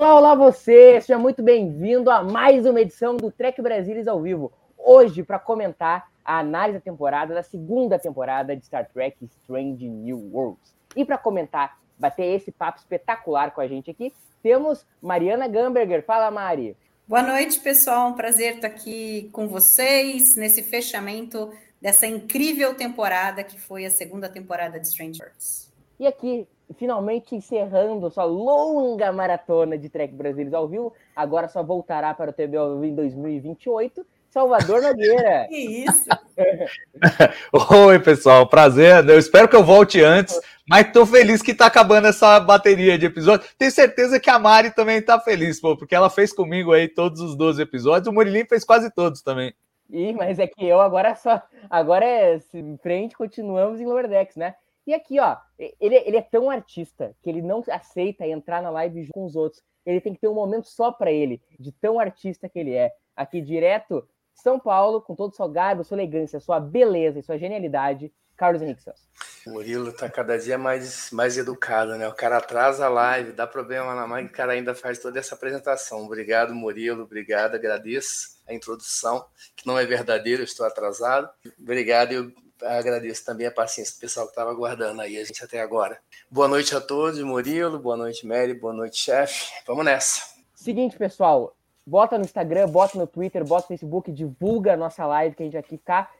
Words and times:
Olá, 0.00 0.16
olá 0.16 0.34
você! 0.34 0.98
Seja 0.98 1.18
muito 1.18 1.42
bem-vindo 1.42 2.10
a 2.10 2.22
mais 2.22 2.64
uma 2.64 2.80
edição 2.80 3.18
do 3.18 3.30
Trek 3.30 3.60
Brasilis 3.60 4.08
ao 4.08 4.22
vivo. 4.22 4.50
Hoje, 4.78 5.22
para 5.22 5.38
comentar 5.38 6.10
a 6.24 6.38
análise 6.38 6.78
da 6.78 6.82
temporada, 6.82 7.34
da 7.34 7.42
segunda 7.42 7.98
temporada 7.98 8.56
de 8.56 8.64
Star 8.64 8.88
Trek 8.88 9.22
Strange 9.22 9.86
New 9.86 10.30
Worlds. 10.32 10.74
E 10.96 11.04
para 11.04 11.18
comentar, 11.18 11.78
bater 11.98 12.34
esse 12.34 12.50
papo 12.50 12.78
espetacular 12.78 13.50
com 13.50 13.60
a 13.60 13.68
gente 13.68 13.90
aqui, 13.90 14.10
temos 14.42 14.86
Mariana 15.02 15.46
Gamberger. 15.46 16.02
Fala, 16.02 16.30
Mari! 16.30 16.74
Boa 17.06 17.22
noite, 17.22 17.60
pessoal. 17.60 18.08
Um 18.08 18.14
prazer 18.14 18.54
estar 18.54 18.68
aqui 18.68 19.28
com 19.34 19.48
vocês 19.48 20.34
nesse 20.34 20.62
fechamento 20.62 21.52
dessa 21.78 22.06
incrível 22.06 22.74
temporada 22.74 23.44
que 23.44 23.60
foi 23.60 23.84
a 23.84 23.90
segunda 23.90 24.30
temporada 24.30 24.80
de 24.80 24.86
Strange 24.86 25.20
Worlds. 25.20 25.70
E 25.98 26.06
aqui, 26.06 26.48
finalmente 26.76 27.34
encerrando 27.34 28.10
sua 28.10 28.24
longa 28.24 29.12
maratona 29.12 29.76
de 29.76 29.88
Trek 29.88 30.14
Brasilis 30.14 30.54
ao 30.54 30.68
vivo, 30.68 30.92
agora 31.14 31.48
só 31.48 31.62
voltará 31.62 32.14
para 32.14 32.30
o 32.30 32.32
TB 32.32 32.56
ao 32.56 32.70
vivo 32.74 32.84
em 32.84 32.94
2028, 32.94 34.06
Salvador 34.28 34.82
Nogueira. 34.82 35.46
Que 35.50 35.84
isso? 35.84 36.08
Oi, 37.86 37.98
pessoal, 37.98 38.46
prazer. 38.46 39.08
Eu 39.08 39.18
espero 39.18 39.48
que 39.48 39.56
eu 39.56 39.64
volte 39.64 40.00
antes, 40.02 40.40
mas 40.68 40.92
tô 40.92 41.04
feliz 41.04 41.42
que 41.42 41.54
tá 41.54 41.66
acabando 41.66 42.06
essa 42.06 42.38
bateria 42.38 42.96
de 42.96 43.06
episódios. 43.06 43.52
Tenho 43.58 43.70
certeza 43.72 44.20
que 44.20 44.30
a 44.30 44.38
Mari 44.38 44.70
também 44.70 45.02
tá 45.02 45.18
feliz, 45.18 45.60
pô, 45.60 45.76
porque 45.76 45.94
ela 45.94 46.08
fez 46.08 46.32
comigo 46.32 46.72
aí 46.72 46.88
todos 46.88 47.20
os 47.20 47.36
12 47.36 47.60
episódios. 47.60 48.06
O 48.06 48.12
Murilinho 48.12 48.46
fez 48.46 48.64
quase 48.64 48.90
todos 48.94 49.22
também. 49.22 49.52
Ih, 49.90 50.12
mas 50.12 50.38
é 50.38 50.46
que 50.46 50.64
eu 50.64 50.80
agora 50.80 51.16
só. 51.16 51.42
Agora 51.68 52.04
é 52.04 52.38
em 52.54 52.78
frente, 52.78 53.16
continuamos 53.16 53.80
em 53.80 53.86
Lower 53.86 54.08
Decks, 54.08 54.36
né? 54.36 54.54
E 54.90 54.94
aqui, 54.94 55.20
ó, 55.20 55.36
ele, 55.56 55.94
ele 55.94 56.16
é 56.16 56.20
tão 56.20 56.50
artista 56.50 57.14
que 57.22 57.30
ele 57.30 57.40
não 57.40 57.62
aceita 57.70 58.26
entrar 58.26 58.60
na 58.60 58.70
live 58.70 59.04
junto 59.04 59.12
com 59.12 59.24
os 59.24 59.36
outros. 59.36 59.62
Ele 59.86 60.00
tem 60.00 60.12
que 60.12 60.20
ter 60.20 60.26
um 60.26 60.34
momento 60.34 60.66
só 60.66 60.90
para 60.90 61.12
ele, 61.12 61.40
de 61.60 61.70
tão 61.70 62.00
artista 62.00 62.48
que 62.48 62.58
ele 62.58 62.74
é. 62.74 62.92
Aqui 63.14 63.40
direto, 63.40 64.04
São 64.34 64.58
Paulo, 64.58 65.00
com 65.00 65.14
todo 65.14 65.30
o 65.30 65.36
seu 65.36 65.48
garbo, 65.48 65.84
sua 65.84 65.96
elegância, 65.96 66.40
sua 66.40 66.58
beleza 66.58 67.20
e 67.20 67.22
sua 67.22 67.38
genialidade, 67.38 68.12
Carlos 68.36 68.62
Henrique 68.62 68.82
Santos. 68.82 69.08
Murilo 69.46 69.92
tá 69.92 70.10
cada 70.10 70.36
dia 70.36 70.58
mais, 70.58 71.12
mais 71.12 71.38
educado, 71.38 71.94
né? 71.96 72.08
O 72.08 72.12
cara 72.12 72.38
atrasa 72.38 72.86
a 72.86 72.88
live, 72.88 73.30
dá 73.30 73.46
problema 73.46 73.94
na 73.94 74.08
mãe, 74.08 74.24
o 74.24 74.32
cara 74.32 74.54
ainda 74.54 74.74
faz 74.74 74.98
toda 74.98 75.20
essa 75.20 75.36
apresentação. 75.36 76.04
Obrigado, 76.04 76.52
Murilo, 76.52 77.04
obrigado, 77.04 77.54
agradeço 77.54 78.40
a 78.44 78.52
introdução, 78.52 79.24
que 79.54 79.68
não 79.68 79.78
é 79.78 79.86
verdadeira, 79.86 80.42
eu 80.42 80.46
estou 80.46 80.66
atrasado. 80.66 81.30
Obrigado, 81.60 82.10
eu 82.10 82.32
agradeço 82.62 83.24
também 83.24 83.46
a 83.46 83.50
paciência 83.50 83.94
do 83.94 84.00
pessoal 84.00 84.26
que 84.26 84.32
estava 84.32 84.50
aguardando 84.50 85.00
aí 85.00 85.18
a 85.18 85.24
gente 85.24 85.44
até 85.44 85.60
agora. 85.60 85.98
Boa 86.30 86.48
noite 86.48 86.74
a 86.74 86.80
todos, 86.80 87.20
Murilo, 87.22 87.78
boa 87.78 87.96
noite, 87.96 88.26
Mary, 88.26 88.54
boa 88.54 88.72
noite, 88.72 88.98
chefe. 88.98 89.50
Vamos 89.66 89.84
nessa. 89.84 90.22
Seguinte, 90.54 90.96
pessoal, 90.96 91.54
bota 91.86 92.18
no 92.18 92.24
Instagram, 92.24 92.68
bota 92.68 92.98
no 92.98 93.06
Twitter, 93.06 93.44
bota 93.44 93.62
no 93.62 93.68
Facebook, 93.68 94.12
divulga 94.12 94.74
a 94.74 94.76
nossa 94.76 95.06
live, 95.06 95.34
que 95.34 95.42
a 95.42 95.46
gente 95.46 95.56
aqui 95.56 95.78
tá 95.78 96.10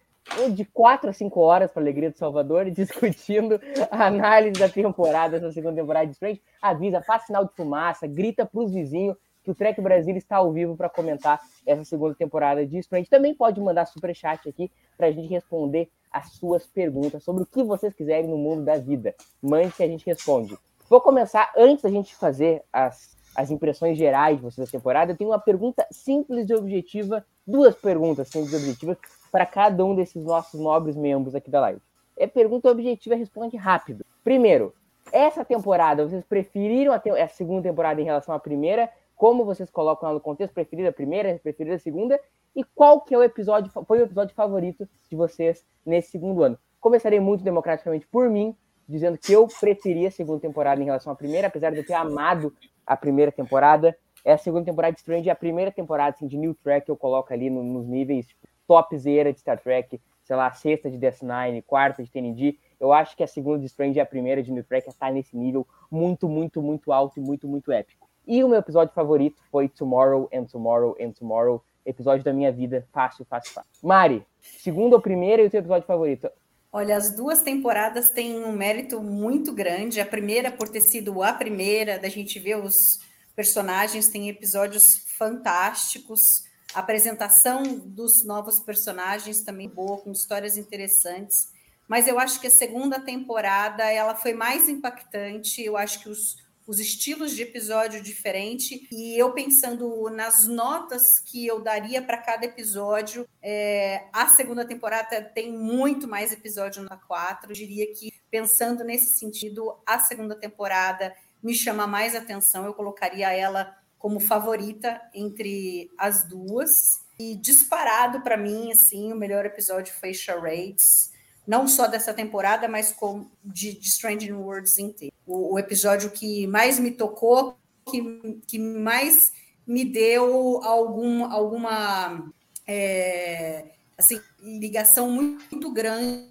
de 0.53 0.65
4 0.65 1.11
a 1.11 1.13
5 1.13 1.41
horas 1.41 1.71
para 1.71 1.83
alegria 1.83 2.11
do 2.11 2.19
Salvador, 2.19 2.69
discutindo 2.71 3.61
a 3.91 4.07
análise 4.07 4.61
da 4.61 4.69
temporada, 4.69 5.37
essa 5.37 5.53
segunda 5.53 5.81
temporada 5.81 6.07
de 6.07 6.13
Strange. 6.13 6.43
Avisa, 6.61 7.03
faz 7.03 7.25
sinal 7.27 7.45
de 7.45 7.55
fumaça, 7.55 8.07
grita 8.07 8.47
para 8.47 8.61
os 8.61 8.73
vizinhos 8.73 9.17
que 9.43 9.51
o 9.51 9.55
Trek 9.55 9.81
Brasil 9.81 10.17
está 10.17 10.37
ao 10.37 10.53
vivo 10.53 10.77
para 10.77 10.89
comentar 10.89 11.41
essa 11.67 11.85
segunda 11.85 12.15
temporada 12.15 12.67
de 12.67 12.79
Strange. 12.79 13.09
Também 13.09 13.35
pode 13.35 13.61
mandar 13.61 13.87
superchat 13.87 14.49
aqui 14.49 14.71
para 14.97 15.07
a 15.07 15.13
gente 15.13 15.29
responder 15.29 15.91
as 16.11 16.33
suas 16.33 16.67
perguntas 16.67 17.23
sobre 17.23 17.43
o 17.43 17.47
que 17.47 17.63
vocês 17.63 17.95
quiserem 17.95 18.29
no 18.29 18.37
mundo 18.37 18.65
da 18.65 18.77
vida. 18.77 19.15
Mande 19.41 19.73
que 19.73 19.83
a 19.83 19.87
gente 19.87 20.05
responde. 20.07 20.59
Vou 20.89 21.01
começar, 21.01 21.53
antes 21.57 21.83
da 21.83 21.91
gente 21.91 22.17
fazer 22.17 22.63
as, 22.73 23.17
as 23.37 23.51
impressões 23.51 23.97
gerais 23.97 24.37
de 24.37 24.43
vocês 24.43 24.67
da 24.67 24.71
temporada, 24.71 25.13
eu 25.13 25.17
tenho 25.17 25.31
uma 25.31 25.39
pergunta 25.39 25.87
simples 25.91 26.51
e 26.51 26.55
objetiva, 26.55 27.25
duas 27.47 27.77
perguntas 27.77 28.29
simples 28.29 28.53
e 28.53 28.57
objetivas 28.57 28.99
para 29.31 29.47
cada 29.47 29.85
um 29.85 29.95
desses 29.95 30.25
nossos 30.25 30.61
nobres 30.61 30.97
membros 30.97 31.35
aqui 31.35 31.49
da 31.49 31.61
live. 31.61 31.81
É 32.17 32.27
pergunta 32.27 32.69
objetiva, 32.69 33.15
responde 33.15 33.57
rápido. 33.57 34.05
Primeiro, 34.25 34.75
essa 35.13 35.45
temporada, 35.45 36.07
vocês 36.07 36.25
preferiram 36.25 36.93
a, 36.93 36.99
te 36.99 37.11
a 37.11 37.29
segunda 37.29 37.63
temporada 37.63 38.01
em 38.01 38.05
relação 38.05 38.35
à 38.35 38.39
primeira? 38.39 38.91
Como 39.21 39.45
vocês 39.45 39.69
colocam 39.69 40.09
ela 40.09 40.15
no 40.15 40.21
contexto? 40.23 40.55
Preferida 40.55 40.91
primeira, 40.91 41.39
preferida 41.43 41.79
segunda? 41.79 42.19
E 42.57 42.65
qual 42.65 43.03
que 43.03 43.15
é 43.15 43.19
o 43.19 43.23
episódio, 43.23 43.71
foi 43.87 44.01
o 44.01 44.05
episódio 44.05 44.35
favorito 44.35 44.89
de 45.11 45.15
vocês 45.15 45.63
nesse 45.85 46.13
segundo 46.13 46.43
ano? 46.43 46.59
Começarei 46.81 47.21
muito 47.21 47.45
democraticamente 47.45 48.07
por 48.07 48.31
mim, 48.31 48.57
dizendo 48.89 49.19
que 49.19 49.31
eu 49.31 49.47
preferia 49.47 50.09
a 50.09 50.11
segunda 50.11 50.41
temporada 50.41 50.81
em 50.81 50.87
relação 50.87 51.13
à 51.13 51.15
primeira, 51.15 51.49
apesar 51.49 51.71
de 51.71 51.77
eu 51.77 51.87
ter 51.87 51.93
amado 51.93 52.51
a 52.87 52.97
primeira 52.97 53.31
temporada. 53.31 53.95
É 54.25 54.33
a 54.33 54.39
segunda 54.39 54.65
temporada 54.65 54.95
de 54.95 55.01
Strange, 55.01 55.29
é 55.29 55.33
a 55.33 55.37
primeira 55.37 55.71
temporada 55.71 56.17
assim, 56.17 56.27
de 56.27 56.39
New 56.39 56.55
Trek 56.55 56.89
eu 56.89 56.97
coloco 56.97 57.31
ali 57.31 57.51
no, 57.51 57.63
nos 57.63 57.87
níveis 57.87 58.27
tipo, 58.27 58.49
topzera 58.67 59.35
de 59.35 59.41
Star 59.41 59.61
Trek, 59.61 60.01
sei 60.23 60.35
lá, 60.35 60.51
sexta 60.55 60.91
de 60.91 60.97
Death 60.97 61.21
Nine, 61.21 61.61
quarta 61.61 62.03
de 62.03 62.11
TNG. 62.11 62.59
Eu 62.81 62.91
acho 62.91 63.15
que 63.15 63.23
a 63.23 63.27
segunda 63.27 63.59
de 63.59 63.67
Strange 63.67 63.99
e 63.99 64.01
a 64.01 64.07
primeira 64.07 64.43
de 64.43 64.51
New 64.51 64.65
Trek 64.65 64.89
está 64.89 65.11
nesse 65.11 65.37
nível 65.37 65.69
muito, 65.91 66.27
muito, 66.27 66.63
muito 66.63 66.91
alto 66.91 67.19
e 67.19 67.21
muito, 67.21 67.47
muito 67.47 67.71
épico. 67.71 68.10
E 68.31 68.45
o 68.45 68.49
meu 68.49 68.61
episódio 68.61 68.95
favorito 68.95 69.43
foi 69.51 69.69
Tomorrow 69.69 70.31
and 70.33 70.45
Tomorrow 70.45 70.97
and 71.01 71.11
Tomorrow, 71.11 71.65
episódio 71.85 72.23
da 72.23 72.33
minha 72.33 72.53
vida, 72.53 72.87
fácil, 72.93 73.25
fácil, 73.25 73.53
fácil. 73.53 73.69
Mari, 73.83 74.25
segunda 74.41 74.95
ou 74.95 75.03
primeira 75.03 75.43
e 75.43 75.49
o 75.49 75.51
seu 75.51 75.59
episódio 75.59 75.85
favorito? 75.85 76.31
Olha, 76.71 76.97
as 76.97 77.13
duas 77.17 77.43
temporadas 77.43 78.09
têm 78.09 78.45
um 78.45 78.53
mérito 78.53 79.03
muito 79.03 79.53
grande. 79.53 80.01
A 80.01 80.07
primeira, 80.07 80.53
por 80.53 80.69
ter 80.69 80.81
sido 80.81 81.25
a 81.25 81.33
primeira, 81.33 81.99
da 81.99 82.09
gente 82.09 82.39
ver 82.39 82.57
os 82.57 83.01
personagens, 83.35 84.07
tem 84.07 84.29
episódios 84.29 84.99
fantásticos. 85.19 86.45
A 86.73 86.79
apresentação 86.79 87.65
dos 87.85 88.25
novos 88.25 88.61
personagens 88.61 89.43
também 89.43 89.69
boa, 89.69 89.99
com 89.99 90.13
histórias 90.13 90.57
interessantes. 90.57 91.49
Mas 91.89 92.07
eu 92.07 92.17
acho 92.21 92.41
que 92.41 92.47
a 92.47 92.51
segunda 92.51 93.01
temporada 93.01 93.91
ela 93.91 94.15
foi 94.15 94.35
mais 94.35 94.69
impactante. 94.69 95.61
Eu 95.61 95.77
acho 95.77 96.05
que 96.05 96.09
os, 96.09 96.37
os 96.67 96.79
estilos 96.79 97.35
de 97.35 97.43
episódio 97.43 98.03
diferente 98.03 98.87
e 98.93 99.19
eu 99.19 99.33
pensando 99.33 100.09
nas 100.11 100.47
notas 100.47 101.19
que 101.19 101.47
eu 101.47 101.61
daria 101.61 102.01
para 102.01 102.19
cada 102.19 102.47
episódio, 102.47 103.29
é, 103.43 104.05
a 104.13 104.29
segunda 104.29 104.65
temporada 104.65 105.23
tem 105.23 105.53
muito 105.53 106.07
mais 106.07 106.33
episódio 106.33 106.83
na 106.83 106.97
4. 106.97 107.51
Eu 107.51 107.55
diria 107.55 107.93
que 107.93 108.13
pensando 108.31 108.85
nesse 108.85 109.19
sentido, 109.19 109.77
a 109.85 109.99
segunda 109.99 110.37
temporada 110.37 111.15
me 111.43 111.55
chama 111.55 111.87
mais 111.87 112.15
atenção. 112.15 112.65
Eu 112.65 112.75
colocaria 112.75 113.33
ela 113.33 113.77
como 113.99 114.19
favorita 114.19 115.01
entre 115.15 115.91
as 115.99 116.25
duas. 116.25 117.05
E 117.19 117.37
disparado 117.37 118.23
para 118.23 118.37
mim, 118.37 118.73
assim, 118.73 119.13
o 119.13 119.17
melhor 119.17 119.45
episódio 119.45 119.93
foi 119.93 120.15
Charades, 120.15 121.13
não 121.47 121.67
só 121.67 121.87
dessa 121.87 122.15
temporada, 122.15 122.69
mas 122.69 122.93
com, 122.93 123.27
de, 123.45 123.79
de 123.79 123.89
Strange 123.89 124.31
New 124.31 124.41
Worlds 124.41 124.79
inteiro. 124.79 125.15
O, 125.27 125.55
o, 125.55 125.59
episódio 125.59 126.11
que 126.11 126.47
mais 126.47 126.79
me 126.79 126.91
tocou, 126.91 127.57
que, 127.91 128.41
que 128.47 128.59
mais 128.59 129.33
me 129.67 129.85
deu 129.85 130.63
algum, 130.63 131.25
alguma 131.25 132.33
é, 132.67 133.67
assim, 133.97 134.21
ligação 134.41 135.11
muito, 135.11 135.45
muito 135.51 135.73
grande 135.73 136.29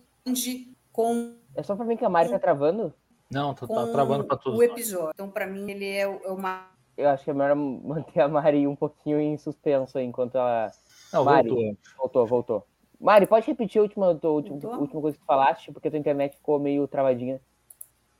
com. 0.92 1.36
É 1.56 1.64
só 1.64 1.76
para 1.76 1.86
mim 1.86 1.98
que 1.98 2.06
a 2.06 2.10
Mari 2.10 2.30
tá 2.30 2.40
travando? 2.40 2.94
Não, 3.30 3.54
tá, 3.54 3.68
tá 3.68 3.88
travando 3.88 4.24
para 4.24 4.38
tudo. 4.38 4.58
O 4.58 4.64
episódio. 4.64 5.12
Então, 5.14 5.30
para 5.30 5.46
mim, 5.46 5.70
ele 5.70 5.86
é, 5.86 6.02
é 6.02 6.32
uma 6.32 6.70
eu 7.00 7.08
acho 7.08 7.24
que 7.24 7.30
é 7.30 7.34
melhor 7.34 7.56
manter 7.56 8.20
a 8.20 8.28
Mari 8.28 8.68
um 8.68 8.76
pouquinho 8.76 9.22
em 9.22 9.38
suspenso 9.38 9.98
aí, 9.98 10.06
enquanto 10.06 10.36
ela. 10.36 10.70
Não, 11.14 11.24
Mari, 11.24 11.48
voltou. 11.48 11.78
voltou, 11.98 12.28
voltou. 12.28 12.68
Mari, 13.00 13.28
pode 13.28 13.48
repetir 13.48 13.80
a 13.80 13.84
última, 13.84 14.08
a 14.08 14.28
última, 14.28 14.76
a 14.76 14.78
última 14.78 15.02
coisa 15.02 15.18
que 15.18 15.26
falaste, 15.26 15.72
porque 15.72 15.88
a 15.88 15.92
tua 15.92 16.00
internet 16.00 16.36
ficou 16.36 16.60
meio 16.60 16.88
travadinha. 16.88 17.40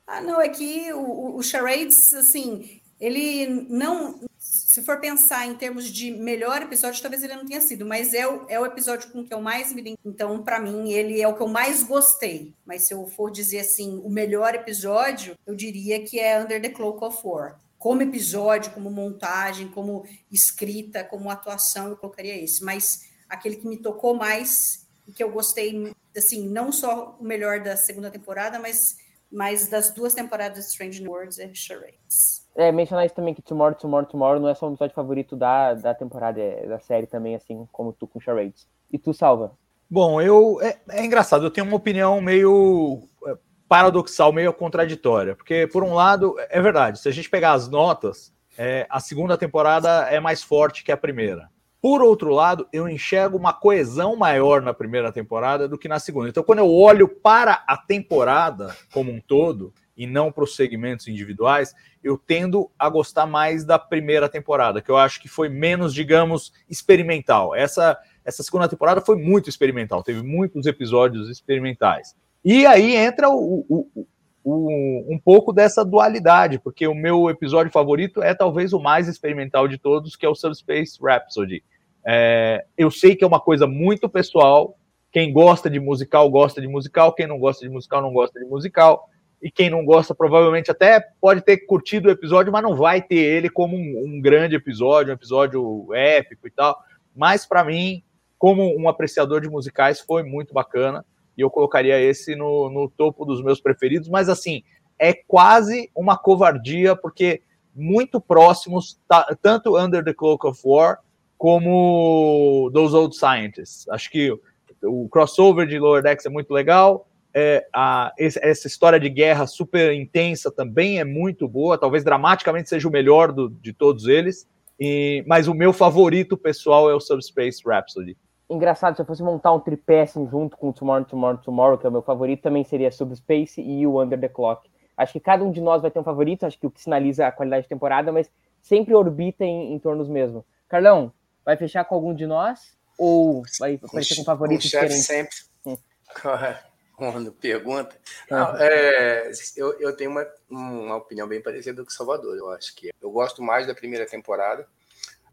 Ah, 0.08 0.22
não, 0.22 0.42
é 0.42 0.48
que 0.50 0.92
o, 0.94 1.36
o 1.36 1.44
Charades, 1.44 2.14
assim, 2.14 2.82
ele 3.00 3.46
não. 3.70 4.20
se 4.38 4.82
for 4.82 5.00
pensar 5.00 5.46
em 5.46 5.56
termos 5.56 5.86
de 5.86 6.12
melhor 6.12 6.62
episódio, 6.62 7.02
talvez 7.02 7.24
ele 7.24 7.36
não 7.36 7.46
tenha 7.46 7.62
sido, 7.62 7.86
mas 7.86 8.14
é 8.14 8.28
o, 8.28 8.46
é 8.50 8.60
o 8.60 8.66
episódio 8.66 9.12
com 9.12 9.24
que 9.24 9.34
eu 9.34 9.42
mais 9.42 9.72
me 9.74 9.98
Então, 10.04 10.42
para 10.44 10.60
mim, 10.60 10.92
ele 10.92 11.22
é 11.22 11.28
o 11.28 11.36
que 11.36 11.42
eu 11.42 11.48
mais 11.48 11.84
gostei. 11.84 12.54
Mas 12.66 12.84
se 12.84 12.94
eu 12.94 13.06
for 13.08 13.30
dizer 13.32 13.60
assim, 13.60 14.02
o 14.04 14.10
melhor 14.10 14.56
episódio, 14.56 15.38
eu 15.46 15.56
diria 15.56 16.04
que 16.04 16.20
é 16.20 16.42
Under 16.42 16.62
the 16.62 16.70
Cloak 16.70 17.04
of 17.04 17.20
War. 17.24 17.60
Como 17.78 18.02
episódio, 18.02 18.72
como 18.72 18.90
montagem, 18.90 19.70
como 19.70 20.06
escrita, 20.32 21.04
como 21.04 21.30
atuação, 21.30 21.88
eu 21.88 21.98
colocaria 21.98 22.36
esse. 22.36 22.64
Mas 22.64 23.09
aquele 23.30 23.58
que 23.58 23.68
me 23.68 23.78
tocou 23.78 24.16
mais 24.16 24.88
e 25.08 25.12
que 25.12 25.24
eu 25.24 25.32
gostei, 25.32 25.94
assim, 26.16 26.48
não 26.48 26.72
só 26.72 27.18
o 27.20 27.24
melhor 27.24 27.60
da 27.62 27.78
segunda 27.78 28.10
temporada, 28.12 28.60
mas, 28.60 28.98
mas 29.32 29.68
das 29.68 29.94
duas 29.94 30.14
temporadas 30.14 30.66
de 30.66 30.72
Strange 30.72 31.02
New 31.02 31.12
Worlds 31.12 31.40
é 31.40 31.50
Charades. 31.54 32.48
É, 32.56 32.72
mencionar 32.72 33.06
isso 33.06 33.16
também 33.16 33.34
que 33.34 33.42
Tomorrow, 33.42 33.76
Tomorrow, 33.76 34.06
Tomorrow 34.08 34.40
não 34.40 34.50
é 34.50 34.56
só 34.56 34.68
o 34.68 34.72
episódio 34.72 34.94
favorito 34.94 35.36
da, 35.36 35.74
da 35.74 35.94
temporada, 35.94 36.42
é 36.42 36.68
da 36.68 36.80
série 36.80 37.08
também, 37.08 37.36
assim 37.36 37.68
como 37.72 37.94
tu 37.94 38.06
com 38.08 38.20
Charades. 38.20 38.68
E 38.92 38.98
tu, 38.98 39.14
Salva? 39.14 39.58
Bom, 39.90 40.22
eu. 40.22 40.60
É, 40.62 40.78
é 40.90 41.06
engraçado, 41.06 41.46
eu 41.46 41.52
tenho 41.52 41.66
uma 41.66 41.78
opinião 41.78 42.20
meio 42.22 43.02
é, 43.26 43.36
paradoxal, 43.68 44.32
meio 44.32 44.54
contraditória. 44.54 45.36
Porque, 45.36 45.68
por 45.68 45.84
um 45.84 45.94
lado, 45.94 46.36
é 46.38 46.62
verdade, 46.62 47.00
se 47.00 47.08
a 47.08 47.12
gente 47.12 47.30
pegar 47.30 47.54
as 47.54 47.68
notas, 47.68 48.34
é, 48.58 48.86
a 48.90 49.00
segunda 49.00 49.38
temporada 49.38 50.08
é 50.10 50.20
mais 50.20 50.44
forte 50.44 50.84
que 50.84 50.92
a 50.92 50.98
primeira. 50.98 51.50
Por 51.82 52.02
outro 52.02 52.32
lado, 52.32 52.68
eu 52.74 52.90
enxergo 52.90 53.38
uma 53.38 53.54
coesão 53.54 54.16
maior 54.16 54.62
na 54.62 54.74
primeira 54.74 55.12
temporada 55.12 55.68
do 55.68 55.78
que 55.78 55.88
na 55.88 56.00
segunda. 56.00 56.30
Então, 56.30 56.44
quando 56.44 56.60
eu 56.60 56.70
olho 56.70 57.08
para 57.08 57.64
a 57.66 57.78
temporada 57.78 58.76
como 58.92 59.12
um 59.12 59.22
todo, 59.22 59.74
e 60.00 60.08
não 60.08 60.32
para 60.32 60.46
os 60.46 60.56
segmentos 60.56 61.10
individuais, 61.10 61.76
eu 62.02 62.18
tendo 62.18 62.72
a 62.80 62.88
gostar 62.88 63.26
mais 63.26 63.66
da 63.66 63.78
primeira 63.78 64.30
temporada, 64.30 64.82
que 64.82 64.90
eu 64.90 64.96
acho 64.96 65.22
que 65.22 65.28
foi 65.28 65.50
menos, 65.50 65.94
digamos, 65.94 66.54
experimental. 66.70 67.54
Essa, 67.54 67.98
essa 68.24 68.42
segunda 68.42 68.70
temporada 68.70 69.02
foi 69.02 69.18
muito 69.18 69.50
experimental, 69.50 70.02
teve 70.02 70.24
muitos 70.24 70.66
episódios 70.66 71.30
experimentais. 71.30 72.16
E 72.46 72.66
aí 72.66 72.96
entra 72.96 73.30
o, 73.30 73.66
o, 73.68 73.88
o, 73.94 74.08
um 74.46 75.20
pouco 75.24 75.52
dessa 75.52 75.84
dualidade, 75.84 76.60
porque 76.60 76.88
o 76.88 76.96
meu 76.96 77.30
episódio 77.30 77.72
favorito 77.72 78.24
é 78.24 78.34
talvez 78.34 78.74
o 78.74 78.80
mais 78.80 79.08
experimental 79.08 79.68
de 79.68 79.78
todos, 79.78 80.16
que 80.16 80.26
é 80.26 80.30
o 80.30 80.36
Subspace 80.36 80.98
Rhapsody. 81.02 81.64
É, 82.06 82.66
eu 82.78 82.90
sei 82.90 83.16
que 83.16 83.24
é 83.24 83.28
uma 83.28 83.40
coisa 83.40 83.68
muito 83.68 84.08
pessoal. 84.08 84.78
Quem 85.12 85.32
gosta 85.32 85.70
de 85.70 85.80
musical 85.80 86.30
gosta 86.30 86.62
de 86.62 86.68
musical, 86.68 87.14
quem 87.14 87.28
não 87.28 87.38
gosta 87.38 87.66
de 87.66 87.72
musical 87.72 88.02
não 88.02 88.14
gosta 88.14 88.40
de 88.40 88.46
musical 88.46 89.10
e 89.42 89.50
quem 89.50 89.70
não 89.70 89.86
gosta 89.86 90.14
provavelmente 90.14 90.70
até 90.70 91.00
pode 91.22 91.42
ter 91.42 91.58
curtido 91.66 92.08
o 92.08 92.12
episódio, 92.12 92.52
mas 92.52 92.64
não 92.64 92.76
vai 92.76 93.02
ter 93.02 93.18
ele 93.18 93.50
como 93.50 93.76
um, 93.76 94.04
um 94.06 94.22
grande 94.22 94.56
episódio, 94.56 95.12
um 95.12 95.16
episódio 95.16 95.94
épico 95.94 96.48
e 96.48 96.52
tal. 96.52 96.78
Mas 97.16 97.46
para 97.46 97.64
mim, 97.64 98.04
como 98.38 98.78
um 98.78 98.88
apreciador 98.88 99.42
de 99.42 99.50
musicais, 99.50 100.00
foi 100.00 100.24
muito 100.24 100.54
bacana 100.54 101.06
e 101.40 101.44
eu 101.44 101.50
colocaria 101.50 102.00
esse 102.00 102.36
no, 102.36 102.70
no 102.70 102.90
topo 102.90 103.26
dos 103.26 103.42
meus 103.44 103.62
preferidos. 103.62 104.10
Mas 104.10 104.30
assim, 104.30 104.64
é 104.98 105.14
quase 105.14 105.90
uma 105.96 106.18
covardia 106.18 106.96
porque 106.96 107.42
muito 107.76 108.20
próximos, 108.20 109.00
tanto 109.42 109.78
Under 109.78 110.04
the 110.04 110.14
Cloak 110.14 110.46
of 110.46 110.62
War 110.66 111.00
como 111.38 112.70
Those 112.74 112.96
Old 112.96 113.16
Scientists. 113.16 113.88
Acho 113.90 114.12
que 114.12 114.38
o 114.84 115.08
crossover 115.10 115.68
de 115.68 115.80
Lower 115.80 116.04
Decks 116.04 116.26
é 116.26 116.30
muito 116.30 116.52
legal 116.54 117.10
é, 117.34 117.68
a, 117.74 118.12
essa 118.18 118.68
história 118.68 119.00
de 119.00 119.10
guerra 119.10 119.46
super 119.46 119.94
intensa 119.94 120.52
também 120.52 121.00
é 121.00 121.04
muito 121.04 121.48
boa, 121.48 121.78
talvez 121.78 122.04
dramaticamente 122.04 122.70
seja 122.70 122.88
o 122.88 122.92
melhor 122.92 123.32
do, 123.32 123.50
de 123.50 123.72
todos 123.72 124.08
eles, 124.08 124.48
e, 124.80 125.24
mas 125.28 125.48
o 125.48 125.54
meu 125.54 125.72
favorito 125.72 126.36
pessoal 126.38 126.90
é 126.90 126.96
o 126.96 127.00
Subspace 127.00 127.62
Rhapsody. 127.66 128.18
Engraçado, 128.50 128.96
se 128.96 129.02
eu 129.02 129.06
fosse 129.06 129.22
montar 129.22 129.54
um 129.54 129.60
tripé 129.60 130.02
assim, 130.02 130.28
junto 130.28 130.58
com 130.58 130.72
Tomorrow, 130.72 131.06
Tomorrow, 131.06 131.38
Tomorrow, 131.38 131.78
que 131.78 131.86
é 131.86 131.90
o 131.90 131.92
meu 131.92 132.02
favorito, 132.02 132.42
também 132.42 132.64
seria 132.64 132.92
Subspace 132.92 133.62
e 133.62 133.86
o 133.86 134.02
Under 134.02 134.20
the 134.20 134.28
Clock. 134.28 134.68
Acho 134.98 135.14
que 135.14 135.20
cada 135.20 135.44
um 135.44 135.52
de 135.52 135.62
nós 135.62 135.82
vai 135.82 135.92
ter 135.92 136.00
um 136.00 136.04
favorito, 136.04 136.46
acho 136.46 136.60
que 136.60 136.66
o 136.66 136.72
que 136.72 136.82
sinaliza 136.82 137.28
a 137.28 137.32
qualidade 137.32 137.64
de 137.64 137.70
temporada, 137.70 138.12
mas 138.12 138.30
sempre 138.60 138.96
orbita 138.96 139.46
em, 139.46 139.74
em 139.74 139.80
torno 139.80 140.04
dos 140.04 140.12
mesmos. 140.12 140.44
Carlão, 140.68 141.14
vai 141.46 141.56
fechar 141.58 141.86
com 141.86 141.96
algum 141.96 142.14
de 142.14 142.26
nós? 142.26 142.76
Ou 142.98 143.44
vai 143.60 143.80
aparecer 143.82 144.16
com 144.16 144.22
um 144.24 144.26
favorito 144.26 144.62
diferente? 144.62 145.04
sempre. 145.04 145.36
Hum. 145.66 145.78
Quando 146.98 147.32
pergunta. 147.32 147.96
Não, 148.30 148.58
é, 148.58 149.32
eu, 149.56 149.72
eu 149.80 149.96
tenho 149.96 150.12
uma, 150.12 150.28
uma 150.50 150.98
opinião 150.98 151.26
bem 151.28 151.42
parecida 151.42 151.82
com 151.82 151.90
o 151.90 151.94
Salvador. 151.94 152.36
Eu 152.36 152.50
acho 152.50 152.76
que 152.76 152.90
eu 153.02 153.10
gosto 153.10 153.42
mais 153.42 153.66
da 153.66 153.74
primeira 153.74 154.06
temporada, 154.06 154.68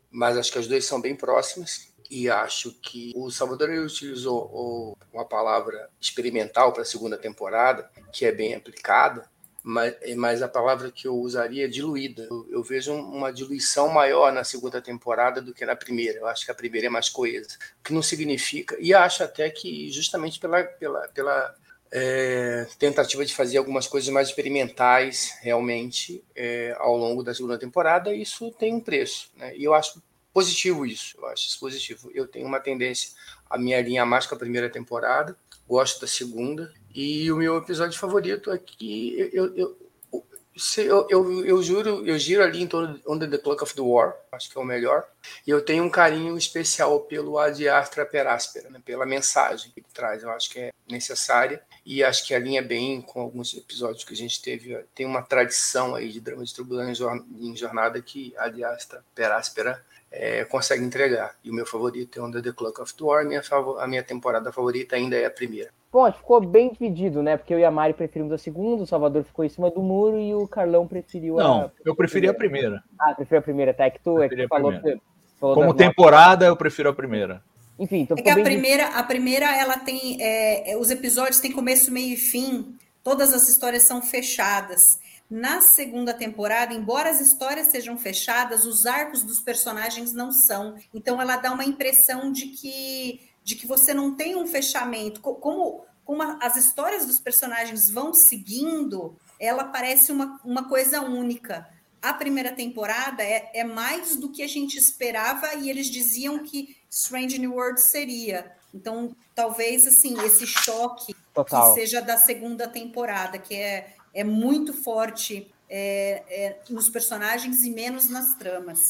mas 0.09 0.39
acho 0.39 0.53
que 0.53 0.59
as 0.59 0.69
duas 0.69 0.85
são 0.85 1.01
bem 1.01 1.17
próximas. 1.17 1.93
E 2.11 2.29
acho 2.31 2.73
que 2.81 3.12
o 3.17 3.31
Salvador 3.31 3.70
utilizou 3.70 4.97
uma 5.12 5.25
palavra 5.25 5.91
experimental 6.00 6.73
para 6.73 6.82
a 6.82 6.87
segunda 6.87 7.17
temporada, 7.17 7.91
que 8.12 8.25
é 8.25 8.32
bem 8.32 8.55
aplicada, 8.55 9.29
mas, 9.62 9.97
mas 10.17 10.43
a 10.43 10.49
palavra 10.49 10.93
que 10.93 11.08
eu 11.08 11.17
usaria 11.17 11.64
é 11.64 11.69
diluída. 11.69 12.25
Eu, 12.31 12.47
eu, 12.49 12.62
vejo 12.62 12.94
uma 12.94 13.32
diluição 13.32 13.88
maior 13.88 14.32
na 14.32 14.44
segunda 14.44 14.81
temporada 14.81 15.43
do 15.43 15.53
que 15.53 15.67
na 15.67 15.75
primeira. 15.75 16.20
Eu 16.20 16.29
acho 16.29 16.44
que 16.44 16.53
a 16.53 16.55
primeira 16.55 16.87
é 16.87 16.91
mais 16.91 17.08
coesa. 17.08 17.49
O 17.81 17.82
que 17.82 17.93
não 17.93 18.00
significa, 18.00 18.76
e 18.79 18.94
acho 18.94 19.25
até 19.25 19.50
que 19.50 19.91
justamente 19.91 20.38
pela, 20.38 20.62
pela, 20.62 21.09
pela 21.09 21.52
é, 21.91 22.67
tentativa 22.79 23.25
de 23.25 23.35
fazer 23.35 23.59
algumas 23.59 23.88
coisas 23.88 24.09
mais 24.09 24.29
experimentais 24.29 25.37
realmente 25.41 26.23
é, 26.37 26.76
ao 26.79 26.97
longo 26.97 27.25
da 27.25 27.35
segunda 27.35 27.59
temporada, 27.59 28.14
isso 28.14 28.52
tem 28.52 28.73
um 28.73 28.81
preço. 28.81 29.31
Né? 29.37 29.56
E 29.56 29.64
eu 29.64 29.75
acho 29.75 30.00
positivo 30.37 30.85
isso. 30.85 31.17
Eu 31.17 31.27
acho 31.29 31.47
isso 31.47 31.59
positivo. 31.59 32.11
Eu 32.12 32.29
tenho 32.29 32.47
uma 32.47 32.61
tendência 32.61 33.12
a 33.49 33.56
minha 33.56 33.81
linha 33.81 34.05
mais 34.05 34.27
com 34.27 34.35
a 34.35 34.38
primeira 34.38 34.69
temporada, 34.69 35.35
gosto 35.67 35.99
da 35.99 36.06
segunda 36.06 36.71
e 36.94 37.33
o 37.33 37.37
meu 37.37 37.56
episódio 37.56 37.99
favorito 37.99 38.50
aqui, 38.50 39.17
eu, 39.33 39.47
eu, 39.55 39.79
eu, 40.12 41.06
eu, 41.09 41.44
eu, 41.44 41.62
juro, 41.62 42.06
eu 42.06 42.19
giro 42.19 42.43
ali 42.43 42.61
em 42.62 42.67
torno 42.67 42.99
de 42.99 43.03
Under 43.06 43.31
the 43.31 43.38
Clock 43.38 43.62
of 43.62 43.75
the 43.75 43.81
War, 43.81 44.15
acho 44.31 44.50
que 44.50 44.59
é 44.59 44.61
o 44.61 44.65
melhor. 44.65 45.09
E 45.47 45.50
eu 45.50 45.65
tenho 45.65 45.85
um 45.85 45.88
carinho 45.88 46.37
especial 46.37 47.00
pelo 47.00 47.38
Ad 47.38 47.67
Astra 47.67 48.05
per 48.05 48.27
Aspera, 48.27 48.69
né, 48.69 48.79
pela 48.85 49.06
mensagem 49.06 49.71
que 49.71 49.81
ele 49.81 49.87
traz, 49.94 50.23
eu 50.23 50.31
acho 50.31 50.50
que 50.50 50.59
é 50.59 50.73
necessária. 50.87 51.62
E 51.85 52.05
acho 52.05 52.27
que 52.27 52.35
alinha 52.35 52.62
bem 52.62 53.00
com 53.00 53.23
alguns 53.23 53.55
episódios 53.55 54.05
que 54.05 54.12
a 54.12 54.17
gente 54.17 54.43
teve. 54.43 54.77
Tem 54.94 55.06
uma 55.06 55.23
tradição 55.23 55.94
aí 55.94 56.11
de 56.11 56.21
drama 56.21 56.44
de 56.44 56.55
turbulência 56.55 57.06
em 57.38 57.56
jornada 57.56 58.03
que 58.03 58.35
Ad 58.37 58.62
Astra 58.65 59.03
per 59.15 59.33
Aspera 59.33 59.83
é, 60.17 60.45
consegue 60.45 60.83
entregar. 60.85 61.35
E 61.45 61.51
o 61.51 61.55
meu 61.55 61.67
favorito 61.67 62.19
é 62.19 62.23
Under 62.23 62.43
the 62.43 62.52
Clock 62.52 62.81
of 62.81 62.95
the 62.95 63.05
War, 63.05 63.25
minha, 63.25 63.43
a 63.79 63.87
minha 63.87 64.02
temporada 64.02 64.50
favorita 64.50 64.97
ainda 64.97 65.17
é 65.17 65.26
a 65.26 65.31
primeira. 65.31 65.71
Bom, 65.93 66.11
ficou 66.12 66.40
bem 66.40 66.71
dividido, 66.71 67.23
né? 67.23 67.37
Porque 67.37 67.55
eu 67.55 67.59
e 67.59 67.64
a 67.64 67.71
Mari 67.71 67.95
preferimos 67.95 68.33
a 68.33 68.38
segunda, 68.38 68.83
o 68.83 68.87
Salvador 68.87 69.25
ficou 69.25 69.45
em 69.45 69.49
cima 69.49 69.71
do 69.71 69.81
muro 69.81 70.19
e 70.19 70.35
o 70.35 70.47
Carlão 70.49 70.87
preferiu 70.87 71.37
Não, 71.37 71.45
a. 71.45 71.61
Não, 71.62 71.71
eu 71.85 71.95
preferi 71.95 72.29
a 72.29 72.35
primeira. 72.35 72.83
Ah, 72.99 73.14
preferi 73.14 73.38
a 73.38 73.43
primeira, 73.43 73.75
tá? 73.75 73.85
É 73.85 73.90
que 73.90 74.00
tu, 74.00 74.21
é 74.23 74.29
que 74.29 74.49
falou, 74.49 74.73
que, 74.73 74.99
falou 75.38 75.55
Como 75.55 75.75
temporada, 75.75 76.47
notas. 76.47 76.49
eu 76.49 76.57
prefiro 76.57 76.88
a 76.88 76.95
primeira. 76.95 77.43
Enfim, 77.79 78.00
então 78.00 78.17
é 78.19 78.23
que 78.23 78.31
a 78.31 78.35
primeira, 78.35 78.87
a 78.88 79.02
primeira, 79.02 79.55
ela 79.57 79.79
tem. 79.79 80.19
É, 80.21 80.76
os 80.79 80.90
episódios 80.90 81.40
têm 81.40 81.52
começo, 81.52 81.93
meio 81.93 82.14
e 82.14 82.17
fim. 82.17 82.76
Todas 83.02 83.33
as 83.33 83.49
histórias 83.49 83.85
são 83.85 84.02
fechadas. 84.02 84.99
Na 85.28 85.61
segunda 85.61 86.14
temporada, 86.14 86.73
embora 86.73 87.11
as 87.11 87.21
histórias 87.21 87.68
sejam 87.68 87.99
fechadas, 87.99 88.64
os 88.64 88.87
arcos 88.87 89.23
dos 89.23 89.40
personagens 89.40 90.12
não 90.12 90.30
são. 90.30 90.76
Então, 90.95 91.21
ela 91.21 91.37
dá 91.37 91.52
uma 91.52 91.64
impressão 91.64 92.30
de 92.30 92.47
que 92.47 93.21
de 93.47 93.54
que 93.54 93.64
você 93.64 93.95
não 93.95 94.16
tem 94.16 94.35
um 94.35 94.45
fechamento. 94.45 95.21
Como, 95.21 95.85
como 96.04 96.21
as 96.42 96.56
histórias 96.56 97.06
dos 97.06 97.21
personagens 97.21 97.88
vão 97.88 98.12
seguindo, 98.12 99.16
ela 99.38 99.62
parece 99.62 100.11
uma, 100.11 100.40
uma 100.45 100.68
coisa 100.68 101.00
única. 101.00 101.68
A 102.02 102.12
primeira 102.12 102.50
temporada 102.50 103.23
é, 103.23 103.52
é 103.54 103.62
mais 103.62 104.16
do 104.16 104.33
que 104.33 104.42
a 104.42 104.49
gente 104.49 104.76
esperava 104.76 105.54
e 105.54 105.71
eles 105.71 105.87
diziam 105.87 106.40
que 106.40 106.76
Strange 106.90 107.38
New 107.38 107.54
World 107.54 107.80
seria. 107.80 108.52
Então, 108.75 109.14
talvez 109.33 109.87
assim 109.87 110.21
esse 110.25 110.45
choque 110.45 111.14
Total. 111.33 111.73
que 111.73 111.80
seja 111.80 112.02
da 112.02 112.16
segunda 112.16 112.66
temporada, 112.66 113.38
que 113.38 113.54
é, 113.54 113.95
é 114.16 114.25
muito 114.25 114.73
forte 114.73 115.52
é, 115.68 116.23
é, 116.30 116.56
nos 116.70 116.88
personagens 116.88 117.62
e 117.62 117.70
menos 117.70 118.08
nas 118.08 118.35
tramas. 118.35 118.80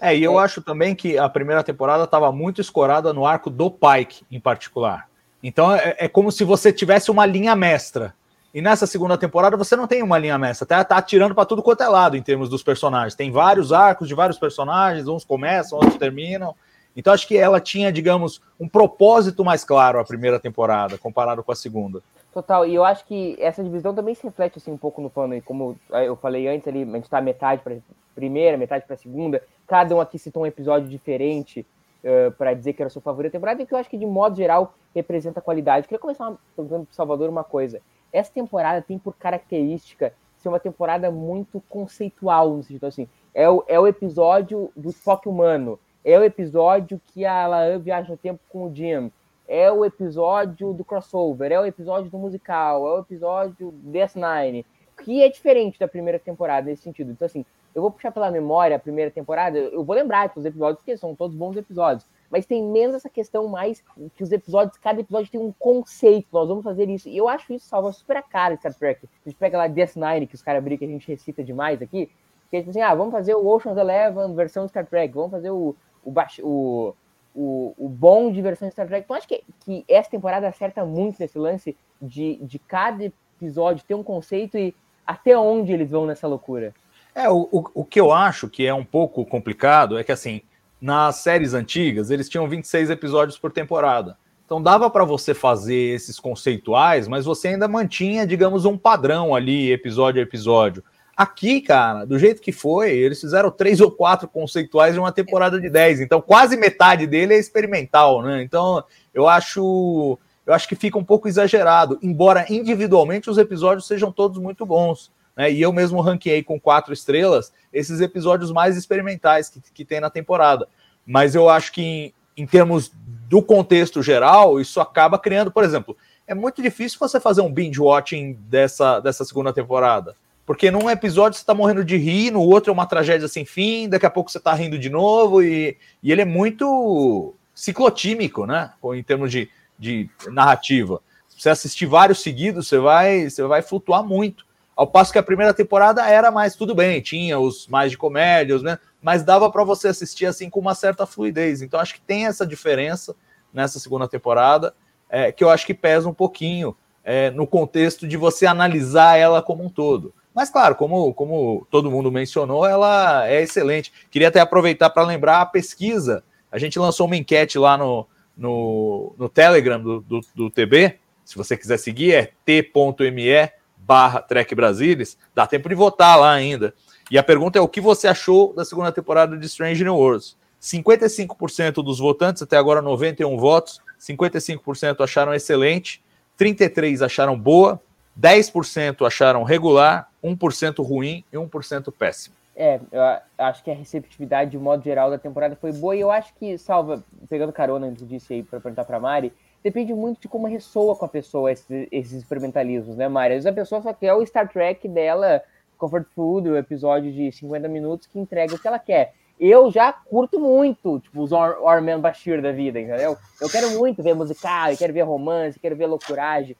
É, 0.00 0.16
e 0.16 0.24
eu 0.24 0.40
é. 0.40 0.42
acho 0.42 0.62
também 0.62 0.94
que 0.94 1.18
a 1.18 1.28
primeira 1.28 1.62
temporada 1.62 2.04
estava 2.04 2.32
muito 2.32 2.60
escorada 2.60 3.12
no 3.12 3.26
arco 3.26 3.50
do 3.50 3.70
Pike, 3.70 4.24
em 4.30 4.40
particular. 4.40 5.08
Então 5.42 5.74
é, 5.76 5.96
é, 5.98 6.08
como 6.08 6.32
se 6.32 6.42
você 6.42 6.72
tivesse 6.72 7.10
uma 7.10 7.26
linha 7.26 7.54
mestra. 7.54 8.14
E 8.54 8.60
nessa 8.60 8.86
segunda 8.86 9.16
temporada 9.16 9.56
você 9.56 9.76
não 9.76 9.86
tem 9.86 10.02
uma 10.02 10.18
linha 10.18 10.38
mestra, 10.38 10.66
tá, 10.66 10.84
tá 10.84 10.96
atirando 10.96 11.34
para 11.34 11.46
tudo 11.46 11.62
quanto 11.62 11.82
é 11.82 11.88
lado 11.88 12.16
em 12.16 12.22
termos 12.22 12.48
dos 12.48 12.62
personagens. 12.62 13.14
Tem 13.14 13.30
vários 13.30 13.72
arcos 13.72 14.08
de 14.08 14.14
vários 14.14 14.38
personagens, 14.38 15.06
uns 15.06 15.24
começam, 15.24 15.78
outros 15.78 15.98
terminam. 15.98 16.54
Então 16.96 17.12
acho 17.12 17.26
que 17.26 17.36
ela 17.36 17.60
tinha, 17.60 17.92
digamos, 17.92 18.40
um 18.60 18.68
propósito 18.68 19.44
mais 19.44 19.64
claro 19.64 19.98
a 19.98 20.04
primeira 20.04 20.38
temporada 20.38 20.96
comparado 20.98 21.42
com 21.42 21.52
a 21.52 21.56
segunda. 21.56 22.02
Total, 22.32 22.64
e 22.64 22.74
eu 22.74 22.82
acho 22.82 23.04
que 23.04 23.36
essa 23.38 23.62
divisão 23.62 23.94
também 23.94 24.14
se 24.14 24.22
reflete 24.24 24.56
assim 24.56 24.72
um 24.72 24.78
pouco 24.78 25.02
no 25.02 25.10
plano, 25.10 25.40
como 25.42 25.78
eu 25.90 26.16
falei 26.16 26.48
antes 26.48 26.66
ali, 26.66 26.82
a 26.82 26.86
gente 26.86 27.10
tá 27.10 27.20
metade 27.20 27.60
para 27.62 27.76
primeira, 28.14 28.56
metade 28.56 28.86
para 28.86 28.96
segunda, 28.96 29.42
cada 29.66 29.94
um 29.94 30.00
aqui 30.00 30.18
citou 30.18 30.44
um 30.44 30.46
episódio 30.46 30.88
diferente 30.88 31.66
uh, 32.02 32.32
para 32.32 32.54
dizer 32.54 32.72
que 32.72 32.80
era 32.80 32.88
seu 32.88 33.02
favorito 33.02 33.32
da 33.32 33.38
temporada, 33.38 33.62
e 33.62 33.66
que 33.66 33.74
eu 33.74 33.78
acho 33.78 33.90
que 33.90 33.98
de 33.98 34.06
modo 34.06 34.36
geral 34.36 34.74
representa 34.94 35.42
qualidade. 35.42 35.84
Eu 35.84 35.88
queria 35.88 35.98
começar 35.98 36.34
perguntando 36.56 36.86
pro 36.86 36.94
Salvador 36.94 37.28
uma 37.28 37.44
coisa. 37.44 37.82
Essa 38.10 38.32
temporada 38.32 38.80
tem 38.80 38.98
por 38.98 39.14
característica 39.14 40.14
ser 40.38 40.48
uma 40.48 40.60
temporada 40.60 41.10
muito 41.10 41.62
conceitual, 41.68 42.56
no 42.56 42.62
sentido 42.62 42.86
assim, 42.86 43.06
é 43.34 43.48
o, 43.48 43.62
é 43.68 43.78
o 43.78 43.86
episódio 43.86 44.72
do 44.74 44.88
Spock 44.88 45.28
humano, 45.28 45.78
é 46.02 46.18
o 46.18 46.24
episódio 46.24 47.00
que 47.08 47.26
a 47.26 47.46
Laan 47.46 47.78
viaja 47.78 48.10
no 48.10 48.16
tempo 48.16 48.40
com 48.48 48.64
o 48.64 48.74
Jim, 48.74 49.12
é 49.52 49.70
o 49.70 49.84
episódio 49.84 50.72
do 50.72 50.82
crossover, 50.82 51.52
é 51.52 51.60
o 51.60 51.66
episódio 51.66 52.10
do 52.10 52.16
musical, 52.16 52.86
é 52.88 52.96
o 52.96 53.00
episódio 53.00 53.74
DS9, 53.86 54.64
que 55.04 55.22
é 55.22 55.28
diferente 55.28 55.78
da 55.78 55.86
primeira 55.86 56.18
temporada 56.18 56.70
nesse 56.70 56.82
sentido. 56.82 57.12
Então, 57.12 57.26
assim, 57.26 57.44
eu 57.74 57.82
vou 57.82 57.90
puxar 57.90 58.10
pela 58.12 58.30
memória 58.30 58.74
a 58.74 58.78
primeira 58.78 59.10
temporada, 59.10 59.58
eu 59.58 59.84
vou 59.84 59.94
lembrar 59.94 60.30
dos 60.30 60.46
episódios, 60.46 60.78
porque 60.78 60.96
são 60.96 61.14
todos 61.14 61.36
bons 61.36 61.54
episódios, 61.54 62.06
mas 62.30 62.46
tem 62.46 62.62
menos 62.62 62.96
essa 62.96 63.10
questão 63.10 63.46
mais 63.46 63.84
que 64.14 64.22
os 64.22 64.32
episódios, 64.32 64.78
cada 64.78 65.02
episódio 65.02 65.30
tem 65.30 65.38
um 65.38 65.52
conceito, 65.58 66.28
nós 66.32 66.48
vamos 66.48 66.64
fazer 66.64 66.88
isso. 66.88 67.10
E 67.10 67.18
eu 67.18 67.28
acho 67.28 67.52
isso 67.52 67.66
salva 67.66 67.92
super 67.92 68.16
a 68.16 68.22
cara 68.22 68.56
Star 68.56 68.72
Trek. 68.72 69.04
A 69.04 69.28
gente 69.28 69.38
pega 69.38 69.58
lá 69.58 69.68
DS9, 69.68 70.28
que 70.28 70.34
os 70.34 70.40
caras 70.40 70.64
brincam, 70.64 70.88
a 70.88 70.92
gente 70.92 71.06
recita 71.06 71.44
demais 71.44 71.82
aqui, 71.82 72.10
que 72.48 72.56
é 72.56 72.60
tipo 72.60 72.70
assim, 72.70 72.80
ah, 72.80 72.94
vamos 72.94 73.12
fazer 73.12 73.34
o 73.34 73.46
Ocean's 73.46 73.76
Eleven 73.76 74.34
versão 74.34 74.66
Star 74.66 74.86
Trek, 74.86 75.12
vamos 75.12 75.30
fazer 75.30 75.50
o, 75.50 75.76
o, 76.02 76.12
o 76.42 76.94
o, 77.34 77.74
o 77.76 77.88
bom 77.88 78.30
de 78.30 78.40
versão 78.42 78.68
de 78.68 78.72
Star 78.72 78.86
Trek. 78.86 79.04
Então, 79.04 79.16
acho 79.16 79.28
que, 79.28 79.42
que 79.64 79.84
essa 79.88 80.10
temporada 80.10 80.48
acerta 80.48 80.84
muito 80.84 81.18
nesse 81.20 81.38
lance 81.38 81.76
de, 82.00 82.36
de 82.42 82.58
cada 82.58 83.04
episódio 83.04 83.84
ter 83.86 83.94
um 83.94 84.02
conceito 84.02 84.56
e 84.56 84.74
até 85.06 85.36
onde 85.36 85.72
eles 85.72 85.90
vão 85.90 86.06
nessa 86.06 86.26
loucura. 86.26 86.74
É, 87.14 87.28
o, 87.28 87.48
o, 87.50 87.64
o 87.74 87.84
que 87.84 88.00
eu 88.00 88.12
acho 88.12 88.48
que 88.48 88.66
é 88.66 88.72
um 88.72 88.84
pouco 88.84 89.24
complicado 89.26 89.98
é 89.98 90.04
que, 90.04 90.12
assim, 90.12 90.42
nas 90.80 91.16
séries 91.16 91.54
antigas, 91.54 92.10
eles 92.10 92.28
tinham 92.28 92.48
26 92.48 92.90
episódios 92.90 93.38
por 93.38 93.52
temporada. 93.52 94.16
Então 94.44 94.60
dava 94.60 94.90
para 94.90 95.04
você 95.04 95.32
fazer 95.32 95.94
esses 95.94 96.18
conceituais, 96.18 97.08
mas 97.08 97.24
você 97.24 97.48
ainda 97.48 97.66
mantinha, 97.66 98.26
digamos, 98.26 98.64
um 98.64 98.76
padrão 98.76 99.34
ali, 99.34 99.72
episódio 99.72 100.20
a 100.20 100.22
episódio. 100.22 100.84
Aqui, 101.16 101.60
cara, 101.60 102.04
do 102.04 102.18
jeito 102.18 102.40
que 102.40 102.52
foi, 102.52 102.90
eles 102.90 103.20
fizeram 103.20 103.50
três 103.50 103.80
ou 103.80 103.90
quatro 103.90 104.26
conceituais 104.26 104.94
de 104.94 105.00
uma 105.00 105.12
temporada 105.12 105.60
de 105.60 105.68
dez. 105.68 106.00
Então, 106.00 106.22
quase 106.22 106.56
metade 106.56 107.06
dele 107.06 107.34
é 107.34 107.38
experimental, 107.38 108.22
né? 108.22 108.42
Então, 108.42 108.82
eu 109.12 109.28
acho, 109.28 110.18
eu 110.46 110.54
acho 110.54 110.66
que 110.66 110.74
fica 110.74 110.98
um 110.98 111.04
pouco 111.04 111.28
exagerado, 111.28 111.98
embora 112.02 112.46
individualmente 112.48 113.28
os 113.28 113.36
episódios 113.36 113.86
sejam 113.86 114.10
todos 114.10 114.38
muito 114.38 114.64
bons. 114.64 115.12
Né? 115.36 115.52
E 115.52 115.60
eu 115.60 115.72
mesmo 115.72 116.00
ranqueei 116.00 116.42
com 116.42 116.58
quatro 116.58 116.94
estrelas 116.94 117.52
esses 117.72 118.00
episódios 118.00 118.50
mais 118.50 118.76
experimentais 118.76 119.50
que, 119.50 119.60
que 119.72 119.84
tem 119.84 120.00
na 120.00 120.10
temporada. 120.10 120.66
Mas 121.04 121.34
eu 121.34 121.48
acho 121.48 121.72
que, 121.72 121.82
em, 121.82 122.14
em 122.36 122.46
termos 122.46 122.90
do 123.28 123.42
contexto 123.42 124.02
geral, 124.02 124.60
isso 124.60 124.80
acaba 124.80 125.18
criando, 125.18 125.50
por 125.50 125.62
exemplo, 125.62 125.96
é 126.26 126.34
muito 126.34 126.62
difícil 126.62 126.98
você 126.98 127.20
fazer 127.20 127.42
um 127.42 127.52
binge 127.52 127.80
watching 127.80 128.34
dessa, 128.48 129.00
dessa 129.00 129.24
segunda 129.24 129.52
temporada. 129.52 130.14
Porque 130.52 130.70
num 130.70 130.90
episódio 130.90 131.38
você 131.38 131.46
tá 131.46 131.54
morrendo 131.54 131.82
de 131.82 131.96
rir, 131.96 132.30
no 132.30 132.42
outro 132.42 132.68
é 132.70 132.74
uma 132.74 132.84
tragédia 132.84 133.26
sem 133.26 133.42
fim, 133.42 133.88
daqui 133.88 134.04
a 134.04 134.10
pouco 134.10 134.30
você 134.30 134.38
tá 134.38 134.52
rindo 134.52 134.78
de 134.78 134.90
novo, 134.90 135.42
e, 135.42 135.78
e 136.02 136.12
ele 136.12 136.20
é 136.20 136.26
muito 136.26 137.34
ciclotímico, 137.54 138.44
né? 138.44 138.70
Em 138.94 139.02
termos 139.02 139.32
de, 139.32 139.48
de 139.78 140.10
narrativa. 140.26 141.00
Você 141.26 141.48
assistir 141.48 141.86
vários 141.86 142.20
seguidos, 142.20 142.68
você 142.68 142.78
vai, 142.78 143.30
você 143.30 143.42
vai 143.44 143.62
flutuar 143.62 144.04
muito. 144.04 144.44
Ao 144.76 144.86
passo 144.86 145.10
que 145.10 145.18
a 145.18 145.22
primeira 145.22 145.54
temporada 145.54 146.06
era 146.06 146.30
mais 146.30 146.54
tudo 146.54 146.74
bem, 146.74 147.00
tinha 147.00 147.38
os 147.38 147.66
mais 147.66 147.90
de 147.90 147.96
comédias, 147.96 148.60
né? 148.60 148.78
Mas 149.00 149.22
dava 149.22 149.50
para 149.50 149.64
você 149.64 149.88
assistir 149.88 150.26
assim 150.26 150.50
com 150.50 150.60
uma 150.60 150.74
certa 150.74 151.06
fluidez. 151.06 151.62
Então 151.62 151.80
acho 151.80 151.94
que 151.94 152.00
tem 152.02 152.26
essa 152.26 152.46
diferença 152.46 153.16
nessa 153.54 153.78
segunda 153.78 154.06
temporada, 154.06 154.74
é, 155.08 155.32
que 155.32 155.42
eu 155.42 155.48
acho 155.48 155.64
que 155.64 155.72
pesa 155.72 156.06
um 156.06 156.14
pouquinho 156.14 156.76
é, 157.02 157.30
no 157.30 157.46
contexto 157.46 158.06
de 158.06 158.18
você 158.18 158.44
analisar 158.44 159.16
ela 159.16 159.40
como 159.40 159.64
um 159.64 159.70
todo. 159.70 160.12
Mas, 160.34 160.50
claro, 160.50 160.74
como, 160.74 161.12
como 161.14 161.66
todo 161.70 161.90
mundo 161.90 162.10
mencionou, 162.10 162.66
ela 162.66 163.28
é 163.28 163.42
excelente. 163.42 163.92
Queria 164.10 164.28
até 164.28 164.40
aproveitar 164.40 164.90
para 164.90 165.04
lembrar 165.04 165.40
a 165.40 165.46
pesquisa. 165.46 166.24
A 166.50 166.58
gente 166.58 166.78
lançou 166.78 167.06
uma 167.06 167.16
enquete 167.16 167.58
lá 167.58 167.76
no, 167.76 168.06
no, 168.36 169.14
no 169.18 169.28
Telegram 169.28 169.80
do, 169.80 170.00
do, 170.00 170.20
do 170.34 170.50
TB. 170.50 170.98
Se 171.24 171.36
você 171.36 171.56
quiser 171.56 171.78
seguir, 171.78 172.14
é 172.14 172.32
t.me 172.44 173.50
barra 173.76 174.22
Trek 174.22 174.54
Brasilis. 174.54 175.18
Dá 175.34 175.46
tempo 175.46 175.68
de 175.68 175.74
votar 175.74 176.18
lá 176.18 176.32
ainda. 176.32 176.74
E 177.10 177.18
a 177.18 177.22
pergunta 177.22 177.58
é 177.58 177.62
o 177.62 177.68
que 177.68 177.80
você 177.80 178.08
achou 178.08 178.54
da 178.54 178.64
segunda 178.64 178.90
temporada 178.90 179.36
de 179.36 179.46
Strange 179.46 179.84
New 179.84 179.96
Worlds? 179.96 180.36
55% 180.60 181.82
dos 181.82 181.98
votantes, 181.98 182.42
até 182.42 182.56
agora 182.56 182.80
91 182.80 183.36
votos, 183.36 183.80
55% 184.00 185.02
acharam 185.02 185.34
excelente, 185.34 186.02
33% 186.38 187.04
acharam 187.04 187.38
boa, 187.38 187.82
10% 188.18 189.04
acharam 189.04 189.42
regular, 189.42 190.08
1% 190.22 190.84
ruim 190.84 191.24
e 191.32 191.36
1% 191.36 191.92
péssimo. 191.92 192.34
É, 192.54 192.78
eu 192.92 193.02
acho 193.38 193.64
que 193.64 193.70
a 193.70 193.74
receptividade, 193.74 194.50
de 194.50 194.58
modo 194.58 194.84
geral, 194.84 195.10
da 195.10 195.18
temporada 195.18 195.56
foi 195.56 195.72
boa 195.72 195.96
e 195.96 196.00
eu 196.00 196.10
acho 196.10 196.34
que, 196.34 196.58
salva, 196.58 197.02
pegando 197.28 197.52
carona 197.52 197.90
que 197.92 198.04
disse 198.04 198.34
aí 198.34 198.42
para 198.42 198.60
perguntar 198.60 198.84
para 198.84 199.00
Mari, 199.00 199.32
depende 199.64 199.94
muito 199.94 200.20
de 200.20 200.28
como 200.28 200.46
ressoa 200.46 200.94
com 200.94 201.04
a 201.04 201.08
pessoa 201.08 201.50
esses, 201.50 201.88
esses 201.90 202.12
experimentalismos, 202.12 202.96
né, 202.96 203.08
Mari? 203.08 203.34
Às 203.34 203.44
vezes 203.44 203.46
a 203.46 203.60
pessoa 203.60 203.82
só 203.82 203.92
quer 203.94 204.12
o 204.12 204.26
Star 204.26 204.48
Trek 204.48 204.86
dela, 204.86 205.42
Comfort 205.78 206.06
Food, 206.14 206.48
o 206.50 206.56
episódio 206.56 207.10
de 207.10 207.32
50 207.32 207.68
minutos 207.68 208.06
que 208.06 208.18
entrega 208.18 208.54
o 208.54 208.58
que 208.58 208.68
ela 208.68 208.78
quer. 208.78 209.14
Eu 209.40 209.70
já 209.72 209.92
curto 209.92 210.38
muito, 210.38 211.00
tipo, 211.00 211.22
os 211.22 211.32
Orman 211.32 212.00
Bashir 212.00 212.40
da 212.40 212.52
vida, 212.52 212.78
entendeu? 212.78 213.16
Eu 213.40 213.48
quero 213.48 213.70
muito 213.72 214.02
ver 214.02 214.14
musical, 214.14 214.70
eu 214.70 214.76
quero 214.76 214.92
ver 214.92 215.02
romance, 215.02 215.58
quero 215.58 215.74
ver 215.74 215.86
loucuragem. 215.86 216.54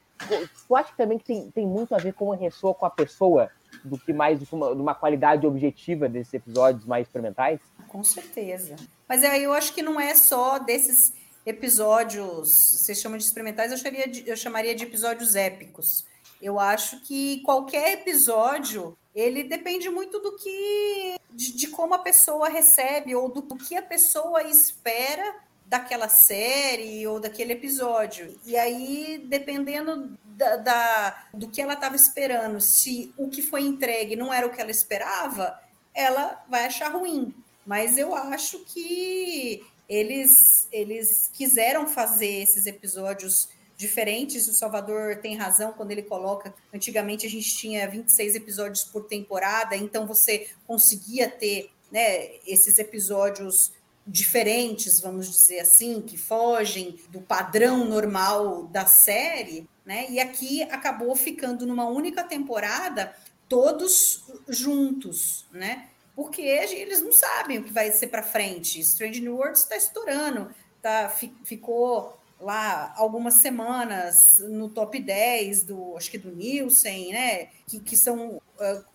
Tu 0.67 0.76
acha 0.76 0.93
também 0.97 1.19
que 1.19 1.25
tem, 1.25 1.50
tem 1.50 1.67
muito 1.67 1.95
a 1.95 1.99
ver 1.99 2.14
com 2.14 2.33
a 2.33 2.37
ressoa 2.37 2.75
com 2.75 2.87
a 2.87 2.91
pessoa 2.91 3.50
do 3.85 3.99
que 3.99 4.12
mais 4.12 4.38
de 4.38 4.55
uma, 4.55 4.75
de 4.75 4.81
uma 4.81 4.95
qualidade 4.95 5.47
objetiva 5.47 6.09
desses 6.09 6.35
episódios 6.35 6.85
mais 6.85 7.07
experimentais? 7.07 7.61
Com 7.88 8.05
certeza. 8.05 8.76
Mas 9.09 9.25
aí 9.25 9.43
eu 9.43 9.52
acho 9.52 9.73
que 9.73 9.83
não 9.83 10.00
é 10.00 10.14
só 10.14 10.59
desses 10.59 11.12
episódios, 11.45 12.49
vocês 12.50 13.00
chamam 13.00 13.19
de 13.19 13.25
experimentais, 13.25 13.73
eu 13.73 13.79
chamaria 13.79 14.09
de, 14.09 14.29
eu 14.29 14.37
chamaria 14.37 14.75
de 14.75 14.85
episódios 14.85 15.35
épicos. 15.35 16.05
Eu 16.41 16.59
acho 16.59 17.00
que 17.02 17.41
qualquer 17.43 17.95
episódio 17.95 18.97
ele 19.14 19.45
depende 19.45 19.88
muito 19.91 20.19
do 20.21 20.37
que 20.37 21.17
de, 21.31 21.57
de 21.57 21.69
como 21.69 21.95
a 21.95 21.99
pessoa 21.99 22.49
recebe 22.49 23.14
ou 23.14 23.29
do, 23.29 23.43
do 23.43 23.57
que 23.57 23.76
a 23.76 23.83
pessoa 23.83 24.43
espera 24.45 25.35
daquela 25.73 26.07
série 26.07 27.07
ou 27.07 27.19
daquele 27.19 27.55
episódio. 27.55 28.38
E 28.45 28.59
aí, 28.59 29.25
dependendo 29.26 30.19
da, 30.23 30.57
da 30.57 31.25
do 31.33 31.49
que 31.49 31.62
ela 31.62 31.73
estava 31.73 31.97
esperando, 31.97 32.61
se 32.61 33.11
o 33.17 33.31
que 33.31 33.41
foi 33.41 33.62
entregue 33.62 34.14
não 34.14 34.31
era 34.31 34.47
o 34.47 34.50
que 34.50 34.61
ela 34.61 34.71
esperava, 34.71 35.59
ela 35.95 36.45
vai 36.47 36.67
achar 36.67 36.93
ruim. 36.93 37.35
Mas 37.64 37.97
eu 37.97 38.14
acho 38.14 38.59
que 38.67 39.64
eles, 39.88 40.69
eles 40.71 41.31
quiseram 41.33 41.88
fazer 41.88 42.43
esses 42.43 42.67
episódios 42.67 43.49
diferentes. 43.75 44.47
O 44.49 44.52
Salvador 44.52 45.21
tem 45.23 45.37
razão 45.37 45.73
quando 45.73 45.93
ele 45.93 46.02
coloca. 46.02 46.52
Antigamente 46.71 47.26
a 47.26 47.31
gente 47.31 47.57
tinha 47.57 47.88
26 47.88 48.35
episódios 48.35 48.85
por 48.85 49.05
temporada, 49.05 49.75
então 49.75 50.07
você 50.07 50.50
conseguia 50.67 51.31
ter 51.31 51.71
né, 51.91 52.37
esses 52.47 52.79
episódios 52.79 53.73
diferentes, 54.07 55.01
vamos 55.01 55.31
dizer 55.31 55.61
assim, 55.61 56.01
que 56.01 56.17
fogem 56.17 56.99
do 57.09 57.21
padrão 57.21 57.85
normal 57.85 58.65
da 58.65 58.87
série, 58.87 59.69
né? 59.85 60.07
E 60.11 60.19
aqui 60.19 60.63
acabou 60.65 61.15
ficando 61.15 61.67
numa 61.67 61.87
única 61.87 62.25
temporada 62.25 63.15
todos 63.49 64.25
juntos, 64.49 65.47
né? 65.53 65.89
Porque 66.15 66.43
eles 66.43 67.03
não 67.03 67.13
sabem 67.13 67.59
o 67.59 67.65
que 67.65 67.73
vai 67.73 67.91
ser 67.91 68.09
para 68.09 68.23
frente. 68.23 68.81
Strange 68.81 69.21
New 69.21 69.37
Worlds 69.37 69.63
está 69.63 69.77
estourando, 69.77 70.51
tá, 70.81 71.09
ficou 71.45 72.19
lá 72.41 72.93
algumas 72.97 73.35
semanas 73.35 74.39
no 74.41 74.69
top 74.69 75.01
10 75.01 75.65
do, 75.65 75.97
acho 75.97 76.11
que 76.11 76.19
do 76.19 76.35
Nielsen, 76.35 77.13
né? 77.13 77.49
Que, 77.67 77.81
que 77.81 77.97
são 77.97 78.43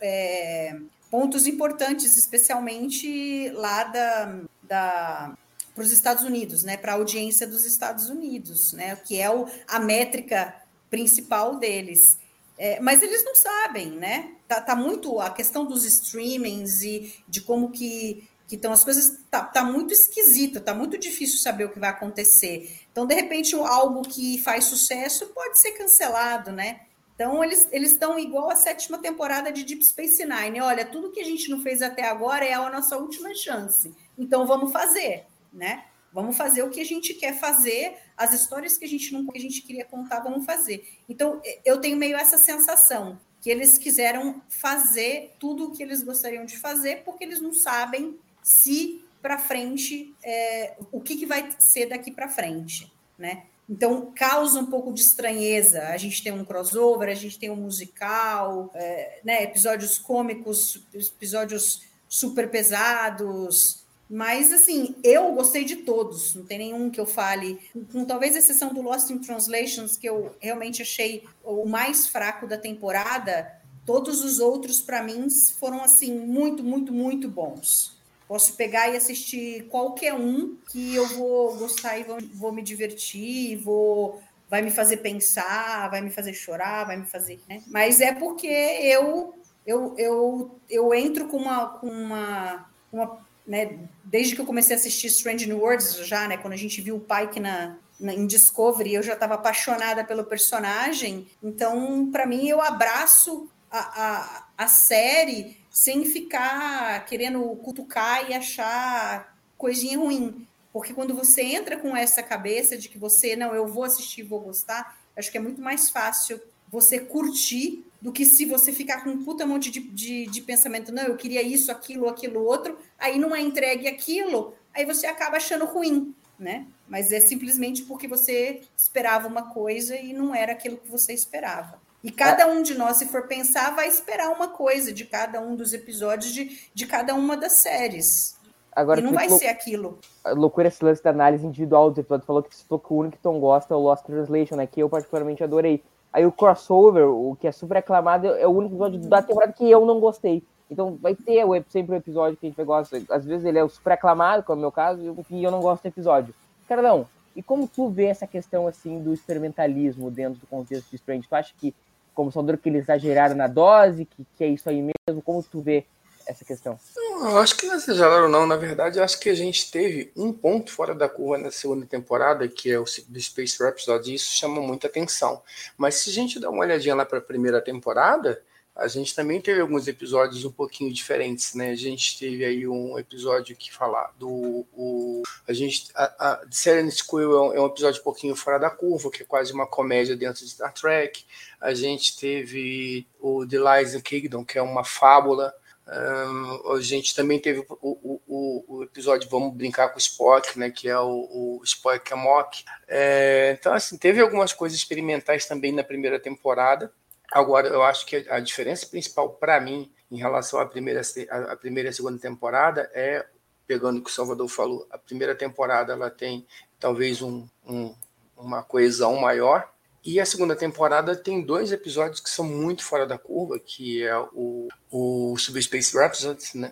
é, 0.02 0.78
pontos 1.10 1.48
importantes, 1.48 2.18
especialmente 2.18 3.50
lá 3.52 3.86
da, 3.86 4.42
da 4.68 5.36
para 5.74 5.84
os 5.84 5.92
Estados 5.92 6.24
Unidos, 6.24 6.64
né, 6.64 6.76
para 6.76 6.94
a 6.94 6.96
audiência 6.96 7.46
dos 7.46 7.64
Estados 7.64 8.10
Unidos, 8.10 8.74
né, 8.74 8.96
que 8.96 9.22
é 9.22 9.30
o, 9.30 9.48
a 9.68 9.80
métrica 9.80 10.56
principal 10.90 11.58
deles. 11.58 12.18
É, 12.58 12.80
mas 12.80 13.04
eles 13.04 13.24
não 13.24 13.36
sabem, 13.36 13.92
né? 13.92 14.32
Tá, 14.48 14.60
tá, 14.60 14.76
muito 14.76 15.20
a 15.20 15.30
questão 15.30 15.66
dos 15.66 15.86
streamings 15.86 16.82
e 16.82 17.14
de 17.28 17.42
como 17.42 17.70
que 17.70 18.28
que 18.48 18.56
então 18.56 18.72
as 18.72 18.84
coisas 18.84 19.20
tá, 19.30 19.44
tá 19.44 19.62
muito 19.62 19.94
esquisito, 19.94 20.62
tá 20.62 20.74
muito 20.74 20.98
difícil 20.98 21.38
saber 21.38 21.66
o 21.66 21.70
que 21.70 21.80
vai 21.80 21.90
acontecer. 21.90 22.80
Então, 22.90 23.06
de 23.06 23.14
repente, 23.14 23.54
algo 23.56 24.02
que 24.04 24.42
faz 24.42 24.64
sucesso 24.64 25.28
pode 25.28 25.60
ser 25.60 25.72
cancelado, 25.74 26.52
né? 26.52 26.80
Então, 27.14 27.44
eles 27.44 27.68
eles 27.72 27.92
estão 27.92 28.18
igual 28.18 28.50
a 28.50 28.56
sétima 28.56 28.98
temporada 29.00 29.52
de 29.52 29.64
Deep 29.64 29.84
Space 29.86 30.26
Nine. 30.26 30.62
Olha, 30.62 30.86
tudo 30.86 31.12
que 31.12 31.20
a 31.20 31.26
gente 31.26 31.50
não 31.50 31.62
fez 31.62 31.82
até 31.82 32.08
agora 32.08 32.46
é 32.46 32.54
a 32.54 32.70
nossa 32.70 32.98
última 32.98 33.36
chance. 33.36 33.94
Então, 34.18 34.46
vamos 34.46 34.72
fazer, 34.72 35.26
né? 35.54 35.86
Vamos 36.12 36.36
fazer 36.36 36.64
o 36.64 36.70
que 36.70 36.82
a 36.82 36.86
gente 36.86 37.14
quer 37.14 37.38
fazer, 37.38 37.98
as 38.16 38.34
histórias 38.34 38.78
que 38.78 38.86
a 38.86 38.88
gente 38.88 39.14
não 39.14 39.28
que 39.28 39.38
a 39.38 39.42
gente 39.42 39.62
queria 39.62 39.86
contar, 39.86 40.22
vamos 40.22 40.46
fazer. 40.46 40.88
Então, 41.08 41.42
eu 41.64 41.80
tenho 41.80 41.98
meio 41.98 42.16
essa 42.18 42.38
sensação 42.38 43.20
que 43.42 43.50
eles 43.50 43.78
quiseram 43.78 44.42
fazer 44.50 45.36
tudo 45.40 45.66
o 45.66 45.72
que 45.72 45.84
eles 45.84 46.02
gostariam 46.02 46.46
de 46.46 46.58
fazer, 46.58 47.04
porque 47.04 47.24
eles 47.24 47.40
não 47.40 47.54
sabem 47.54 48.18
se 48.42 49.04
para 49.22 49.38
frente 49.38 50.16
é, 50.24 50.76
o 50.92 51.02
que, 51.02 51.18
que 51.18 51.26
vai 51.26 51.50
ser 51.60 51.88
daqui 51.88 52.12
para 52.12 52.30
frente, 52.30 52.92
né? 53.18 53.44
Então 53.70 54.14
causa 54.16 54.60
um 54.60 54.68
pouco 54.68 54.94
de 54.94 55.02
estranheza. 55.02 55.88
A 55.90 55.98
gente 55.98 56.24
tem 56.24 56.32
um 56.32 56.46
crossover, 56.46 57.10
a 57.10 57.14
gente 57.14 57.38
tem 57.38 57.50
um 57.50 57.56
musical, 57.56 58.72
é, 58.74 59.20
né? 59.24 59.44
Episódios 59.44 60.00
cômicos, 60.00 60.82
episódios 60.94 61.84
super 62.08 62.50
pesados. 62.50 63.86
Mas 64.10 64.54
assim, 64.54 64.96
eu 65.04 65.34
gostei 65.34 65.66
de 65.66 65.78
todos, 65.78 66.34
não 66.36 66.46
tem 66.46 66.58
nenhum 66.58 66.90
que 66.90 67.00
eu 67.00 67.06
fale, 67.06 67.60
com 67.92 68.06
talvez 68.06 68.36
exceção 68.36 68.74
do 68.74 68.82
Lost 68.82 69.10
in 69.10 69.20
Translations, 69.20 69.98
que 69.98 70.08
eu 70.08 70.36
realmente 70.40 70.82
achei 70.82 71.26
o 71.44 71.66
mais 71.66 72.08
fraco 72.08 72.48
da 72.48 72.58
temporada. 72.58 73.52
Todos 73.86 74.24
os 74.24 74.40
outros, 74.40 74.82
para 74.82 75.04
mim, 75.04 75.28
foram 75.60 75.84
assim 75.84 76.18
muito, 76.18 76.64
muito, 76.64 76.94
muito 76.94 77.30
bons. 77.30 77.98
Posso 78.28 78.54
pegar 78.54 78.90
e 78.90 78.98
assistir 78.98 79.68
qualquer 79.70 80.14
um 80.14 80.58
que 80.70 80.96
eu 80.96 81.08
vou 81.08 81.56
gostar 81.56 81.98
e 81.98 82.04
vou, 82.04 82.18
vou 82.34 82.52
me 82.52 82.62
divertir, 82.62 83.58
vou 83.58 84.22
vai 84.50 84.62
me 84.62 84.72
fazer 84.72 84.98
pensar, 84.98 85.90
vai 85.90 86.02
me 86.02 86.10
fazer 86.10 86.34
chorar, 86.34 86.86
vai 86.86 86.98
me 86.98 87.06
fazer, 87.06 87.40
né? 87.48 87.62
Mas 87.68 88.00
é 88.02 88.14
porque 88.14 88.48
eu 88.48 89.34
eu, 89.66 89.94
eu, 89.98 90.60
eu 90.70 90.94
entro 90.94 91.28
com 91.28 91.38
uma 91.38 91.68
com 91.68 91.88
uma, 91.88 92.70
uma 92.92 93.27
né, 93.48 93.80
desde 94.04 94.36
que 94.36 94.42
eu 94.42 94.46
comecei 94.46 94.76
a 94.76 94.80
assistir 94.80 95.08
Strange 95.08 95.48
New 95.48 95.60
Worlds 95.60 96.06
já, 96.06 96.28
né, 96.28 96.38
quando 96.38 96.54
a 96.54 96.58
gente 96.58 96.82
viu 96.82 96.98
o 96.98 97.00
Pike 97.00 97.40
na, 97.40 97.78
na 98.00 98.14
em 98.14 98.28
Discovery, 98.28 98.94
eu 98.94 99.04
já 99.04 99.14
estava 99.14 99.36
apaixonada 99.36 100.04
pelo 100.04 100.26
personagem. 100.26 101.28
Então, 101.42 102.12
para 102.12 102.26
mim, 102.26 102.48
eu 102.48 102.62
abraço 102.62 103.50
a, 103.72 103.80
a, 103.80 104.48
a 104.58 104.68
série 104.68 105.58
sem 105.72 106.06
ficar 106.06 107.06
querendo 107.06 107.44
cutucar 107.58 108.30
e 108.30 108.34
achar 108.34 109.38
coisinha 109.58 109.98
ruim. 109.98 110.46
Porque 110.74 110.94
quando 110.94 111.16
você 111.16 111.42
entra 111.42 111.78
com 111.78 111.96
essa 111.96 112.22
cabeça 112.22 112.78
de 112.78 112.90
que 112.90 112.98
você, 112.98 113.36
não, 113.36 113.56
eu 113.56 113.68
vou 113.68 113.84
assistir, 113.84 114.24
vou 114.24 114.40
gostar, 114.40 114.98
acho 115.16 115.32
que 115.32 115.38
é 115.38 115.42
muito 115.42 115.62
mais 115.62 115.90
fácil 115.90 116.40
você 116.70 117.00
curtir 117.00 117.86
do 118.02 118.12
que 118.12 118.26
se 118.26 118.46
você 118.46 118.72
ficar 118.72 119.04
com 119.04 119.10
um 119.10 119.24
puta 119.24 119.46
monte 119.46 119.72
de, 119.72 119.80
de, 119.80 120.28
de 120.28 120.42
pensamento, 120.42 120.92
não, 120.92 121.04
eu 121.04 121.18
queria 121.18 121.42
isso, 121.42 121.72
aquilo, 121.72 122.08
aquilo, 122.08 122.44
outro, 122.44 122.78
aí 122.98 123.18
não 123.18 123.36
é 123.36 123.42
entregue 123.42 123.88
aquilo, 123.88 124.54
aí 124.74 124.86
você 124.86 125.08
acaba 125.08 125.38
achando 125.38 125.66
ruim, 125.66 126.14
né? 126.38 126.68
Mas 126.88 127.12
é 127.12 127.20
simplesmente 127.20 127.84
porque 127.84 128.08
você 128.08 128.62
esperava 128.78 129.28
uma 129.28 129.50
coisa 129.54 129.98
e 129.98 130.14
não 130.14 130.34
era 130.34 130.52
aquilo 130.52 130.78
que 130.78 130.90
você 130.90 131.14
esperava. 131.14 131.82
E 132.04 132.12
cada 132.12 132.48
um 132.48 132.62
de 132.62 132.76
nós, 132.76 132.98
se 132.98 133.08
for 133.08 133.28
pensar, 133.28 133.76
vai 133.76 133.88
esperar 133.88 134.30
uma 134.30 134.48
coisa 134.48 134.94
de 134.94 135.04
cada 135.04 135.42
um 135.42 135.56
dos 135.56 135.74
episódios 135.74 136.32
de, 136.32 136.70
de 136.74 136.86
cada 136.86 137.16
uma 137.16 137.36
das 137.36 137.54
séries. 137.54 138.38
Agora, 138.78 139.00
e 139.00 139.04
não 139.04 139.12
vai 139.12 139.28
ser 139.28 139.48
aquilo. 139.48 139.98
Loucura 140.24 140.68
esse 140.68 140.86
lance 140.86 141.04
da 141.04 141.10
análise 141.10 141.46
individual 141.46 141.90
do 141.90 142.00
episódio. 142.00 142.28
Falou 142.28 142.44
que 142.44 142.56
citou 142.56 142.78
que 142.78 142.94
o 142.94 142.98
único 142.98 143.18
que 143.18 143.24
Tom 143.24 143.40
gosta 143.40 143.74
é 143.74 143.78
o 143.78 143.80
Lost 143.80 144.06
Translation, 144.06 144.56
né? 144.56 144.68
Que 144.68 144.82
eu 144.84 144.88
particularmente 144.88 145.44
adorei. 145.44 145.84
Aí 146.18 146.26
o 146.26 146.32
crossover, 146.32 147.08
o 147.08 147.38
que 147.40 147.48
é 147.48 147.52
super 147.52 147.78
aclamado, 147.78 148.26
é 148.26 148.48
o 148.48 148.50
único 148.50 148.74
episódio 148.74 149.00
da 149.02 149.22
temporada 149.22 149.54
que 149.54 149.70
eu 149.70 149.86
não 149.86 150.00
gostei. 150.00 150.44
Então 150.68 150.98
vai 151.00 151.14
ter 151.14 151.46
sempre 151.70 151.94
um 151.94 151.98
episódio 152.00 152.36
que 152.36 152.48
a 152.48 152.50
gente 152.50 152.58
vai 152.58 152.66
gostar. 152.66 153.00
Às 153.12 153.24
vezes 153.24 153.46
ele 153.46 153.60
é 153.60 153.64
o 153.64 153.70
super 153.70 153.94
aclamado, 153.94 154.42
como 154.42 154.56
é 154.56 154.58
o 154.58 154.62
meu 154.62 154.72
caso, 154.72 155.16
e 155.30 155.44
eu 155.44 155.52
não 155.52 155.62
gosto 155.62 155.84
do 155.84 155.90
episódio. 155.90 156.34
Carlão, 156.68 157.06
e 157.36 157.44
como 157.44 157.68
tu 157.68 157.88
vê 157.88 158.06
essa 158.06 158.26
questão 158.26 158.66
assim 158.66 159.00
do 159.00 159.14
experimentalismo 159.14 160.10
dentro 160.10 160.40
do 160.40 160.48
contexto 160.48 160.90
de 160.90 160.96
Strange? 160.96 161.28
Tu 161.28 161.36
acha 161.36 161.54
que 161.56 161.76
como 162.16 162.32
Salvador 162.32 162.58
que 162.58 162.68
eles 162.68 162.86
exageraram 162.86 163.36
na 163.36 163.46
dose, 163.46 164.06
que, 164.06 164.26
que 164.36 164.44
é 164.44 164.48
isso 164.48 164.68
aí 164.72 164.82
mesmo? 164.82 165.22
Como 165.22 165.44
tu 165.44 165.62
vê 165.62 165.86
essa 166.28 166.46
questão? 166.46 166.80
Eu 166.96 167.38
acho 167.38 167.56
que 167.56 167.66
não 167.66 167.76
exageraram, 167.76 168.30
não. 168.30 168.46
Na 168.46 168.56
verdade, 168.56 169.00
acho 169.00 169.20
que 169.20 169.30
a 169.30 169.36
gente 169.36 169.72
teve 169.72 170.12
um 170.16 170.32
ponto 170.32 170.72
fora 170.72 170.94
da 170.94 171.10
curva 171.10 171.38
na 171.38 171.52
segunda 171.52 171.86
temporada, 171.86 172.48
que 172.48 172.72
é 172.72 172.80
o 172.80 172.84
do 172.84 173.22
Space 173.22 173.62
Rhapsody, 173.62 174.12
e 174.12 174.16
isso 174.16 174.36
chama 174.36 174.62
muita 174.62 174.88
atenção. 174.88 175.42
Mas 175.78 175.96
se 175.96 176.10
a 176.10 176.14
gente 176.14 176.40
dá 176.40 176.50
uma 176.50 176.62
olhadinha 176.62 176.96
lá 176.96 177.06
para 177.06 177.18
a 177.20 177.22
primeira 177.22 177.62
temporada, 177.62 178.42
a 178.78 178.88
gente 178.88 179.16
também 179.16 179.42
teve 179.42 179.60
alguns 179.60 179.88
episódios 179.88 180.46
um 180.46 180.52
pouquinho 180.52 180.94
diferentes, 180.94 181.56
né? 181.56 181.72
A 181.72 181.76
gente 181.76 182.20
teve 182.20 182.46
aí 182.46 182.68
um 182.68 182.98
episódio 183.00 183.56
que 183.56 183.74
falar 183.74 184.14
do 184.20 184.68
o, 184.72 185.24
a 185.48 185.52
gente 185.52 185.90
a, 185.96 186.04
a 186.34 186.42
Serenity 186.52 186.98
Squill 186.98 187.34
é 187.34 187.42
um, 187.42 187.54
é 187.54 187.62
um, 187.62 187.66
episódio 187.66 188.00
um 188.00 188.04
pouquinho 188.04 188.36
fora 188.36 188.60
da 188.60 188.70
curva, 188.70 189.10
que 189.10 189.24
é 189.24 189.26
quase 189.26 189.52
uma 189.52 189.66
comédia 189.66 190.16
dentro 190.16 190.46
de 190.46 190.52
Star 190.52 190.72
Trek. 190.72 191.26
A 191.60 191.74
gente 191.74 192.16
teve 192.18 193.08
o 193.20 193.48
The 193.48 193.58
Lies 193.58 194.00
Kingdom, 194.04 194.46
que 194.46 194.60
é 194.60 194.62
uma 194.62 194.84
fábula. 194.84 195.56
A 195.88 196.80
gente 196.82 197.16
também 197.16 197.40
teve 197.40 197.60
o, 197.60 197.66
o, 197.82 198.22
o, 198.28 198.78
o, 198.78 198.84
episódio 198.84 199.30
Vamos 199.30 199.56
Brincar 199.56 199.90
com 199.90 199.96
o 199.96 200.00
Spock, 200.00 200.60
né, 200.60 200.70
que 200.70 200.90
é 200.90 201.00
o, 201.00 201.60
o 201.60 201.62
Spock 201.64 202.14
Amok. 202.14 202.66
É, 202.88 203.56
então, 203.58 203.74
assim, 203.74 203.98
teve 203.98 204.20
algumas 204.20 204.52
coisas 204.52 204.78
experimentais 204.78 205.46
também 205.46 205.72
na 205.72 205.84
primeira 205.84 206.20
temporada. 206.20 206.92
Agora, 207.32 207.70
eu 207.70 207.84
acho 207.84 208.06
que 208.06 208.26
a 208.30 208.40
diferença 208.40 208.86
principal 208.86 209.30
para 209.30 209.62
mim 209.62 209.92
em 210.12 210.18
relação 210.18 210.60
à 210.60 210.66
primeira, 210.66 211.02
à 211.30 211.56
primeira 211.56 211.90
e 211.90 211.94
segunda 211.94 212.20
temporada 212.20 212.90
é, 212.94 213.26
pegando 213.66 214.00
o 214.00 214.04
que 214.04 214.10
o 214.10 214.14
Salvador 214.14 214.48
falou, 214.48 214.88
a 214.90 214.98
primeira 214.98 215.36
temporada 215.36 215.94
ela 215.94 216.10
tem 216.10 216.48
talvez 216.80 217.22
um, 217.22 217.46
um, 217.66 217.94
uma 218.36 218.64
coesão 218.64 219.16
maior, 219.18 219.70
e 220.08 220.22
a 220.22 220.26
segunda 220.26 220.56
temporada 220.56 221.18
tem 221.18 221.42
dois 221.42 221.74
episódios 221.74 222.22
que 222.22 222.30
são 222.30 222.46
muito 222.46 222.82
fora 222.82 223.06
da 223.06 223.18
curva, 223.18 223.60
que 223.60 224.02
é 224.02 224.18
o, 224.32 224.70
o 224.90 225.36
Subspace 225.38 225.94
Rhapsody, 225.94 226.46
né, 226.56 226.72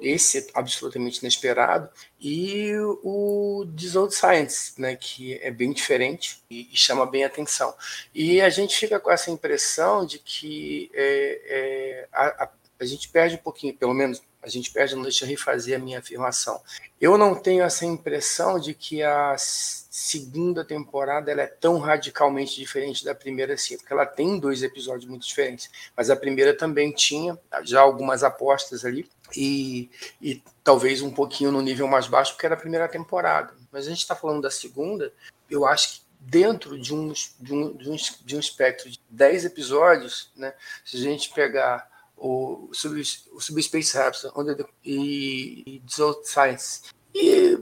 esse 0.00 0.48
absolutamente 0.54 1.18
inesperado, 1.18 1.90
e 2.20 2.70
o 3.02 3.66
This 3.76 3.96
Old 3.96 4.14
Science, 4.14 4.80
né, 4.80 4.94
que 4.94 5.34
é 5.42 5.50
bem 5.50 5.72
diferente 5.72 6.44
e, 6.48 6.68
e, 6.72 6.76
chama 6.76 7.04
bem 7.04 7.24
atenção. 7.24 7.74
E 8.14 8.40
a 8.40 8.48
gente 8.48 8.76
fica 8.76 9.00
com 9.00 9.10
essa 9.10 9.32
impressão 9.32 10.06
de 10.06 10.20
que 10.20 10.92
é, 10.94 11.40
é, 11.46 12.08
a, 12.12 12.44
a, 12.44 12.50
a 12.84 12.94
gente 12.94 13.08
perde 13.08 13.36
um 13.36 13.38
pouquinho, 13.38 13.74
pelo 13.74 13.94
menos 13.94 14.22
a 14.42 14.48
gente 14.48 14.70
perde, 14.70 14.94
não 14.94 15.02
deixa 15.02 15.24
eu 15.24 15.28
refazer 15.28 15.76
a 15.76 15.82
minha 15.82 15.98
afirmação. 15.98 16.60
Eu 17.00 17.16
não 17.16 17.34
tenho 17.34 17.62
essa 17.62 17.86
impressão 17.86 18.58
de 18.58 18.74
que 18.74 19.02
a 19.02 19.36
segunda 19.38 20.64
temporada 20.64 21.30
ela 21.30 21.42
é 21.42 21.46
tão 21.46 21.78
radicalmente 21.78 22.54
diferente 22.56 23.04
da 23.04 23.14
primeira, 23.14 23.54
assim, 23.54 23.76
porque 23.78 23.92
ela 23.92 24.04
tem 24.04 24.38
dois 24.38 24.62
episódios 24.62 25.08
muito 25.08 25.26
diferentes, 25.26 25.70
mas 25.96 26.10
a 26.10 26.16
primeira 26.16 26.54
também 26.54 26.92
tinha 26.92 27.38
já 27.62 27.80
algumas 27.80 28.22
apostas 28.22 28.84
ali, 28.84 29.08
e, 29.36 29.90
e 30.20 30.42
talvez 30.62 31.00
um 31.00 31.10
pouquinho 31.10 31.50
no 31.50 31.62
nível 31.62 31.88
mais 31.88 32.06
baixo, 32.06 32.32
porque 32.32 32.46
era 32.46 32.54
a 32.54 32.58
primeira 32.58 32.88
temporada. 32.88 33.54
Mas 33.72 33.86
a 33.86 33.88
gente 33.88 34.00
está 34.00 34.14
falando 34.14 34.42
da 34.42 34.50
segunda, 34.50 35.12
eu 35.50 35.66
acho 35.66 35.94
que 35.94 36.04
dentro 36.20 36.78
de 36.78 36.94
um, 36.94 37.12
de 37.40 37.54
um, 37.54 37.76
de 37.76 37.90
um, 37.90 37.96
de 38.24 38.36
um 38.36 38.40
espectro 38.40 38.90
de 38.90 39.00
10 39.10 39.44
episódios, 39.46 40.30
né, 40.36 40.54
se 40.84 40.96
a 40.96 41.00
gente 41.00 41.32
pegar 41.32 41.88
o, 42.16 42.70
Sub, 42.72 43.00
o 43.32 43.40
Subspace 43.40 43.96
Rhapsody 43.96 44.64
e, 44.84 45.62
e 45.66 45.78
Dissolved 45.80 46.26
Science, 46.28 46.82
e 47.14 47.58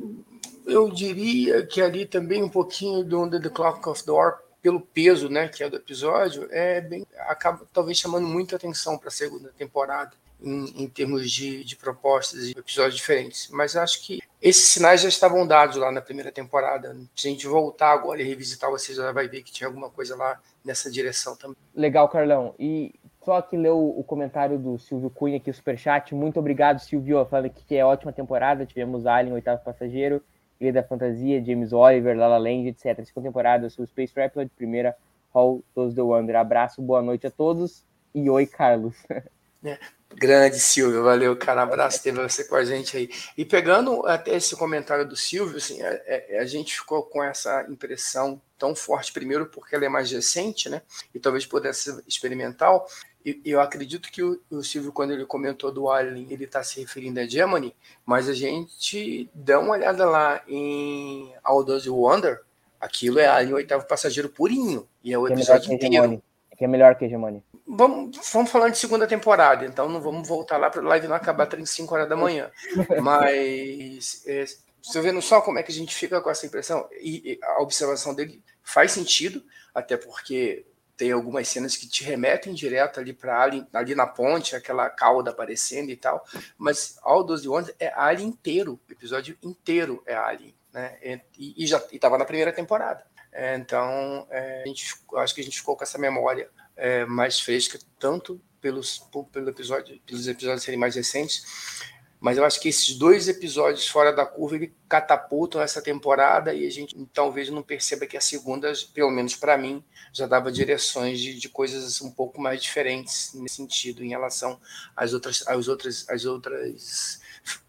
eu 0.66 0.88
diria 0.90 1.66
que 1.66 1.80
ali 1.82 2.06
também 2.06 2.42
um 2.42 2.48
pouquinho 2.48 3.04
do 3.04 3.20
Under 3.20 3.40
the 3.40 3.48
Clock 3.48 3.88
of 3.88 4.04
the 4.04 4.10
War, 4.10 4.40
pelo 4.62 4.80
peso 4.80 5.28
né, 5.28 5.48
que 5.48 5.64
é 5.64 5.68
do 5.68 5.76
episódio, 5.76 6.46
é 6.50 6.80
bem, 6.80 7.04
acaba 7.18 7.66
talvez 7.72 7.98
chamando 7.98 8.26
muita 8.26 8.56
atenção 8.56 8.96
para 8.96 9.08
a 9.08 9.12
segunda 9.12 9.52
temporada 9.58 10.12
em, 10.40 10.84
em 10.84 10.88
termos 10.88 11.30
de, 11.30 11.64
de, 11.64 11.76
propostas 11.76 12.44
e 12.44 12.50
episódios 12.52 12.96
diferentes. 12.96 13.48
Mas 13.50 13.76
acho 13.76 14.02
que 14.04 14.20
esses 14.40 14.64
sinais 14.66 15.00
já 15.00 15.08
estavam 15.08 15.46
dados 15.46 15.76
lá 15.76 15.90
na 15.90 16.00
primeira 16.00 16.30
temporada. 16.30 16.96
Se 17.14 17.28
a 17.28 17.30
gente 17.30 17.46
voltar 17.46 17.92
agora 17.92 18.22
e 18.22 18.24
revisitar, 18.24 18.70
você 18.70 18.94
já 18.94 19.10
vai 19.12 19.28
ver 19.28 19.42
que 19.42 19.52
tinha 19.52 19.66
alguma 19.66 19.90
coisa 19.90 20.16
lá 20.16 20.40
nessa 20.64 20.90
direção 20.90 21.36
também. 21.36 21.56
Legal, 21.74 22.08
Carlão. 22.08 22.54
E 22.58 22.94
só 23.24 23.40
que 23.40 23.56
leu 23.56 23.78
o 23.96 24.02
comentário 24.02 24.58
do 24.58 24.78
Silvio 24.78 25.08
Cunha 25.08 25.37
aqui, 25.37 25.52
superchat. 25.52 26.14
Muito 26.14 26.40
obrigado, 26.40 26.80
Silvio, 26.80 27.24
falando 27.26 27.50
que 27.50 27.76
é 27.76 27.85
ótima 27.85 28.12
temporada. 28.12 28.66
Tivemos 28.66 29.06
Alien, 29.06 29.35
Oitavo 29.35 29.62
Passageiro, 29.62 30.22
Ilha 30.61 30.72
da 30.72 30.82
Fantasia, 30.82 31.42
James 31.44 31.72
Oliver, 31.72 32.16
Lala 32.16 32.38
Land, 32.38 32.68
etc. 32.68 33.04
Segunda 33.04 33.28
temporada, 33.28 33.66
o 33.66 33.87
Space 33.87 34.12
Rhapsody, 34.14 34.50
primeira, 34.56 34.96
Hall, 35.32 35.62
Todos 35.74 35.94
the 35.94 36.02
Wonder. 36.02 36.37
Abraço, 36.37 36.82
boa 36.82 37.00
noite 37.00 37.26
a 37.26 37.30
todos 37.30 37.85
e 38.14 38.28
oi, 38.28 38.46
Carlos. 38.46 38.96
É, 39.64 39.78
Grande 40.14 40.59
Silvio, 40.59 41.03
valeu, 41.03 41.37
cara. 41.37 41.62
Abraço 41.62 42.03
ter 42.03 42.12
você 42.12 42.44
com 42.44 42.57
a 42.57 42.64
gente 42.64 42.96
aí. 42.96 43.11
E 43.37 43.44
pegando 43.44 44.07
até 44.07 44.37
esse 44.37 44.55
comentário 44.57 45.07
do 45.07 45.16
Silvio, 45.16 45.57
assim, 45.57 45.83
a, 45.83 45.88
é, 45.88 46.27
a, 46.31 46.35
é, 46.35 46.38
a, 46.40 46.44
gente 46.44 46.75
ficou 46.75 47.03
com 47.03 47.22
essa 47.22 47.66
impressão 47.68 48.40
tão 48.59 48.75
forte, 48.75 49.12
primeiro 49.12 49.46
porque 49.46 49.75
ela 49.75 49.85
é 49.85 49.88
mais 49.88 50.11
recente, 50.11 50.68
né? 50.68 50.83
E 51.14 51.18
talvez 51.18 51.46
pudesse 51.46 51.92
ser 51.92 52.05
experimental. 52.07 52.87
E 53.25 53.40
eu 53.44 53.61
acredito 53.61 54.11
que 54.11 54.22
o, 54.22 54.40
o, 54.51 54.62
Silvio, 54.62 54.92
quando 54.92 55.12
ele 55.12 55.25
comentou 55.25 55.72
do 55.72 55.90
Alien, 55.90 56.27
ele 56.31 56.44
está 56.44 56.62
se 56.62 56.81
referindo 56.81 57.20
a 57.20 57.27
Gemini, 57.27 57.75
mas 58.05 58.29
a 58.29 58.35
gente 58.35 59.31
dá 59.35 59.59
uma 59.59 59.72
olhada 59.72 60.05
lá 60.05 60.42
em 60.48 61.33
Aldous 61.42 61.87
Wonder, 61.87 62.40
aquilo 62.81 63.18
é 63.18 63.27
Alien, 63.27 63.53
o 63.53 63.57
oitavo 63.57 63.87
passageiro 63.87 64.29
purinho. 64.29 64.88
E 65.05 65.12
é 65.12 65.18
o 65.18 65.29
episódio 65.29 65.72
inteiro 65.72 66.22
que 66.62 66.66
é 66.66 66.68
melhor 66.68 66.94
que 66.94 67.05
Hegemony? 67.05 67.42
Vamos, 67.66 68.16
vamos 68.33 68.48
falar 68.48 68.68
de 68.68 68.79
segunda 68.79 69.05
temporada, 69.05 69.66
então 69.66 69.88
não 69.88 70.01
vamos 70.01 70.29
voltar 70.29 70.59
lá 70.59 70.70
para 70.70 70.81
a 70.81 70.85
live 70.85 71.09
não 71.09 71.16
acabar 71.16 71.46
35 71.46 71.92
horas 71.92 72.09
da 72.09 72.14
manhã. 72.14 72.53
Mas 73.03 74.22
é, 74.29 74.44
você 74.81 75.01
vendo 75.01 75.20
só 75.20 75.40
como 75.40 75.59
é 75.59 75.62
que 75.64 75.72
a 75.72 75.75
gente 75.75 75.92
fica 75.92 76.20
com 76.20 76.31
essa 76.31 76.46
impressão, 76.46 76.88
e, 77.01 77.33
e 77.33 77.38
a 77.42 77.61
observação 77.61 78.14
dele 78.14 78.40
faz 78.62 78.92
sentido, 78.92 79.42
até 79.75 79.96
porque 79.96 80.64
tem 80.96 81.11
algumas 81.11 81.48
cenas 81.48 81.77
que 81.77 81.88
te 81.88 82.05
remetem 82.05 82.55
direto 82.55 83.01
ali 83.01 83.12
para 83.12 83.42
ali, 83.42 83.66
ali 83.72 83.96
na 83.96 84.07
ponte, 84.07 84.55
aquela 84.55 84.88
cauda 84.88 85.33
aparecendo 85.33 85.90
e 85.90 85.96
tal. 85.96 86.25
Mas 86.57 86.96
All 87.03 87.25
12 87.25 87.48
Ones 87.48 87.75
é 87.81 87.92
Alien 87.92 88.29
inteiro, 88.29 88.79
o 88.88 88.92
episódio 88.92 89.37
inteiro 89.42 90.01
é 90.07 90.14
Alien, 90.14 90.55
né? 90.72 91.22
E, 91.37 91.64
e 91.64 91.66
já 91.66 91.83
estava 91.90 92.16
na 92.16 92.25
primeira 92.25 92.53
temporada. 92.53 93.05
É, 93.32 93.56
então, 93.56 94.26
é, 94.30 94.62
a 94.62 94.68
gente, 94.68 94.94
acho 95.16 95.34
que 95.34 95.40
a 95.40 95.44
gente 95.44 95.58
ficou 95.58 95.76
com 95.76 95.82
essa 95.82 95.98
memória 95.98 96.50
é, 96.76 97.04
mais 97.06 97.40
fresca, 97.40 97.78
tanto 97.98 98.40
pelos, 98.60 98.98
pelo 99.32 99.48
episódio, 99.48 99.98
pelos 100.06 100.28
episódios 100.28 100.62
serem 100.62 100.78
mais 100.78 100.94
recentes, 100.94 101.90
mas 102.20 102.38
eu 102.38 102.44
acho 102.44 102.60
que 102.60 102.68
esses 102.68 102.94
dois 102.94 103.26
episódios 103.26 103.88
fora 103.88 104.12
da 104.12 104.24
curva 104.24 104.54
ele 104.54 104.72
catapultam 104.88 105.60
essa 105.60 105.82
temporada 105.82 106.54
e 106.54 106.64
a 106.64 106.70
gente 106.70 106.96
talvez 107.12 107.50
não 107.50 107.64
perceba 107.64 108.06
que 108.06 108.16
a 108.16 108.20
segunda, 108.20 108.72
pelo 108.94 109.10
menos 109.10 109.34
para 109.34 109.58
mim, 109.58 109.82
já 110.12 110.24
dava 110.26 110.52
direções 110.52 111.18
de, 111.18 111.36
de, 111.36 111.48
coisas 111.48 112.00
um 112.00 112.12
pouco 112.12 112.40
mais 112.40 112.62
diferentes 112.62 113.32
nesse 113.34 113.56
sentido 113.56 114.04
em 114.04 114.10
relação 114.10 114.60
às 114.94 115.12
outras, 115.12 115.42
às 115.48 115.66
outras, 115.66 116.08
às 116.08 116.24
outras, 116.24 117.20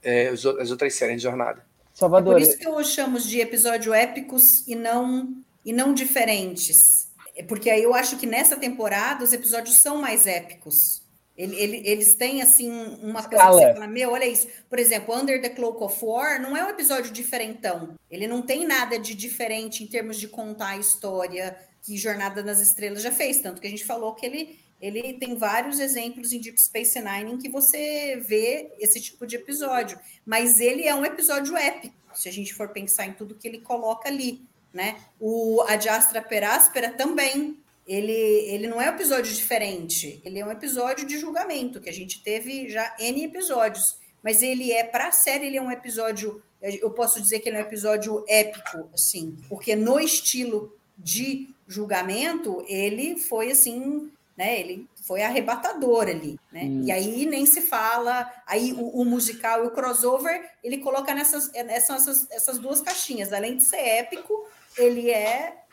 é, 0.03 0.27
as 0.27 0.45
outras 0.45 0.93
séries 0.93 1.17
de 1.17 1.23
jornada. 1.23 1.65
Salvador. 1.91 2.35
É 2.35 2.39
por 2.39 2.47
isso 2.47 2.57
que 2.59 2.67
eu 2.67 2.83
chamo 2.83 3.19
de 3.19 3.39
episódio 3.39 3.91
épicos 3.91 4.67
e 4.67 4.75
não 4.75 5.42
e 5.65 5.71
não 5.73 5.93
diferentes. 5.93 7.07
Porque 7.47 7.69
aí 7.69 7.83
eu 7.83 7.93
acho 7.93 8.17
que 8.17 8.25
nessa 8.25 8.55
temporada 8.55 9.23
os 9.23 9.33
episódios 9.33 9.77
são 9.77 9.97
mais 9.97 10.27
épicos. 10.27 11.03
Ele, 11.35 11.55
ele, 11.55 11.81
eles 11.83 12.13
têm, 12.13 12.43
assim, 12.43 12.69
uma 13.01 13.21
Escala. 13.21 13.51
coisa 13.51 13.59
que 13.59 13.65
você 13.65 13.73
fala, 13.73 13.87
meu, 13.87 14.11
olha 14.11 14.25
isso. 14.25 14.47
Por 14.69 14.77
exemplo, 14.77 15.15
Under 15.15 15.41
the 15.41 15.49
Cloak 15.49 15.83
of 15.83 16.05
War 16.05 16.39
não 16.39 16.55
é 16.55 16.63
um 16.63 16.69
episódio 16.69 17.11
diferentão. 17.11 17.95
Ele 18.09 18.27
não 18.27 18.41
tem 18.41 18.67
nada 18.67 18.99
de 18.99 19.15
diferente 19.15 19.83
em 19.83 19.87
termos 19.87 20.19
de 20.19 20.27
contar 20.27 20.69
a 20.69 20.77
história 20.77 21.57
que 21.81 21.97
Jornada 21.97 22.43
nas 22.43 22.59
Estrelas 22.59 23.01
já 23.01 23.11
fez. 23.11 23.39
Tanto 23.39 23.59
que 23.59 23.65
a 23.65 23.69
gente 23.69 23.83
falou 23.83 24.13
que 24.13 24.27
ele, 24.27 24.59
ele 24.79 25.13
tem 25.13 25.35
vários 25.35 25.79
exemplos 25.79 26.31
em 26.31 26.39
Deep 26.39 26.61
Space 26.61 27.01
Nine 27.01 27.33
em 27.33 27.37
que 27.39 27.49
você 27.49 28.17
vê 28.17 28.71
esse 28.77 29.01
tipo 29.01 29.25
de 29.25 29.37
episódio. 29.37 29.99
Mas 30.23 30.59
ele 30.59 30.87
é 30.87 30.93
um 30.93 31.03
episódio 31.03 31.57
épico, 31.57 31.95
se 32.13 32.29
a 32.29 32.31
gente 32.31 32.53
for 32.53 32.69
pensar 32.69 33.07
em 33.07 33.13
tudo 33.13 33.33
que 33.33 33.47
ele 33.47 33.59
coloca 33.59 34.07
ali 34.07 34.45
né? 34.73 34.97
O 35.19 35.61
Adiastra 35.67 36.21
Peráspera 36.21 36.91
também. 36.91 37.57
Ele, 37.85 38.11
ele 38.11 38.67
não 38.67 38.81
é 38.81 38.89
um 38.89 38.95
episódio 38.95 39.33
diferente, 39.33 40.21
ele 40.23 40.39
é 40.39 40.45
um 40.45 40.51
episódio 40.51 41.05
de 41.05 41.17
julgamento, 41.17 41.81
que 41.81 41.89
a 41.89 41.93
gente 41.93 42.23
teve 42.23 42.69
já 42.69 42.95
N 42.97 43.25
episódios. 43.25 43.97
Mas 44.23 44.41
ele 44.41 44.71
é, 44.71 44.85
para 44.85 45.09
a 45.09 45.11
série, 45.11 45.47
ele 45.47 45.57
é 45.57 45.61
um 45.61 45.69
episódio, 45.69 46.41
eu 46.61 46.89
posso 46.91 47.21
dizer 47.21 47.39
que 47.39 47.49
ele 47.49 47.57
é 47.57 47.59
um 47.59 47.63
episódio 47.63 48.23
épico, 48.25 48.89
assim, 48.93 49.37
porque 49.49 49.75
no 49.75 49.99
estilo 49.99 50.73
de 50.97 51.53
julgamento, 51.67 52.63
ele 52.69 53.17
foi 53.17 53.51
assim, 53.51 54.09
né? 54.37 54.59
Ele 54.59 54.87
foi 55.05 55.21
arrebatador 55.21 56.07
ali, 56.07 56.39
né? 56.51 56.63
Hum. 56.63 56.83
E 56.85 56.91
aí 56.91 57.25
nem 57.25 57.45
se 57.45 57.61
fala, 57.61 58.31
aí 58.47 58.73
o, 58.73 59.01
o, 59.01 59.05
musical 59.05 59.63
e 59.63 59.67
o 59.67 59.71
crossover, 59.71 60.49
ele 60.63 60.77
coloca 60.77 61.13
nessas, 61.13 61.51
nessas 61.51 62.31
essas 62.31 62.57
duas 62.57 62.81
caixinhas, 62.81 63.33
além 63.33 63.57
de 63.57 63.63
ser 63.63 63.77
épico, 63.77 64.47
ele 64.77 65.09
é, 65.09 65.63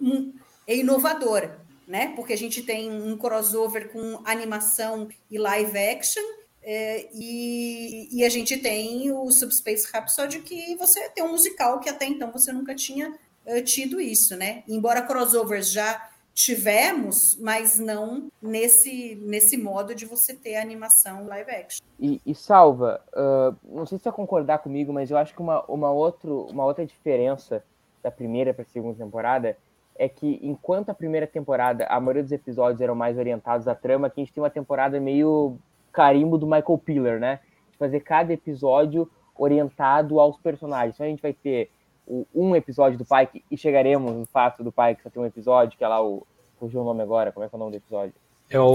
um, 0.00 0.32
é 0.66 0.76
inovador, 0.76 1.50
né? 1.86 2.12
Porque 2.14 2.32
a 2.32 2.38
gente 2.38 2.62
tem 2.62 2.90
um 2.90 3.16
crossover 3.16 3.90
com 3.90 4.20
animação 4.24 5.08
e 5.30 5.38
live 5.38 5.78
action, 5.78 6.22
é, 6.62 7.08
e, 7.14 8.08
e, 8.12 8.24
a 8.24 8.28
gente 8.28 8.56
tem 8.58 9.10
o 9.10 9.30
Subspace 9.30 9.90
Rhapsody, 9.90 10.40
que 10.40 10.76
você 10.76 11.08
tem 11.08 11.24
um 11.24 11.30
musical 11.30 11.80
que 11.80 11.88
até 11.88 12.04
então 12.04 12.30
você 12.30 12.52
nunca 12.52 12.74
tinha 12.74 13.14
uh, 13.46 13.64
tido 13.64 13.98
isso, 13.98 14.36
né? 14.36 14.62
Embora 14.68 15.00
crossovers 15.00 15.70
já 15.70 16.10
tivemos, 16.34 17.36
mas 17.40 17.78
não 17.78 18.30
nesse, 18.42 19.14
nesse 19.22 19.56
modo 19.56 19.94
de 19.94 20.04
você 20.04 20.34
ter 20.34 20.56
animação 20.56 21.26
live 21.26 21.50
action. 21.50 21.80
E, 21.98 22.20
e 22.24 22.34
Salva, 22.34 23.02
uh, 23.14 23.56
não 23.64 23.86
sei 23.86 23.98
se 23.98 24.04
você 24.04 24.10
vai 24.10 24.16
concordar 24.16 24.58
comigo, 24.58 24.92
mas 24.92 25.10
eu 25.10 25.16
acho 25.16 25.34
que 25.34 25.40
uma, 25.40 25.64
uma, 25.64 25.90
outro, 25.90 26.42
uma 26.50 26.64
outra 26.64 26.84
diferença 26.84 27.64
da 28.02 28.10
primeira 28.10 28.52
para 28.52 28.62
a 28.62 28.66
segunda 28.66 28.96
temporada 28.96 29.56
é 29.96 30.08
que 30.08 30.40
enquanto 30.42 30.88
a 30.88 30.94
primeira 30.94 31.26
temporada 31.26 31.84
a 31.86 32.00
maioria 32.00 32.22
dos 32.22 32.32
episódios 32.32 32.80
eram 32.80 32.94
mais 32.94 33.18
orientados 33.18 33.68
à 33.68 33.74
trama, 33.74 34.06
aqui 34.06 34.20
a 34.20 34.24
gente 34.24 34.32
tem 34.32 34.42
uma 34.42 34.50
temporada 34.50 34.98
meio 34.98 35.58
carimbo 35.92 36.38
do 36.38 36.46
Michael 36.46 36.78
Piller, 36.78 37.20
né? 37.20 37.40
De 37.70 37.76
fazer 37.76 38.00
cada 38.00 38.32
episódio 38.32 39.10
orientado 39.36 40.18
aos 40.18 40.38
personagens. 40.38 40.94
Então 40.94 41.06
a 41.06 41.10
gente 41.10 41.20
vai 41.20 41.34
ter 41.34 41.70
o, 42.06 42.26
um 42.34 42.56
episódio 42.56 42.96
do 42.96 43.04
Pike 43.04 43.44
e 43.50 43.56
chegaremos 43.56 44.12
no 44.12 44.26
fato 44.26 44.64
do 44.64 44.72
Pike 44.72 45.02
só 45.02 45.10
ter 45.10 45.18
um 45.18 45.26
episódio, 45.26 45.76
que 45.76 45.84
é 45.84 45.88
lá 45.88 46.02
o. 46.02 46.26
Fugiu 46.58 46.82
o 46.82 46.84
nome 46.84 47.02
agora, 47.02 47.32
como 47.32 47.44
é 47.44 47.48
que 47.48 47.54
é 47.54 47.56
o 47.56 47.58
nome 47.58 47.72
do 47.72 47.76
episódio? 47.78 48.14
É 48.50 48.60
o 48.60 48.74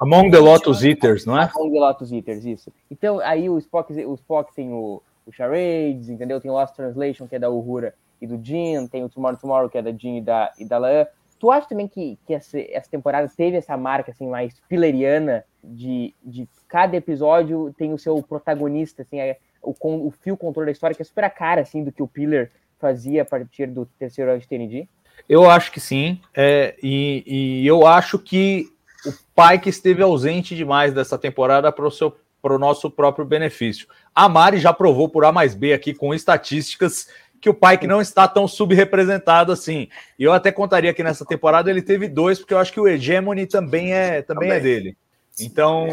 Among 0.00 0.30
the 0.30 0.38
Lotus 0.38 0.82
Eaters, 0.82 1.24
não 1.24 1.40
é? 1.40 1.50
Among 1.54 1.72
the 1.72 1.80
Lotus 1.80 2.12
Eaters, 2.12 2.44
isso. 2.44 2.70
Então, 2.90 3.20
aí 3.20 3.48
o 3.48 3.56
Spock, 3.56 3.90
o 4.04 4.14
Spock 4.14 4.54
tem 4.54 4.70
o, 4.70 5.02
o 5.24 5.32
Charades, 5.32 6.10
entendeu? 6.10 6.40
Tem 6.40 6.50
o 6.50 6.54
Lost 6.54 6.74
Translation, 6.74 7.26
que 7.26 7.36
é 7.36 7.38
da 7.38 7.48
Uhura 7.48 7.94
e 8.20 8.26
do 8.26 8.42
Jean, 8.42 8.86
tem 8.86 9.04
o 9.04 9.08
Tomorrow 9.08 9.38
Tomorrow, 9.38 9.68
que 9.68 9.78
é 9.78 9.82
da 9.82 9.92
Jean 9.92 10.16
e 10.16 10.20
da, 10.20 10.52
e 10.58 10.64
da 10.64 10.78
Lan. 10.78 11.06
Tu 11.38 11.50
acha 11.50 11.68
também 11.68 11.86
que, 11.86 12.18
que 12.26 12.34
essa, 12.34 12.58
essa 12.58 12.90
temporada 12.90 13.30
teve 13.34 13.56
essa 13.56 13.76
marca 13.76 14.10
assim, 14.10 14.26
mais 14.26 14.54
pileriana 14.68 15.44
de, 15.62 16.14
de 16.24 16.48
cada 16.68 16.96
episódio 16.96 17.74
tem 17.76 17.92
o 17.92 17.98
seu 17.98 18.22
protagonista, 18.22 19.02
assim, 19.02 19.18
é, 19.18 19.38
o, 19.62 19.74
o 19.80 20.10
fio 20.10 20.36
controle 20.36 20.66
da 20.66 20.72
história, 20.72 20.94
que 20.94 21.02
é 21.02 21.04
super 21.04 21.24
a 21.24 21.30
cara 21.30 21.60
assim, 21.60 21.84
do 21.84 21.92
que 21.92 22.02
o 22.02 22.08
Pillar 22.08 22.50
fazia 22.78 23.22
a 23.22 23.24
partir 23.24 23.66
do 23.66 23.86
terceiro 23.98 24.30
ano 24.30 24.40
de 24.40 24.48
TND? 24.48 24.88
Eu 25.28 25.48
acho 25.48 25.72
que 25.72 25.80
sim, 25.80 26.20
é, 26.34 26.76
e, 26.82 27.24
e, 27.26 27.66
eu 27.66 27.86
acho 27.86 28.18
que 28.18 28.66
o 29.04 29.12
Pike 29.34 29.68
esteve 29.68 30.02
ausente 30.02 30.54
demais 30.54 30.92
dessa 30.92 31.18
temporada 31.18 31.72
para 31.72 31.86
o 31.86 31.90
seu 31.90 32.14
para 32.46 32.54
o 32.54 32.58
nosso 32.60 32.88
próprio 32.88 33.24
benefício. 33.24 33.88
A 34.14 34.28
Mari 34.28 34.58
já 34.58 34.72
provou 34.72 35.08
por 35.08 35.24
A 35.24 35.32
mais 35.32 35.52
B 35.52 35.72
aqui 35.72 35.92
com 35.92 36.14
estatísticas 36.14 37.08
que 37.46 37.50
o 37.50 37.54
Pike 37.54 37.86
não 37.86 38.00
está 38.00 38.26
tão 38.26 38.48
subrepresentado 38.48 39.52
assim. 39.52 39.88
E 40.18 40.24
eu 40.24 40.32
até 40.32 40.50
contaria 40.50 40.92
que 40.92 41.04
nessa 41.04 41.24
temporada 41.24 41.70
ele 41.70 41.80
teve 41.80 42.08
dois, 42.08 42.40
porque 42.40 42.52
eu 42.52 42.58
acho 42.58 42.72
que 42.72 42.80
o 42.80 42.88
Hegemony 42.88 43.46
também 43.46 43.92
é, 43.94 44.20
também, 44.20 44.48
é 44.48 44.50
também. 44.50 44.50
é 44.50 44.60
dele. 44.60 44.96
Então, 45.38 45.86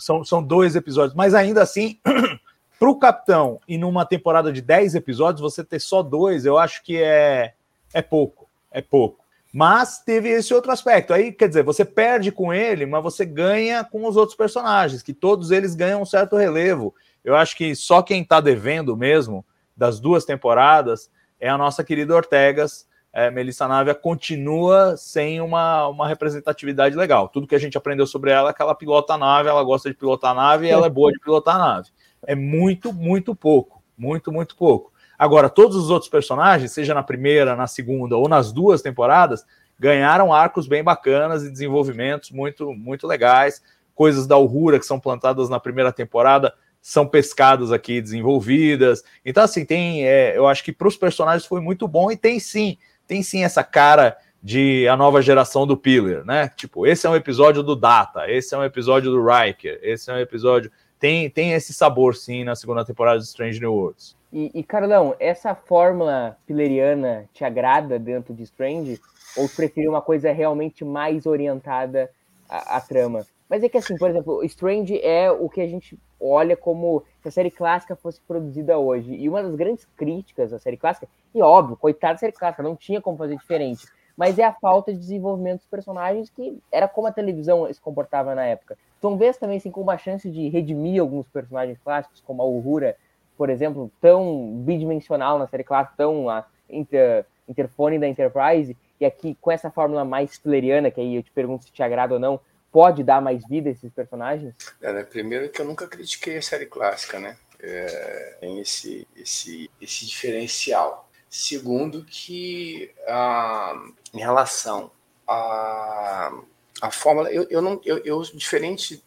são, 0.00 0.24
são 0.24 0.42
dois 0.42 0.74
episódios. 0.74 1.14
Mas 1.14 1.32
ainda 1.32 1.62
assim, 1.62 2.00
para 2.76 2.90
o 2.90 2.98
Capitão, 2.98 3.60
e 3.68 3.78
numa 3.78 4.04
temporada 4.04 4.52
de 4.52 4.60
10 4.60 4.96
episódios, 4.96 5.40
você 5.40 5.62
ter 5.62 5.78
só 5.78 6.02
dois, 6.02 6.44
eu 6.44 6.58
acho 6.58 6.82
que 6.82 7.00
é, 7.00 7.52
é 7.94 8.02
pouco. 8.02 8.48
É 8.72 8.82
pouco. 8.82 9.24
Mas 9.52 10.00
teve 10.00 10.28
esse 10.28 10.52
outro 10.52 10.72
aspecto. 10.72 11.14
Aí, 11.14 11.30
quer 11.30 11.46
dizer, 11.46 11.62
você 11.62 11.84
perde 11.84 12.32
com 12.32 12.52
ele, 12.52 12.84
mas 12.84 13.00
você 13.00 13.24
ganha 13.24 13.84
com 13.84 14.08
os 14.08 14.16
outros 14.16 14.36
personagens, 14.36 15.04
que 15.04 15.14
todos 15.14 15.52
eles 15.52 15.76
ganham 15.76 16.02
um 16.02 16.06
certo 16.06 16.34
relevo. 16.36 16.92
Eu 17.24 17.36
acho 17.36 17.56
que 17.56 17.76
só 17.76 18.02
quem 18.02 18.22
está 18.22 18.40
devendo 18.40 18.96
mesmo 18.96 19.44
das 19.76 20.00
duas 20.00 20.24
temporadas 20.24 21.10
é 21.38 21.48
a 21.48 21.58
nossa 21.58 21.84
querida 21.84 22.14
Ortegas. 22.14 22.86
É, 23.12 23.30
Melissa 23.30 23.66
Návia 23.66 23.94
continua 23.94 24.96
sem 24.96 25.40
uma, 25.40 25.88
uma 25.88 26.06
representatividade 26.06 26.94
legal. 26.94 27.28
Tudo 27.28 27.46
que 27.46 27.54
a 27.54 27.58
gente 27.58 27.76
aprendeu 27.76 28.06
sobre 28.06 28.30
ela 28.30 28.50
é 28.50 28.52
que 28.52 28.60
ela 28.60 28.74
pilota 28.74 29.14
a 29.14 29.18
nave, 29.18 29.48
ela 29.48 29.62
gosta 29.62 29.88
de 29.88 29.96
pilotar 29.96 30.32
a 30.32 30.34
nave 30.34 30.66
e 30.66 30.70
ela 30.70 30.86
é 30.86 30.90
boa 30.90 31.10
de 31.10 31.18
pilotar 31.18 31.56
a 31.56 31.58
nave. 31.58 31.90
É 32.26 32.34
muito, 32.34 32.92
muito 32.92 33.34
pouco. 33.34 33.82
Muito, 33.96 34.30
muito 34.30 34.54
pouco. 34.54 34.92
Agora, 35.18 35.48
todos 35.48 35.76
os 35.76 35.88
outros 35.88 36.10
personagens, 36.10 36.72
seja 36.72 36.92
na 36.92 37.02
primeira, 37.02 37.56
na 37.56 37.66
segunda 37.66 38.16
ou 38.16 38.28
nas 38.28 38.52
duas 38.52 38.82
temporadas, 38.82 39.46
ganharam 39.78 40.32
arcos 40.32 40.68
bem 40.68 40.84
bacanas 40.84 41.42
e 41.42 41.50
desenvolvimentos 41.50 42.30
muito, 42.30 42.72
muito 42.74 43.06
legais. 43.06 43.62
Coisas 43.94 44.26
da 44.26 44.36
Uhura 44.36 44.78
que 44.78 44.84
são 44.84 45.00
plantadas 45.00 45.48
na 45.48 45.58
primeira 45.58 45.90
temporada 45.90 46.52
são 46.86 47.04
pescadas 47.04 47.72
aqui, 47.72 48.00
desenvolvidas. 48.00 49.02
Então, 49.24 49.42
assim, 49.42 49.64
tem. 49.64 50.06
É, 50.06 50.38
eu 50.38 50.46
acho 50.46 50.62
que 50.62 50.72
para 50.72 50.86
os 50.86 50.96
personagens 50.96 51.44
foi 51.44 51.60
muito 51.60 51.88
bom 51.88 52.12
e 52.12 52.16
tem 52.16 52.38
sim, 52.38 52.78
tem 53.08 53.24
sim 53.24 53.42
essa 53.42 53.64
cara 53.64 54.16
de 54.40 54.86
a 54.86 54.96
nova 54.96 55.20
geração 55.20 55.66
do 55.66 55.76
Pillar, 55.76 56.24
né? 56.24 56.48
Tipo, 56.54 56.86
esse 56.86 57.04
é 57.04 57.10
um 57.10 57.16
episódio 57.16 57.60
do 57.64 57.74
Data, 57.74 58.30
esse 58.30 58.54
é 58.54 58.58
um 58.58 58.62
episódio 58.62 59.10
do 59.10 59.20
Riker, 59.20 59.80
esse 59.82 60.08
é 60.12 60.14
um 60.14 60.18
episódio. 60.20 60.70
Tem, 60.96 61.28
tem 61.28 61.54
esse 61.54 61.74
sabor, 61.74 62.14
sim, 62.14 62.44
na 62.44 62.54
segunda 62.54 62.84
temporada 62.84 63.18
de 63.18 63.24
Strange 63.24 63.58
New 63.58 63.74
Worlds. 63.74 64.16
E, 64.32 64.52
e 64.54 64.62
Carlão, 64.62 65.16
essa 65.18 65.56
fórmula 65.56 66.38
pilleriana 66.46 67.28
te 67.32 67.44
agrada 67.44 67.98
dentro 67.98 68.32
de 68.32 68.44
Strange? 68.44 69.00
Ou 69.36 69.48
prefere 69.48 69.88
uma 69.88 70.00
coisa 70.00 70.30
realmente 70.30 70.84
mais 70.84 71.26
orientada 71.26 72.08
à, 72.48 72.76
à 72.76 72.80
trama? 72.80 73.26
Mas 73.50 73.64
é 73.64 73.68
que, 73.68 73.76
assim, 73.76 73.96
por 73.96 74.08
exemplo, 74.08 74.44
Strange 74.44 75.00
é 75.02 75.32
o 75.32 75.48
que 75.48 75.60
a 75.60 75.66
gente 75.66 75.98
olha 76.20 76.56
como 76.56 77.02
se 77.20 77.28
a 77.28 77.30
série 77.30 77.50
clássica 77.50 77.94
fosse 77.94 78.20
produzida 78.20 78.78
hoje. 78.78 79.14
E 79.14 79.28
uma 79.28 79.42
das 79.42 79.54
grandes 79.54 79.84
críticas 79.96 80.52
à 80.52 80.58
série 80.58 80.76
clássica, 80.76 81.08
e 81.34 81.42
óbvio, 81.42 81.76
coitada 81.76 82.14
da 82.14 82.18
série 82.18 82.32
clássica, 82.32 82.62
não 82.62 82.76
tinha 82.76 83.00
como 83.00 83.16
fazer 83.16 83.36
diferente, 83.36 83.86
mas 84.16 84.38
é 84.38 84.44
a 84.44 84.52
falta 84.52 84.92
de 84.92 84.98
desenvolvimento 84.98 85.58
dos 85.58 85.66
personagens 85.66 86.30
que 86.30 86.58
era 86.72 86.88
como 86.88 87.06
a 87.06 87.12
televisão 87.12 87.70
se 87.72 87.80
comportava 87.80 88.34
na 88.34 88.44
época. 88.44 88.78
Então, 88.98 89.16
vês 89.16 89.36
também 89.36 89.58
assim, 89.58 89.70
com 89.70 89.80
uma 89.80 89.98
chance 89.98 90.30
de 90.30 90.48
redimir 90.48 91.00
alguns 91.00 91.28
personagens 91.28 91.78
clássicos, 91.84 92.22
como 92.26 92.42
a 92.42 92.46
Uhura, 92.46 92.96
por 93.36 93.50
exemplo, 93.50 93.90
tão 94.00 94.54
bidimensional 94.64 95.38
na 95.38 95.46
série 95.46 95.64
clássica, 95.64 95.94
tão 95.98 96.30
a 96.30 96.46
inter, 96.70 97.26
interfone 97.46 97.98
da 97.98 98.08
Enterprise, 98.08 98.76
e 98.98 99.04
aqui 99.04 99.36
com 99.40 99.50
essa 99.50 99.70
fórmula 99.70 100.04
mais 100.04 100.36
fleriana, 100.36 100.90
que 100.90 101.00
aí 101.00 101.16
eu 101.16 101.22
te 101.22 101.30
pergunto 101.30 101.64
se 101.64 101.72
te 101.72 101.82
agrada 101.82 102.14
ou 102.14 102.20
não, 102.20 102.40
pode 102.70 103.02
dar 103.02 103.20
mais 103.20 103.46
vida 103.46 103.68
a 103.68 103.72
esses 103.72 103.92
personagens? 103.92 104.54
É, 104.80 104.92
né? 104.92 105.02
Primeiro 105.02 105.48
que 105.48 105.60
eu 105.60 105.66
nunca 105.66 105.86
critiquei 105.86 106.36
a 106.36 106.42
série 106.42 106.66
clássica, 106.66 107.18
né? 107.18 107.36
É, 107.58 108.36
tem 108.40 108.60
esse, 108.60 109.06
esse, 109.16 109.70
esse 109.80 110.06
diferencial. 110.06 111.08
Segundo 111.28 112.04
que 112.04 112.92
ah, 113.06 113.74
em 114.12 114.18
relação 114.18 114.90
à, 115.26 116.32
à 116.80 116.90
fórmula, 116.90 117.30
eu, 117.32 117.46
eu 117.50 117.60
não 117.60 117.80
eu, 117.84 117.98
eu 118.04 118.22
diferente 118.22 119.02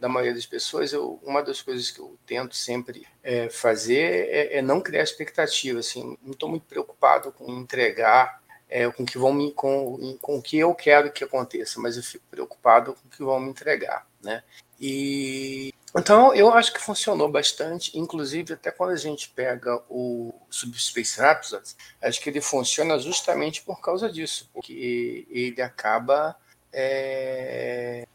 da 0.00 0.08
maioria 0.08 0.34
das 0.34 0.46
pessoas, 0.46 0.92
eu, 0.92 1.18
uma 1.22 1.42
das 1.42 1.62
coisas 1.62 1.90
que 1.90 2.00
eu 2.00 2.16
tento 2.26 2.54
sempre 2.54 3.06
é, 3.22 3.48
fazer 3.48 4.28
é, 4.28 4.58
é, 4.58 4.62
não 4.62 4.80
criar 4.80 5.02
expectativa. 5.02 5.80
Assim, 5.80 6.16
não 6.22 6.32
estou 6.32 6.48
muito 6.48 6.66
preocupado 6.66 7.32
com 7.32 7.50
entregar 7.52 8.39
é, 8.70 8.88
com 8.90 9.04
que 9.04 9.18
vão 9.18 9.32
me 9.32 9.52
com, 9.52 10.16
com 10.22 10.40
que 10.40 10.56
eu 10.56 10.72
quero 10.74 11.12
que 11.12 11.24
aconteça, 11.24 11.80
mas 11.80 11.96
eu 11.96 12.02
fico 12.02 12.24
preocupado 12.30 12.94
com 12.94 13.08
o 13.08 13.10
que 13.10 13.22
vão 13.22 13.40
me 13.40 13.50
entregar, 13.50 14.06
né? 14.22 14.44
E 14.80 15.74
então 15.94 16.32
eu 16.32 16.52
acho 16.52 16.72
que 16.72 16.80
funcionou 16.80 17.28
bastante, 17.28 17.98
inclusive 17.98 18.54
até 18.54 18.70
quando 18.70 18.90
a 18.90 18.96
gente 18.96 19.28
pega 19.30 19.82
o 19.90 20.32
Subspace 20.48 21.20
Rhapsody, 21.20 21.74
acho 22.00 22.20
que 22.20 22.30
ele 22.30 22.40
funciona 22.40 22.96
justamente 22.98 23.62
por 23.62 23.80
causa 23.80 24.10
disso, 24.10 24.48
porque 24.54 25.26
ele 25.28 25.60
acaba 25.60 26.36
é, 26.72 28.06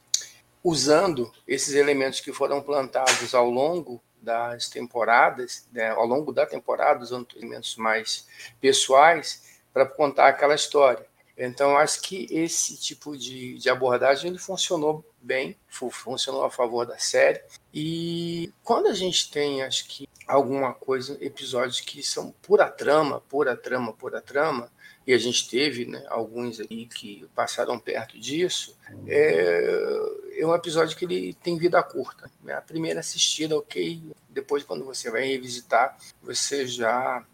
usando 0.64 1.30
esses 1.46 1.76
elementos 1.76 2.22
que 2.22 2.32
foram 2.32 2.62
plantados 2.62 3.36
ao 3.36 3.50
longo 3.50 4.02
das 4.22 4.70
temporadas, 4.70 5.68
né, 5.72 5.90
ao 5.90 6.06
longo 6.06 6.32
da 6.32 6.46
temporada, 6.46 7.04
usando 7.04 7.28
elementos 7.36 7.76
mais 7.76 8.26
pessoais 8.60 9.55
para 9.76 9.86
contar 9.86 10.30
aquela 10.30 10.56
história. 10.56 11.06
Então, 11.38 11.76
acho 11.76 12.02
que 12.02 12.28
esse 12.32 12.80
tipo 12.80 13.18
de, 13.18 13.58
de 13.58 13.70
abordagem 13.70 14.30
ele 14.30 14.40
funcionou 14.40 15.04
bem, 15.22 15.58
funcionou 15.68 16.46
a 16.46 16.50
favor 16.50 16.86
da 16.86 16.98
série. 16.98 17.42
E 17.74 18.54
quando 18.64 18.88
a 18.88 18.94
gente 18.94 19.30
tem, 19.30 19.62
acho 19.62 19.86
que, 19.86 20.08
alguma 20.26 20.74
coisa, 20.74 21.18
episódios 21.20 21.82
que 21.82 22.02
são 22.02 22.34
pura 22.42 22.70
trama, 22.70 23.20
pura 23.28 23.54
trama, 23.54 23.92
pura 23.92 24.22
trama, 24.22 24.72
e 25.06 25.14
a 25.14 25.18
gente 25.18 25.50
teve 25.50 25.86
né, 25.86 26.06
alguns 26.08 26.62
aí 26.62 26.86
que 26.86 27.28
passaram 27.36 27.78
perto 27.78 28.18
disso, 28.18 28.78
é, 29.06 30.40
é 30.40 30.48
um 30.48 30.56
episódio 30.56 30.96
que 30.96 31.04
ele 31.04 31.34
tem 31.34 31.58
vida 31.58 31.84
curta. 31.84 32.32
Né? 32.42 32.54
A 32.54 32.62
primeira 32.62 33.02
assistida, 33.02 33.58
ok, 33.58 34.02
depois 34.30 34.64
quando 34.64 34.86
você 34.86 35.12
vai 35.12 35.26
revisitar, 35.26 35.98
você 36.24 36.66
já 36.66 37.26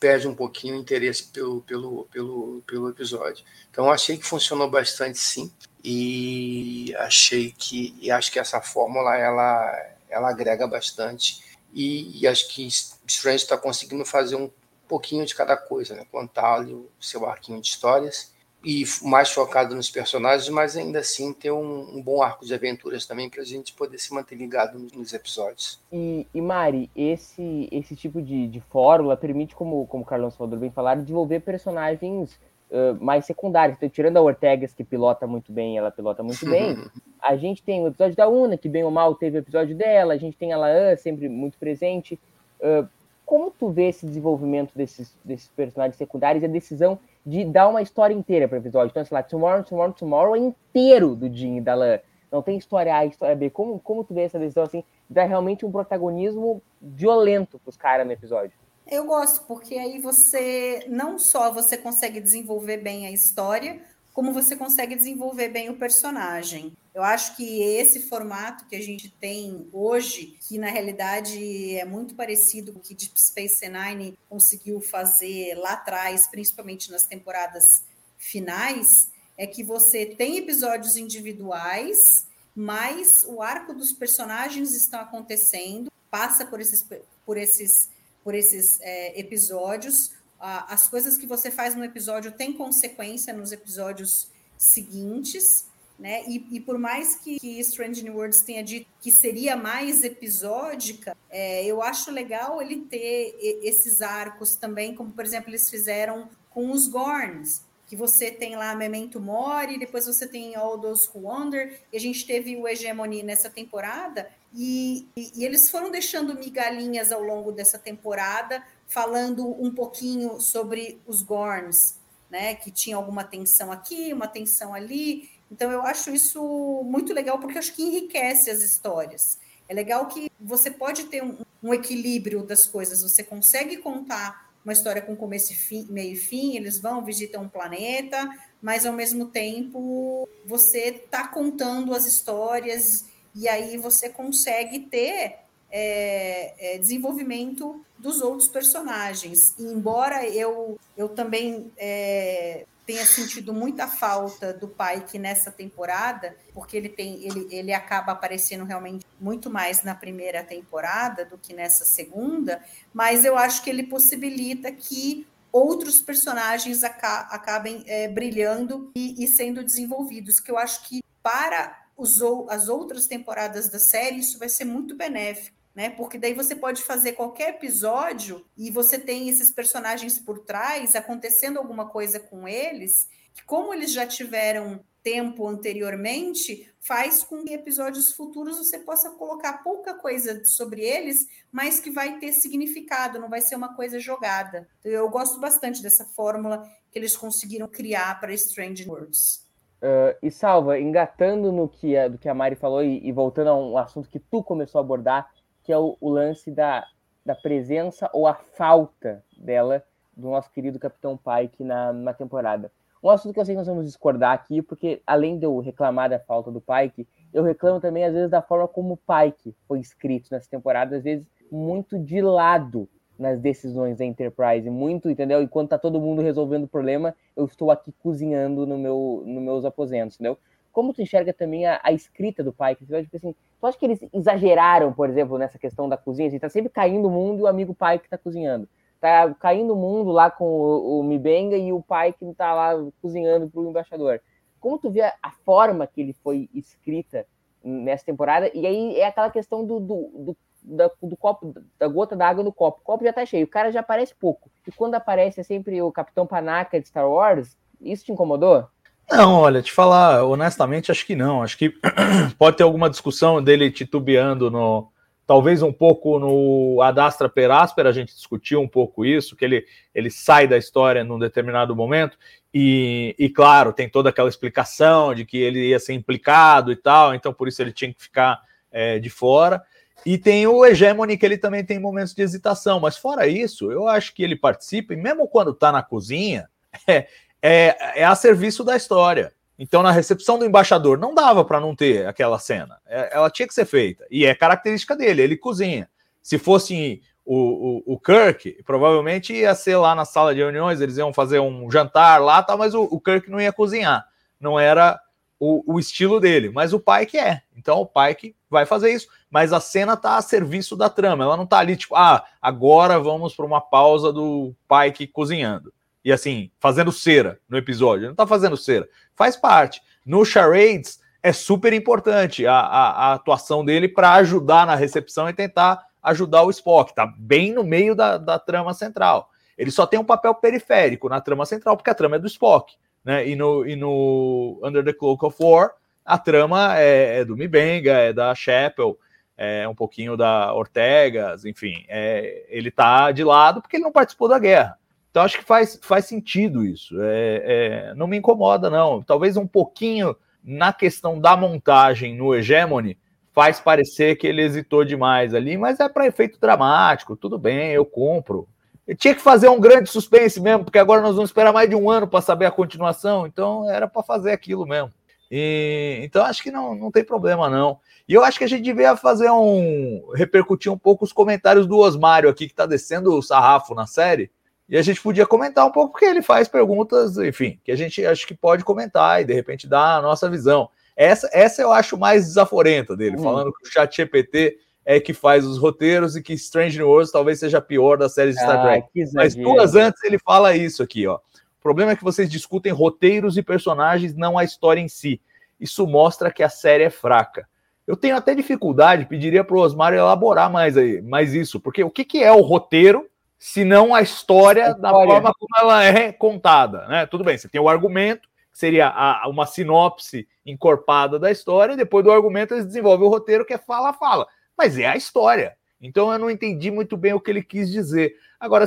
perde 0.00 0.26
um 0.26 0.34
pouquinho 0.34 0.76
o 0.76 0.78
interesse 0.78 1.24
pelo, 1.24 1.62
pelo, 1.62 2.04
pelo, 2.12 2.62
pelo 2.66 2.88
episódio. 2.88 3.44
Então 3.70 3.90
achei 3.90 4.16
que 4.16 4.26
funcionou 4.26 4.68
bastante 4.68 5.18
sim 5.18 5.50
e 5.82 6.94
achei 6.98 7.52
que 7.56 7.96
e 8.00 8.10
acho 8.10 8.30
que 8.32 8.38
essa 8.38 8.60
fórmula 8.60 9.16
ela 9.16 9.92
ela 10.08 10.30
agrega 10.30 10.66
bastante 10.66 11.42
e, 11.72 12.20
e 12.20 12.26
acho 12.26 12.48
que 12.48 12.66
Strange 12.66 13.44
está 13.44 13.56
conseguindo 13.56 14.04
fazer 14.04 14.36
um 14.36 14.50
pouquinho 14.88 15.26
de 15.26 15.34
cada 15.34 15.56
coisa, 15.56 15.94
né? 15.94 16.06
contar 16.10 16.60
o 16.60 16.88
seu 17.00 17.26
arquinho 17.26 17.60
de 17.60 17.68
histórias 17.68 18.32
e 18.66 18.82
mais 19.00 19.30
focado 19.30 19.76
nos 19.76 19.88
personagens, 19.88 20.48
mas 20.48 20.76
ainda 20.76 20.98
assim 20.98 21.32
ter 21.32 21.52
um, 21.52 21.96
um 21.96 22.02
bom 22.02 22.20
arco 22.20 22.44
de 22.44 22.52
aventuras 22.52 23.06
também 23.06 23.30
para 23.30 23.42
a 23.42 23.44
gente 23.44 23.72
poder 23.72 23.96
se 23.96 24.12
manter 24.12 24.34
ligado 24.34 24.76
nos 24.92 25.12
episódios. 25.12 25.80
E, 25.92 26.26
e, 26.34 26.40
Mari, 26.40 26.90
esse, 26.96 27.68
esse 27.70 27.94
tipo 27.94 28.20
de, 28.20 28.48
de 28.48 28.60
fórmula 28.60 29.16
permite, 29.16 29.54
como, 29.54 29.86
como 29.86 30.02
o 30.02 30.06
Carlão 30.06 30.32
Salvador 30.32 30.58
bem 30.58 30.72
falar, 30.72 30.96
desenvolver 30.96 31.42
personagens 31.42 32.40
uh, 32.72 33.00
mais 33.00 33.24
secundários. 33.24 33.76
Então, 33.76 33.88
tirando 33.88 34.16
a 34.16 34.20
Ortegas, 34.20 34.72
que 34.72 34.82
pilota 34.82 35.28
muito 35.28 35.52
bem, 35.52 35.78
ela 35.78 35.92
pilota 35.92 36.24
muito 36.24 36.44
bem, 36.50 36.76
a 37.22 37.36
gente 37.36 37.62
tem 37.62 37.80
o 37.84 37.86
episódio 37.86 38.16
da 38.16 38.26
Una, 38.26 38.58
que 38.58 38.68
bem 38.68 38.82
ou 38.82 38.90
mal 38.90 39.14
teve 39.14 39.38
o 39.38 39.42
episódio 39.42 39.76
dela, 39.76 40.14
a 40.14 40.18
gente 40.18 40.36
tem 40.36 40.52
a 40.52 40.56
Laan, 40.56 40.96
sempre 40.96 41.28
muito 41.28 41.56
presente. 41.56 42.18
Uh, 42.58 42.88
como 43.24 43.48
tu 43.48 43.70
vê 43.70 43.90
esse 43.90 44.04
desenvolvimento 44.04 44.72
desses, 44.74 45.16
desses 45.24 45.46
personagens 45.54 45.96
secundários 45.96 46.42
e 46.42 46.46
a 46.46 46.48
decisão 46.48 46.98
de 47.26 47.44
dar 47.44 47.68
uma 47.68 47.82
história 47.82 48.14
inteira 48.14 48.46
para 48.46 48.56
o 48.56 48.60
episódio? 48.60 48.90
Então, 48.90 49.04
sei 49.04 49.14
lá, 49.14 49.22
Tomorrow, 49.22 49.64
Tomorrow, 49.64 49.92
Tomorrow 49.92 50.36
é 50.36 50.38
inteiro 50.38 51.16
do 51.16 51.28
Jim 51.28 51.56
e 51.56 51.60
da 51.60 51.74
Lan. 51.74 51.98
Não 52.30 52.40
tem 52.40 52.56
história 52.56 52.94
A, 52.96 53.04
história 53.04 53.34
B. 53.34 53.50
Como, 53.50 53.80
como 53.80 54.04
tu 54.04 54.14
vê 54.14 54.22
essa 54.22 54.38
decisão 54.38 54.62
assim, 54.62 54.84
dar 55.10 55.24
realmente 55.24 55.66
um 55.66 55.72
protagonismo 55.72 56.62
violento 56.80 57.58
para 57.58 57.70
os 57.70 57.76
caras 57.76 58.06
no 58.06 58.12
episódio? 58.12 58.52
Eu 58.86 59.04
gosto, 59.04 59.44
porque 59.46 59.74
aí 59.74 60.00
você 60.00 60.86
não 60.88 61.18
só 61.18 61.50
você 61.50 61.76
consegue 61.76 62.20
desenvolver 62.20 62.76
bem 62.76 63.06
a 63.06 63.10
história, 63.10 63.80
como 64.14 64.32
você 64.32 64.54
consegue 64.54 64.94
desenvolver 64.94 65.48
bem 65.48 65.68
o 65.68 65.76
personagem. 65.76 66.72
Eu 66.96 67.02
acho 67.02 67.36
que 67.36 67.60
esse 67.60 68.08
formato 68.08 68.64
que 68.64 68.74
a 68.74 68.80
gente 68.80 69.10
tem 69.10 69.68
hoje, 69.70 70.38
que 70.48 70.56
na 70.56 70.70
realidade 70.70 71.76
é 71.76 71.84
muito 71.84 72.14
parecido 72.14 72.72
com 72.72 72.78
o 72.78 72.82
que 72.82 72.94
Deep 72.94 73.20
Space 73.20 73.68
Nine 73.68 74.18
conseguiu 74.30 74.80
fazer 74.80 75.56
lá 75.56 75.74
atrás, 75.74 76.26
principalmente 76.26 76.90
nas 76.90 77.04
temporadas 77.04 77.84
finais, 78.16 79.10
é 79.36 79.46
que 79.46 79.62
você 79.62 80.06
tem 80.06 80.38
episódios 80.38 80.96
individuais, 80.96 82.26
mas 82.54 83.26
o 83.28 83.42
arco 83.42 83.74
dos 83.74 83.92
personagens 83.92 84.74
está 84.74 85.02
acontecendo, 85.02 85.92
passa 86.10 86.46
por 86.46 86.62
esses, 86.62 86.82
por 87.26 87.36
esses, 87.36 87.90
por 88.24 88.34
esses 88.34 88.80
é, 88.80 89.20
episódios, 89.20 90.12
as 90.40 90.88
coisas 90.88 91.18
que 91.18 91.26
você 91.26 91.50
faz 91.50 91.74
no 91.74 91.84
episódio 91.84 92.32
têm 92.32 92.54
consequência 92.54 93.34
nos 93.34 93.52
episódios 93.52 94.30
seguintes, 94.56 95.66
né? 95.98 96.24
E, 96.26 96.46
e 96.50 96.60
por 96.60 96.78
mais 96.78 97.16
que, 97.16 97.38
que, 97.38 97.58
Strange 97.60 98.02
New 98.02 98.14
Worlds 98.14 98.40
tenha 98.40 98.62
dito 98.62 98.86
que 99.00 99.10
seria 99.10 99.56
mais 99.56 100.04
episódica, 100.04 101.16
é, 101.30 101.64
eu 101.64 101.82
acho 101.82 102.10
legal 102.10 102.60
ele 102.60 102.82
ter 102.82 103.36
esses 103.62 104.02
arcos 104.02 104.56
também, 104.56 104.94
como 104.94 105.10
por 105.10 105.24
exemplo 105.24 105.50
eles 105.50 105.70
fizeram 105.70 106.28
com 106.50 106.70
os 106.70 106.86
Gorns, 106.86 107.64
que 107.86 107.94
você 107.94 108.30
tem 108.30 108.56
lá 108.56 108.74
Memento 108.74 109.20
Mori, 109.20 109.78
depois 109.78 110.06
você 110.06 110.26
tem 110.26 110.56
All 110.56 110.78
Those 110.78 111.08
Who 111.14 111.22
Wonder, 111.22 111.80
e 111.92 111.96
a 111.96 112.00
gente 112.00 112.26
teve 112.26 112.56
o 112.56 112.66
Hegemony 112.66 113.22
nessa 113.22 113.48
temporada, 113.48 114.28
e, 114.52 115.06
e, 115.16 115.32
e 115.36 115.44
eles 115.44 115.70
foram 115.70 115.90
deixando 115.90 116.34
migalhinhas 116.34 117.12
ao 117.12 117.22
longo 117.22 117.52
dessa 117.52 117.78
temporada 117.78 118.64
falando 118.86 119.46
um 119.62 119.72
pouquinho 119.72 120.40
sobre 120.40 121.00
os 121.06 121.22
Gorns, 121.22 121.98
né? 122.30 122.54
Que 122.54 122.70
tinha 122.70 122.96
alguma 122.96 123.24
tensão 123.24 123.70
aqui, 123.70 124.12
uma 124.12 124.26
tensão 124.26 124.74
ali. 124.74 125.28
Então 125.50 125.70
eu 125.70 125.82
acho 125.82 126.10
isso 126.10 126.82
muito 126.84 127.12
legal 127.12 127.38
porque 127.38 127.58
acho 127.58 127.72
que 127.72 127.82
enriquece 127.82 128.50
as 128.50 128.62
histórias. 128.62 129.38
É 129.68 129.74
legal 129.74 130.06
que 130.06 130.30
você 130.40 130.70
pode 130.70 131.04
ter 131.04 131.22
um, 131.22 131.38
um 131.62 131.74
equilíbrio 131.74 132.42
das 132.42 132.66
coisas. 132.66 133.02
Você 133.02 133.22
consegue 133.22 133.78
contar 133.78 134.46
uma 134.64 134.72
história 134.72 135.00
com 135.00 135.14
começo 135.14 135.54
fim, 135.54 135.86
meio 135.88 136.14
e 136.14 136.16
fim. 136.16 136.56
Eles 136.56 136.78
vão 136.78 137.04
visitar 137.04 137.40
um 137.40 137.48
planeta, 137.48 138.28
mas 138.60 138.84
ao 138.84 138.92
mesmo 138.92 139.26
tempo 139.26 140.28
você 140.44 140.88
está 140.88 141.28
contando 141.28 141.94
as 141.94 142.06
histórias 142.06 143.06
e 143.34 143.48
aí 143.48 143.76
você 143.76 144.08
consegue 144.08 144.80
ter 144.80 145.36
é, 145.70 146.74
é, 146.74 146.78
desenvolvimento 146.78 147.84
dos 147.98 148.20
outros 148.20 148.48
personagens. 148.48 149.54
E 149.58 149.64
embora 149.64 150.26
eu, 150.28 150.78
eu 150.96 151.08
também 151.08 151.70
é, 151.76 152.64
tenha 152.86 153.04
sentido 153.04 153.52
muita 153.52 153.88
falta 153.88 154.52
do 154.52 154.68
Pike 154.68 155.18
nessa 155.18 155.50
temporada, 155.50 156.36
porque 156.54 156.76
ele 156.76 156.88
tem 156.88 157.24
ele, 157.24 157.48
ele 157.50 157.72
acaba 157.72 158.12
aparecendo 158.12 158.64
realmente 158.64 159.04
muito 159.20 159.50
mais 159.50 159.82
na 159.82 159.94
primeira 159.94 160.44
temporada 160.44 161.24
do 161.24 161.36
que 161.36 161.52
nessa 161.52 161.84
segunda, 161.84 162.62
mas 162.94 163.24
eu 163.24 163.36
acho 163.36 163.62
que 163.62 163.68
ele 163.68 163.82
possibilita 163.82 164.70
que 164.70 165.26
outros 165.50 166.00
personagens 166.00 166.84
aca 166.84 167.28
acabem 167.30 167.82
é, 167.86 168.06
brilhando 168.08 168.92
e, 168.94 169.24
e, 169.24 169.26
sendo 169.26 169.64
desenvolvidos, 169.64 170.38
que 170.38 170.50
eu 170.50 170.58
acho 170.58 170.86
que 170.86 171.02
para 171.22 171.86
os, 171.96 172.20
as 172.48 172.68
outras 172.68 173.06
temporadas 173.06 173.68
da 173.68 173.78
série 173.78 174.18
isso 174.18 174.38
vai 174.38 174.48
ser 174.48 174.64
muito 174.64 174.94
benéfico. 174.94 175.55
Né? 175.76 175.90
Porque 175.90 176.16
daí 176.16 176.32
você 176.32 176.56
pode 176.56 176.82
fazer 176.82 177.12
qualquer 177.12 177.50
episódio 177.50 178.42
e 178.56 178.70
você 178.70 178.98
tem 178.98 179.28
esses 179.28 179.50
personagens 179.50 180.18
por 180.18 180.38
trás 180.38 180.96
acontecendo 180.96 181.58
alguma 181.58 181.90
coisa 181.90 182.18
com 182.18 182.48
eles, 182.48 183.06
que 183.34 183.44
como 183.44 183.74
eles 183.74 183.92
já 183.92 184.06
tiveram 184.06 184.82
tempo 185.02 185.46
anteriormente, 185.46 186.72
faz 186.80 187.22
com 187.22 187.44
que 187.44 187.52
episódios 187.52 188.12
futuros 188.12 188.56
você 188.56 188.78
possa 188.78 189.10
colocar 189.10 189.62
pouca 189.62 189.94
coisa 189.94 190.42
sobre 190.46 190.80
eles, 190.82 191.26
mas 191.52 191.78
que 191.78 191.90
vai 191.90 192.18
ter 192.18 192.32
significado, 192.32 193.20
não 193.20 193.28
vai 193.28 193.42
ser 193.42 193.54
uma 193.54 193.76
coisa 193.76 194.00
jogada. 194.00 194.66
Então, 194.80 194.90
eu 194.90 195.08
gosto 195.10 195.38
bastante 195.38 195.82
dessa 195.82 196.06
fórmula 196.06 196.66
que 196.90 196.98
eles 196.98 197.16
conseguiram 197.16 197.68
criar 197.68 198.18
para 198.18 198.32
Strange 198.32 198.88
Worlds. 198.88 199.46
Uh, 199.76 200.16
e 200.22 200.30
Salva, 200.30 200.80
engatando 200.80 201.52
no 201.52 201.68
que 201.68 201.96
a, 201.96 202.08
do 202.08 202.16
que 202.16 202.28
a 202.28 202.34
Mari 202.34 202.56
falou 202.56 202.82
e, 202.82 203.06
e, 203.06 203.12
voltando 203.12 203.50
a 203.50 203.54
um 203.54 203.76
assunto 203.76 204.08
que 204.08 204.18
tu 204.18 204.42
começou 204.42 204.78
a 204.78 204.82
abordar, 204.82 205.30
que 205.66 205.72
é 205.72 205.76
o, 205.76 205.96
o 206.00 206.08
lance 206.08 206.48
da, 206.48 206.86
da 207.24 207.34
presença 207.34 208.08
ou 208.12 208.28
a 208.28 208.34
falta 208.34 209.22
dela 209.36 209.82
do 210.16 210.30
nosso 210.30 210.48
querido 210.52 210.78
Capitão 210.78 211.18
Pike 211.18 211.64
na, 211.64 211.92
na 211.92 212.14
temporada. 212.14 212.70
Um 213.02 213.10
assunto 213.10 213.34
que 213.34 213.40
eu 213.40 213.44
sei 213.44 213.54
que 213.54 213.58
nós 213.58 213.66
vamos 213.66 213.84
discordar 213.84 214.32
aqui, 214.32 214.62
porque 214.62 215.02
além 215.04 215.38
de 215.38 215.44
eu 215.44 215.58
reclamar 215.58 216.08
da 216.08 216.20
falta 216.20 216.52
do 216.52 216.60
Pike, 216.60 217.06
eu 217.34 217.42
reclamo 217.42 217.80
também, 217.80 218.04
às 218.04 218.14
vezes, 218.14 218.30
da 218.30 218.40
forma 218.40 218.66
como 218.68 218.94
o 218.94 218.96
Pike 218.96 219.54
foi 219.66 219.80
escrito 219.80 220.28
nessa 220.30 220.48
temporada, 220.48 220.96
às 220.96 221.02
vezes, 221.02 221.28
muito 221.50 221.98
de 221.98 222.20
lado 222.22 222.88
nas 223.18 223.40
decisões 223.40 223.98
da 223.98 224.04
Enterprise, 224.04 224.68
muito, 224.70 225.10
entendeu? 225.10 225.42
Enquanto 225.42 225.70
tá 225.70 225.78
todo 225.78 226.00
mundo 226.00 226.22
resolvendo 226.22 226.64
o 226.64 226.68
problema, 226.68 227.14
eu 227.36 227.44
estou 227.44 227.70
aqui 227.70 227.92
cozinhando 227.92 228.66
no 228.66 228.78
meu, 228.78 229.22
nos 229.26 229.42
meus 229.42 229.64
aposentos, 229.64 230.16
entendeu? 230.16 230.38
Como 230.76 230.92
tu 230.92 231.00
enxerga 231.00 231.32
também 231.32 231.64
a, 231.64 231.80
a 231.82 231.90
escrita 231.90 232.44
do 232.44 232.52
Pike? 232.52 232.84
Você 232.84 233.02
tipo 233.04 233.16
assim, 233.16 233.34
tu 233.58 233.66
acha 233.66 233.78
que 233.78 233.86
eles 233.86 234.00
exageraram, 234.12 234.92
por 234.92 235.08
exemplo, 235.08 235.38
nessa 235.38 235.58
questão 235.58 235.88
da 235.88 235.96
cozinha? 235.96 236.28
Assim, 236.28 236.38
tá 236.38 236.50
sempre 236.50 236.68
caindo 236.68 237.08
o 237.08 237.10
mundo 237.10 237.38
e 237.40 237.42
o 237.44 237.46
amigo 237.46 237.74
Pike 237.74 238.10
tá 238.10 238.18
cozinhando 238.18 238.68
tá 239.00 239.32
caindo 239.34 239.72
o 239.72 239.76
mundo 239.76 240.10
lá 240.10 240.30
com 240.30 240.44
o, 240.44 241.00
o 241.00 241.02
Mibenga 241.02 241.56
e 241.56 241.72
o 241.72 241.80
pai 241.80 242.12
que 242.12 242.24
tá 242.34 242.52
lá 242.54 242.72
cozinhando 243.00 243.48
pro 243.48 243.68
embaixador. 243.68 244.20
Como 244.60 244.78
tu 244.78 244.90
vê 244.90 245.02
a, 245.02 245.14
a, 245.22 245.30
forma 245.30 245.86
que 245.86 246.00
ele 246.00 246.12
foi 246.12 246.48
escrita 246.52 247.26
nessa 247.62 248.04
temporada? 248.04 248.50
E 248.54 248.66
aí 248.66 248.98
é 248.98 249.06
aquela 249.06 249.30
questão 249.30 249.64
do, 249.64 249.78
do, 249.78 250.10
do, 250.14 250.36
da, 250.62 250.90
do 251.02 251.16
copo, 251.16 251.54
da 251.78 251.88
gota 251.88 252.16
d'água 252.16 252.42
no 252.42 252.52
copo. 252.52 252.80
O 252.80 252.84
copo 252.84 253.04
já 253.04 253.12
tá 253.12 253.24
cheio, 253.24 253.44
o 253.44 253.50
cara 253.50 253.70
já 253.70 253.80
aparece 253.80 254.14
pouco. 254.14 254.50
E 254.66 254.72
quando 254.72 254.94
aparece 254.94 255.40
é 255.40 255.44
sempre 255.44 255.80
o 255.80 255.92
Capitão 255.92 256.26
Panaca 256.26 256.80
de 256.80 256.88
Star 256.88 257.08
Wars, 257.08 257.56
isso 257.80 258.04
te 258.04 258.12
incomodou? 258.12 258.66
Não, 259.10 259.34
olha, 259.34 259.62
te 259.62 259.72
falar 259.72 260.24
honestamente, 260.24 260.90
acho 260.90 261.06
que 261.06 261.14
não. 261.14 261.42
Acho 261.42 261.56
que 261.56 261.74
pode 262.38 262.56
ter 262.56 262.62
alguma 262.62 262.90
discussão 262.90 263.42
dele 263.42 263.70
titubeando 263.70 264.50
no, 264.50 264.90
talvez 265.26 265.60
um 265.60 265.72
pouco 265.72 266.18
no 266.18 266.80
Adastra 266.80 267.28
Peráspera, 267.28 267.88
a 267.88 267.92
gente 267.92 268.14
discutiu 268.14 268.60
um 268.60 268.68
pouco 268.68 269.04
isso, 269.04 269.34
que 269.34 269.44
ele, 269.44 269.66
ele 269.94 270.10
sai 270.10 270.46
da 270.46 270.56
história 270.56 271.02
num 271.02 271.18
determinado 271.18 271.74
momento, 271.74 272.16
e, 272.54 273.14
e 273.18 273.28
claro, 273.28 273.72
tem 273.72 273.88
toda 273.88 274.10
aquela 274.10 274.28
explicação 274.28 275.14
de 275.14 275.24
que 275.24 275.36
ele 275.36 275.68
ia 275.68 275.80
ser 275.80 275.94
implicado 275.94 276.70
e 276.70 276.76
tal, 276.76 277.14
então 277.14 277.34
por 277.34 277.48
isso 277.48 277.60
ele 277.60 277.72
tinha 277.72 277.92
que 277.92 278.00
ficar 278.00 278.40
é, 278.70 278.98
de 278.98 279.10
fora. 279.10 279.62
E 280.04 280.16
tem 280.16 280.46
o 280.46 280.64
Hegemony, 280.64 281.18
que 281.18 281.26
ele 281.26 281.36
também 281.36 281.64
tem 281.64 281.80
momentos 281.80 282.14
de 282.14 282.22
hesitação, 282.22 282.78
mas 282.78 282.96
fora 282.96 283.26
isso, 283.26 283.72
eu 283.72 283.88
acho 283.88 284.14
que 284.14 284.22
ele 284.22 284.36
participa, 284.36 284.94
e 284.94 284.96
mesmo 284.96 285.26
quando 285.26 285.50
está 285.50 285.72
na 285.72 285.82
cozinha, 285.82 286.48
é, 286.86 287.08
é, 287.42 288.00
é 288.00 288.04
a 288.04 288.14
serviço 288.14 288.64
da 288.64 288.76
história. 288.76 289.32
Então, 289.58 289.82
na 289.82 289.90
recepção 289.90 290.38
do 290.38 290.44
embaixador, 290.44 290.98
não 290.98 291.14
dava 291.14 291.44
para 291.44 291.60
não 291.60 291.74
ter 291.74 292.06
aquela 292.06 292.38
cena. 292.38 292.78
É, 292.86 293.16
ela 293.16 293.30
tinha 293.30 293.48
que 293.48 293.54
ser 293.54 293.64
feita. 293.64 294.06
E 294.10 294.26
é 294.26 294.34
característica 294.34 294.94
dele, 294.94 295.22
ele 295.22 295.36
cozinha. 295.36 295.88
Se 296.22 296.38
fosse 296.38 297.00
o, 297.24 297.82
o, 297.86 297.94
o, 297.94 297.98
Kirk, 297.98 298.62
provavelmente 298.64 299.32
ia 299.32 299.54
ser 299.54 299.76
lá 299.76 299.94
na 299.94 300.04
sala 300.04 300.34
de 300.34 300.40
reuniões, 300.40 300.80
eles 300.80 300.98
iam 300.98 301.12
fazer 301.12 301.40
um 301.40 301.70
jantar 301.70 302.20
lá, 302.20 302.42
tá, 302.42 302.56
mas 302.56 302.74
o, 302.74 302.82
o 302.82 303.00
Kirk 303.00 303.30
não 303.30 303.40
ia 303.40 303.52
cozinhar. 303.52 304.06
Não 304.38 304.60
era 304.60 305.00
o, 305.40 305.74
o, 305.74 305.78
estilo 305.78 306.20
dele. 306.20 306.50
Mas 306.50 306.74
o 306.74 306.80
Pike 306.80 307.16
é. 307.16 307.42
Então 307.56 307.80
o 307.80 307.86
Pike 307.86 308.36
vai 308.50 308.66
fazer 308.66 308.92
isso. 308.92 309.08
Mas 309.30 309.52
a 309.52 309.60
cena 309.60 309.96
tá 309.96 310.16
a 310.16 310.22
serviço 310.22 310.76
da 310.76 310.90
trama. 310.90 311.24
Ela 311.24 311.36
não 311.36 311.46
tá 311.46 311.58
ali, 311.58 311.76
tipo, 311.76 311.94
ah, 311.96 312.22
agora 312.42 312.98
vamos 312.98 313.34
para 313.34 313.46
uma 313.46 313.60
pausa 313.60 314.12
do 314.12 314.54
Pike 314.68 315.06
cozinhando 315.06 315.72
e 316.06 316.12
assim, 316.12 316.52
fazendo 316.60 316.92
cera 316.92 317.40
no 317.48 317.58
episódio. 317.58 318.02
Ele 318.02 318.08
não 318.10 318.14
tá 318.14 318.28
fazendo 318.28 318.56
cera. 318.56 318.88
Faz 319.16 319.36
parte. 319.36 319.82
No 320.04 320.24
Charades 320.24 321.00
é 321.20 321.32
super 321.32 321.72
importante 321.72 322.46
a, 322.46 322.54
a, 322.54 322.90
a 322.90 323.14
atuação 323.14 323.64
dele 323.64 323.88
para 323.88 324.12
ajudar 324.12 324.64
na 324.68 324.76
recepção 324.76 325.28
e 325.28 325.32
tentar 325.32 325.84
ajudar 326.00 326.44
o 326.44 326.50
Spock. 326.50 326.94
Tá 326.94 327.12
bem 327.18 327.52
no 327.52 327.64
meio 327.64 327.96
da, 327.96 328.18
da 328.18 328.38
trama 328.38 328.72
central. 328.72 329.30
Ele 329.58 329.72
só 329.72 329.84
tem 329.84 329.98
um 329.98 330.04
papel 330.04 330.32
periférico 330.36 331.08
na 331.08 331.20
trama 331.20 331.44
central, 331.44 331.76
porque 331.76 331.90
a 331.90 331.94
trama 331.94 332.14
é 332.14 332.20
do 332.20 332.28
Spock. 332.28 332.76
Né? 333.04 333.28
E, 333.28 333.34
no, 333.34 333.66
e 333.66 333.74
no 333.74 334.60
Under 334.62 334.84
the 334.84 334.92
Cloak 334.92 335.24
of 335.26 335.36
War, 335.42 335.72
a 336.04 336.16
trama 336.16 336.78
é, 336.78 337.18
é 337.18 337.24
do 337.24 337.36
Mibenga, 337.36 337.94
é 337.94 338.12
da 338.12 338.32
Chapel, 338.32 338.96
é 339.36 339.66
um 339.66 339.74
pouquinho 339.74 340.16
da 340.16 340.54
Ortegas, 340.54 341.44
enfim. 341.44 341.84
É, 341.88 342.46
ele 342.48 342.70
tá 342.70 343.10
de 343.10 343.24
lado 343.24 343.60
porque 343.60 343.76
ele 343.76 343.84
não 343.84 343.90
participou 343.90 344.28
da 344.28 344.38
guerra. 344.38 344.78
Então 345.16 345.24
acho 345.24 345.38
que 345.38 345.44
faz, 345.44 345.78
faz 345.80 346.04
sentido 346.04 346.62
isso. 346.62 347.00
É, 347.00 347.42
é, 347.46 347.94
não 347.94 348.06
me 348.06 348.18
incomoda, 348.18 348.68
não. 348.68 349.02
Talvez 349.02 349.38
um 349.38 349.46
pouquinho 349.46 350.14
na 350.44 350.74
questão 350.74 351.18
da 351.18 351.34
montagem 351.34 352.14
no 352.14 352.34
Hegemony 352.34 352.98
faz 353.32 353.58
parecer 353.58 354.16
que 354.16 354.26
ele 354.26 354.42
hesitou 354.42 354.84
demais 354.84 355.32
ali, 355.32 355.56
mas 355.56 355.80
é 355.80 355.88
para 355.88 356.06
efeito 356.06 356.38
dramático, 356.38 357.16
tudo 357.16 357.38
bem, 357.38 357.72
eu 357.72 357.86
compro. 357.86 358.46
Eu 358.86 358.94
tinha 358.94 359.14
que 359.14 359.22
fazer 359.22 359.48
um 359.48 359.58
grande 359.58 359.88
suspense 359.88 360.38
mesmo, 360.38 360.64
porque 360.64 360.78
agora 360.78 361.00
nós 361.00 361.14
vamos 361.14 361.30
esperar 361.30 361.50
mais 361.50 361.70
de 361.70 361.74
um 361.74 361.88
ano 361.88 362.06
para 362.06 362.20
saber 362.20 362.44
a 362.44 362.50
continuação, 362.50 363.26
então 363.26 363.70
era 363.70 363.88
para 363.88 364.02
fazer 364.02 364.32
aquilo 364.32 364.66
mesmo. 364.66 364.92
E, 365.30 365.98
então 366.02 366.26
acho 366.26 366.42
que 366.42 366.50
não, 366.50 366.74
não 366.74 366.90
tem 366.90 367.02
problema 367.02 367.48
não. 367.48 367.80
E 368.06 368.12
eu 368.12 368.22
acho 368.22 368.36
que 368.36 368.44
a 368.44 368.48
gente 368.48 368.62
devia 368.62 368.94
fazer 368.94 369.30
um 369.30 370.10
repercutir 370.14 370.70
um 370.70 370.76
pouco 370.76 371.06
os 371.06 371.12
comentários 371.12 371.66
do 371.66 371.78
Osmário 371.78 372.28
aqui 372.28 372.44
que 372.44 372.52
está 372.52 372.66
descendo 372.66 373.14
o 373.14 373.22
sarrafo 373.22 373.74
na 373.74 373.86
série 373.86 374.30
e 374.68 374.76
a 374.76 374.82
gente 374.82 375.00
podia 375.00 375.26
comentar 375.26 375.64
um 375.64 375.70
pouco, 375.70 375.92
porque 375.92 376.04
ele 376.04 376.22
faz 376.22 376.48
perguntas, 376.48 377.16
enfim, 377.18 377.60
que 377.62 377.70
a 377.70 377.76
gente 377.76 378.04
acho 378.04 378.26
que 378.26 378.34
pode 378.34 378.64
comentar 378.64 379.22
e 379.22 379.24
de 379.24 379.32
repente 379.32 379.68
dar 379.68 379.96
a 379.96 380.02
nossa 380.02 380.28
visão. 380.28 380.68
Essa, 380.96 381.28
essa 381.32 381.62
eu 381.62 381.72
acho 381.72 381.96
mais 381.96 382.24
desaforenta 382.24 382.96
dele, 382.96 383.16
hum. 383.16 383.22
falando 383.22 383.52
que 383.52 383.68
o 383.68 383.70
chat 383.70 383.94
GPT 383.94 384.58
é 384.84 384.98
que 384.98 385.12
faz 385.12 385.44
os 385.44 385.58
roteiros 385.58 386.16
e 386.16 386.22
que 386.22 386.32
Strange 386.34 386.78
New 386.78 386.88
Worlds 386.88 387.12
talvez 387.12 387.38
seja 387.40 387.58
a 387.58 387.62
pior 387.62 387.98
da 387.98 388.08
série 388.08 388.30
de 388.30 388.38
Star 388.38 388.58
ah, 388.58 388.62
Trek. 388.62 388.88
Mas 389.14 389.34
duas 389.34 389.74
antes 389.74 390.02
ele 390.04 390.18
fala 390.18 390.56
isso 390.56 390.82
aqui, 390.82 391.06
ó. 391.06 391.16
O 391.16 391.62
problema 391.62 391.92
é 391.92 391.96
que 391.96 392.04
vocês 392.04 392.30
discutem 392.30 392.72
roteiros 392.72 393.36
e 393.36 393.42
personagens, 393.42 394.14
não 394.14 394.38
a 394.38 394.44
história 394.44 394.80
em 394.80 394.88
si. 394.88 395.20
Isso 395.58 395.86
mostra 395.86 396.30
que 396.30 396.42
a 396.42 396.48
série 396.48 396.84
é 396.84 396.90
fraca. 396.90 397.48
Eu 397.86 397.96
tenho 397.96 398.16
até 398.16 398.34
dificuldade, 398.34 399.06
pediria 399.06 399.42
para 399.42 399.56
o 399.56 399.60
Osmar 399.60 399.92
elaborar 399.92 400.50
mais, 400.50 400.76
aí, 400.76 401.00
mais 401.02 401.34
isso, 401.34 401.60
porque 401.60 401.82
o 401.82 401.90
que, 401.90 402.04
que 402.04 402.22
é 402.22 402.32
o 402.32 402.40
roteiro 402.40 403.08
senão 403.38 403.94
a 403.94 404.02
história, 404.02 404.66
a 404.66 404.70
história, 404.70 404.82
da 404.82 404.90
forma 404.90 405.34
como 405.34 405.56
ela 405.58 405.84
é 405.84 406.12
contada. 406.12 406.86
Né? 406.88 407.06
Tudo 407.06 407.24
bem, 407.24 407.36
você 407.36 407.48
tem 407.48 407.60
o 407.60 407.68
argumento, 407.68 408.28
que 408.52 408.58
seria 408.58 408.88
a, 408.88 409.28
uma 409.28 409.46
sinopse 409.46 410.26
encorpada 410.44 411.18
da 411.18 411.30
história, 411.30 411.74
e 411.74 411.76
depois 411.76 412.04
do 412.04 412.10
argumento 412.10 412.54
eles 412.54 412.66
desenvolvem 412.66 413.06
o 413.06 413.10
roteiro, 413.10 413.44
que 413.44 413.54
é 413.54 413.58
fala-fala. 413.58 414.26
Mas 414.56 414.78
é 414.78 414.86
a 414.86 414.96
história. 414.96 415.56
Então 415.80 416.12
eu 416.12 416.18
não 416.18 416.30
entendi 416.30 416.70
muito 416.70 416.96
bem 416.96 417.12
o 417.12 417.20
que 417.20 417.30
ele 417.30 417.42
quis 417.42 417.70
dizer. 417.70 418.16
Agora, 418.40 418.66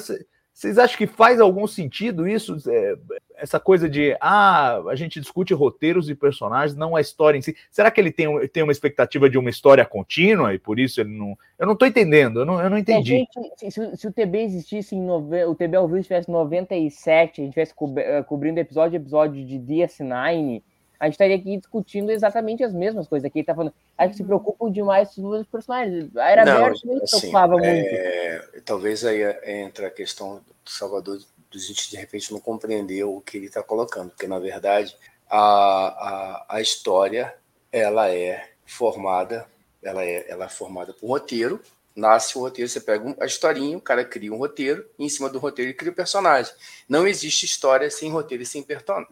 vocês 0.59 0.77
acham 0.77 0.97
que 0.97 1.07
faz 1.07 1.39
algum 1.39 1.65
sentido 1.65 2.27
isso? 2.27 2.57
É, 2.69 2.97
essa 3.37 3.61
coisa 3.61 3.87
de 3.87 4.13
ah, 4.19 4.81
a 4.89 4.95
gente 4.95 5.17
discute 5.17 5.53
roteiros 5.53 6.09
e 6.09 6.15
personagens, 6.15 6.77
não 6.77 6.97
a 6.97 7.01
história 7.01 7.37
em 7.37 7.41
si. 7.41 7.55
Será 7.71 7.89
que 7.89 8.01
ele 8.01 8.11
tem, 8.11 8.45
tem 8.49 8.61
uma 8.61 8.73
expectativa 8.73 9.29
de 9.29 9.37
uma 9.37 9.49
história 9.49 9.85
contínua 9.85 10.53
e 10.53 10.59
por 10.59 10.77
isso 10.77 10.99
ele 10.99 11.17
não. 11.17 11.37
Eu 11.57 11.65
não 11.65 11.73
estou 11.73 11.87
entendendo, 11.87 12.41
eu 12.41 12.45
não, 12.45 12.61
eu 12.61 12.69
não 12.69 12.77
entendi. 12.77 13.19
Gente, 13.19 13.71
se, 13.71 13.95
se, 13.95 14.07
o 14.07 14.11
TB 14.11 14.37
existisse 14.39 14.93
em 14.93 15.01
nove... 15.01 15.45
o 15.45 15.55
TB 15.55 15.77
ao 15.77 15.87
vivo 15.87 15.99
estivesse 15.99 16.29
em 16.29 16.33
97, 16.33 17.39
a 17.39 17.45
gente 17.45 17.57
estivesse 17.57 17.73
eh, 17.97 18.23
cobrindo 18.23 18.59
episódio 18.59 18.97
episódio 18.97 19.45
de 19.45 19.57
DS9, 19.57 20.61
a 20.99 21.05
gente 21.05 21.13
estaria 21.13 21.35
aqui 21.35 21.57
discutindo 21.57 22.12
exatamente 22.12 22.63
as 22.63 22.73
mesmas 22.73 23.07
coisas. 23.07 23.25
Aqui 23.25 23.39
ele 23.39 23.45
tá 23.45 23.55
falando, 23.55 23.73
a 23.97 24.06
gente 24.06 24.17
se 24.17 24.23
preocupa 24.23 24.69
demais 24.69 25.15
com 25.15 25.27
os 25.29 25.47
personagens. 25.47 26.15
A 26.17 26.29
Era 26.29 26.45
Não, 26.45 26.58
Verde 26.58 26.77
assim, 26.77 27.06
se 27.06 27.19
preocupava 27.19 27.65
é, 27.65 28.41
muito. 28.41 28.63
Talvez 28.65 29.06
aí 29.06 29.21
entra 29.45 29.87
a 29.87 29.91
questão 29.91 30.41
do 30.65 30.69
Salvador, 30.69 31.19
a 31.54 31.58
gente 31.58 31.89
de 31.89 31.95
repente 31.95 32.31
não 32.33 32.39
compreendeu 32.39 33.15
o 33.15 33.21
que 33.21 33.37
ele 33.37 33.45
está 33.45 33.63
colocando, 33.63 34.10
porque 34.10 34.27
na 34.27 34.39
verdade 34.39 34.95
a, 35.29 35.39
a, 35.39 36.45
a 36.58 36.62
história 36.62 37.33
ela 37.71 38.10
é 38.10 38.50
formada, 38.65 39.47
ela 39.81 40.04
é, 40.04 40.29
ela 40.29 40.45
é 40.45 40.50
formada 40.50 40.93
por 40.93 41.08
roteiro, 41.08 41.62
nasce 41.95 42.37
o 42.37 42.41
roteiro, 42.41 42.69
você 42.69 42.79
pega 42.79 43.15
a 43.19 43.25
historinha, 43.25 43.77
o 43.77 43.81
cara 43.81 44.04
cria 44.04 44.33
um 44.33 44.37
roteiro, 44.37 44.85
e 44.97 45.06
em 45.06 45.10
cima 45.10 45.29
do 45.29 45.39
roteiro 45.39 45.69
ele 45.69 45.77
cria 45.77 45.91
o 45.91 45.95
personagem. 45.95 46.54
Não 46.87 47.08
existe 47.08 47.45
história 47.45 47.89
sem 47.89 48.12
roteiro 48.12 48.43
e 48.43 48.45
sem 48.45 48.65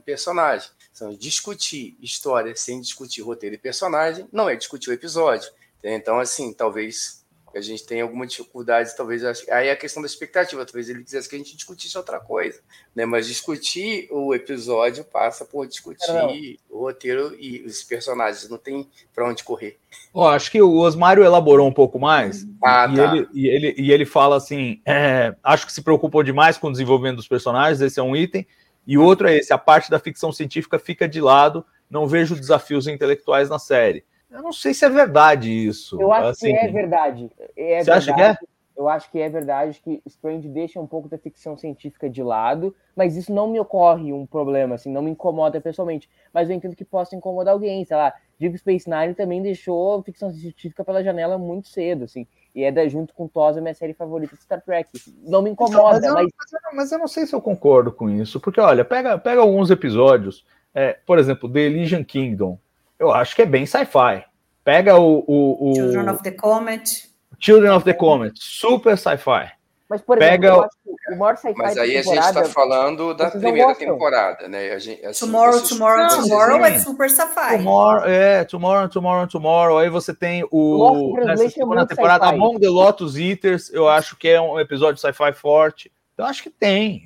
personagem. 0.06 0.70
Então, 0.98 1.14
discutir 1.14 1.96
história 2.02 2.56
sem 2.56 2.82
discutir 2.82 3.22
roteiro 3.22 3.54
e 3.54 3.60
personagem 3.60 4.28
não 4.32 4.50
é 4.50 4.56
discutir 4.56 4.90
o 4.90 4.94
episódio. 4.94 5.48
Então, 5.84 6.20
assim, 6.20 6.52
talvez 6.52 7.24
a 7.54 7.62
gente 7.62 7.86
tenha 7.86 8.04
alguma 8.04 8.26
dificuldade, 8.26 8.96
talvez 8.98 9.24
aí 9.24 9.68
é 9.68 9.72
a 9.72 9.76
questão 9.76 10.02
da 10.02 10.08
expectativa, 10.08 10.66
talvez 10.66 10.90
ele 10.90 11.04
quisesse 11.04 11.30
que 11.30 11.36
a 11.36 11.38
gente 11.38 11.56
discutisse 11.56 11.96
outra 11.98 12.20
coisa, 12.20 12.60
né? 12.96 13.06
Mas 13.06 13.28
discutir 13.28 14.08
o 14.12 14.34
episódio 14.34 15.04
passa 15.04 15.46
por 15.46 15.68
discutir 15.68 16.12
não. 16.12 16.34
o 16.70 16.80
roteiro 16.82 17.36
e 17.40 17.62
os 17.62 17.84
personagens, 17.84 18.50
não 18.50 18.58
tem 18.58 18.90
para 19.14 19.30
onde 19.30 19.44
correr. 19.44 19.78
Oh, 20.12 20.26
acho 20.26 20.52
que 20.52 20.62
o 20.62 20.78
Osmário 20.78 21.24
elaborou 21.24 21.68
um 21.68 21.74
pouco 21.74 22.00
mais 22.00 22.44
ah, 22.64 22.90
e, 22.92 22.96
tá. 22.96 23.16
ele, 23.16 23.28
e, 23.34 23.48
ele, 23.48 23.76
e 23.78 23.92
ele 23.92 24.06
fala 24.06 24.36
assim: 24.36 24.82
é, 24.84 25.36
acho 25.44 25.68
que 25.68 25.74
se 25.74 25.84
preocupou 25.84 26.24
demais 26.24 26.58
com 26.58 26.68
o 26.68 26.72
desenvolvimento 26.72 27.18
dos 27.18 27.28
personagens, 27.28 27.82
esse 27.82 28.00
é 28.00 28.04
um 28.04 28.16
item, 28.16 28.46
e 28.88 28.98
outro 28.98 29.28
é 29.28 29.36
esse: 29.36 29.52
a 29.52 29.58
parte 29.58 29.92
da 29.92 30.00
ficção 30.00 30.32
científica 30.32 30.80
fica 30.80 31.08
de 31.08 31.20
lado, 31.20 31.66
não 31.90 32.08
vejo 32.08 32.36
desafios 32.36 32.88
intelectuais 32.88 33.50
na 33.50 33.60
série. 33.60 34.06
Eu 34.32 34.42
não 34.42 34.54
sei 34.54 34.74
se 34.74 34.86
é 34.86 34.90
verdade 34.90 35.52
isso. 35.52 36.00
Eu 36.02 36.12
acho 36.12 36.30
assim, 36.30 36.54
que 36.54 36.58
é 36.58 36.72
verdade. 36.72 37.30
É 37.56 37.84
você 37.84 37.92
verdade. 37.92 37.92
acha 37.92 38.14
que 38.14 38.22
é? 38.22 38.38
Eu 38.78 38.88
acho 38.88 39.10
que 39.10 39.20
é 39.20 39.28
verdade 39.28 39.82
que 39.84 40.00
Strange 40.06 40.48
deixa 40.48 40.80
um 40.80 40.86
pouco 40.86 41.10
da 41.10 41.18
ficção 41.18 41.58
científica 41.58 42.08
de 42.08 42.22
lado, 42.22 42.76
mas 42.96 43.18
isso 43.18 43.34
não 43.34 43.48
me 43.48 43.60
ocorre 43.60 44.14
um 44.14 44.24
problema, 44.24 44.76
assim, 44.76 44.92
não 44.92 45.02
me 45.02 45.10
incomoda 45.10 45.60
pessoalmente. 45.60 46.08
Mas 46.32 46.48
eu 46.48 46.56
entendo 46.56 46.76
que 46.76 46.86
possa 46.86 47.16
incomodar 47.16 47.56
alguém, 47.56 47.84
sei 47.84 47.98
lá. 47.98 48.14
Deep 48.40 48.56
Space 48.60 48.88
Nine 48.88 49.16
também 49.16 49.42
deixou 49.42 50.04
ficção 50.04 50.32
científica 50.32 50.86
pela 50.86 51.04
janela 51.04 51.40
muito 51.40 51.68
cedo, 51.70 52.04
assim. 52.04 52.28
E 52.58 52.64
é 52.64 52.72
da, 52.72 52.88
junto 52.88 53.14
com 53.14 53.28
Tosa, 53.28 53.62
minha 53.62 53.74
série 53.74 53.94
favorita 53.94 54.36
de 54.36 54.42
Star 54.42 54.62
Trek. 54.62 54.90
Não 55.24 55.42
me 55.42 55.52
incomoda, 55.52 56.00
então, 56.00 56.16
mas, 56.16 56.26
eu, 56.26 56.32
mas... 56.38 56.52
Mas, 56.52 56.76
mas... 56.76 56.92
eu 56.92 57.00
não 57.00 57.08
sei 57.08 57.26
se 57.28 57.36
eu 57.36 57.40
concordo 57.40 57.92
com 57.92 58.10
isso, 58.10 58.40
porque 58.40 58.60
olha, 58.60 58.84
pega, 58.84 59.18
pega 59.18 59.42
alguns 59.42 59.70
episódios, 59.70 60.44
é, 60.74 60.98
por 61.06 61.20
exemplo, 61.20 61.48
The 61.48 61.60
Elysian 61.60 62.04
Kingdom 62.04 62.58
eu 63.00 63.12
acho 63.12 63.36
que 63.36 63.44
é 63.44 63.46
bem 63.46 63.66
sci-fi. 63.66 64.26
Pega 64.64 64.98
o, 64.98 65.24
o, 65.28 65.72
o, 65.72 65.76
Children 65.76 66.10
of 66.10 66.24
the 66.24 66.32
Comet. 66.32 67.10
Children 67.40 67.72
of 67.72 67.86
the 67.86 67.94
Comet, 67.94 68.34
super 68.36 68.98
sci-fi. 68.98 69.52
Mas, 69.90 70.02
por 70.02 70.18
Pega... 70.18 70.48
exemplo, 70.48 70.70
o 71.14 71.16
maior 71.16 71.38
sci-fi 71.38 71.58
Mas 71.58 71.78
aí 71.78 71.98
a 71.98 72.02
gente 72.02 72.20
está 72.20 72.44
falando 72.46 73.14
da 73.14 73.32
primeira 73.32 73.74
temporada, 73.74 74.48
né? 74.48 74.72
A 74.74 74.80
gente, 74.80 75.06
assim, 75.06 75.26
tomorrow, 75.26 75.54
vocês... 75.54 75.70
Tomorrow, 75.70 76.08
não, 76.08 76.24
Tomorrow 76.24 76.66
é 76.66 76.80
super 76.80 77.10
sci-fi. 77.10 77.58
Tomorrow, 77.58 78.06
é, 78.06 78.44
Tomorrow, 78.44 78.90
Tomorrow, 78.90 79.28
Tomorrow. 79.28 79.78
Aí 79.78 79.90
você 79.90 80.14
tem 80.14 80.46
o. 80.52 81.16
Nessa 81.26 81.50
segunda 81.50 81.84
é 81.84 81.86
temporada, 81.86 82.26
Among 82.28 82.60
the 82.60 82.68
Lotus 82.68 83.16
Eaters, 83.16 83.72
eu 83.72 83.88
acho 83.88 84.18
que 84.18 84.28
é 84.28 84.42
um 84.42 84.60
episódio 84.60 85.00
sci-fi 85.00 85.32
forte. 85.32 85.92
Eu 86.18 86.26
acho 86.26 86.44
que 86.44 86.50
tem. 86.50 87.06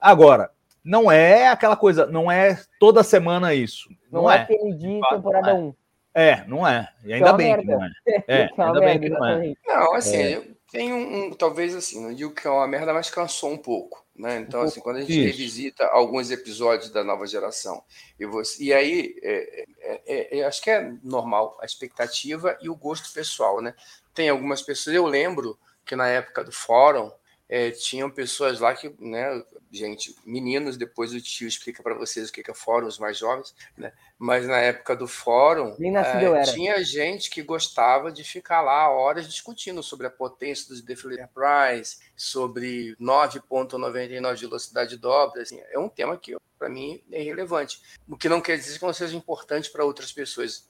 Agora, 0.00 0.50
não 0.82 1.10
é 1.10 1.48
aquela 1.48 1.76
coisa, 1.76 2.06
não 2.06 2.30
é 2.30 2.58
toda 2.80 3.02
semana 3.02 3.54
isso. 3.54 3.88
Não, 4.10 4.22
não 4.22 4.30
é, 4.30 4.36
é 4.36 4.44
TND 4.44 5.00
temporada 5.10 5.54
1. 5.54 5.74
É, 6.14 6.44
não 6.46 6.66
é. 6.66 6.88
E 7.04 7.12
ainda 7.12 7.32
bem 7.34 7.58
que 7.58 7.66
não 7.66 7.84
é. 7.84 7.90
É, 8.26 8.48
ainda 8.56 8.80
bem 8.80 9.00
que 9.00 9.08
não 9.10 9.26
é. 9.26 9.52
Não, 9.66 9.94
assim, 9.94 10.16
é. 10.16 10.55
Tem 10.76 10.92
um, 10.92 11.28
um, 11.28 11.30
talvez 11.30 11.74
assim, 11.74 12.02
não 12.02 12.12
digo 12.12 12.34
que 12.34 12.46
é 12.46 12.50
uma 12.50 12.68
merda, 12.68 12.92
mas 12.92 13.08
cansou 13.08 13.50
um 13.50 13.56
pouco. 13.56 14.04
Né? 14.14 14.40
Então, 14.40 14.60
assim, 14.60 14.78
quando 14.78 14.96
a 14.96 15.00
gente 15.00 15.12
Isso. 15.12 15.26
revisita 15.26 15.86
alguns 15.86 16.30
episódios 16.30 16.90
da 16.90 17.02
nova 17.02 17.26
geração, 17.26 17.82
e, 18.20 18.26
você, 18.26 18.62
e 18.62 18.74
aí 18.74 19.18
é, 19.22 19.66
é, 19.80 20.38
é, 20.38 20.44
acho 20.44 20.60
que 20.60 20.68
é 20.68 20.92
normal 21.02 21.56
a 21.62 21.64
expectativa 21.64 22.58
e 22.60 22.68
o 22.68 22.76
gosto 22.76 23.10
pessoal, 23.10 23.62
né? 23.62 23.74
Tem 24.12 24.28
algumas 24.28 24.60
pessoas, 24.60 24.94
eu 24.94 25.06
lembro 25.06 25.58
que 25.82 25.96
na 25.96 26.08
época 26.08 26.44
do 26.44 26.52
fórum, 26.52 27.10
é, 27.48 27.70
tinham 27.70 28.10
pessoas 28.10 28.60
lá 28.60 28.74
que, 28.74 28.94
né, 28.98 29.42
gente, 29.70 30.14
meninos, 30.24 30.76
depois 30.76 31.12
o 31.12 31.20
tio 31.20 31.48
explica 31.48 31.82
para 31.82 31.94
vocês 31.94 32.28
o 32.28 32.32
que 32.32 32.50
é 32.50 32.54
fórum, 32.54 32.86
os 32.86 32.98
mais 32.98 33.18
jovens, 33.18 33.54
né? 33.76 33.92
Mas 34.18 34.46
na 34.46 34.58
época 34.58 34.96
do 34.96 35.06
fórum, 35.06 35.76
é, 35.80 36.42
tinha 36.44 36.82
gente 36.84 37.30
que 37.30 37.42
gostava 37.42 38.10
de 38.10 38.24
ficar 38.24 38.62
lá 38.62 38.88
horas 38.90 39.28
discutindo 39.28 39.82
sobre 39.82 40.06
a 40.06 40.10
potência 40.10 40.68
dos 40.68 40.80
Deflator 40.80 41.28
Price, 41.28 41.98
sobre 42.16 42.96
9.99 43.00 44.34
de 44.34 44.46
velocidade 44.46 44.90
de 44.90 44.96
dobra, 44.96 45.42
assim, 45.42 45.60
é 45.70 45.78
um 45.78 45.88
tema 45.88 46.16
que 46.16 46.36
para 46.58 46.68
mim 46.68 47.02
é 47.12 47.20
irrelevante. 47.20 47.82
O 48.08 48.16
que 48.16 48.28
não 48.28 48.40
quer 48.40 48.56
dizer 48.56 48.78
que 48.78 48.84
não 48.84 48.92
seja 48.92 49.16
importante 49.16 49.70
para 49.70 49.84
outras 49.84 50.12
pessoas. 50.12 50.68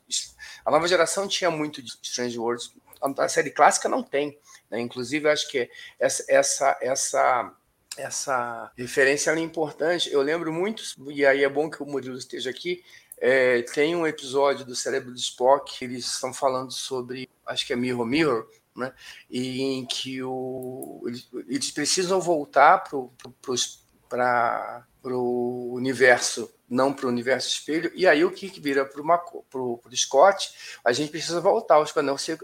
A 0.64 0.70
nova 0.70 0.88
geração 0.88 1.28
tinha 1.28 1.50
muito 1.50 1.80
de 1.80 1.92
Strange 2.02 2.38
Worlds, 2.38 2.72
a 3.18 3.28
série 3.28 3.50
clássica 3.50 3.88
não 3.88 4.02
tem. 4.02 4.38
Né? 4.70 4.80
Inclusive, 4.80 5.28
acho 5.28 5.48
que 5.50 5.70
essa, 5.98 6.24
essa, 6.28 6.78
essa, 6.80 7.54
essa 7.96 8.70
referência 8.76 9.30
é 9.30 9.38
importante. 9.38 10.10
Eu 10.12 10.22
lembro 10.22 10.52
muito, 10.52 10.82
e 11.10 11.24
aí 11.24 11.42
é 11.42 11.48
bom 11.48 11.70
que 11.70 11.82
o 11.82 11.86
Murilo 11.86 12.18
esteja 12.18 12.50
aqui. 12.50 12.82
É, 13.18 13.62
tem 13.62 13.96
um 13.96 14.06
episódio 14.06 14.64
do 14.64 14.76
Cérebro 14.76 15.10
do 15.10 15.18
Spock 15.18 15.82
eles 15.82 16.04
estão 16.04 16.34
falando 16.34 16.70
sobre, 16.70 17.28
acho 17.46 17.66
que 17.66 17.72
é 17.72 17.76
Mirror 17.76 18.04
Mirror, 18.04 18.46
né? 18.76 18.92
E 19.30 19.62
em 19.62 19.86
que 19.86 20.22
o, 20.22 21.02
eles, 21.06 21.28
eles 21.48 21.70
precisam 21.70 22.20
voltar 22.20 22.84
para 22.84 22.96
o 25.14 25.72
universo, 25.72 26.52
não 26.68 26.92
para 26.92 27.06
o 27.06 27.08
universo 27.08 27.48
espelho. 27.48 27.90
E 27.94 28.06
aí 28.06 28.22
o 28.22 28.30
que 28.30 28.60
vira 28.60 28.84
para 28.84 29.00
o 29.00 29.80
Scott? 29.94 30.50
A 30.84 30.92
gente 30.92 31.10
precisa 31.10 31.40
voltar. 31.40 31.80
Os 31.80 31.94
não 31.94 32.18
sei, 32.18 32.36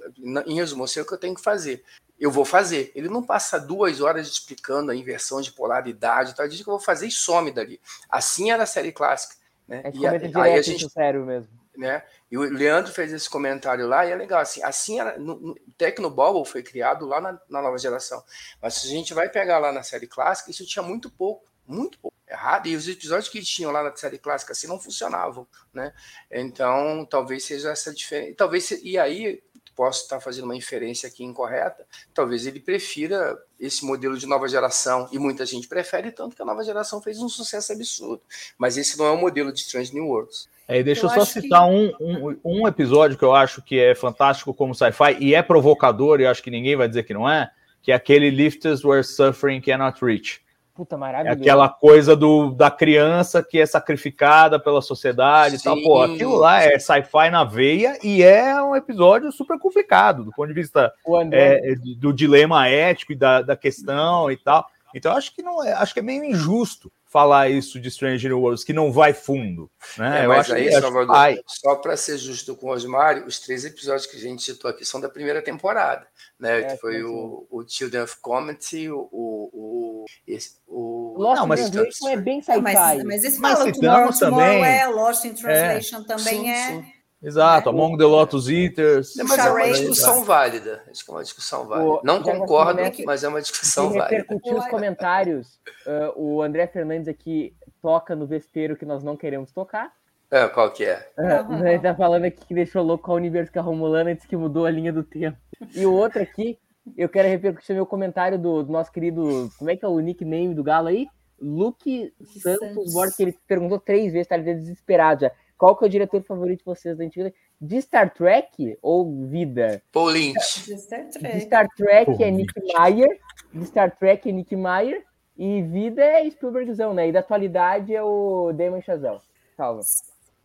em 0.46 0.54
resumo, 0.54 0.84
eu 0.84 0.88
sei 0.88 1.02
o 1.02 1.06
que 1.06 1.12
eu 1.12 1.18
tenho 1.18 1.34
que 1.34 1.42
fazer 1.42 1.84
eu 2.22 2.30
vou 2.30 2.44
fazer. 2.44 2.92
Ele 2.94 3.08
não 3.08 3.20
passa 3.20 3.58
duas 3.58 4.00
horas 4.00 4.28
explicando 4.28 4.92
a 4.92 4.94
inversão 4.94 5.40
de 5.40 5.50
polaridade, 5.50 6.36
tal. 6.36 6.46
ele 6.46 6.54
diz 6.54 6.62
que 6.62 6.68
eu 6.68 6.74
vou 6.74 6.80
fazer 6.80 7.08
e 7.08 7.10
some 7.10 7.50
dali. 7.50 7.80
Assim 8.08 8.52
era 8.52 8.62
a 8.62 8.66
série 8.66 8.92
clássica. 8.92 9.34
Né? 9.66 9.82
É 9.84 9.90
e 9.92 10.06
a, 10.06 10.42
aí 10.42 10.54
a 10.54 10.62
gente, 10.62 10.88
sério 10.88 11.26
mesmo. 11.26 11.48
Né? 11.76 12.00
E 12.30 12.38
o 12.38 12.42
Leandro 12.42 12.92
fez 12.92 13.12
esse 13.12 13.28
comentário 13.28 13.88
lá 13.88 14.06
e 14.06 14.12
é 14.12 14.14
legal. 14.14 14.40
Assim, 14.40 14.62
assim 14.62 15.00
era, 15.00 15.18
no, 15.18 15.34
no, 15.34 15.54
Tecnobubble 15.76 16.44
foi 16.44 16.62
criado 16.62 17.06
lá 17.06 17.20
na, 17.20 17.40
na, 17.48 17.60
nova 17.60 17.76
geração. 17.76 18.22
Mas 18.60 18.74
se 18.74 18.86
a 18.86 18.90
gente 18.90 19.12
vai 19.12 19.28
pegar 19.28 19.58
lá 19.58 19.72
na 19.72 19.82
série 19.82 20.06
clássica, 20.06 20.52
isso 20.52 20.64
tinha 20.64 20.82
muito 20.82 21.10
pouco, 21.10 21.44
muito 21.66 21.98
pouco. 21.98 22.16
Errado, 22.28 22.68
e 22.68 22.76
os 22.76 22.86
episódios 22.86 23.28
que 23.28 23.42
tinham 23.42 23.72
lá 23.72 23.82
na 23.82 23.94
série 23.96 24.16
clássica 24.16 24.52
assim 24.52 24.68
não 24.68 24.78
funcionavam, 24.78 25.46
né? 25.74 25.92
Então, 26.30 27.04
talvez 27.04 27.44
seja 27.44 27.70
essa 27.70 27.92
diferença. 27.92 28.36
Talvez, 28.36 28.70
e 28.70 28.96
aí, 28.96 29.42
posso 29.74 30.02
estar 30.02 30.20
fazendo 30.20 30.44
uma 30.44 30.56
inferência 30.56 31.08
aqui 31.08 31.24
incorreta, 31.24 31.86
talvez 32.14 32.46
ele 32.46 32.60
prefira 32.60 33.38
esse 33.58 33.84
modelo 33.84 34.16
de 34.18 34.26
nova 34.26 34.48
geração, 34.48 35.08
e 35.12 35.18
muita 35.18 35.46
gente 35.46 35.68
prefere, 35.68 36.10
tanto 36.10 36.34
que 36.34 36.42
a 36.42 36.44
nova 36.44 36.64
geração 36.64 37.00
fez 37.00 37.18
um 37.20 37.28
sucesso 37.28 37.72
absurdo. 37.72 38.22
Mas 38.58 38.76
esse 38.76 38.98
não 38.98 39.06
é 39.06 39.10
o 39.10 39.16
modelo 39.16 39.52
de 39.52 39.60
Strange 39.60 39.94
New 39.94 40.06
Worlds. 40.06 40.48
É, 40.66 40.82
deixa 40.82 41.06
eu, 41.06 41.10
eu 41.10 41.14
só 41.14 41.24
citar 41.24 41.68
que... 41.68 41.74
um, 41.74 41.92
um, 42.00 42.38
um, 42.44 42.68
episódio 42.68 43.16
que 43.16 43.24
eu 43.24 43.34
acho 43.34 43.62
que 43.62 43.78
é 43.78 43.94
fantástico 43.94 44.54
como 44.54 44.74
sci-fi 44.74 45.16
e 45.20 45.34
é 45.34 45.42
provocador, 45.42 46.20
e 46.20 46.26
acho 46.26 46.42
que 46.42 46.50
ninguém 46.50 46.76
vai 46.76 46.88
dizer 46.88 47.04
que 47.04 47.14
não 47.14 47.28
é, 47.28 47.50
que 47.82 47.92
é 47.92 47.94
aquele 47.94 48.30
Lifters 48.30 48.84
Where 48.84 49.04
Suffering 49.04 49.60
Cannot 49.60 50.04
Reach. 50.04 50.40
Puta, 50.74 50.96
É 50.96 50.98
maravilhoso. 50.98 51.40
aquela 51.40 51.68
coisa 51.68 52.16
do, 52.16 52.50
da 52.50 52.70
criança 52.70 53.42
que 53.42 53.60
é 53.60 53.66
sacrificada 53.66 54.58
pela 54.58 54.80
sociedade 54.80 55.56
e 55.56 55.62
tal. 55.62 55.76
Pô, 55.82 56.00
aquilo 56.00 56.36
lá 56.36 56.62
é 56.62 56.78
sci-fi 56.78 57.30
na 57.30 57.44
veia 57.44 57.98
e 58.02 58.22
é 58.22 58.60
um 58.62 58.74
episódio 58.74 59.30
super 59.30 59.58
complicado 59.58 60.24
do 60.24 60.32
ponto 60.32 60.48
de 60.48 60.54
vista 60.54 60.92
é, 61.30 61.74
do 61.98 62.12
dilema 62.12 62.68
ético 62.68 63.12
e 63.12 63.16
da, 63.16 63.42
da 63.42 63.56
questão 63.56 64.30
e 64.30 64.36
tal. 64.36 64.66
Então 64.94 65.12
acho 65.14 65.34
que 65.34 65.42
não 65.42 65.62
é, 65.62 65.74
acho 65.74 65.92
que 65.92 66.00
é 66.00 66.02
meio 66.02 66.24
injusto 66.24 66.90
falar 67.12 67.50
isso 67.50 67.78
de 67.78 67.90
Stranger 67.90 68.32
Worlds, 68.32 68.64
que 68.64 68.72
não 68.72 68.90
vai 68.90 69.12
fundo. 69.12 69.70
Né? 69.98 70.24
É, 70.24 70.26
mas 70.26 70.50
aí, 70.50 70.70
que, 70.70 70.80
Salvador, 70.80 71.14
acho... 71.14 71.42
só 71.46 71.74
para 71.76 71.94
ser 71.94 72.16
justo 72.16 72.56
com 72.56 72.68
o 72.68 72.72
Osmário, 72.72 73.26
os 73.26 73.38
três 73.38 73.66
episódios 73.66 74.06
que 74.06 74.16
a 74.16 74.20
gente 74.20 74.42
citou 74.42 74.70
aqui 74.70 74.82
são 74.82 74.98
da 74.98 75.10
primeira 75.10 75.42
temporada. 75.42 76.06
Né? 76.40 76.60
É, 76.60 76.62
que 76.64 76.76
foi 76.78 77.04
o, 77.04 77.46
o 77.50 77.62
Children 77.68 78.04
of 78.04 78.16
Comedy, 78.22 78.90
o, 78.90 79.08
o, 79.12 80.04
esse, 80.26 80.56
o... 80.66 81.14
Lost 81.18 81.40
não, 81.40 81.46
mas 81.46 81.68
Translation 81.68 82.08
é 82.08 82.16
bem 82.16 82.40
sci-fi. 82.40 82.60
Mas, 82.62 83.04
mas 83.04 83.24
esse 83.24 83.38
fala, 83.38 83.70
Tomorrow, 83.70 84.18
Tomorrow 84.18 84.64
é, 84.64 84.86
Lost 84.86 85.24
in 85.26 85.34
Translation 85.34 85.98
é. 85.98 86.04
também 86.04 86.40
sim, 86.40 86.48
é... 86.48 86.66
Sim. 86.68 86.91
Exato, 87.22 87.68
é. 87.68 87.72
Among 87.72 87.96
the 87.96 88.04
Lotus 88.04 88.48
Eaters. 88.48 89.14
Mas 89.16 89.38
é 89.38 89.50
uma 89.50 89.66
discussão 89.68 90.24
válida. 90.24 90.82
Acho 90.90 91.04
que 91.04 91.10
é 91.10 91.14
uma 91.14 91.22
discussão 91.22 91.66
válida. 91.68 92.00
Não 92.02 92.22
concordo, 92.22 92.80
mas 93.06 93.22
é 93.22 93.28
uma 93.28 93.40
discussão 93.40 93.90
válida. 93.90 94.08
repercutiu 94.08 94.58
os 94.58 94.66
comentários. 94.66 95.60
Uh, 95.86 96.12
o 96.16 96.42
André 96.42 96.66
Fernandes 96.66 97.06
aqui 97.06 97.54
toca 97.80 98.16
no 98.16 98.26
vespeiro 98.26 98.76
que 98.76 98.84
nós 98.84 99.04
não 99.04 99.16
queremos 99.16 99.52
tocar. 99.52 99.92
É, 100.30 100.48
qual 100.48 100.70
que 100.72 100.84
é? 100.84 101.06
Uh, 101.16 101.64
ele 101.66 101.78
tá 101.78 101.94
falando 101.94 102.24
aqui 102.24 102.44
que 102.44 102.54
deixou 102.54 102.82
louco 102.82 103.04
com 103.04 103.12
a 103.12 103.16
universo 103.16 103.52
que 103.52 103.58
a 103.58 103.62
Romulana 103.62 104.14
disse 104.14 104.26
que 104.26 104.36
mudou 104.36 104.66
a 104.66 104.70
linha 104.70 104.92
do 104.92 105.04
tempo. 105.04 105.38
E 105.74 105.86
o 105.86 105.92
outro 105.92 106.22
aqui, 106.22 106.58
eu 106.96 107.08
quero 107.08 107.28
repercutir 107.28 107.76
meu 107.76 107.86
comentário 107.86 108.38
do, 108.38 108.64
do, 108.64 108.72
nosso 108.72 108.90
querido. 108.90 109.50
Como 109.58 109.70
é 109.70 109.76
que 109.76 109.84
é 109.84 109.88
o 109.88 110.00
nickname 110.00 110.54
do 110.54 110.64
Galo 110.64 110.88
aí? 110.88 111.06
Luke 111.40 112.12
Santos, 112.40 112.68
Santos. 112.68 112.92
Borges, 112.92 113.16
que 113.16 113.22
ele 113.22 113.38
perguntou 113.46 113.78
três 113.78 114.12
vezes, 114.12 114.26
tá 114.26 114.36
desesperado 114.36 115.22
já 115.22 115.30
qual 115.62 115.76
que 115.76 115.84
é 115.84 115.86
o 115.86 115.90
diretor 115.90 116.20
favorito 116.24 116.58
de 116.58 116.64
vocês 116.64 116.98
da 116.98 117.04
antiga? 117.04 117.32
De 117.60 117.80
Star 117.80 118.12
Trek 118.12 118.76
ou 118.82 119.28
Vida? 119.28 119.80
Paul 119.92 120.08
Lynch. 120.08 120.64
De 120.66 120.76
Star 120.76 121.06
De 121.06 121.20
Trek. 121.20 121.40
Star 121.42 121.68
Trek 121.76 122.20
é 122.20 122.32
Nick 122.32 122.52
Meyer, 122.60 123.20
de 123.54 123.66
Star 123.66 123.96
Trek 123.96 124.28
é 124.28 124.32
Nick 124.32 124.56
Meyer, 124.56 125.04
e 125.38 125.62
Vida 125.62 126.02
é 126.02 126.28
Spielbergzão, 126.28 126.92
né? 126.92 127.06
E 127.06 127.12
da 127.12 127.20
atualidade 127.20 127.94
é 127.94 128.02
o 128.02 128.52
Damon 128.52 128.82
Chazelle. 128.82 129.20
Salva. 129.56 129.82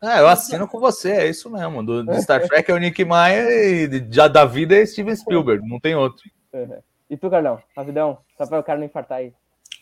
É, 0.03 0.19
eu 0.19 0.27
assino 0.27 0.67
com 0.67 0.79
você, 0.79 1.13
é 1.13 1.27
isso 1.27 1.49
mesmo. 1.49 1.83
Do, 1.83 2.03
do 2.03 2.21
Star 2.21 2.47
Trek 2.47 2.69
é 2.69 2.73
o 2.75 2.77
Nick 2.77 3.03
Meyer 3.03 3.47
e 3.49 3.87
de- 3.87 4.15
já 4.15 4.27
da 4.27 4.45
vida 4.45 4.75
é 4.75 4.85
Steven 4.85 5.15
Spielberg, 5.15 5.67
não 5.67 5.79
tem 5.79 5.95
outro. 5.95 6.29
Uhum. 6.53 6.77
E 7.09 7.17
tu, 7.17 7.27
Carlão? 7.27 7.59
Rapidão, 7.75 8.19
só 8.37 8.45
para 8.45 8.59
o 8.59 8.63
cara 8.63 8.77
não 8.77 8.85
infartar 8.85 9.17
aí. 9.17 9.33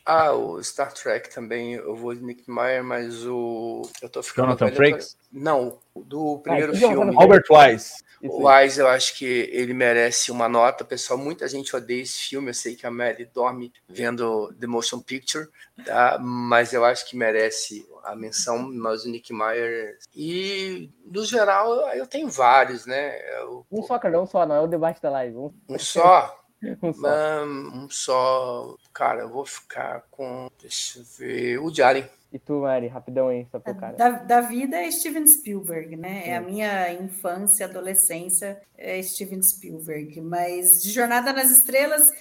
Ah, 0.05 0.33
o 0.33 0.61
Star 0.63 0.93
Trek 0.93 1.33
também, 1.33 1.73
eu 1.73 1.95
vou 1.95 2.13
de 2.13 2.21
Nick 2.23 2.43
Meyer, 2.49 2.83
mas 2.83 3.25
o. 3.25 3.81
Eu 4.01 4.07
tô 4.07 4.21
ficando. 4.21 4.49
Jonathan 4.49 4.71
Frakes? 4.75 5.17
Não, 5.31 5.79
o 5.95 6.03
do 6.03 6.37
primeiro 6.39 6.75
então 6.75 6.89
filme. 6.89 7.05
Jonathan 7.11 7.21
Albert 7.21 7.43
Wise. 7.49 8.05
O. 8.23 8.47
Wise, 8.47 8.79
eu 8.79 8.87
acho 8.87 9.17
que 9.17 9.25
ele 9.25 9.73
merece 9.73 10.31
uma 10.31 10.47
nota. 10.47 10.85
Pessoal, 10.85 11.17
muita 11.17 11.47
gente 11.47 11.75
odeia 11.75 12.03
esse 12.03 12.21
filme. 12.21 12.49
Eu 12.49 12.53
sei 12.53 12.75
que 12.75 12.85
a 12.85 12.91
Mary 12.91 13.25
dorme 13.33 13.73
vendo 13.89 14.53
The 14.59 14.67
Motion 14.67 14.99
Picture, 14.99 15.47
tá? 15.83 16.17
mas 16.19 16.71
eu 16.71 16.85
acho 16.85 17.07
que 17.09 17.17
merece 17.17 17.87
a 18.03 18.15
menção. 18.15 18.59
Mas 18.71 19.05
o 19.05 19.09
Nick 19.09 19.33
Meyer. 19.33 19.97
E, 20.15 20.89
no 21.03 21.25
geral, 21.25 21.73
eu- 21.73 21.87
eu 21.99 22.07
tenho 22.07 22.29
vários, 22.29 22.85
né? 22.85 23.17
Eu- 23.39 23.65
Um 23.71 23.81
só, 23.81 23.97
Carlão, 23.97 24.23
um 24.23 24.27
só, 24.27 24.45
não 24.45 24.55
é 24.55 24.61
o 24.61 24.67
debate 24.67 25.01
da 25.01 25.09
live. 25.09 25.35
Um, 25.35 25.51
Um 25.67 25.79
só. 25.79 26.44
Um 26.81 26.93
só. 26.93 27.45
Um, 27.45 27.89
só. 27.89 28.75
Cara, 28.93 29.21
eu 29.21 29.29
vou 29.29 29.45
ficar 29.45 30.03
com. 30.11 30.49
Deixa 30.61 30.99
eu 30.99 31.03
ver. 31.17 31.59
O 31.59 31.73
Jalen. 31.73 32.05
E 32.33 32.39
tu, 32.39 32.61
Mari, 32.61 32.87
rapidão 32.87 33.29
aí, 33.29 33.47
só 33.49 33.59
pro 33.59 33.73
cara. 33.75 33.95
Da, 33.95 34.09
da 34.09 34.41
vida 34.41 34.75
é 34.75 34.91
Steven 34.91 35.25
Spielberg, 35.25 35.95
né? 35.95 36.23
É 36.27 36.35
a 36.35 36.41
Sim. 36.41 36.45
minha 36.47 36.93
infância, 36.93 37.65
adolescência, 37.65 38.61
é 38.77 39.01
Steven 39.01 39.41
Spielberg. 39.41 40.19
Mas 40.19 40.81
de 40.83 40.91
Jornada 40.91 41.31
nas 41.31 41.49
Estrelas, 41.49 42.11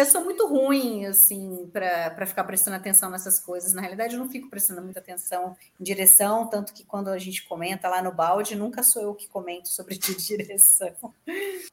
eu 0.00 0.06
sou 0.06 0.22
muito 0.24 0.46
ruim, 0.46 1.06
assim, 1.06 1.68
para 1.72 2.26
ficar 2.26 2.44
prestando 2.44 2.76
atenção 2.76 3.10
nessas 3.10 3.38
coisas. 3.40 3.72
Na 3.72 3.80
realidade, 3.80 4.14
eu 4.14 4.20
não 4.20 4.30
fico 4.30 4.48
prestando 4.48 4.82
muita 4.82 5.00
atenção 5.00 5.56
em 5.80 5.84
direção, 5.84 6.46
tanto 6.48 6.72
que 6.72 6.84
quando 6.84 7.08
a 7.08 7.18
gente 7.18 7.46
comenta 7.46 7.88
lá 7.88 8.02
no 8.02 8.12
balde, 8.12 8.54
nunca 8.56 8.82
sou 8.82 9.02
eu 9.02 9.14
que 9.14 9.28
comento 9.28 9.68
sobre 9.68 9.96
direção. 9.98 10.94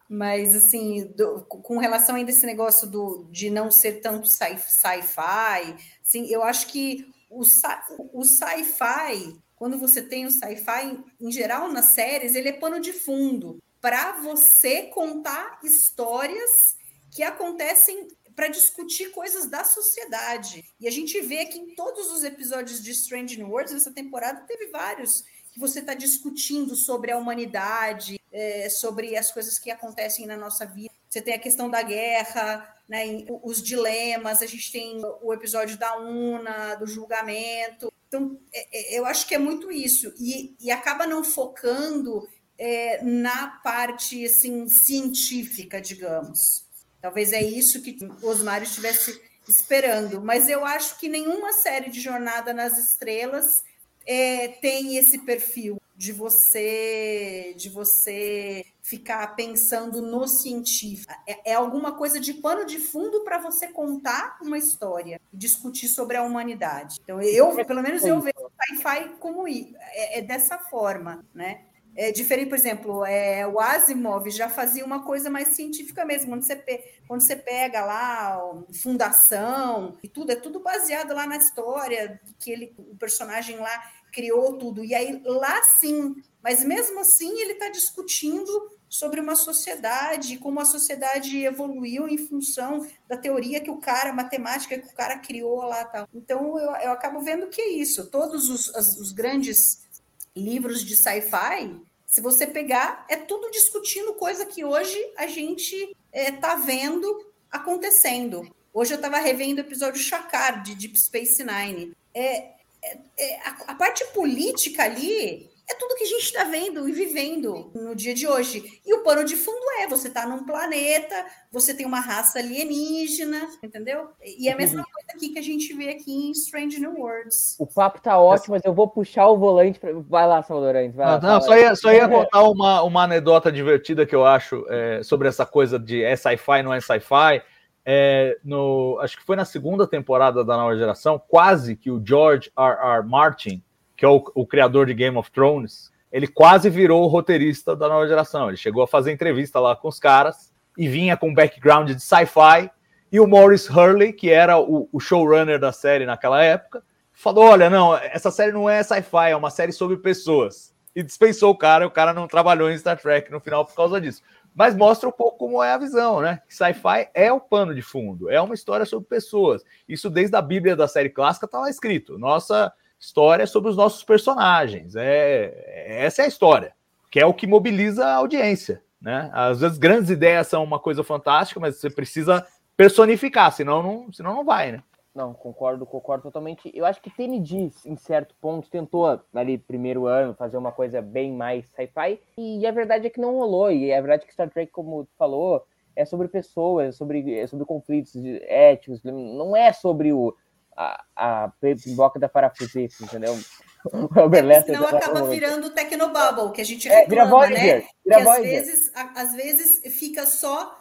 Mas, 0.07 0.55
assim, 0.55 1.05
do- 1.15 1.41
com 1.47 1.78
relação 1.78 2.15
ainda 2.15 2.32
a 2.32 2.34
esse 2.34 2.45
negócio 2.45 2.88
do, 2.88 3.28
de 3.32 3.49
não 3.49 3.70
ser 3.72 4.01
tanto 4.01 4.28
sci- 4.28 4.57
sci-fi, 4.57 5.76
assim, 6.03 6.26
eu 6.30 6.43
acho 6.43 6.67
que 6.67 7.07
o, 7.30 7.43
sci- 7.43 7.82
o 8.13 8.24
sci-fi, 8.24 9.38
quando 9.55 9.78
você 9.78 10.01
tem 10.01 10.26
o 10.26 10.32
sci-fi, 10.32 10.99
em 11.20 11.32
geral 11.32 11.72
nas 11.72 11.93
séries, 11.93 12.36
ele 12.36 12.49
é 12.49 12.53
pano 12.53 12.80
de 12.80 12.91
fundo 12.93 13.59
para 13.82 14.13
você 14.22 14.84
contar 14.84 15.59
histórias 15.63 16.78
que 17.12 17.24
acontecem 17.24 18.07
para 18.36 18.47
discutir 18.47 19.12
coisas 19.12 19.49
da 19.49 19.64
sociedade. 19.64 20.64
E 20.80 20.88
a 20.88 20.91
gente 20.91 21.20
vê 21.22 21.45
que 21.45 21.60
em 21.60 21.76
todos 21.76 22.12
os 22.12 22.24
episódios 22.24 22.82
de 22.82 22.91
Strange 22.91 23.38
New 23.38 23.49
Worlds, 23.49 23.74
nessa 23.74 23.91
temporada, 23.91 24.41
teve 24.47 24.68
vários 24.68 25.24
que 25.51 25.60
você 25.60 25.80
está 25.80 25.93
discutindo 25.93 26.76
sobre 26.76 27.12
a 27.12 27.18
humanidade, 27.18 28.20
é, 28.32 28.70
sobre 28.70 29.18
as 29.18 29.32
coisas 29.32 29.60
que 29.60 29.70
acontecem 29.70 30.26
na 30.26 30.38
nossa 30.38 30.66
vida. 30.66 30.93
Você 31.10 31.22
tem 31.22 31.34
a 31.34 31.39
questão 31.39 31.70
da 31.70 31.82
guerra, 31.82 32.76
né, 32.88 33.26
os 33.43 33.62
dilemas, 33.62 34.41
a 34.41 34.45
gente 34.45 34.72
tem 34.72 35.01
o 35.22 35.34
episódio 35.34 35.78
da 35.78 35.97
UNA, 35.97 36.76
do 36.76 36.86
julgamento. 36.88 37.91
Então, 38.07 38.39
é- 38.53 38.95
é- 38.95 38.99
eu 38.99 39.05
acho 39.05 39.28
que 39.28 39.36
é 39.36 39.39
muito 39.39 39.72
isso. 39.72 40.14
E, 40.18 40.55
e 40.62 40.72
acaba 40.72 41.05
não 41.05 41.24
focando 41.24 42.28
é, 42.62 43.01
na 43.01 43.47
parte 43.64 44.26
assim, 44.26 44.68
científica, 44.68 45.80
digamos. 45.80 46.66
Talvez 47.02 47.34
é 47.34 47.41
isso 47.41 47.82
que 47.82 47.97
o 48.22 48.28
Osmário 48.28 48.66
estivesse 48.66 49.22
esperando. 49.47 50.22
Mas 50.22 50.50
eu 50.50 50.66
acho 50.66 51.00
que 51.00 51.08
nenhuma 51.08 51.54
série 51.54 51.89
de 51.89 52.00
Jornada 52.00 52.54
nas 52.54 52.78
Estrelas 52.78 53.64
é, 54.06 54.47
tem 54.47 54.97
esse 54.97 55.20
perfil 55.20 55.80
de 55.95 56.14
você 56.14 57.54
de 57.58 57.68
você 57.68 58.66
ficar 58.82 59.36
pensando 59.36 60.02
no 60.02 60.28
científico. 60.28 61.14
É, 61.28 61.52
é 61.52 61.54
alguma 61.54 61.91
coisa 61.91 62.20
de 62.20 62.34
pano 62.36 62.66
de 62.66 62.80
fundo 62.80 63.24
para 63.24 63.38
você 63.38 63.68
contar 63.68 64.38
uma 64.41 64.58
história 64.58 65.22
e 65.32 65.38
discutir 65.38 65.88
sobre 65.88 66.18
a 66.18 66.24
humanidade. 66.24 66.97
Então, 67.04 67.22
eu, 67.22 67.54
pelo 67.66 67.84
menos, 67.84 68.04
eu 68.04 68.20
vejo 68.20 68.50
sci-fi 68.66 69.10
como 69.20 69.47
é, 69.47 70.20
é 70.20 70.22
dessa 70.22 70.58
forma, 70.58 71.24
né? 71.34 71.66
É 72.02 72.14
diferente, 72.14 72.47
por 72.47 72.58
exemplo, 72.58 73.06
é, 73.06 73.45
o 73.45 73.60
Asimov 73.60 74.30
já 74.32 74.47
fazia 74.50 74.86
uma 74.86 75.04
coisa 75.04 75.30
mais 75.30 75.50
científica 75.50 76.06
mesmo. 76.06 76.30
Quando 76.30 76.43
você, 76.43 76.56
pe- 76.56 76.82
você 77.06 77.36
pega 77.36 77.84
lá 77.84 78.38
ó, 78.41 78.64
fundação 78.72 79.97
e 80.02 80.08
tudo, 80.08 80.32
é 80.32 80.36
tudo 80.38 80.62
baseado 80.62 81.14
lá 81.14 81.28
na 81.28 81.36
história 81.36 82.18
que 82.39 82.52
ele, 82.52 82.74
o 82.78 82.95
personagem 82.95 83.58
lá 83.58 83.91
criou 84.14 84.58
tudo. 84.58 84.82
E 84.82 84.95
aí 84.95 85.22
lá 85.26 85.62
sim, 85.64 86.16
mas 86.41 86.64
mesmo 86.64 87.02
assim 87.02 87.38
ele 87.41 87.52
está 87.52 87.68
discutindo 87.68 88.50
sobre 88.88 89.20
uma 89.20 89.36
sociedade, 89.36 90.38
como 90.38 90.62
a 90.62 90.66
sociedade 90.66 91.43
evoluiu 91.43 92.08
em 92.08 92.18
função 92.18 92.88
da 93.10 93.18
teoria 93.18 93.60
que 93.60 93.70
o 93.70 93.78
cara, 93.78 94.14
matemática 94.14 94.80
que 94.80 94.88
o 94.88 94.95
cara 94.95 95.20
criou 95.20 95.64
lá. 95.64 95.84
Tal. 95.84 96.08
Então 96.14 96.58
eu, 96.58 96.72
eu 96.78 96.91
acabo 96.93 97.20
vendo 97.20 97.47
que 97.47 97.60
é 97.62 97.68
isso. 97.74 98.10
Todos 98.10 98.47
os, 98.50 98.70
os 98.70 99.12
grandes 99.12 99.86
livros 100.34 100.86
de 100.86 100.95
sci-fi, 100.95 101.76
se 102.10 102.22
você 102.22 102.47
pegar, 102.47 103.05
é 103.07 103.16
tudo 103.16 103.51
discutindo 103.51 104.14
coisa 104.16 104.43
que 104.43 104.66
hoje 104.66 104.97
a 105.16 105.28
gente 105.28 105.95
está 106.12 106.55
vendo 106.55 107.32
acontecendo. 107.51 108.49
Hoje 108.74 108.93
eu 108.93 108.95
estava 108.95 109.20
revendo 109.20 109.60
o 109.60 109.66
episódio 109.66 110.01
Chakar, 110.01 110.64
de 110.64 110.74
Deep 110.74 110.99
Space 110.99 111.43
Nine. 111.43 111.95
É, 112.12 112.49
é- 112.82 112.97
é- 113.16 113.39
a, 113.41 113.49
a 113.68 113.76
parte 113.76 114.03
política 114.07 114.84
ali 114.84 115.49
é 115.70 115.76
tudo 115.76 115.95
que 115.95 116.03
a 116.03 116.07
gente 116.07 116.24
está 116.24 116.43
vendo 116.45 116.89
e 116.89 116.91
vivendo 116.91 117.72
no 117.76 117.93
dia 117.93 118.13
de 118.13 118.28
hoje. 118.28 118.82
E 118.84 118.93
o 118.93 119.03
pano 119.03 119.24
de 119.24 119.36
fundo 119.36 119.63
é: 119.80 119.88
você 119.88 120.07
está 120.07 120.26
num 120.26 120.43
planeta, 120.43 121.26
você 121.51 121.74
tem 121.74 121.86
uma 121.86 121.99
raça 121.99 122.39
alienígena, 122.39 123.47
entendeu? 123.61 124.09
E 124.24 124.49
é 124.49 124.53
a 124.53 124.57
mesma 124.57 124.84
coisa 124.84 125.07
aqui 125.13 125.30
que 125.30 125.38
a 125.38 125.43
gente 125.43 125.72
vê 125.74 125.89
aqui 125.89 126.11
em 126.11 126.32
Strange 126.32 126.80
New 126.80 126.99
Worlds. 126.99 127.55
O 127.59 127.67
papo 127.67 128.01
tá 128.01 128.20
ótimo, 128.20 128.55
mas 128.55 128.65
eu 128.65 128.74
vou 128.74 128.88
puxar 128.88 129.28
o 129.28 129.38
volante. 129.38 129.80
Pra... 129.80 129.91
Vai 129.93 130.28
lá, 130.28 130.41
Salvador 130.41 130.76
Antes. 130.76 130.95
Vai 130.95 131.05
lá, 131.05 131.13
Ah, 131.13 131.22
não, 131.22 131.41
fala 131.41 131.41
só 131.41 131.57
ia, 131.57 131.76
só 131.76 131.93
ia 131.93 132.09
contar 132.09 132.43
uma, 132.43 132.82
uma 132.82 133.03
anedota 133.03 133.51
divertida 133.51 134.05
que 134.05 134.15
eu 134.15 134.26
acho 134.26 134.65
é, 134.70 135.03
sobre 135.03 135.28
essa 135.28 135.45
coisa 135.45 135.78
de 135.78 136.03
é 136.03 136.15
sci-fi, 136.15 136.63
não 136.63 136.74
é 136.74 136.82
sci-fi. 136.82 137.43
É, 137.86 138.38
no, 138.43 138.99
acho 139.01 139.17
que 139.17 139.24
foi 139.24 139.36
na 139.36 139.45
segunda 139.45 139.88
temporada 139.88 140.43
da 140.43 140.57
nova 140.57 140.76
geração, 140.76 141.22
quase 141.28 141.76
que 141.76 141.89
o 141.89 142.03
George 142.03 142.51
R. 142.57 142.97
R. 142.97 143.07
Martin, 143.07 143.63
que 144.00 144.06
é 144.06 144.08
o, 144.08 144.24
o 144.34 144.47
criador 144.47 144.86
de 144.86 144.93
Game 144.93 145.18
of 145.18 145.30
Thrones, 145.30 145.91
ele 146.10 146.26
quase 146.26 146.70
virou 146.70 147.04
o 147.04 147.08
roteirista 147.08 147.76
da 147.76 147.89
nova 147.89 148.08
geração. 148.08 148.47
Ele 148.47 148.56
chegou 148.56 148.82
a 148.82 148.88
fazer 148.88 149.12
entrevista 149.12 149.60
lá 149.60 149.76
com 149.76 149.89
os 149.89 150.00
caras 150.00 150.54
e 150.78 150.88
vinha 150.88 151.18
com 151.18 151.34
background 151.34 151.91
de 151.91 152.00
sci-fi. 152.00 152.72
E 153.12 153.20
o 153.20 153.28
Maurice 153.28 153.70
Hurley, 153.70 154.14
que 154.14 154.30
era 154.30 154.58
o, 154.58 154.88
o 154.93 155.02
showrunner 155.02 155.60
da 155.60 155.74
série 155.74 156.06
naquela 156.06 156.41
época, 156.41 156.82
falou: 157.12 157.43
Olha, 157.43 157.70
não, 157.70 157.93
essa 157.93 158.32
série 158.32 158.54
não 158.54 158.70
é 158.70 158.82
sci-fi, 158.82 159.32
é 159.32 159.36
uma 159.36 159.50
série 159.50 159.74
sobre 159.74 159.97
pessoas. 159.97 160.74
E 160.95 161.04
dispensou 161.04 161.52
o 161.52 161.58
cara, 161.58 161.84
e 161.84 161.88
o 161.88 161.91
cara 161.91 162.14
não 162.14 162.26
trabalhou 162.26 162.72
em 162.72 162.78
Star 162.78 162.97
Trek 162.97 163.30
no 163.30 163.41
final 163.41 163.66
por 163.66 163.76
causa 163.76 164.00
disso. 164.00 164.24
Mas 164.56 164.78
mostra 164.78 165.10
um 165.10 165.12
pouco 165.12 165.38
como 165.38 165.62
é 165.62 165.74
a 165.74 165.78
visão, 165.78 166.22
né? 166.22 166.41
Sci-fi 166.47 167.10
é 167.14 167.34
o 167.34 167.41
pano 167.41 167.76
de 167.76 167.82
fundo, 167.82 168.30
é 168.30 168.39
uma 168.39 168.56
história 168.56 168.86
sobre 168.86 169.10
pessoas. 169.10 169.62
Isso 169.89 170.10
desde 170.10 170.38
a 170.38 170.41
Bíblia 170.41 170.78
da 170.78 170.88
série 170.88 171.10
clássica 171.10 171.47
está 171.47 171.60
lá 171.60 171.70
escrito. 171.70 172.18
Nossa 172.18 172.72
história 173.00 173.47
sobre 173.47 173.70
os 173.70 173.78
nossos 173.78 174.04
personagens. 174.04 174.95
É, 174.95 176.04
essa 176.06 176.22
é 176.22 176.26
a 176.26 176.28
história, 176.28 176.74
que 177.10 177.20
é 177.20 177.26
o 177.26 177.34
que 177.34 177.47
mobiliza 177.47 178.06
a 178.06 178.16
audiência. 178.16 178.84
Né? 179.02 179.30
Às 179.34 179.62
vezes 179.62 179.78
grandes 179.78 180.10
ideias 180.10 180.47
são 180.47 180.64
uma 180.64 180.80
coisa 180.80 181.04
fantástica, 181.04 181.60
mas 181.60 181.78
você 181.78 181.89
precisa 181.89 182.45
personificar, 182.76 183.52
senão 183.52 183.82
não, 183.82 184.12
senão 184.12 184.34
não 184.34 184.45
vai, 184.45 184.74
né? 184.74 184.84
Não, 185.16 185.34
concordo, 185.34 185.86
concordo 185.86 186.24
totalmente. 186.24 186.72
Eu 186.74 186.86
acho 186.86 187.02
que 187.02 187.10
TND, 187.10 187.72
em 187.86 187.95
certo 187.97 188.36
ponto, 188.39 188.70
tentou, 188.70 189.20
ali, 189.34 189.58
primeiro 189.58 190.06
ano, 190.06 190.36
fazer 190.36 190.56
uma 190.56 190.72
coisa 190.72 191.02
bem 191.02 191.34
mais 191.34 191.66
sci-fi, 191.72 192.22
e 192.38 192.66
a 192.66 192.72
verdade 192.72 193.08
é 193.08 193.10
que 193.10 193.20
não 193.20 193.36
rolou. 193.36 193.72
E 193.72 193.91
a 193.91 194.00
verdade 194.00 194.24
é 194.24 194.28
que 194.28 194.34
Star 194.34 194.50
Trek, 194.50 194.72
como 194.72 195.06
tu 195.06 195.12
falou, 195.18 195.66
é 195.95 196.06
sobre 196.06 196.28
pessoas, 196.28 196.89
é 196.89 196.91
sobre, 196.91 197.38
é 197.38 197.47
sobre 197.47 197.66
conflitos 197.66 198.14
éticos, 198.43 199.04
não 199.04 199.56
é 199.56 199.74
sobre 199.74 200.14
o, 200.14 200.34
a, 200.80 201.04
a 201.16 201.54
boca 201.88 202.18
da 202.18 202.30
parafuseta, 202.30 202.96
entendeu? 203.04 203.38
O 203.82 204.66
Senão 204.66 204.86
acaba 204.86 205.24
virando 205.30 205.70
Tecnobubble, 205.70 206.52
que 206.52 206.60
a 206.60 206.66
gente 206.66 206.90
É, 206.90 207.08
vira 207.08 207.24
reclama, 207.24 207.48
Voyager, 207.48 207.82
né? 207.82 207.88
que 208.04 208.14
às 208.14 208.42
vezes, 208.42 208.92
às 208.94 209.34
vezes 209.34 209.98
fica 209.98 210.26
só, 210.26 210.78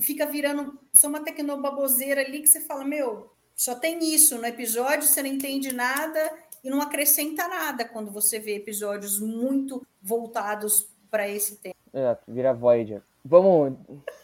fica 0.00 0.24
virando 0.24 0.78
só 0.90 1.08
uma 1.08 1.20
tecnobaboseira 1.20 2.22
ali 2.22 2.40
que 2.40 2.46
você 2.46 2.62
fala, 2.62 2.86
meu, 2.86 3.30
só 3.54 3.74
tem 3.74 4.14
isso 4.14 4.38
no 4.38 4.46
episódio, 4.46 5.06
você 5.06 5.22
não 5.22 5.28
entende 5.28 5.74
nada 5.74 6.18
e 6.64 6.70
não 6.70 6.80
acrescenta 6.80 7.46
nada 7.46 7.84
quando 7.84 8.10
você 8.10 8.38
vê 8.38 8.56
episódios 8.56 9.20
muito 9.20 9.86
voltados 10.00 10.88
para 11.10 11.28
esse 11.28 11.56
tema. 11.56 11.74
É, 11.92 12.16
vira 12.26 12.54
Voyager. 12.54 13.02
Vamos 13.24 13.74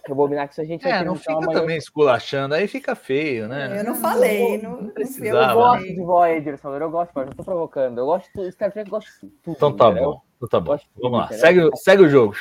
rebobinar 0.07 0.47
que 0.47 0.53
isso 0.55 0.61
a 0.61 0.65
gente 0.65 0.87
É, 0.87 1.05
não 1.05 1.15
fica 1.17 1.39
também 1.53 1.77
esculachando, 1.77 2.55
aí 2.55 2.67
fica 2.67 2.95
feio, 2.95 3.49
né? 3.49 3.79
Eu 3.81 3.85
não 3.85 3.95
falei, 3.95 4.57
não, 4.63 4.77
Eu 4.77 4.83
não 4.85 4.91
precisava, 4.91 5.55
gosto 5.55 5.83
né? 5.87 5.93
de 5.93 6.01
Voyager, 6.03 6.59
Salvador. 6.59 6.87
Eu 6.87 6.91
gosto, 6.91 7.19
eu 7.19 7.35
tô 7.35 7.45
provocando. 7.45 7.99
Eu 7.99 8.07
gosto 8.07 8.31
de 8.33 8.53
Star 8.53 8.73
Trek, 8.73 8.89
eu 8.89 8.91
gosto 8.93 9.11
de 9.23 9.31
tudo. 9.43 9.57
Então 9.57 9.77
tá 9.77 9.91
entendeu? 9.91 10.11
bom, 10.13 10.21
então 10.37 10.49
tá 10.49 10.61
bom. 10.61 10.67
Gosto 10.73 10.85
de 10.95 11.03
Vamos 11.03 11.19
lá, 11.19 11.27
tudo, 11.27 11.39
segue, 11.39 11.61
o- 11.61 11.77
segue 11.77 12.03
o 12.05 12.09
jogo. 12.09 12.35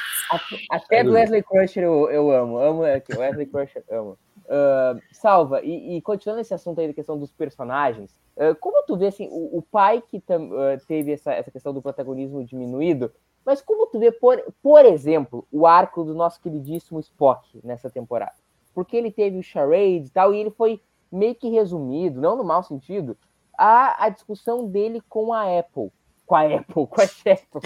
Até- 0.69 1.03
do 1.03 1.11
Wesley 1.13 1.43
Crusher 1.43 1.83
eu, 1.83 2.09
eu 2.09 2.31
amo. 2.31 2.57
Amo 2.57 2.83
aqui, 2.85 3.13
Wesley 3.13 3.45
Crusher, 3.47 3.83
amo. 3.89 4.17
Ah, 4.49 4.95
Salva, 5.11 5.61
e, 5.63 5.97
e 5.97 6.01
continuando 6.01 6.41
esse 6.41 6.53
assunto 6.53 6.79
aí 6.79 6.87
da 6.87 6.93
questão 6.93 7.17
dos 7.17 7.31
personagens, 7.31 8.11
ah, 8.37 8.53
como 8.59 8.83
tu 8.85 8.95
vê 8.97 9.07
assim, 9.07 9.27
o, 9.31 9.57
o 9.57 9.61
pai 9.61 10.01
que 10.07 10.19
tam- 10.19 10.51
ah, 10.53 10.77
teve 10.87 11.13
essa, 11.13 11.33
essa 11.33 11.49
questão 11.51 11.73
do 11.73 11.81
protagonismo 11.81 12.43
diminuído, 12.45 13.11
mas 13.45 13.61
como 13.61 13.87
tu 13.87 13.99
vê, 13.99 14.11
por, 14.11 14.41
por 14.61 14.85
exemplo, 14.85 15.45
o 15.51 15.67
arco 15.67 16.03
do 16.03 16.13
nosso 16.13 16.39
queridíssimo 16.41 16.99
Spock 16.99 17.59
nessa 17.63 17.89
temporada? 17.89 18.35
Porque 18.73 18.95
ele 18.95 19.11
teve 19.11 19.37
o 19.37 19.43
charade 19.43 20.05
e 20.05 20.09
tal, 20.09 20.33
e 20.33 20.39
ele 20.39 20.51
foi 20.51 20.81
meio 21.11 21.35
que 21.35 21.49
resumido, 21.49 22.19
não 22.19 22.35
no 22.35 22.43
mau 22.43 22.63
sentido, 22.63 23.17
a, 23.57 24.05
a 24.05 24.09
discussão 24.09 24.67
dele 24.67 25.01
com 25.07 25.31
a 25.33 25.59
Apple. 25.59 25.91
Com 26.25 26.35
a 26.35 26.41
Apple, 26.43 26.87
com 26.87 27.01
a 27.01 27.03
Apple. 27.03 27.61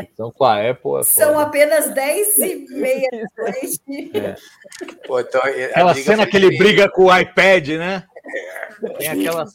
Então 0.00 0.32
com 0.32 0.44
a 0.44 0.68
Apple 0.68 0.98
é 0.98 1.02
São 1.04 1.34
foda. 1.34 1.42
apenas 1.46 1.94
10 1.94 2.38
e 2.38 2.66
meia 2.74 3.08
da 3.12 3.18
noite. 3.44 4.10
Pô, 5.06 5.20
então, 5.20 5.40
a 5.40 5.46
Aquela 5.46 5.92
briga 5.92 6.10
cena 6.10 6.26
que 6.26 6.36
ele 6.36 6.58
briga 6.58 6.90
com 6.90 7.04
o 7.04 7.16
iPad, 7.16 7.68
né? 7.68 8.04
Tem 8.98 9.08
aquela 9.08 9.46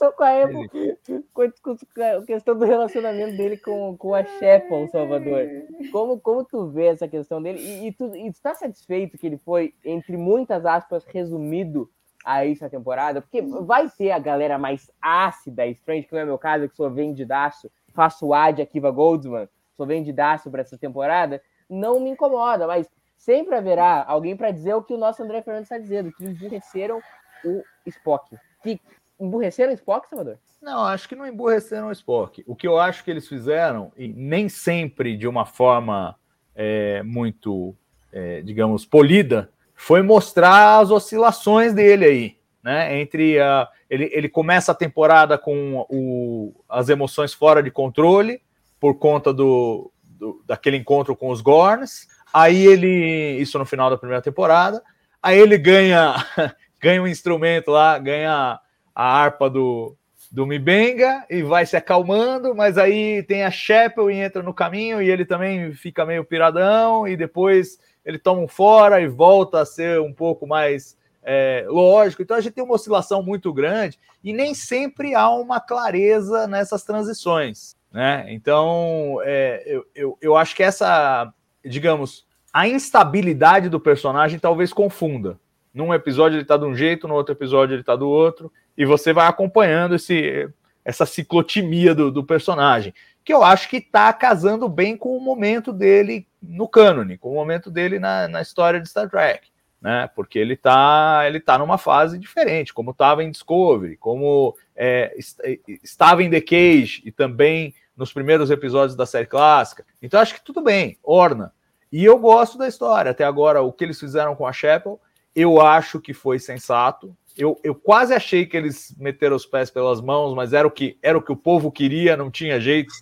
discussão 0.00 0.12
com 0.12 0.24
a 0.24 0.42
Apple, 0.42 1.28
com 1.32 1.42
a 1.42 2.16
a 2.16 2.24
questão 2.24 2.56
do 2.56 2.64
relacionamento 2.64 3.36
dele 3.36 3.56
com, 3.58 3.96
com 3.96 4.14
a 4.14 4.20
Apple, 4.20 4.88
Salvador. 4.90 5.46
Como, 5.92 6.18
como 6.18 6.44
tu 6.44 6.66
vê 6.68 6.86
essa 6.86 7.06
questão 7.06 7.42
dele? 7.42 7.60
E, 7.60 7.88
e 7.88 7.92
tu, 7.92 8.16
e 8.16 8.32
tu 8.32 8.40
tá 8.40 8.54
satisfeito 8.54 9.18
que 9.18 9.26
ele 9.26 9.38
foi, 9.38 9.74
entre 9.84 10.16
muitas 10.16 10.64
aspas, 10.64 11.04
resumido 11.04 11.90
a 12.24 12.46
essa 12.46 12.68
temporada? 12.70 13.20
Porque 13.20 13.42
vai 13.42 13.88
ter 13.90 14.10
a 14.10 14.18
galera 14.18 14.58
mais 14.58 14.90
ácida 15.00 15.66
e 15.66 15.72
Strange, 15.72 16.06
que 16.06 16.14
não 16.14 16.20
é 16.20 16.24
meu 16.24 16.38
caso, 16.38 16.68
que 16.68 16.76
sou 16.76 16.90
vendidaço, 16.90 17.70
faço 17.92 18.32
A 18.32 18.50
de 18.50 18.62
Akiva 18.62 18.90
Goldsman, 18.90 19.48
sou 19.76 19.86
vendidaço 19.86 20.50
para 20.50 20.62
essa 20.62 20.78
temporada, 20.78 21.42
não 21.68 22.00
me 22.00 22.10
incomoda, 22.10 22.66
mas 22.66 22.88
sempre 23.16 23.54
haverá 23.54 24.04
alguém 24.06 24.36
para 24.36 24.50
dizer 24.50 24.74
o 24.74 24.82
que 24.82 24.94
o 24.94 24.98
nosso 24.98 25.22
André 25.22 25.42
Fernandes 25.42 25.70
está 25.70 25.78
dizendo, 25.78 26.12
que 26.12 26.24
emburreceram 26.24 27.00
o 27.44 27.62
Spock. 27.86 28.36
Que 28.62 28.78
emburreceram 29.20 29.70
o 29.70 29.74
Spock, 29.74 30.08
Salvador? 30.08 30.38
Não, 30.62 30.84
acho 30.84 31.08
que 31.08 31.14
não 31.14 31.26
emburreceram 31.26 31.88
o 31.88 31.92
Spock. 31.92 32.42
O 32.46 32.56
que 32.56 32.66
eu 32.66 32.78
acho 32.78 33.04
que 33.04 33.10
eles 33.10 33.28
fizeram, 33.28 33.92
e 33.96 34.08
nem 34.08 34.48
sempre 34.48 35.16
de 35.16 35.28
uma 35.28 35.44
forma 35.44 36.16
é, 36.54 37.02
muito, 37.02 37.74
é, 38.12 38.42
digamos, 38.42 38.84
polida, 38.84 39.50
foi 39.74 40.02
mostrar 40.02 40.78
as 40.78 40.90
oscilações 40.90 41.72
dele 41.72 42.04
aí, 42.04 42.36
né? 42.62 43.00
Entre 43.00 43.40
a, 43.40 43.68
ele, 43.88 44.10
ele 44.12 44.28
começa 44.28 44.72
a 44.72 44.74
temporada 44.74 45.38
com 45.38 45.86
o, 45.88 46.54
as 46.68 46.88
emoções 46.88 47.32
fora 47.32 47.62
de 47.62 47.70
controle 47.70 48.42
por 48.78 48.98
conta 48.98 49.32
do, 49.32 49.90
do 50.02 50.42
daquele 50.46 50.76
encontro 50.76 51.16
com 51.16 51.30
os 51.30 51.40
Gorns. 51.40 52.06
Aí 52.32 52.66
ele, 52.66 53.38
isso 53.40 53.58
no 53.58 53.64
final 53.64 53.90
da 53.90 53.96
primeira 53.96 54.22
temporada, 54.22 54.82
aí 55.22 55.38
ele 55.38 55.56
ganha 55.56 56.14
ganha 56.80 57.02
um 57.02 57.06
instrumento 57.06 57.70
lá, 57.70 57.98
ganha 57.98 58.58
a 58.94 59.04
harpa 59.04 59.48
do, 59.48 59.96
do 60.30 60.46
Mibenga 60.46 61.24
e 61.28 61.42
vai 61.42 61.66
se 61.66 61.76
acalmando, 61.76 62.54
mas 62.54 62.78
aí 62.78 63.22
tem 63.24 63.42
a 63.44 63.50
Chapel 63.50 64.10
e 64.10 64.16
entra 64.16 64.42
no 64.42 64.54
caminho 64.54 65.02
e 65.02 65.10
ele 65.10 65.24
também 65.24 65.72
fica 65.72 66.06
meio 66.06 66.24
piradão 66.24 67.06
e 67.06 67.16
depois 67.16 67.78
ele 68.04 68.18
toma 68.18 68.40
um 68.40 68.48
fora 68.48 69.00
e 69.00 69.08
volta 69.08 69.60
a 69.60 69.66
ser 69.66 70.00
um 70.00 70.12
pouco 70.12 70.46
mais 70.46 70.96
é, 71.22 71.64
lógico. 71.68 72.22
Então 72.22 72.36
a 72.36 72.40
gente 72.40 72.52
tem 72.52 72.64
uma 72.64 72.74
oscilação 72.74 73.22
muito 73.22 73.52
grande 73.52 73.98
e 74.22 74.32
nem 74.32 74.54
sempre 74.54 75.14
há 75.14 75.28
uma 75.30 75.60
clareza 75.60 76.46
nessas 76.46 76.84
transições, 76.84 77.74
né? 77.92 78.26
Então 78.28 79.18
é, 79.24 79.62
eu, 79.66 79.86
eu, 79.94 80.18
eu 80.20 80.36
acho 80.36 80.54
que 80.54 80.62
essa, 80.62 81.32
digamos, 81.64 82.26
a 82.52 82.68
instabilidade 82.68 83.68
do 83.68 83.80
personagem 83.80 84.38
talvez 84.38 84.72
confunda. 84.72 85.38
Num 85.72 85.94
episódio 85.94 86.36
ele 86.36 86.44
tá 86.44 86.56
de 86.56 86.64
um 86.64 86.74
jeito, 86.74 87.06
no 87.06 87.14
outro 87.14 87.32
episódio 87.32 87.74
ele 87.74 87.84
tá 87.84 87.94
do 87.94 88.08
outro, 88.08 88.52
e 88.80 88.86
você 88.86 89.12
vai 89.12 89.26
acompanhando 89.26 89.94
esse, 89.94 90.48
essa 90.82 91.04
ciclotimia 91.04 91.94
do, 91.94 92.10
do 92.10 92.24
personagem, 92.24 92.94
que 93.22 93.30
eu 93.30 93.44
acho 93.44 93.68
que 93.68 93.78
tá 93.78 94.10
casando 94.10 94.66
bem 94.70 94.96
com 94.96 95.14
o 95.14 95.20
momento 95.20 95.70
dele 95.70 96.26
no 96.42 96.66
cânone, 96.66 97.18
com 97.18 97.30
o 97.30 97.34
momento 97.34 97.70
dele 97.70 97.98
na, 97.98 98.26
na 98.26 98.40
história 98.40 98.80
de 98.80 98.88
Star 98.88 99.10
Trek, 99.10 99.48
né? 99.82 100.08
Porque 100.16 100.38
ele 100.38 100.56
tá, 100.56 101.24
ele 101.26 101.40
tá 101.40 101.58
numa 101.58 101.76
fase 101.76 102.18
diferente, 102.18 102.72
como 102.72 102.92
estava 102.92 103.22
em 103.22 103.30
Discovery, 103.30 103.98
como 103.98 104.56
é, 104.74 105.12
est- 105.14 105.38
estava 105.82 106.22
em 106.22 106.30
The 106.30 106.40
Cage 106.40 107.02
e 107.04 107.12
também 107.12 107.74
nos 107.94 108.14
primeiros 108.14 108.50
episódios 108.50 108.96
da 108.96 109.04
série 109.04 109.26
clássica. 109.26 109.84
Então 110.00 110.18
acho 110.18 110.32
que 110.32 110.42
tudo 110.42 110.62
bem, 110.62 110.96
orna. 111.02 111.52
E 111.92 112.02
eu 112.02 112.18
gosto 112.18 112.56
da 112.56 112.66
história. 112.66 113.10
Até 113.10 113.24
agora, 113.24 113.60
o 113.60 113.74
que 113.74 113.84
eles 113.84 114.00
fizeram 114.00 114.34
com 114.34 114.46
a 114.46 114.54
Chapel, 114.54 114.98
eu 115.36 115.60
acho 115.60 116.00
que 116.00 116.14
foi 116.14 116.38
sensato. 116.38 117.14
Eu, 117.36 117.58
eu 117.62 117.74
quase 117.74 118.12
achei 118.12 118.44
que 118.44 118.56
eles 118.56 118.94
meteram 118.98 119.36
os 119.36 119.46
pés 119.46 119.70
pelas 119.70 120.00
mãos, 120.00 120.34
mas 120.34 120.52
era 120.52 120.66
o 120.66 120.70
que 120.70 120.98
era 121.02 121.16
o 121.16 121.22
que 121.22 121.32
o 121.32 121.36
povo 121.36 121.70
queria, 121.70 122.16
não 122.16 122.30
tinha 122.30 122.60
jeito. 122.60 122.92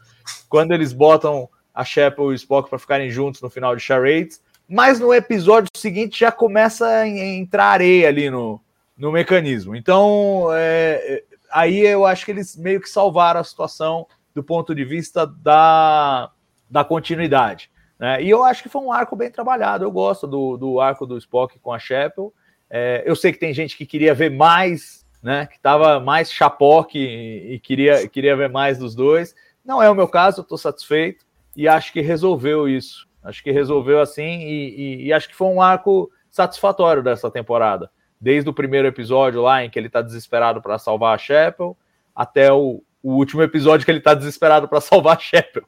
Quando 0.48 0.72
eles 0.72 0.92
botam 0.92 1.48
a 1.74 1.84
Chapel 1.84 2.26
e 2.26 2.28
o 2.28 2.34
Spock 2.34 2.68
para 2.68 2.78
ficarem 2.78 3.10
juntos 3.10 3.40
no 3.40 3.48
final 3.48 3.74
de 3.74 3.82
Charades, 3.82 4.42
mas 4.68 5.00
no 5.00 5.14
episódio 5.14 5.68
seguinte 5.74 6.20
já 6.20 6.30
começa 6.30 6.86
a 6.86 7.06
en- 7.08 7.40
entrar 7.40 7.66
areia 7.66 8.08
ali 8.08 8.30
no, 8.30 8.60
no 8.96 9.10
mecanismo. 9.10 9.74
Então, 9.74 10.48
é, 10.52 11.00
é, 11.06 11.24
aí 11.50 11.78
eu 11.78 12.04
acho 12.04 12.24
que 12.24 12.30
eles 12.30 12.56
meio 12.56 12.80
que 12.80 12.88
salvaram 12.88 13.40
a 13.40 13.44
situação 13.44 14.06
do 14.34 14.42
ponto 14.42 14.74
de 14.74 14.84
vista 14.84 15.26
da, 15.26 16.30
da 16.70 16.84
continuidade. 16.84 17.70
Né? 17.98 18.22
E 18.22 18.30
eu 18.30 18.44
acho 18.44 18.62
que 18.62 18.68
foi 18.68 18.82
um 18.82 18.92
arco 18.92 19.16
bem 19.16 19.30
trabalhado. 19.30 19.84
Eu 19.84 19.90
gosto 19.90 20.26
do, 20.26 20.56
do 20.56 20.80
arco 20.80 21.06
do 21.06 21.16
Spock 21.16 21.58
com 21.58 21.72
a 21.72 21.78
Chapel. 21.78 22.32
É, 22.70 23.02
eu 23.06 23.16
sei 23.16 23.32
que 23.32 23.38
tem 23.38 23.52
gente 23.52 23.76
que 23.76 23.86
queria 23.86 24.14
ver 24.14 24.30
mais, 24.30 25.06
né? 25.22 25.46
Que 25.46 25.56
estava 25.56 25.98
mais 26.00 26.30
chapoque 26.32 26.98
e, 26.98 27.58
queria, 27.60 28.06
queria 28.08 28.36
ver 28.36 28.48
mais 28.48 28.78
dos 28.78 28.94
dois. 28.94 29.34
Não 29.64 29.82
é 29.82 29.90
o 29.90 29.94
meu 29.94 30.08
caso, 30.08 30.42
estou 30.42 30.58
satisfeito 30.58 31.24
e 31.56 31.66
acho 31.68 31.92
que 31.92 32.00
resolveu 32.00 32.68
isso. 32.68 33.08
Acho 33.22 33.42
que 33.42 33.50
resolveu 33.50 34.00
assim 34.00 34.40
e, 34.40 34.68
e- 34.80 35.06
e 35.06 35.12
acho 35.12 35.28
que 35.28 35.34
foi 35.34 35.48
um 35.48 35.60
arco 35.60 36.10
satisfatório 36.30 37.02
dessa 37.02 37.30
temporada. 37.30 37.90
Desde 38.20 38.48
o 38.48 38.54
primeiro 38.54 38.88
episódio 38.88 39.42
lá 39.42 39.64
em 39.64 39.70
que 39.70 39.78
ele 39.78 39.86
está 39.88 40.00
desesperado 40.02 40.60
para 40.62 40.78
salvar 40.78 41.14
a 41.14 41.18
Chapel, 41.18 41.76
até 42.14 42.52
o, 42.52 42.82
o 43.02 43.12
último 43.14 43.42
episódio 43.42 43.84
que 43.84 43.90
ele 43.90 43.98
está 43.98 44.14
desesperado 44.14 44.68
para 44.68 44.80
salvar 44.80 45.16
a 45.16 45.20
Chapel. 45.20 45.64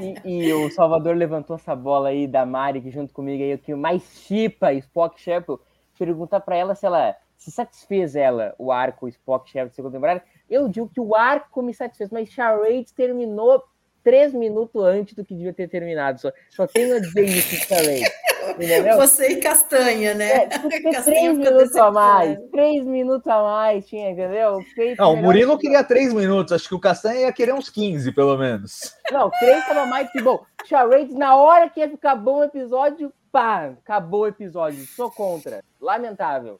E, 0.00 0.46
e 0.48 0.52
o 0.52 0.70
Salvador 0.70 1.14
levantou 1.16 1.56
essa 1.56 1.74
bola 1.74 2.08
aí 2.08 2.26
da 2.26 2.44
Mari, 2.44 2.80
que 2.80 2.90
junto 2.90 3.12
comigo 3.12 3.42
aí, 3.42 3.54
o 3.54 3.58
que 3.58 3.74
mais 3.74 4.02
chipa 4.26 4.72
Spock 4.74 5.20
Chapel, 5.20 5.60
perguntar 5.96 6.40
pra 6.40 6.56
ela 6.56 6.74
se 6.74 6.86
ela 6.86 7.16
se 7.36 7.50
satisfez 7.50 8.16
ela, 8.16 8.54
o 8.58 8.72
arco 8.72 9.06
Spock 9.08 9.48
Chapel 9.50 9.66
da 9.68 9.74
segunda 9.74 9.94
temporada. 9.96 10.22
Eu 10.48 10.68
digo 10.68 10.88
que 10.88 11.00
o 11.00 11.14
arco 11.14 11.60
me 11.62 11.74
satisfez, 11.74 12.10
mas 12.10 12.30
Charades 12.30 12.92
terminou 12.92 13.62
três 14.02 14.32
minutos 14.32 14.82
antes 14.82 15.14
do 15.14 15.24
que 15.24 15.34
devia 15.34 15.52
ter 15.52 15.68
terminado. 15.68 16.18
Só, 16.20 16.32
só 16.48 16.66
tenho 16.66 16.96
a 16.96 17.00
dizer 17.00 17.24
isso 17.24 17.50
de 17.50 17.56
Charades. 17.66 18.26
Entendeu? 18.48 18.96
Você 18.96 19.32
e 19.32 19.36
Castanha, 19.40 20.14
né? 20.14 20.44
É, 20.44 20.46
Castanha 20.80 21.02
três 21.02 21.36
minutos 21.36 21.76
a 21.76 21.90
mais. 21.90 22.38
Três 22.52 22.84
minutos 22.86 23.26
a 23.26 23.42
mais 23.42 23.86
tinha, 23.86 24.10
entendeu? 24.10 24.60
Feito 24.74 24.98
Não, 25.02 25.14
o 25.14 25.16
Murilo 25.16 25.58
que- 25.58 25.62
queria 25.66 25.82
três 25.82 26.12
minutos, 26.14 26.52
acho 26.52 26.68
que 26.68 26.74
o 26.74 26.80
Castanha 26.80 27.22
ia 27.22 27.32
querer 27.32 27.52
uns 27.52 27.68
15, 27.68 28.12
pelo 28.12 28.38
menos. 28.38 28.94
Não, 29.10 29.28
três 29.30 29.66
tava 29.66 29.84
mais 29.86 30.10
que 30.12 30.22
bom. 30.22 30.40
Charades, 30.64 31.12
na 31.14 31.34
hora 31.36 31.68
que 31.68 31.80
ia 31.80 31.88
ficar 31.90 32.14
bom 32.14 32.38
o 32.38 32.44
episódio, 32.44 33.12
pá, 33.36 33.66
acabou 33.66 34.22
o 34.22 34.26
episódio. 34.28 34.86
Sou 34.86 35.10
contra. 35.10 35.62
Lamentável. 35.78 36.58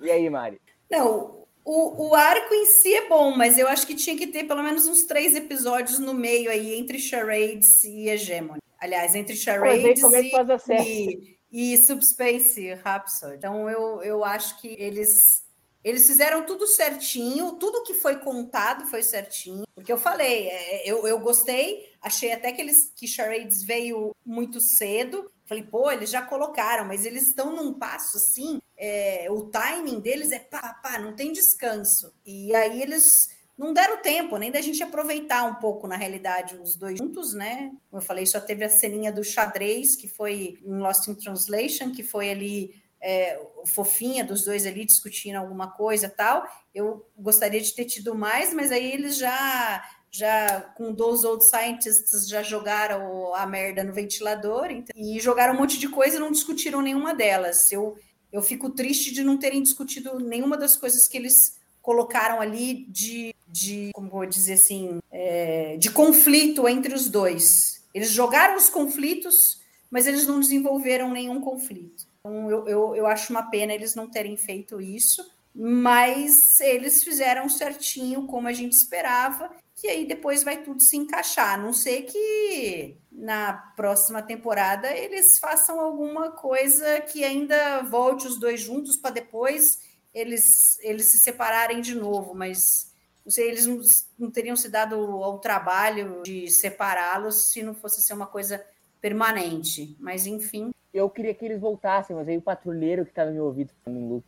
E 0.00 0.08
aí, 0.08 0.30
Mari? 0.30 0.60
Não, 0.88 1.46
o, 1.64 2.10
o 2.10 2.14
arco 2.14 2.54
em 2.54 2.64
si 2.64 2.94
é 2.94 3.08
bom, 3.08 3.36
mas 3.36 3.58
eu 3.58 3.66
acho 3.66 3.84
que 3.88 3.96
tinha 3.96 4.16
que 4.16 4.28
ter 4.28 4.44
pelo 4.44 4.62
menos 4.62 4.86
uns 4.86 5.02
três 5.02 5.34
episódios 5.34 5.98
no 5.98 6.14
meio 6.14 6.48
aí, 6.48 6.78
entre 6.78 7.00
Charades 7.00 7.82
e 7.82 8.08
Hegemony. 8.08 8.60
Aliás, 8.78 9.16
entre 9.16 9.34
Charades 9.34 10.00
como 10.00 10.14
é 10.14 10.22
que 10.22 10.30
faz 10.30 10.48
a 10.48 10.58
série? 10.58 11.36
e, 11.50 11.74
e 11.74 11.76
Subspace 11.76 12.72
Rhapsody. 12.74 13.34
Então, 13.34 13.68
eu, 13.68 14.00
eu 14.02 14.24
acho 14.24 14.60
que 14.60 14.68
eles, 14.78 15.44
eles 15.82 16.06
fizeram 16.06 16.46
tudo 16.46 16.68
certinho, 16.68 17.54
tudo 17.54 17.82
que 17.82 17.94
foi 17.94 18.20
contado 18.20 18.86
foi 18.86 19.02
certinho. 19.02 19.64
Porque 19.74 19.92
eu 19.92 19.98
falei, 19.98 20.46
é, 20.46 20.88
eu, 20.88 21.04
eu 21.04 21.18
gostei, 21.18 21.90
achei 22.00 22.32
até 22.32 22.52
que, 22.52 22.62
eles, 22.62 22.92
que 22.94 23.08
Charades 23.08 23.64
veio 23.64 24.14
muito 24.24 24.60
cedo, 24.60 25.28
Falei, 25.50 25.64
pô, 25.64 25.90
eles 25.90 26.10
já 26.10 26.22
colocaram, 26.22 26.86
mas 26.86 27.04
eles 27.04 27.26
estão 27.26 27.52
num 27.52 27.74
passo 27.74 28.18
assim, 28.18 28.62
é, 28.78 29.26
o 29.28 29.46
timing 29.46 29.98
deles 29.98 30.30
é 30.30 30.38
pá, 30.38 30.74
pá, 30.80 30.96
não 30.96 31.12
tem 31.12 31.32
descanso. 31.32 32.14
E 32.24 32.54
aí 32.54 32.80
eles 32.80 33.28
não 33.58 33.74
deram 33.74 34.00
tempo 34.00 34.36
nem 34.36 34.52
da 34.52 34.60
gente 34.60 34.80
aproveitar 34.80 35.42
um 35.42 35.56
pouco, 35.56 35.88
na 35.88 35.96
realidade, 35.96 36.54
os 36.54 36.76
dois 36.76 36.98
juntos, 36.98 37.34
né? 37.34 37.72
Como 37.90 38.00
eu 38.00 38.06
falei, 38.06 38.26
só 38.26 38.40
teve 38.40 38.62
a 38.62 38.70
ceninha 38.70 39.10
do 39.10 39.24
xadrez, 39.24 39.96
que 39.96 40.06
foi 40.06 40.56
em 40.64 40.78
Lost 40.78 41.08
in 41.08 41.16
Translation, 41.16 41.90
que 41.90 42.04
foi 42.04 42.30
ali 42.30 42.80
é, 43.00 43.44
fofinha 43.66 44.24
dos 44.24 44.44
dois 44.44 44.64
ali 44.64 44.84
discutindo 44.84 45.34
alguma 45.34 45.72
coisa 45.72 46.08
tal. 46.08 46.46
Eu 46.72 47.04
gostaria 47.18 47.60
de 47.60 47.74
ter 47.74 47.86
tido 47.86 48.14
mais, 48.14 48.54
mas 48.54 48.70
aí 48.70 48.92
eles 48.92 49.16
já 49.16 49.84
já 50.10 50.60
com 50.76 50.92
dois 50.92 51.24
old 51.24 51.44
scientists 51.44 52.28
já 52.28 52.42
jogaram 52.42 53.34
a 53.34 53.46
merda 53.46 53.84
no 53.84 53.92
ventilador 53.92 54.70
então, 54.70 54.94
e 54.96 55.20
jogaram 55.20 55.54
um 55.54 55.58
monte 55.58 55.78
de 55.78 55.88
coisa 55.88 56.16
e 56.16 56.20
não 56.20 56.32
discutiram 56.32 56.82
nenhuma 56.82 57.14
delas. 57.14 57.70
Eu, 57.70 57.96
eu 58.32 58.42
fico 58.42 58.70
triste 58.70 59.12
de 59.12 59.22
não 59.22 59.38
terem 59.38 59.62
discutido 59.62 60.18
nenhuma 60.18 60.56
das 60.56 60.76
coisas 60.76 61.06
que 61.06 61.16
eles 61.16 61.58
colocaram 61.80 62.40
ali 62.40 62.86
de, 62.88 63.34
de 63.48 63.90
como 63.94 64.10
vou 64.10 64.26
dizer 64.26 64.54
assim, 64.54 64.98
é, 65.10 65.76
de 65.78 65.90
conflito 65.90 66.68
entre 66.68 66.94
os 66.94 67.08
dois. 67.08 67.84
Eles 67.94 68.10
jogaram 68.10 68.56
os 68.56 68.68
conflitos, 68.68 69.60
mas 69.90 70.06
eles 70.06 70.26
não 70.26 70.40
desenvolveram 70.40 71.10
nenhum 71.10 71.40
conflito. 71.40 72.04
Então, 72.20 72.50
eu, 72.50 72.68
eu, 72.68 72.96
eu 72.96 73.06
acho 73.06 73.32
uma 73.32 73.44
pena 73.44 73.72
eles 73.72 73.94
não 73.94 74.08
terem 74.08 74.36
feito 74.36 74.80
isso, 74.80 75.24
mas 75.54 76.60
eles 76.60 77.02
fizeram 77.02 77.48
certinho 77.48 78.26
como 78.26 78.46
a 78.46 78.52
gente 78.52 78.72
esperava 78.72 79.50
que 79.80 79.88
aí 79.88 80.06
depois 80.06 80.44
vai 80.44 80.62
tudo 80.62 80.82
se 80.82 80.94
encaixar. 80.94 81.54
A 81.54 81.56
não 81.56 81.72
ser 81.72 82.02
que 82.02 82.98
na 83.10 83.54
próxima 83.74 84.20
temporada 84.20 84.92
eles 84.92 85.38
façam 85.38 85.80
alguma 85.80 86.32
coisa 86.32 87.00
que 87.00 87.24
ainda 87.24 87.80
volte 87.84 88.26
os 88.26 88.38
dois 88.38 88.60
juntos 88.60 88.98
para 88.98 89.12
depois 89.12 89.78
eles, 90.12 90.78
eles 90.80 91.10
se 91.10 91.18
separarem 91.18 91.80
de 91.80 91.94
novo, 91.94 92.34
mas 92.34 92.92
não 93.24 93.32
sei, 93.32 93.48
eles 93.48 93.66
não, 93.66 93.80
não 94.18 94.30
teriam 94.30 94.54
se 94.54 94.68
dado 94.68 94.96
ao 94.96 95.38
trabalho 95.38 96.22
de 96.22 96.50
separá-los 96.50 97.50
se 97.50 97.62
não 97.62 97.74
fosse 97.74 98.02
ser 98.02 98.12
uma 98.12 98.26
coisa 98.26 98.62
permanente. 99.00 99.96
Mas 99.98 100.26
enfim. 100.26 100.72
Eu 100.92 101.08
queria 101.08 101.32
que 101.32 101.44
eles 101.44 101.60
voltassem, 101.60 102.14
mas 102.14 102.28
aí 102.28 102.36
o 102.36 102.42
patrulheiro 102.42 103.04
que 103.04 103.12
estava 103.12 103.30
me 103.30 103.40
ouvindo 103.40 103.72
no 103.86 104.08
loop. 104.08 104.24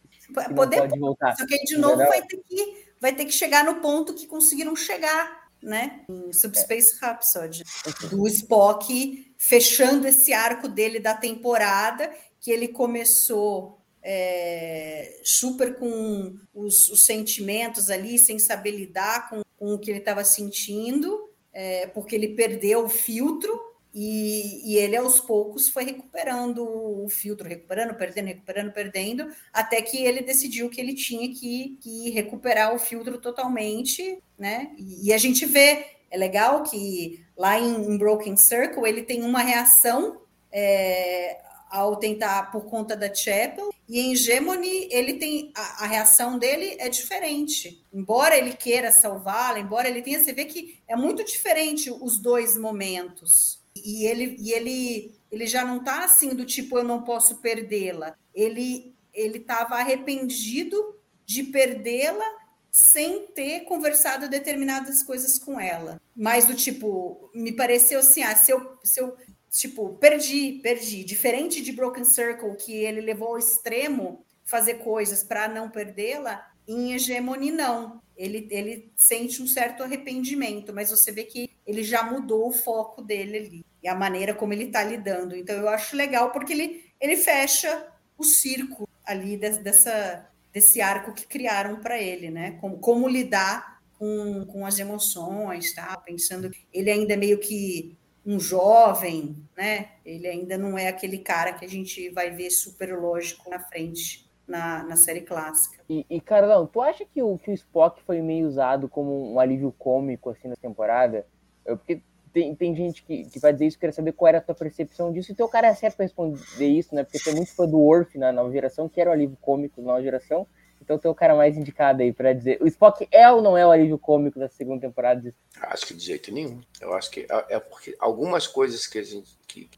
Poder, 0.54 0.78
pode 0.78 0.98
voltar. 0.98 1.36
Só 1.36 1.44
que 1.44 1.54
aí 1.54 1.64
de 1.64 1.76
novo 1.76 1.96
vai 1.96 2.22
ter, 2.22 2.38
que, 2.38 2.86
vai 2.98 3.14
ter 3.14 3.24
que 3.26 3.32
chegar 3.32 3.64
no 3.64 3.80
ponto 3.80 4.14
que 4.14 4.26
conseguiram 4.26 4.74
chegar 4.74 5.41
né? 5.62 6.04
Em 6.08 6.32
Subspace 6.32 6.94
é. 6.94 7.06
Rhapsody, 7.06 7.62
do 8.10 8.26
Spock 8.26 9.34
fechando 9.38 10.06
esse 10.06 10.32
arco 10.32 10.68
dele 10.68 10.98
da 10.98 11.14
temporada, 11.14 12.12
que 12.40 12.50
ele 12.50 12.68
começou 12.68 13.80
é, 14.02 15.20
super 15.22 15.76
com 15.76 16.36
os, 16.52 16.88
os, 16.88 17.02
sentimentos 17.02 17.88
ali, 17.88 18.18
sem 18.18 18.38
saber 18.38 18.72
lidar 18.72 19.30
com, 19.30 19.42
com 19.56 19.74
o 19.74 19.78
que 19.78 19.90
ele 19.90 20.00
estava 20.00 20.24
sentindo, 20.24 21.30
é, 21.52 21.86
porque 21.88 22.16
ele 22.16 22.34
perdeu 22.34 22.84
o 22.84 22.88
filtro 22.88 23.71
e, 23.94 24.72
e, 24.72 24.76
ele, 24.78 24.96
aos 24.96 25.20
poucos, 25.20 25.68
foi 25.68 25.84
recuperando 25.84 26.64
o 26.64 27.08
filtro, 27.10 27.46
recuperando, 27.46 27.94
perdendo, 27.94 28.26
recuperando, 28.26 28.72
perdendo, 28.72 29.28
até 29.52 29.82
que 29.82 30.02
ele 30.02 30.22
decidiu 30.22 30.70
que 30.70 30.80
ele 30.80 30.94
tinha 30.94 31.28
que, 31.34 31.76
que 31.80 32.10
recuperar 32.10 32.74
o 32.74 32.78
filtro 32.78 33.18
totalmente, 33.18 34.18
né? 34.38 34.72
E, 34.78 35.08
e, 35.08 35.12
a 35.12 35.18
gente 35.18 35.44
vê, 35.44 35.84
é 36.10 36.16
legal 36.16 36.62
que 36.62 37.22
lá 37.36 37.58
em, 37.58 37.84
em 37.84 37.98
Broken 37.98 38.36
Circle 38.36 38.88
ele 38.88 39.02
tem 39.02 39.22
uma 39.22 39.40
reação 39.40 40.22
é, 40.50 41.38
ao 41.70 41.96
tentar 41.96 42.50
por 42.50 42.64
conta 42.66 42.96
da 42.96 43.12
Chapel, 43.12 43.74
e 43.86 44.00
em 44.00 44.16
Gemini 44.16 44.88
ele 44.90 45.14
tem 45.14 45.52
a, 45.54 45.84
a 45.84 45.86
reação 45.86 46.38
dele 46.38 46.76
é 46.78 46.88
diferente. 46.88 47.82
Embora 47.92 48.36
ele 48.36 48.54
queira 48.54 48.90
salvá-la, 48.90 49.60
embora 49.60 49.86
ele 49.86 50.00
tenha, 50.00 50.18
você 50.18 50.32
vê 50.32 50.46
que 50.46 50.78
é 50.88 50.96
muito 50.96 51.22
diferente 51.24 51.90
os 51.90 52.18
dois 52.18 52.56
momentos. 52.56 53.61
E 53.76 54.06
ele, 54.06 54.36
e 54.38 54.52
ele, 54.52 55.14
ele 55.30 55.46
já 55.46 55.64
não 55.64 55.78
está 55.78 56.04
assim 56.04 56.34
do 56.34 56.44
tipo 56.44 56.78
eu 56.78 56.84
não 56.84 57.02
posso 57.02 57.36
perdê-la. 57.36 58.16
Ele 58.34 58.92
ele 59.12 59.38
estava 59.38 59.74
arrependido 59.74 60.98
de 61.26 61.44
perdê-la 61.44 62.24
sem 62.70 63.26
ter 63.26 63.60
conversado 63.60 64.28
determinadas 64.28 65.02
coisas 65.02 65.38
com 65.38 65.60
ela. 65.60 66.00
Mas 66.16 66.46
do 66.46 66.54
tipo, 66.54 67.30
me 67.34 67.52
pareceu 67.52 68.00
assim, 68.00 68.22
ah, 68.22 68.34
se 68.34 68.50
eu, 68.50 68.78
se 68.82 68.98
eu 68.98 69.14
tipo, 69.50 69.90
perdi, 69.96 70.60
perdi. 70.62 71.04
Diferente 71.04 71.60
de 71.60 71.72
Broken 71.72 72.04
Circle, 72.04 72.56
que 72.56 72.72
ele 72.72 73.02
levou 73.02 73.28
ao 73.28 73.38
extremo 73.38 74.24
fazer 74.44 74.74
coisas 74.74 75.22
para 75.22 75.46
não 75.48 75.70
perdê-la, 75.70 76.50
em 76.66 76.92
Hegemony 76.92 77.50
não. 77.50 78.00
Ele, 78.16 78.46
ele 78.50 78.92
sente 78.94 79.42
um 79.42 79.46
certo 79.46 79.82
arrependimento, 79.82 80.72
mas 80.72 80.90
você 80.90 81.10
vê 81.10 81.24
que 81.24 81.50
ele 81.66 81.82
já 81.82 82.02
mudou 82.02 82.48
o 82.48 82.52
foco 82.52 83.02
dele 83.02 83.36
ali 83.38 83.66
e 83.82 83.88
a 83.88 83.94
maneira 83.94 84.34
como 84.34 84.52
ele 84.52 84.64
está 84.64 84.84
lidando. 84.84 85.34
Então 85.34 85.56
eu 85.56 85.68
acho 85.68 85.96
legal 85.96 86.30
porque 86.30 86.52
ele, 86.52 86.84
ele 87.00 87.16
fecha 87.16 87.88
o 88.16 88.22
circo 88.22 88.88
ali 89.04 89.36
dessa, 89.36 90.28
desse 90.52 90.80
arco 90.80 91.12
que 91.12 91.26
criaram 91.26 91.80
para 91.80 92.00
ele, 92.00 92.30
né? 92.30 92.52
Como, 92.60 92.78
como 92.78 93.08
lidar 93.08 93.82
com, 93.98 94.44
com 94.46 94.64
as 94.64 94.78
emoções, 94.78 95.74
tá? 95.74 95.96
Pensando, 95.96 96.50
ele 96.72 96.90
ainda 96.90 97.14
é 97.14 97.16
meio 97.16 97.38
que 97.38 97.96
um 98.24 98.38
jovem, 98.38 99.36
né? 99.56 99.92
Ele 100.04 100.28
ainda 100.28 100.56
não 100.56 100.78
é 100.78 100.86
aquele 100.86 101.18
cara 101.18 101.52
que 101.52 101.64
a 101.64 101.68
gente 101.68 102.08
vai 102.10 102.30
ver 102.30 102.50
super 102.50 102.96
lógico 102.96 103.50
na 103.50 103.58
frente 103.58 104.30
na, 104.46 104.82
na 104.82 104.96
série 104.96 105.22
clássica. 105.22 105.82
E, 105.88 106.04
e 106.08 106.20
Carlão, 106.20 106.66
tu 106.66 106.80
acha 106.80 107.04
que 107.04 107.22
o, 107.22 107.38
que 107.38 107.50
o 107.50 107.54
Spock 107.54 108.02
foi 108.02 108.20
meio 108.20 108.46
usado 108.46 108.88
como 108.88 109.32
um 109.32 109.38
alívio 109.38 109.72
cômico 109.78 110.30
assim 110.30 110.48
na 110.48 110.56
temporada? 110.56 111.26
Eu, 111.64 111.76
porque 111.76 112.02
tem, 112.32 112.54
tem 112.54 112.74
gente 112.74 113.02
que, 113.02 113.24
que 113.24 113.38
vai 113.38 113.52
dizer 113.52 113.66
isso, 113.66 113.78
queria 113.78 113.92
saber 113.92 114.12
qual 114.12 114.28
era 114.28 114.38
a 114.38 114.40
tua 114.40 114.54
percepção 114.54 115.12
disso. 115.12 115.32
E 115.32 115.34
teu 115.34 115.48
cara 115.48 115.68
é 115.68 115.74
certo 115.74 115.96
para 115.96 116.04
responder 116.04 116.66
isso, 116.66 116.94
né? 116.94 117.04
Porque 117.04 117.18
você 117.18 117.30
é 117.30 117.34
muito 117.34 117.54
fã 117.54 117.66
do 117.66 117.78
Worf 117.78 118.16
na 118.16 118.32
nova 118.32 118.50
geração, 118.50 118.88
que 118.88 119.00
era 119.00 119.10
o 119.10 119.12
alívio 119.12 119.36
cômico 119.40 119.80
da 119.80 119.86
nova 119.86 120.02
geração. 120.02 120.46
Então 120.80 120.98
tem 120.98 121.10
o 121.10 121.14
cara 121.14 121.36
mais 121.36 121.56
indicado 121.56 122.02
aí 122.02 122.12
para 122.12 122.32
dizer. 122.32 122.60
O 122.60 122.66
Spock 122.66 123.06
é 123.12 123.30
ou 123.30 123.40
não 123.40 123.56
é 123.56 123.64
o 123.64 123.70
alívio 123.70 123.98
cômico 123.98 124.38
da 124.38 124.48
segunda 124.48 124.80
temporada? 124.80 125.32
Acho 125.60 125.86
que 125.86 125.94
de 125.94 126.04
jeito 126.04 126.32
nenhum. 126.32 126.60
Eu 126.80 126.92
acho 126.94 127.10
que 127.10 127.20
é, 127.20 127.54
é 127.56 127.60
porque 127.60 127.94
algumas 128.00 128.48
coisas 128.48 128.86
que 128.86 128.98
a 128.98 129.02
gente. 129.02 129.30
Que, 129.46 129.68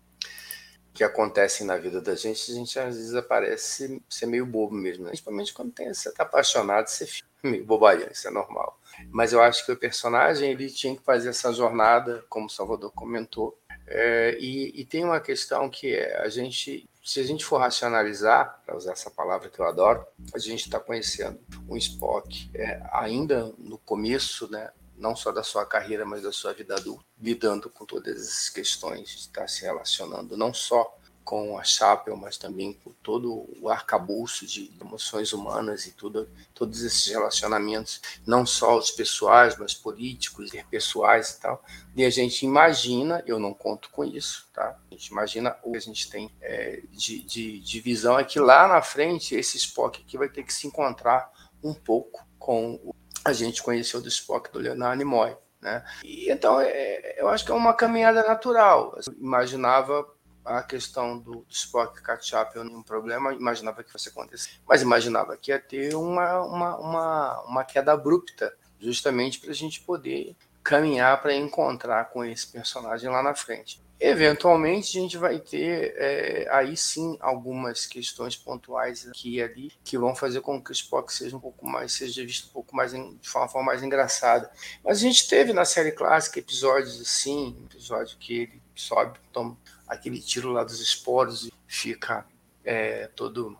que 0.95 1.03
acontecem 1.03 1.67
na 1.67 1.77
vida 1.77 2.01
da 2.01 2.15
gente, 2.15 2.53
a 2.53 2.55
gente 2.55 2.79
às 2.79 2.97
vezes 2.97 3.15
aparece 3.17 4.01
ser 4.09 4.27
meio 4.27 4.47
bobo 4.47 4.75
mesmo, 4.75 5.03
né? 5.03 5.11
principalmente 5.11 5.53
quando 5.53 5.73
tem, 5.73 5.93
você 5.93 6.13
tá 6.13 6.23
apaixonado, 6.23 6.87
você 6.87 7.05
fica 7.05 7.29
meio 7.43 7.65
bobalhão, 7.65 8.09
isso 8.11 8.29
é 8.29 8.31
normal. 8.31 8.79
Mas 9.11 9.33
eu 9.33 9.43
acho 9.43 9.67
que 9.67 9.73
o 9.73 9.77
personagem 9.77 10.53
ele 10.53 10.71
tinha 10.71 10.95
que 10.95 11.03
fazer 11.03 11.31
essa 11.31 11.53
jornada, 11.53 12.25
como 12.29 12.47
o 12.47 12.51
Salvador 12.51 12.93
comentou. 12.93 13.59
É, 13.87 14.39
e, 14.39 14.81
e, 14.81 14.85
tem 14.85 15.05
uma 15.05 15.21
questão 15.21 15.69
que 15.69 15.95
é 15.95 16.23
a 16.23 16.29
gente, 16.29 16.89
se 17.05 17.21
a 17.21 17.25
gente 17.25 17.45
for 17.45 17.59
racionalizar, 17.59 18.63
para 18.65 18.77
usar 18.77 18.93
essa 18.93 19.11
palavra 19.11 19.51
que 19.51 19.59
eu 19.59 19.67
adoro, 19.67 20.07
a 20.33 20.39
gente 20.39 20.67
está 20.67 20.81
conhecendo 20.81 21.39
um 21.69 21.77
Spock 21.77 22.51
é, 22.55 22.81
ainda 22.93 23.53
no 23.59 23.77
começo, 23.77 24.51
né? 24.51 24.71
Não 24.97 25.17
só 25.17 25.33
da 25.33 25.43
sua 25.43 25.67
carreira, 25.67 26.05
mas 26.05 26.23
da 26.23 26.33
sua 26.33 26.53
vida 26.53 26.77
adulta, 26.77 27.05
lidando 27.21 27.69
com 27.69 27.85
todas 27.85 28.17
essas 28.17 28.49
questões, 28.49 29.11
está 29.15 29.47
se 29.47 29.63
relacionando 29.63 30.37
não 30.37 30.53
só 30.55 30.97
com 31.25 31.59
a 31.59 31.65
Chapel, 31.65 32.17
mas 32.17 32.37
também 32.37 32.75
com 32.75 32.93
todo 33.03 33.49
o 33.61 33.69
arcabouço 33.71 34.47
de 34.47 34.71
emoções 34.79 35.33
humanas 35.33 35.87
e 35.87 35.93
tudo, 35.93 36.29
todos 36.55 36.83
esses 36.83 37.07
relacionamentos, 37.07 38.01
não 38.27 38.45
só 38.45 38.77
os 38.77 38.91
pessoais, 38.91 39.57
mas 39.57 39.73
políticos, 39.73 40.49
interpessoais 40.49 41.31
e 41.31 41.41
tal. 41.41 41.65
E 41.97 42.05
a 42.05 42.11
gente 42.11 42.45
imagina, 42.45 43.25
eu 43.27 43.39
não 43.39 43.55
conto 43.55 43.89
com 43.91 44.05
isso, 44.05 44.47
tá? 44.53 44.79
A 44.91 44.95
gente 44.95 45.07
imagina 45.07 45.57
o 45.63 45.73
que 45.73 45.79
a 45.79 45.81
gente 45.81 46.11
tem 46.11 46.31
é, 46.43 46.83
de, 46.93 47.21
de, 47.21 47.59
de 47.59 47.81
visão 47.81 48.19
é 48.19 48.25
que 48.25 48.39
lá 48.39 48.69
na 48.69 48.83
frente 48.83 49.35
esse 49.35 49.57
Spock 49.57 50.03
aqui 50.03 50.19
vai 50.19 50.29
ter 50.29 50.45
que 50.45 50.53
se 50.53 50.67
encontrar 50.67 51.33
um 51.63 51.73
pouco 51.73 52.25
com 52.39 52.75
o 52.85 52.95
a 53.25 53.33
gente 53.33 53.63
conheceu 53.63 54.01
do 54.01 54.09
Spock 54.09 54.53
do 54.53 54.59
Leonardo 54.59 54.99
Nimoy. 54.99 55.37
Né? 55.61 55.83
E, 56.05 56.31
então, 56.31 56.61
é, 56.61 57.15
eu 57.19 57.29
acho 57.29 57.45
que 57.45 57.51
é 57.51 57.55
uma 57.55 57.73
caminhada 57.73 58.23
natural. 58.23 58.95
Eu 58.97 59.15
imaginava 59.15 60.07
a 60.45 60.63
questão 60.63 61.19
do, 61.19 61.37
do 61.37 61.47
Spock 61.53 62.03
catch-up 62.03 62.59
um 62.59 62.83
problema, 62.83 63.33
imaginava 63.33 63.83
que 63.83 63.91
fosse 63.91 64.11
acontecer, 64.11 64.51
mas 64.69 64.83
imaginava 64.83 65.37
que 65.39 65.51
ia 65.51 65.59
ter 65.59 65.95
uma, 65.95 66.43
uma, 66.43 66.77
uma, 66.77 67.41
uma 67.45 67.65
queda 67.65 67.93
abrupta, 67.93 68.55
justamente 68.79 69.41
para 69.41 69.51
a 69.51 69.55
gente 69.55 69.81
poder 69.81 70.37
caminhar 70.65 71.21
para 71.21 71.35
encontrar 71.35 72.07
com 72.07 72.25
esse 72.25 72.47
personagem 72.47 73.11
lá 73.11 73.23
na 73.23 73.35
frente. 73.35 73.85
Eventualmente 74.01 74.99
a 74.99 75.01
gente 75.01 75.17
vai 75.17 75.39
ter 75.39 75.95
é, 75.97 76.49
aí 76.51 76.77
sim 76.77 77.17
algumas 77.21 77.87
questões 77.87 78.35
pontuais 78.35 79.07
aqui 79.09 79.37
e 79.37 79.43
ali 79.43 79.73
que 79.85 79.97
vão 79.97 80.17
fazer 80.17 80.41
com 80.41 80.61
que 80.63 80.71
o 80.71 80.73
Spock 80.73 81.13
seja 81.13 81.37
um 81.37 81.41
pouco 81.41 81.67
mais, 81.67 81.93
seja 81.93 82.25
visto 82.25 82.49
um 82.49 82.53
pouco 82.53 82.75
mais 82.75 82.93
de 82.93 82.99
uma 82.99 83.49
forma 83.49 83.67
mais 83.67 83.83
engraçada. 83.83 84.51
Mas 84.83 84.99
a 84.99 85.01
gente 85.01 85.29
teve 85.29 85.53
na 85.53 85.65
série 85.65 85.93
clássica 85.93 86.41
episódios 86.41 87.01
assim, 87.01 87.57
episódio 87.71 88.17
que 88.19 88.43
ele 88.43 88.63
sobe, 88.75 89.19
toma 89.33 89.57
aquele 89.87 90.21
tiro 90.21 90.51
lá 90.51 90.65
dos 90.65 90.81
esporos 90.81 91.47
e 91.47 91.53
fica 91.67 92.27
é, 92.65 93.07
todo 93.15 93.57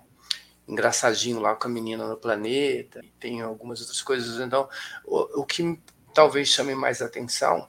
engraçadinho 0.67 1.41
lá 1.41 1.55
com 1.55 1.69
a 1.69 1.71
menina 1.71 2.09
no 2.09 2.17
planeta, 2.17 3.01
e 3.03 3.09
tem 3.21 3.43
algumas 3.43 3.81
outras 3.81 4.03
coisas. 4.03 4.41
Então, 4.41 4.69
o, 5.05 5.43
o 5.43 5.47
que 5.47 5.79
talvez 6.15 6.49
chame 6.49 6.75
mais 6.75 7.03
atenção, 7.03 7.69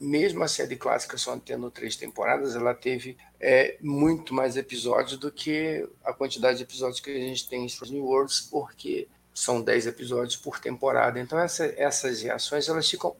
mesmo 0.00 0.42
a 0.42 0.48
série 0.48 0.76
clássica 0.76 1.16
só 1.16 1.36
tendo 1.38 1.70
três 1.70 1.96
temporadas, 1.96 2.56
ela 2.56 2.74
teve 2.74 3.16
é, 3.40 3.76
muito 3.80 4.34
mais 4.34 4.56
episódios 4.56 5.18
do 5.18 5.30
que 5.30 5.88
a 6.04 6.12
quantidade 6.12 6.58
de 6.58 6.64
episódios 6.64 7.00
que 7.00 7.10
a 7.10 7.14
gente 7.14 7.48
tem 7.48 7.62
em 7.62 7.66
Strange 7.66 7.98
Worlds, 7.98 8.40
porque 8.40 9.08
são 9.32 9.60
dez 9.60 9.86
episódios 9.86 10.36
por 10.36 10.58
temporada. 10.58 11.20
Então, 11.20 11.38
essa, 11.38 11.66
essas 11.76 12.22
reações 12.22 12.68
elas 12.68 12.88
ficam 12.88 13.14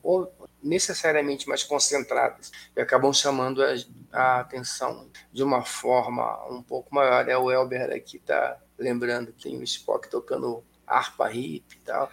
necessariamente 0.62 1.48
mais 1.48 1.62
concentradas 1.62 2.50
e 2.74 2.80
acabam 2.80 3.12
chamando 3.12 3.62
a, 3.62 3.74
a 4.12 4.40
atenção 4.40 5.08
de 5.32 5.42
uma 5.42 5.62
forma 5.62 6.46
um 6.50 6.62
pouco 6.62 6.94
maior. 6.94 7.28
É 7.28 7.36
o 7.36 7.50
Elber 7.50 7.90
aqui 7.92 8.16
está 8.16 8.58
lembrando 8.78 9.32
que 9.32 9.44
tem 9.44 9.58
o 9.58 9.62
Spock 9.62 10.08
tocando 10.10 10.64
harpa 10.86 11.32
hip 11.32 11.64
e 11.74 11.78
tal. 11.84 12.10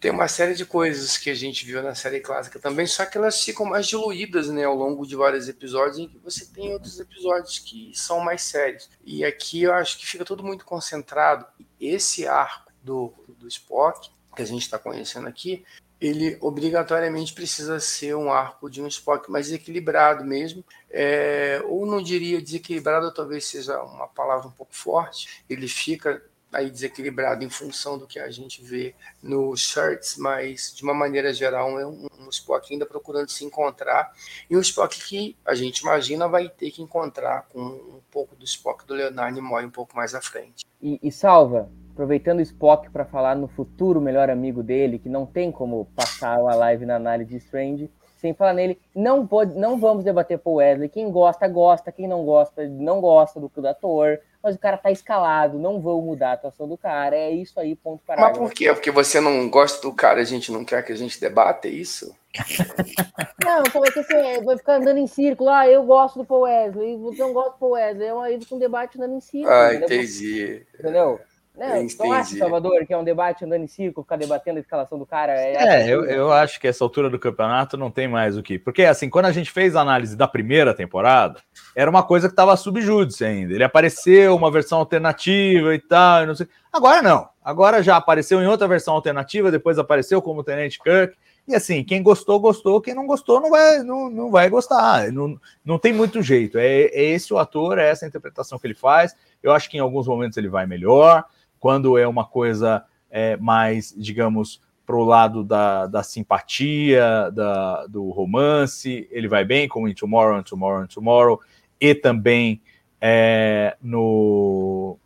Tem 0.00 0.10
uma 0.10 0.28
série 0.28 0.54
de 0.54 0.64
coisas 0.64 1.16
que 1.16 1.30
a 1.30 1.34
gente 1.34 1.64
viu 1.66 1.82
na 1.82 1.94
série 1.94 2.20
clássica 2.20 2.58
também, 2.58 2.86
só 2.86 3.04
que 3.04 3.18
elas 3.18 3.42
ficam 3.42 3.66
mais 3.66 3.86
diluídas 3.86 4.48
né, 4.48 4.64
ao 4.64 4.74
longo 4.74 5.06
de 5.06 5.14
vários 5.14 5.48
episódios, 5.48 5.98
em 5.98 6.08
que 6.08 6.18
você 6.18 6.46
tem 6.46 6.72
outros 6.72 6.98
episódios 6.98 7.58
que 7.58 7.92
são 7.94 8.20
mais 8.20 8.42
sérios. 8.42 8.88
E 9.04 9.24
aqui 9.24 9.64
eu 9.64 9.74
acho 9.74 9.98
que 9.98 10.06
fica 10.06 10.24
tudo 10.24 10.42
muito 10.42 10.64
concentrado. 10.64 11.46
Esse 11.80 12.26
arco 12.26 12.72
do, 12.82 13.12
do 13.28 13.46
Spock, 13.46 14.10
que 14.34 14.42
a 14.42 14.46
gente 14.46 14.62
está 14.62 14.78
conhecendo 14.78 15.28
aqui, 15.28 15.64
ele 16.00 16.38
obrigatoriamente 16.40 17.34
precisa 17.34 17.80
ser 17.80 18.14
um 18.14 18.30
arco 18.30 18.70
de 18.70 18.80
um 18.80 18.86
Spock 18.86 19.30
mais 19.30 19.50
equilibrado 19.50 20.24
mesmo, 20.24 20.64
é, 20.90 21.60
ou 21.66 21.84
não 21.84 22.00
diria 22.00 22.40
desequilibrado, 22.40 23.12
talvez 23.12 23.46
seja 23.46 23.82
uma 23.82 24.06
palavra 24.06 24.46
um 24.46 24.52
pouco 24.52 24.74
forte. 24.74 25.42
Ele 25.50 25.66
fica 25.66 26.22
aí 26.52 26.70
desequilibrado 26.70 27.44
em 27.44 27.50
função 27.50 27.98
do 27.98 28.06
que 28.06 28.18
a 28.18 28.30
gente 28.30 28.62
vê 28.62 28.94
nos 29.22 29.60
shirts, 29.60 30.16
mas 30.16 30.72
de 30.74 30.82
uma 30.82 30.94
maneira 30.94 31.32
geral 31.32 31.78
é 31.78 31.86
um, 31.86 32.06
um 32.18 32.28
Spock 32.30 32.72
ainda 32.72 32.86
procurando 32.86 33.28
se 33.28 33.44
encontrar 33.44 34.12
e 34.48 34.56
um 34.56 34.60
Spock 34.60 34.98
que 34.98 35.36
a 35.44 35.54
gente 35.54 35.80
imagina 35.80 36.28
vai 36.28 36.48
ter 36.48 36.70
que 36.70 36.82
encontrar 36.82 37.46
com 37.52 37.60
um 37.60 38.00
pouco 38.10 38.34
do 38.34 38.44
Spock 38.44 38.86
do 38.86 38.94
Leonardo 38.94 39.34
Nimoy 39.34 39.64
um 39.64 39.70
pouco 39.70 39.96
mais 39.96 40.14
à 40.14 40.20
frente. 40.20 40.64
E, 40.80 40.98
e 41.02 41.10
salva, 41.12 41.70
aproveitando 41.92 42.38
o 42.38 42.42
Spock 42.42 42.90
para 42.90 43.04
falar 43.04 43.34
no 43.34 43.48
futuro 43.48 44.00
melhor 44.00 44.30
amigo 44.30 44.62
dele, 44.62 44.98
que 44.98 45.08
não 45.08 45.26
tem 45.26 45.50
como 45.50 45.86
passar 45.96 46.38
a 46.38 46.54
live 46.54 46.86
na 46.86 46.96
análise 46.96 47.30
de 47.30 47.36
Strange, 47.38 47.90
sem 48.18 48.34
falar 48.34 48.52
nele, 48.52 48.80
não 48.94 49.26
pode, 49.26 49.54
não 49.56 49.78
vamos 49.78 50.04
debater 50.04 50.38
Paul 50.38 50.56
Wesley. 50.56 50.88
Quem 50.88 51.10
gosta, 51.10 51.46
gosta. 51.46 51.92
Quem 51.92 52.08
não 52.08 52.24
gosta, 52.24 52.66
não 52.66 53.00
gosta 53.00 53.38
do, 53.38 53.48
do 53.48 53.68
ator. 53.68 54.20
Mas 54.42 54.54
o 54.54 54.58
cara 54.58 54.76
tá 54.76 54.90
escalado, 54.90 55.58
não 55.58 55.80
vou 55.80 56.00
mudar 56.00 56.30
a 56.30 56.32
atuação 56.34 56.68
do 56.68 56.76
cara. 56.76 57.16
É 57.16 57.30
isso 57.30 57.58
aí, 57.58 57.74
ponto 57.74 58.02
para. 58.06 58.20
Mas 58.20 58.38
por 58.38 58.52
quê? 58.52 58.72
Porque 58.72 58.90
você 58.90 59.20
não 59.20 59.48
gosta 59.50 59.82
do 59.82 59.92
cara, 59.92 60.20
a 60.20 60.24
gente 60.24 60.52
não 60.52 60.64
quer 60.64 60.84
que 60.84 60.92
a 60.92 60.96
gente 60.96 61.20
debata, 61.20 61.66
é 61.66 61.72
isso? 61.72 62.16
Não, 63.42 63.64
como 63.72 63.86
é 63.86 63.90
que 63.90 64.02
você 64.02 64.40
vai 64.42 64.58
ficar 64.58 64.74
andando 64.74 64.98
em 64.98 65.06
círculo? 65.06 65.48
Ah, 65.48 65.66
eu 65.66 65.82
gosto 65.82 66.18
do 66.18 66.24
Paul 66.26 66.42
Wesley, 66.42 66.96
você 66.98 67.18
não 67.18 67.32
gosta 67.32 67.52
do 67.52 67.56
Paul 67.56 67.72
Wesley. 67.72 68.06
É 68.06 68.12
aí 68.12 68.38
um 68.52 68.58
debate 68.58 68.98
andando 68.98 69.16
em 69.16 69.20
círculo. 69.20 69.54
Ah, 69.54 69.74
entendi. 69.74 70.66
Entendeu? 70.78 71.18
Né? 71.58 71.82
Então 71.82 72.12
acha, 72.12 72.36
Salvador, 72.36 72.86
que 72.86 72.92
é 72.92 72.96
um 72.96 73.02
debate 73.02 73.44
andando 73.44 73.64
em 73.64 73.66
círculo, 73.66 74.04
ficar 74.04 74.14
debatendo 74.14 74.58
a 74.58 74.60
escalação 74.60 74.96
do 74.96 75.04
cara? 75.04 75.32
É, 75.32 75.54
é 75.56 75.88
eu, 75.88 76.04
eu 76.04 76.32
acho 76.32 76.60
que 76.60 76.68
essa 76.68 76.84
altura 76.84 77.10
do 77.10 77.18
campeonato 77.18 77.76
não 77.76 77.90
tem 77.90 78.06
mais 78.06 78.36
o 78.36 78.42
que. 78.44 78.60
Porque, 78.60 78.84
assim, 78.84 79.10
quando 79.10 79.24
a 79.24 79.32
gente 79.32 79.50
fez 79.50 79.74
a 79.74 79.80
análise 79.80 80.16
da 80.16 80.28
primeira 80.28 80.72
temporada, 80.72 81.40
era 81.74 81.90
uma 81.90 82.04
coisa 82.04 82.28
que 82.28 82.32
estava 82.32 82.56
subjúdice 82.56 83.24
ainda. 83.24 83.52
Ele 83.52 83.64
apareceu, 83.64 84.36
uma 84.36 84.52
versão 84.52 84.78
alternativa 84.78 85.74
e 85.74 85.80
tal, 85.80 86.22
e 86.22 86.26
não 86.26 86.36
sei. 86.36 86.46
Agora 86.72 87.02
não. 87.02 87.28
Agora 87.42 87.82
já 87.82 87.96
apareceu 87.96 88.40
em 88.40 88.46
outra 88.46 88.68
versão 88.68 88.94
alternativa, 88.94 89.50
depois 89.50 89.80
apareceu 89.80 90.22
como 90.22 90.44
Tenente 90.44 90.78
Kirk. 90.78 91.16
E 91.48 91.56
assim, 91.56 91.82
quem 91.82 92.04
gostou, 92.04 92.38
gostou, 92.38 92.80
quem 92.80 92.94
não 92.94 93.06
gostou, 93.06 93.40
não 93.40 93.50
vai, 93.50 93.82
não, 93.82 94.08
não 94.08 94.30
vai 94.30 94.48
gostar. 94.48 95.10
Não, 95.10 95.40
não 95.64 95.76
tem 95.76 95.92
muito 95.92 96.22
jeito. 96.22 96.56
É, 96.56 96.82
é 96.82 97.02
esse 97.02 97.34
o 97.34 97.38
ator, 97.38 97.78
é 97.78 97.88
essa 97.88 98.04
a 98.04 98.08
interpretação 98.08 98.60
que 98.60 98.66
ele 98.66 98.74
faz. 98.74 99.16
Eu 99.42 99.50
acho 99.50 99.68
que 99.68 99.76
em 99.76 99.80
alguns 99.80 100.06
momentos 100.06 100.36
ele 100.36 100.48
vai 100.48 100.64
melhor. 100.64 101.24
Quando 101.58 101.98
é 101.98 102.06
uma 102.06 102.24
coisa 102.24 102.84
é, 103.10 103.36
mais, 103.36 103.94
digamos, 103.96 104.60
para 104.86 104.96
o 104.96 105.04
lado 105.04 105.44
da, 105.44 105.86
da 105.86 106.02
simpatia, 106.02 107.30
da, 107.32 107.86
do 107.86 108.08
romance, 108.10 109.06
ele 109.10 109.28
vai 109.28 109.44
bem, 109.44 109.68
como 109.68 109.88
em 109.88 109.94
Tomorrow 109.94 110.38
and 110.38 110.44
Tomorrow 110.44 110.82
and 110.82 110.86
Tomorrow, 110.86 111.40
e 111.80 111.94
também 111.94 112.60
é, 113.00 113.76
no. 113.82 114.98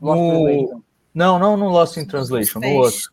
no 0.00 0.82
não, 1.14 1.38
não 1.38 1.56
no 1.56 1.68
Lost 1.68 1.96
in 1.96 2.06
Translation, 2.06 2.60
no 2.60 2.74
outro. 2.76 3.12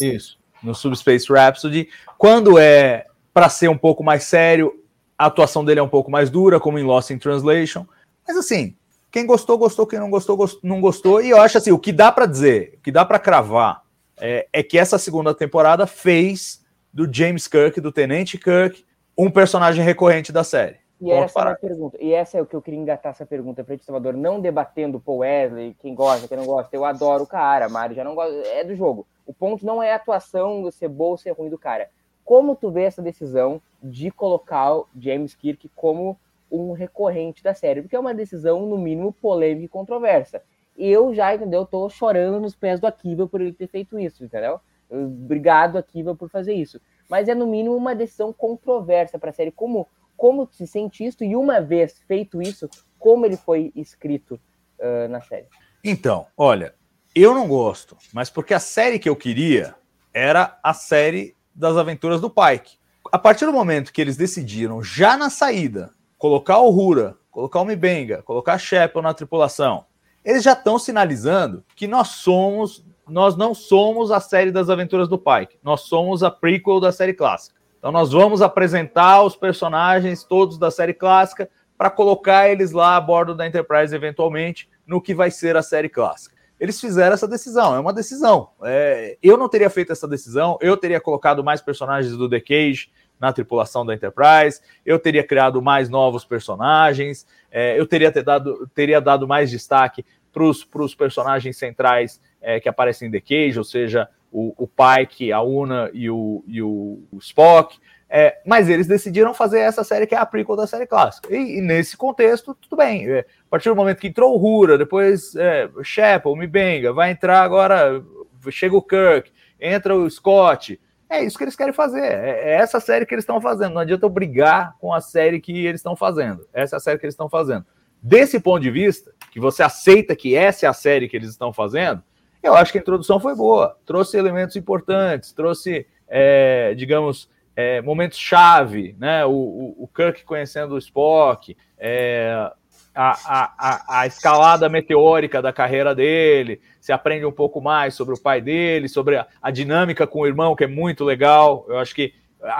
É, 0.00 0.06
isso, 0.14 0.38
no 0.62 0.74
Subspace 0.74 1.30
Rhapsody. 1.30 1.88
Quando 2.16 2.58
é 2.58 3.06
para 3.32 3.48
ser 3.48 3.68
um 3.68 3.78
pouco 3.78 4.02
mais 4.02 4.24
sério, 4.24 4.82
a 5.16 5.26
atuação 5.26 5.64
dele 5.64 5.80
é 5.80 5.82
um 5.82 5.88
pouco 5.88 6.10
mais 6.10 6.30
dura, 6.30 6.58
como 6.58 6.78
em 6.78 6.84
Lost 6.84 7.10
in 7.10 7.18
Translation. 7.18 7.86
Mas 8.26 8.36
assim, 8.36 8.74
quem 9.18 9.26
gostou, 9.26 9.58
gostou. 9.58 9.86
Quem 9.86 9.98
não 9.98 10.10
gostou, 10.10 10.38
não 10.62 10.80
gostou. 10.80 11.20
E 11.20 11.30
eu 11.30 11.40
acho 11.40 11.58
assim, 11.58 11.72
o 11.72 11.78
que 11.78 11.92
dá 11.92 12.12
para 12.12 12.26
dizer, 12.26 12.74
o 12.78 12.82
que 12.82 12.92
dá 12.92 13.04
para 13.04 13.18
cravar, 13.18 13.82
é, 14.20 14.46
é, 14.52 14.62
que 14.62 14.78
essa 14.78 14.98
segunda 14.98 15.34
temporada 15.34 15.86
fez 15.86 16.64
do 16.92 17.12
James 17.12 17.48
Kirk, 17.48 17.80
do 17.80 17.90
Tenente 17.90 18.38
Kirk, 18.38 18.84
um 19.16 19.30
personagem 19.30 19.84
recorrente 19.84 20.30
da 20.30 20.44
série. 20.44 20.76
E 21.00 21.10
essa, 21.12 21.40
é 21.40 21.52
a 21.52 21.54
pergunta, 21.54 21.96
e 22.00 22.12
essa 22.12 22.38
é 22.38 22.42
o 22.42 22.46
que 22.46 22.56
eu 22.56 22.62
queria 22.62 22.80
engatar 22.80 23.10
essa 23.10 23.24
pergunta 23.24 23.62
para 23.62 23.76
o 23.76 23.78
Salvador, 23.78 24.14
não 24.14 24.40
debatendo 24.40 24.98
Paul 24.98 25.18
Wesley, 25.18 25.76
quem 25.78 25.94
gosta, 25.94 26.26
quem 26.26 26.36
não 26.36 26.44
gosta. 26.44 26.74
Eu 26.74 26.84
adoro 26.84 27.22
o 27.22 27.26
cara, 27.26 27.68
Mari 27.68 27.94
já 27.94 28.02
não 28.02 28.16
gosta, 28.16 28.34
é 28.48 28.64
do 28.64 28.74
jogo. 28.74 29.06
O 29.24 29.32
ponto 29.32 29.64
não 29.64 29.80
é 29.80 29.92
a 29.92 29.96
atuação, 29.96 30.68
ser 30.72 30.88
boa 30.88 31.10
ou 31.10 31.16
ser 31.16 31.30
ruim 31.30 31.50
do 31.50 31.58
cara. 31.58 31.88
Como 32.24 32.56
tu 32.56 32.68
vê 32.68 32.82
essa 32.82 33.00
decisão 33.00 33.62
de 33.80 34.10
colocar 34.10 34.74
o 34.74 34.88
James 34.98 35.36
Kirk 35.36 35.70
como 35.76 36.18
um 36.50 36.72
recorrente 36.72 37.42
da 37.42 37.54
série, 37.54 37.82
porque 37.82 37.96
é 37.96 38.00
uma 38.00 38.14
decisão, 38.14 38.66
no 38.66 38.78
mínimo, 38.78 39.12
polêmica 39.12 39.64
e 39.64 39.68
controversa. 39.68 40.42
Eu 40.76 41.12
já, 41.14 41.34
entendeu, 41.34 41.66
tô 41.66 41.88
chorando 41.90 42.40
nos 42.40 42.54
pés 42.54 42.78
do 42.78 42.86
Akiva 42.86 43.26
por 43.26 43.40
ele 43.40 43.52
ter 43.52 43.66
feito 43.66 43.98
isso, 43.98 44.24
entendeu? 44.24 44.60
Obrigado, 44.88 45.76
Akiva, 45.76 46.14
por 46.14 46.30
fazer 46.30 46.54
isso. 46.54 46.80
Mas 47.08 47.28
é, 47.28 47.34
no 47.34 47.46
mínimo, 47.46 47.74
uma 47.74 47.94
decisão 47.94 48.32
controversa 48.32 49.18
para 49.18 49.30
a 49.30 49.32
série. 49.32 49.50
Como, 49.50 49.86
como 50.16 50.48
se 50.50 50.66
sente 50.66 51.04
isso? 51.04 51.24
E 51.24 51.34
uma 51.34 51.60
vez 51.60 51.98
feito 52.06 52.40
isso, 52.40 52.68
como 52.98 53.26
ele 53.26 53.36
foi 53.36 53.72
escrito 53.74 54.40
uh, 54.78 55.08
na 55.08 55.20
série? 55.20 55.46
Então, 55.82 56.26
olha, 56.36 56.74
eu 57.14 57.34
não 57.34 57.48
gosto, 57.48 57.96
mas 58.12 58.30
porque 58.30 58.54
a 58.54 58.60
série 58.60 58.98
que 58.98 59.08
eu 59.08 59.16
queria 59.16 59.74
era 60.12 60.58
a 60.62 60.74
série 60.74 61.34
das 61.54 61.76
aventuras 61.76 62.20
do 62.20 62.30
Pike. 62.30 62.78
A 63.10 63.18
partir 63.18 63.46
do 63.46 63.52
momento 63.52 63.92
que 63.92 64.00
eles 64.00 64.16
decidiram, 64.16 64.82
já 64.82 65.16
na 65.16 65.30
saída, 65.30 65.94
colocar 66.18 66.58
o 66.58 66.70
Rura, 66.70 67.16
colocar 67.30 67.60
o 67.60 67.64
Mibenga, 67.64 68.22
colocar 68.22 68.54
a 68.54 68.58
Sheppel 68.58 69.00
na 69.00 69.14
tripulação, 69.14 69.86
eles 70.24 70.42
já 70.42 70.52
estão 70.52 70.78
sinalizando 70.78 71.64
que 71.76 71.86
nós 71.86 72.08
somos, 72.08 72.84
nós 73.08 73.36
não 73.36 73.54
somos 73.54 74.10
a 74.10 74.20
série 74.20 74.50
das 74.50 74.68
aventuras 74.68 75.08
do 75.08 75.16
Pike, 75.16 75.58
nós 75.62 75.82
somos 75.82 76.22
a 76.22 76.30
prequel 76.30 76.80
da 76.80 76.92
série 76.92 77.14
clássica. 77.14 77.56
Então 77.78 77.92
nós 77.92 78.10
vamos 78.10 78.42
apresentar 78.42 79.22
os 79.22 79.36
personagens 79.36 80.24
todos 80.24 80.58
da 80.58 80.70
série 80.70 80.92
clássica 80.92 81.48
para 81.76 81.88
colocar 81.88 82.50
eles 82.50 82.72
lá 82.72 82.96
a 82.96 83.00
bordo 83.00 83.36
da 83.36 83.46
Enterprise 83.46 83.94
eventualmente 83.94 84.68
no 84.84 85.00
que 85.00 85.14
vai 85.14 85.30
ser 85.30 85.56
a 85.56 85.62
série 85.62 85.88
clássica. 85.88 86.36
Eles 86.58 86.80
fizeram 86.80 87.14
essa 87.14 87.28
decisão, 87.28 87.76
é 87.76 87.78
uma 87.78 87.92
decisão. 87.92 88.50
É, 88.64 89.16
eu 89.22 89.36
não 89.36 89.48
teria 89.48 89.70
feito 89.70 89.92
essa 89.92 90.08
decisão, 90.08 90.58
eu 90.60 90.76
teria 90.76 91.00
colocado 91.00 91.44
mais 91.44 91.60
personagens 91.60 92.16
do 92.16 92.28
The 92.28 92.40
Cage, 92.40 92.90
na 93.20 93.32
tripulação 93.32 93.84
da 93.84 93.94
Enterprise, 93.94 94.60
eu 94.84 94.98
teria 94.98 95.24
criado 95.24 95.60
mais 95.60 95.88
novos 95.88 96.24
personagens, 96.24 97.26
é, 97.50 97.78
eu 97.78 97.86
teria, 97.86 98.12
ter 98.12 98.22
dado, 98.22 98.68
teria 98.74 99.00
dado 99.00 99.26
mais 99.26 99.50
destaque 99.50 100.04
para 100.32 100.44
os 100.44 100.94
personagens 100.94 101.56
centrais 101.56 102.20
é, 102.40 102.60
que 102.60 102.68
aparecem 102.68 103.08
em 103.08 103.10
The 103.10 103.20
Cage, 103.20 103.58
ou 103.58 103.64
seja, 103.64 104.08
o, 104.30 104.54
o 104.56 104.68
Pike, 104.68 105.32
a 105.32 105.40
Una 105.40 105.90
e 105.92 106.08
o, 106.10 106.44
e 106.46 106.62
o, 106.62 107.02
o 107.10 107.18
Spock. 107.18 107.78
É, 108.10 108.38
mas 108.46 108.68
eles 108.70 108.86
decidiram 108.86 109.34
fazer 109.34 109.58
essa 109.58 109.84
série 109.84 110.06
que 110.06 110.14
é 110.14 110.18
a 110.18 110.24
prequel 110.24 110.56
da 110.56 110.66
série 110.66 110.86
clássica. 110.86 111.34
E, 111.34 111.58
e 111.58 111.60
nesse 111.60 111.96
contexto, 111.96 112.54
tudo 112.54 112.76
bem. 112.76 113.08
É, 113.08 113.20
a 113.20 113.50
partir 113.50 113.68
do 113.68 113.76
momento 113.76 113.98
que 113.98 114.08
entrou 114.08 114.34
o 114.34 114.42
Hura, 114.42 114.78
depois 114.78 115.34
é, 115.36 115.68
Shepard, 115.82 116.38
Mibenga, 116.38 116.92
vai 116.92 117.10
entrar 117.10 117.42
agora, 117.42 118.02
chega 118.50 118.76
o 118.76 118.82
Kirk, 118.82 119.30
entra 119.60 119.94
o 119.94 120.08
Scott, 120.08 120.80
é 121.10 121.24
isso 121.24 121.38
que 121.38 121.44
eles 121.44 121.56
querem 121.56 121.72
fazer. 121.72 122.02
É, 122.02 122.50
é 122.50 122.54
essa 122.56 122.80
série 122.80 123.06
que 123.06 123.14
eles 123.14 123.22
estão 123.22 123.40
fazendo. 123.40 123.74
Não 123.74 123.80
adianta 123.80 124.04
eu 124.04 124.10
brigar 124.10 124.76
com 124.78 124.92
a 124.92 125.00
série 125.00 125.40
que 125.40 125.66
eles 125.66 125.80
estão 125.80 125.96
fazendo. 125.96 126.46
Essa 126.52 126.76
é 126.76 126.78
a 126.78 126.80
série 126.80 126.98
que 126.98 127.06
eles 127.06 127.14
estão 127.14 127.28
fazendo. 127.28 127.64
Desse 128.02 128.38
ponto 128.38 128.60
de 128.60 128.70
vista, 128.70 129.12
que 129.30 129.40
você 129.40 129.62
aceita 129.62 130.14
que 130.14 130.36
essa 130.36 130.66
é 130.66 130.68
a 130.68 130.72
série 130.72 131.08
que 131.08 131.16
eles 131.16 131.30
estão 131.30 131.52
fazendo, 131.52 132.02
eu 132.42 132.54
acho 132.54 132.70
que 132.70 132.78
a 132.78 132.80
introdução 132.80 133.18
foi 133.18 133.34
boa. 133.34 133.76
Trouxe 133.84 134.16
elementos 134.16 134.54
importantes, 134.56 135.32
trouxe, 135.32 135.86
é, 136.06 136.74
digamos, 136.74 137.28
é, 137.56 137.82
momentos 137.82 138.18
chave, 138.18 138.94
né? 138.98 139.24
O, 139.24 139.30
o, 139.30 139.84
o, 139.84 139.88
Kirk 139.88 140.24
conhecendo 140.24 140.74
o 140.74 140.78
Spock, 140.78 141.56
é, 141.76 142.52
a, 143.00 143.52
a, 143.56 144.00
a, 144.00 144.06
escalada 144.08 144.68
meteórica 144.68 145.40
da 145.40 145.52
carreira 145.52 145.94
dele, 145.94 146.60
se 146.80 146.90
aprende 146.90 147.24
um 147.24 147.30
pouco 147.30 147.60
mais 147.60 147.94
sobre 147.94 148.12
o 148.12 148.20
pai 148.20 148.40
dele, 148.40 148.88
sobre 148.88 149.16
a, 149.16 149.26
a 149.40 149.52
dinâmica 149.52 150.04
com 150.04 150.22
o 150.22 150.26
irmão, 150.26 150.56
que 150.56 150.64
é 150.64 150.66
muito 150.66 151.04
legal. 151.04 151.64
Eu 151.68 151.78
acho 151.78 151.94
que 151.94 152.12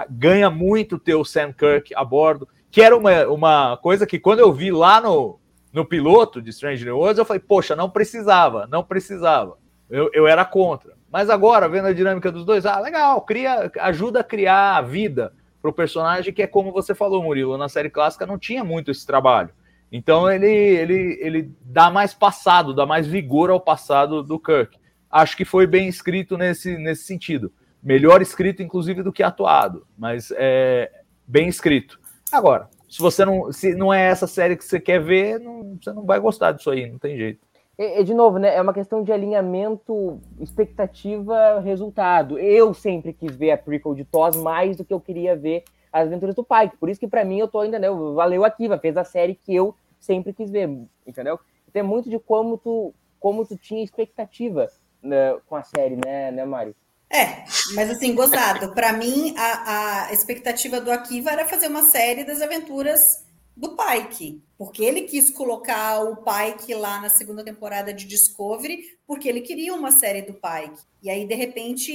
ganha 0.08 0.48
muito 0.48 0.96
ter 0.96 1.16
o 1.16 1.24
Sam 1.24 1.52
Kirk 1.52 1.92
a 1.92 2.04
bordo, 2.04 2.46
que 2.70 2.80
era 2.80 2.96
uma, 2.96 3.26
uma 3.26 3.76
coisa 3.78 4.06
que 4.06 4.16
quando 4.16 4.38
eu 4.38 4.52
vi 4.52 4.70
lá 4.70 5.00
no, 5.00 5.40
no 5.72 5.84
piloto 5.84 6.40
de 6.40 6.50
Strange 6.50 6.84
New 6.84 6.98
Worlds, 6.98 7.18
eu 7.18 7.24
falei, 7.24 7.40
poxa, 7.40 7.74
não 7.74 7.90
precisava, 7.90 8.68
não 8.70 8.84
precisava. 8.84 9.58
Eu, 9.90 10.08
eu 10.14 10.28
era 10.28 10.44
contra. 10.44 10.92
Mas 11.10 11.28
agora, 11.30 11.68
vendo 11.68 11.88
a 11.88 11.92
dinâmica 11.92 12.30
dos 12.30 12.44
dois, 12.44 12.64
ah, 12.64 12.78
legal, 12.78 13.22
cria, 13.22 13.72
ajuda 13.80 14.20
a 14.20 14.24
criar 14.24 14.76
a 14.76 14.82
vida 14.82 15.32
para 15.60 15.70
o 15.70 15.74
personagem, 15.74 16.32
que 16.32 16.42
é 16.42 16.46
como 16.46 16.70
você 16.70 16.94
falou, 16.94 17.24
Murilo, 17.24 17.58
na 17.58 17.68
série 17.68 17.90
clássica 17.90 18.24
não 18.24 18.38
tinha 18.38 18.62
muito 18.62 18.92
esse 18.92 19.04
trabalho. 19.04 19.50
Então 19.90 20.30
ele, 20.30 20.46
ele, 20.46 21.18
ele 21.20 21.52
dá 21.62 21.90
mais 21.90 22.12
passado, 22.12 22.74
dá 22.74 22.84
mais 22.84 23.06
vigor 23.06 23.50
ao 23.50 23.60
passado 23.60 24.22
do 24.22 24.38
Kirk. 24.38 24.78
Acho 25.10 25.36
que 25.36 25.44
foi 25.44 25.66
bem 25.66 25.88
escrito 25.88 26.36
nesse, 26.36 26.76
nesse 26.76 27.04
sentido. 27.04 27.50
Melhor 27.82 28.20
escrito, 28.20 28.62
inclusive, 28.62 29.02
do 29.02 29.12
que 29.12 29.22
atuado, 29.22 29.86
mas 29.96 30.32
é 30.36 30.90
bem 31.26 31.48
escrito. 31.48 31.98
Agora, 32.30 32.68
se 32.88 33.00
você 33.00 33.24
não, 33.24 33.52
se 33.52 33.74
não 33.74 33.92
é 33.92 34.08
essa 34.08 34.26
série 34.26 34.56
que 34.56 34.64
você 34.64 34.78
quer 34.80 35.00
ver, 35.00 35.38
não, 35.38 35.78
você 35.80 35.92
não 35.92 36.04
vai 36.04 36.18
gostar 36.18 36.52
disso 36.52 36.70
aí, 36.70 36.90
não 36.90 36.98
tem 36.98 37.16
jeito. 37.16 37.46
E, 37.78 38.02
de 38.02 38.12
novo, 38.12 38.38
né? 38.38 38.56
É 38.56 38.60
uma 38.60 38.74
questão 38.74 39.04
de 39.04 39.12
alinhamento, 39.12 40.20
expectativa, 40.40 41.60
resultado. 41.60 42.36
Eu 42.36 42.74
sempre 42.74 43.12
quis 43.12 43.36
ver 43.36 43.52
a 43.52 43.56
prequel 43.56 43.94
de 43.94 44.04
TOS 44.04 44.36
mais 44.36 44.76
do 44.76 44.84
que 44.84 44.92
eu 44.92 45.00
queria 45.00 45.36
ver 45.36 45.62
as 45.92 46.06
aventuras 46.06 46.34
do 46.34 46.44
Pike. 46.44 46.76
Por 46.76 46.88
isso 46.88 47.00
que 47.00 47.08
para 47.08 47.24
mim 47.24 47.38
eu 47.38 47.48
tô 47.48 47.60
ainda, 47.60 47.78
né? 47.78 47.88
Valeu 47.90 48.44
a 48.44 48.50
Kiva, 48.50 48.78
fez 48.78 48.96
a 48.96 49.04
série 49.04 49.34
que 49.34 49.54
eu 49.54 49.74
sempre 49.98 50.32
quis 50.32 50.50
ver, 50.50 50.68
entendeu? 51.06 51.38
Tem 51.72 51.82
muito 51.82 52.08
de 52.08 52.18
como 52.18 52.56
tu, 52.58 52.94
como 53.20 53.44
tu 53.44 53.56
tinha 53.56 53.82
expectativa 53.82 54.68
né, 55.02 55.36
com 55.46 55.56
a 55.56 55.62
série, 55.62 55.96
né, 55.96 56.30
né, 56.30 56.44
Mário? 56.44 56.74
É, 57.10 57.44
mas 57.74 57.90
assim, 57.90 58.14
gozado. 58.14 58.72
Para 58.74 58.92
mim, 58.92 59.34
a, 59.36 60.06
a 60.08 60.12
expectativa 60.12 60.80
do 60.80 60.90
Akiva 60.90 61.30
era 61.30 61.46
fazer 61.46 61.68
uma 61.68 61.82
série 61.82 62.24
das 62.24 62.40
aventuras 62.40 63.24
do 63.56 63.76
Pike, 63.76 64.42
porque 64.58 64.82
ele 64.82 65.02
quis 65.02 65.30
colocar 65.30 66.02
o 66.02 66.16
Pike 66.16 66.74
lá 66.74 67.00
na 67.00 67.08
segunda 67.08 67.44
temporada 67.44 67.94
de 67.94 68.04
Discovery, 68.04 68.98
porque 69.06 69.28
ele 69.28 69.40
queria 69.40 69.72
uma 69.72 69.92
série 69.92 70.22
do 70.22 70.34
Pike. 70.34 70.82
E 71.00 71.08
aí, 71.08 71.24
de 71.24 71.34
repente, 71.36 71.92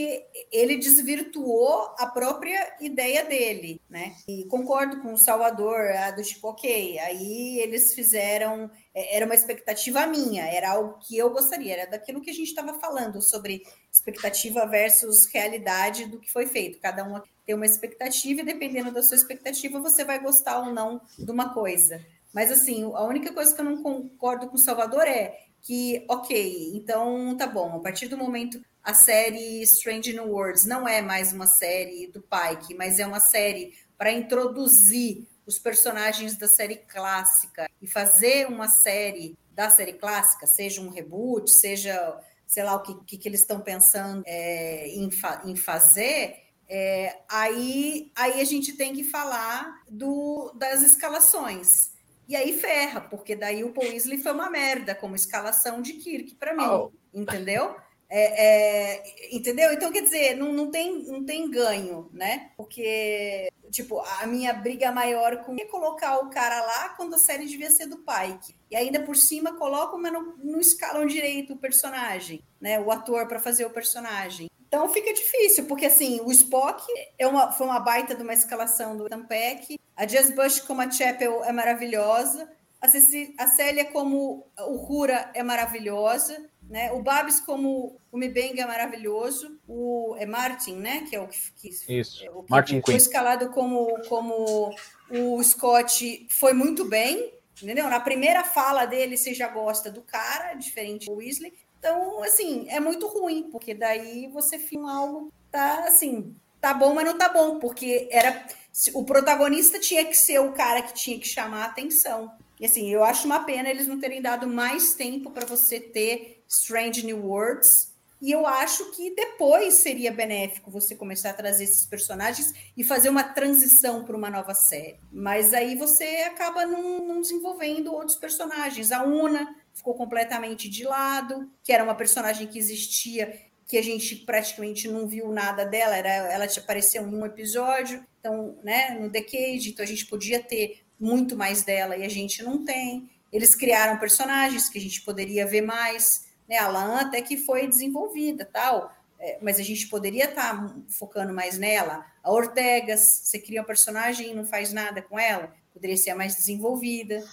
ele 0.50 0.78
desvirtuou 0.78 1.94
a 2.00 2.08
própria 2.08 2.78
ideia 2.80 3.26
dele, 3.26 3.82
né? 3.90 4.16
E 4.26 4.46
concordo 4.46 5.02
com 5.02 5.12
o 5.12 5.18
Salvador, 5.18 5.92
a 5.92 6.12
do 6.12 6.24
tipo, 6.24 6.48
ok, 6.48 6.98
aí 7.00 7.60
eles 7.60 7.94
fizeram. 7.94 8.72
É, 8.96 9.18
era 9.18 9.26
uma 9.26 9.36
expectativa 9.36 10.08
minha, 10.08 10.46
era 10.46 10.72
algo 10.72 11.00
que 11.00 11.18
eu 11.18 11.30
gostaria, 11.32 11.74
era 11.74 11.92
daquilo 11.92 12.22
que 12.22 12.30
a 12.30 12.34
gente 12.34 12.48
estava 12.48 12.80
falando 12.80 13.22
sobre 13.22 13.62
expectativa 13.92 14.66
versus 14.66 15.28
realidade 15.34 16.06
do 16.06 16.18
que 16.18 16.32
foi 16.32 16.48
feito. 16.48 16.80
Cada 16.80 17.04
um 17.04 17.22
tem 17.46 17.56
uma 17.56 17.66
expectativa 17.66 18.40
e 18.40 18.46
dependendo 18.46 18.92
da 18.92 19.04
sua 19.04 19.18
expectativa, 19.18 19.82
você 19.82 20.06
vai 20.06 20.20
gostar 20.20 20.60
ou 20.60 20.74
não 20.74 21.02
de 21.20 21.30
uma 21.30 21.54
coisa. 21.54 22.02
Mas 22.34 22.52
assim, 22.52 22.84
a 22.84 23.04
única 23.04 23.32
coisa 23.32 23.54
que 23.54 23.62
eu 23.62 23.66
não 23.66 23.84
concordo 23.84 24.48
com 24.48 24.56
o 24.56 24.60
Salvador 24.60 25.08
é 25.08 25.38
que, 25.62 26.06
ok, 26.10 26.72
então 26.74 27.38
tá 27.38 27.48
bom, 27.48 27.78
a 27.78 27.80
partir 27.80 28.08
do 28.08 28.18
momento 28.18 28.62
a 28.84 28.94
série 28.94 29.62
Strange 29.64 30.12
New 30.12 30.30
Worlds 30.30 30.66
não 30.66 30.86
é 30.86 31.02
mais 31.02 31.32
uma 31.32 31.48
série 31.48 32.08
do 32.08 32.22
Pike, 32.22 32.76
mas 32.76 33.00
é 33.00 33.08
uma 33.08 33.22
série 33.22 33.74
para 33.98 34.12
introduzir 34.12 35.26
os 35.46 35.58
personagens 35.58 36.38
da 36.38 36.48
série 36.48 36.76
clássica 36.76 37.70
e 37.82 37.88
fazer 37.88 38.48
uma 38.48 38.68
série 38.68 39.38
da 39.52 39.70
série 39.70 39.94
clássica, 39.94 40.48
seja 40.48 40.82
um 40.82 40.90
reboot, 40.90 41.50
seja, 41.50 42.20
sei 42.46 42.64
lá, 42.64 42.76
o 42.76 42.82
que, 42.82 42.96
que, 43.06 43.18
que 43.18 43.30
eles 43.30 43.42
estão 43.42 43.62
pensando 43.62 44.24
é, 44.26 44.90
em, 44.90 45.10
fa 45.12 45.42
em 45.46 45.56
fazer, 45.56 46.44
é, 46.68 47.20
aí, 47.30 48.12
aí 48.16 48.42
a 48.42 48.46
gente 48.46 48.74
tem 48.74 48.94
que 48.94 49.04
falar 49.04 49.84
do, 49.88 50.52
das 50.56 50.82
escalações. 50.82 51.93
E 52.28 52.36
aí 52.36 52.54
ferra, 52.58 53.02
porque 53.02 53.36
daí 53.36 53.64
o 53.64 53.72
Paul 53.72 53.88
Weasley 53.88 54.18
foi 54.18 54.32
uma 54.32 54.50
merda 54.50 54.96
como 54.96 55.16
escalação 55.16 55.82
de 55.82 55.94
Kirk 55.94 56.36
para 56.36 56.54
mim, 56.54 56.66
oh. 56.66 56.92
entendeu? 57.14 57.76
É, 58.16 58.46
é, 58.46 59.36
entendeu? 59.36 59.74
Então, 59.74 59.92
quer 59.92 60.04
dizer, 60.04 60.36
não, 60.36 60.54
não, 60.54 60.70
tem, 60.70 61.04
não 61.06 61.26
tem 61.26 61.50
ganho, 61.50 62.12
né? 62.14 62.52
Porque, 62.56 63.50
tipo, 63.72 64.00
a 64.22 64.28
minha 64.28 64.54
briga 64.54 64.92
maior 64.92 65.44
com 65.44 65.56
é 65.56 65.66
colocar 65.66 66.20
o 66.20 66.30
cara 66.30 66.62
lá 66.62 66.90
quando 66.90 67.16
a 67.16 67.18
série 67.18 67.48
devia 67.48 67.72
ser 67.72 67.88
do 67.88 67.98
Pike. 67.98 68.56
E 68.70 68.76
ainda 68.76 69.00
por 69.02 69.16
cima 69.16 69.58
colocam, 69.58 70.00
mas 70.00 70.14
não, 70.14 70.36
não 70.44 70.60
escalam 70.60 71.08
direito 71.08 71.54
o 71.54 71.58
personagem, 71.58 72.44
né? 72.62 72.80
O 72.80 72.92
ator 72.92 73.28
para 73.28 73.40
fazer 73.40 73.66
o 73.66 73.72
personagem. 73.72 74.48
Então 74.68 74.88
fica 74.90 75.12
difícil, 75.12 75.66
porque 75.66 75.88
assim, 75.88 76.22
o 76.22 76.32
Spock 76.32 76.84
é 77.18 77.28
uma, 77.28 77.52
foi 77.52 77.66
uma 77.66 77.80
baita 77.80 78.16
de 78.16 78.22
uma 78.22 78.34
escalação 78.34 78.96
do 78.96 79.08
Tampek, 79.08 79.80
a 79.96 80.08
Jess 80.08 80.32
Bush 80.32 80.60
como 80.62 80.82
a 80.82 80.90
Chapel 80.90 81.44
é 81.44 81.52
maravilhosa, 81.52 82.50
a, 82.84 82.90
Ceci, 82.90 83.34
a 83.38 83.48
Célia 83.48 83.86
como 83.86 84.46
o 84.60 84.76
Rura 84.76 85.32
é 85.34 85.42
maravilhosa, 85.42 86.50
né? 86.70 86.92
O 86.92 87.02
Babs 87.02 87.40
como 87.40 87.98
o 88.12 88.18
Mibeng 88.18 88.60
é 88.60 88.66
maravilhoso, 88.66 89.58
o 89.68 90.16
é 90.20 90.26
Martin, 90.26 90.76
né? 90.76 91.06
Que 91.10 91.16
é 91.16 91.22
o 91.22 91.28
que, 91.28 91.40
que 91.54 91.70
Isso. 91.70 92.26
É 92.26 92.30
o 92.30 92.44
que 92.44 92.52
Martin 92.52 92.82
foi 92.82 92.94
Quinn. 92.94 92.98
escalado 92.98 93.50
como 93.52 93.88
como 94.10 94.76
o 95.10 95.42
Scott 95.44 96.28
foi 96.30 96.52
muito 96.52 96.84
bem, 96.84 97.34
entendeu? 97.62 97.90
Na 97.90 98.00
primeira 98.00 98.44
fala 98.44 98.86
dele 98.86 99.16
você 99.16 99.34
já 99.34 99.48
gosta 99.48 99.90
do 99.90 100.02
cara, 100.02 100.54
diferente 100.54 101.06
do 101.06 101.16
Weasley. 101.16 101.54
Então, 101.80 102.22
assim, 102.24 102.66
é 102.70 102.80
muito 102.80 103.08
ruim, 103.08 103.50
porque 103.52 103.74
daí 103.74 104.28
você 104.28 104.58
filma 104.58 104.94
algo 104.94 105.32
tá 105.52 105.86
assim, 105.88 106.34
tá 106.60 106.74
bom, 106.74 106.94
mas 106.94 107.06
não 107.06 107.18
tá 107.18 107.30
bom, 107.30 107.60
porque 107.60 108.08
era 108.12 108.46
o 108.94 109.04
protagonista 109.04 109.80
tinha 109.80 110.04
que 110.04 110.16
ser 110.16 110.40
o 110.40 110.52
cara 110.52 110.82
que 110.82 110.94
tinha 110.94 111.20
que 111.20 111.28
chamar 111.28 111.64
a 111.64 111.66
atenção. 111.66 112.32
E 112.60 112.66
assim, 112.66 112.90
eu 112.90 113.04
acho 113.04 113.26
uma 113.26 113.44
pena 113.44 113.70
eles 113.70 113.88
não 113.88 114.00
terem 114.00 114.22
dado 114.22 114.48
mais 114.48 114.96
tempo 114.96 115.32
para 115.32 115.46
você 115.46 115.80
ter 115.80 116.44
Strange 116.48 117.06
New 117.06 117.26
Worlds. 117.26 117.94
E 118.22 118.32
eu 118.32 118.48
acho 118.48 118.92
que 118.92 119.14
depois 119.14 119.76
seria 119.76 120.10
benéfico 120.10 120.72
você 120.72 120.96
começar 120.96 121.32
a 121.32 121.34
trazer 121.34 121.66
esses 121.66 121.86
personagens 121.86 122.54
e 122.76 122.82
fazer 122.82 123.10
uma 123.10 123.24
transição 123.24 124.06
para 124.06 124.16
uma 124.16 124.30
nova 124.30 124.56
série. 124.56 124.98
Mas 125.12 125.54
aí 125.54 125.76
você 125.76 126.06
acaba 126.26 126.66
não, 126.66 127.06
não 127.06 127.20
desenvolvendo 127.20 127.94
outros 127.94 128.16
personagens. 128.16 128.94
A 128.94 129.04
Una 129.04 129.54
ficou 129.74 129.94
completamente 129.96 130.70
de 130.70 130.86
lado, 130.86 131.52
que 131.62 131.74
era 131.74 131.84
uma 131.84 131.96
personagem 131.96 132.48
que 132.48 132.58
existia, 132.58 133.38
que 133.74 133.78
a 133.80 133.84
gente 133.84 134.18
praticamente 134.18 134.88
não 134.88 135.08
viu 135.08 135.32
nada 135.32 135.66
dela, 135.66 135.98
era, 135.98 136.08
ela 136.08 136.46
apareceu 136.46 137.02
em 137.02 137.16
um 137.16 137.26
episódio, 137.26 138.06
então, 138.20 138.56
né, 138.64 138.92
no 138.92 139.10
Decade, 139.10 139.72
então 139.72 139.84
a 139.84 139.88
gente 139.88 140.06
podia 140.06 140.40
ter 140.40 140.86
muito 141.00 141.36
mais 141.36 141.64
dela 141.64 141.98
e 141.98 142.04
a 142.04 142.08
gente 142.08 142.44
não 142.44 142.64
tem. 142.64 143.10
Eles 143.32 143.56
criaram 143.56 143.98
personagens 143.98 144.70
que 144.70 144.78
a 144.78 144.82
gente 144.82 145.02
poderia 145.02 145.48
ver 145.48 145.62
mais, 145.62 146.28
né? 146.48 146.60
A 146.60 146.68
Lan 146.68 147.00
até 147.00 147.20
que 147.20 147.36
foi 147.36 147.66
desenvolvida, 147.66 148.46
tal, 148.46 148.96
é, 149.20 149.40
mas 149.42 149.58
a 149.58 149.64
gente 149.64 149.88
poderia 149.88 150.26
estar 150.26 150.56
tá 150.56 150.76
focando 150.88 151.34
mais 151.34 151.58
nela. 151.58 152.06
A 152.22 152.32
Ortegas, 152.32 153.02
você 153.24 153.40
cria 153.40 153.64
um 153.64 153.66
personagem 153.66 154.30
e 154.30 154.36
não 154.36 154.46
faz 154.46 154.72
nada 154.72 155.02
com 155.02 155.18
ela, 155.18 155.52
poderia 155.74 155.98
ser 155.98 156.14
mais 156.14 156.36
desenvolvida. 156.36 157.24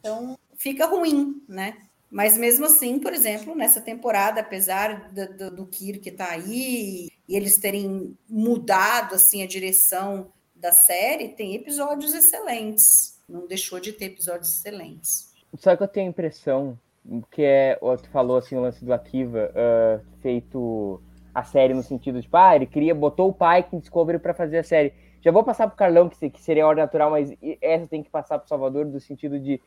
Então, 0.00 0.38
fica 0.56 0.86
ruim, 0.86 1.42
né? 1.46 1.76
Mas 2.10 2.38
mesmo 2.38 2.66
assim, 2.66 2.98
por 2.98 3.12
exemplo, 3.12 3.54
nessa 3.54 3.80
temporada, 3.80 4.40
apesar 4.40 5.10
do, 5.10 5.36
do, 5.36 5.56
do 5.56 5.66
Kirk 5.66 6.08
estar 6.08 6.28
tá 6.28 6.32
aí 6.32 7.08
e 7.28 7.36
eles 7.36 7.58
terem 7.58 8.16
mudado 8.28 9.14
assim 9.14 9.42
a 9.42 9.46
direção 9.46 10.32
da 10.56 10.72
série, 10.72 11.28
tem 11.28 11.54
episódios 11.54 12.14
excelentes. 12.14 13.20
Não 13.28 13.46
deixou 13.46 13.78
de 13.78 13.92
ter 13.92 14.06
episódios 14.06 14.56
excelentes. 14.56 15.34
Só 15.56 15.76
que 15.76 15.82
eu 15.82 15.88
tenho 15.88 16.06
a 16.06 16.10
impressão 16.10 16.78
que 17.30 17.42
é, 17.42 17.78
tu 18.02 18.10
falou 18.10 18.36
assim, 18.36 18.56
o 18.56 18.60
lance 18.60 18.84
do 18.84 18.92
Akiva, 18.92 19.50
uh, 19.50 20.04
feito 20.20 21.00
a 21.34 21.42
série 21.44 21.72
no 21.72 21.82
sentido 21.82 22.16
de, 22.16 22.22
tipo, 22.22 22.36
ah, 22.36 22.56
ele 22.56 22.66
queria, 22.66 22.94
botou 22.94 23.28
o 23.28 23.32
Pike 23.32 23.76
em 23.76 23.78
Discovery 23.78 24.18
para 24.18 24.34
fazer 24.34 24.58
a 24.58 24.62
série. 24.62 24.92
Já 25.20 25.30
vou 25.30 25.44
passar 25.44 25.66
pro 25.68 25.76
Carlão, 25.76 26.08
que, 26.08 26.30
que 26.30 26.40
seria 26.40 26.64
a 26.64 26.68
ordem 26.68 26.84
natural, 26.84 27.10
mas 27.10 27.32
essa 27.60 27.86
tem 27.86 28.02
que 28.02 28.10
passar 28.10 28.38
pro 28.38 28.48
Salvador, 28.48 28.86
do 28.86 29.00
sentido 29.00 29.38
de 29.38 29.60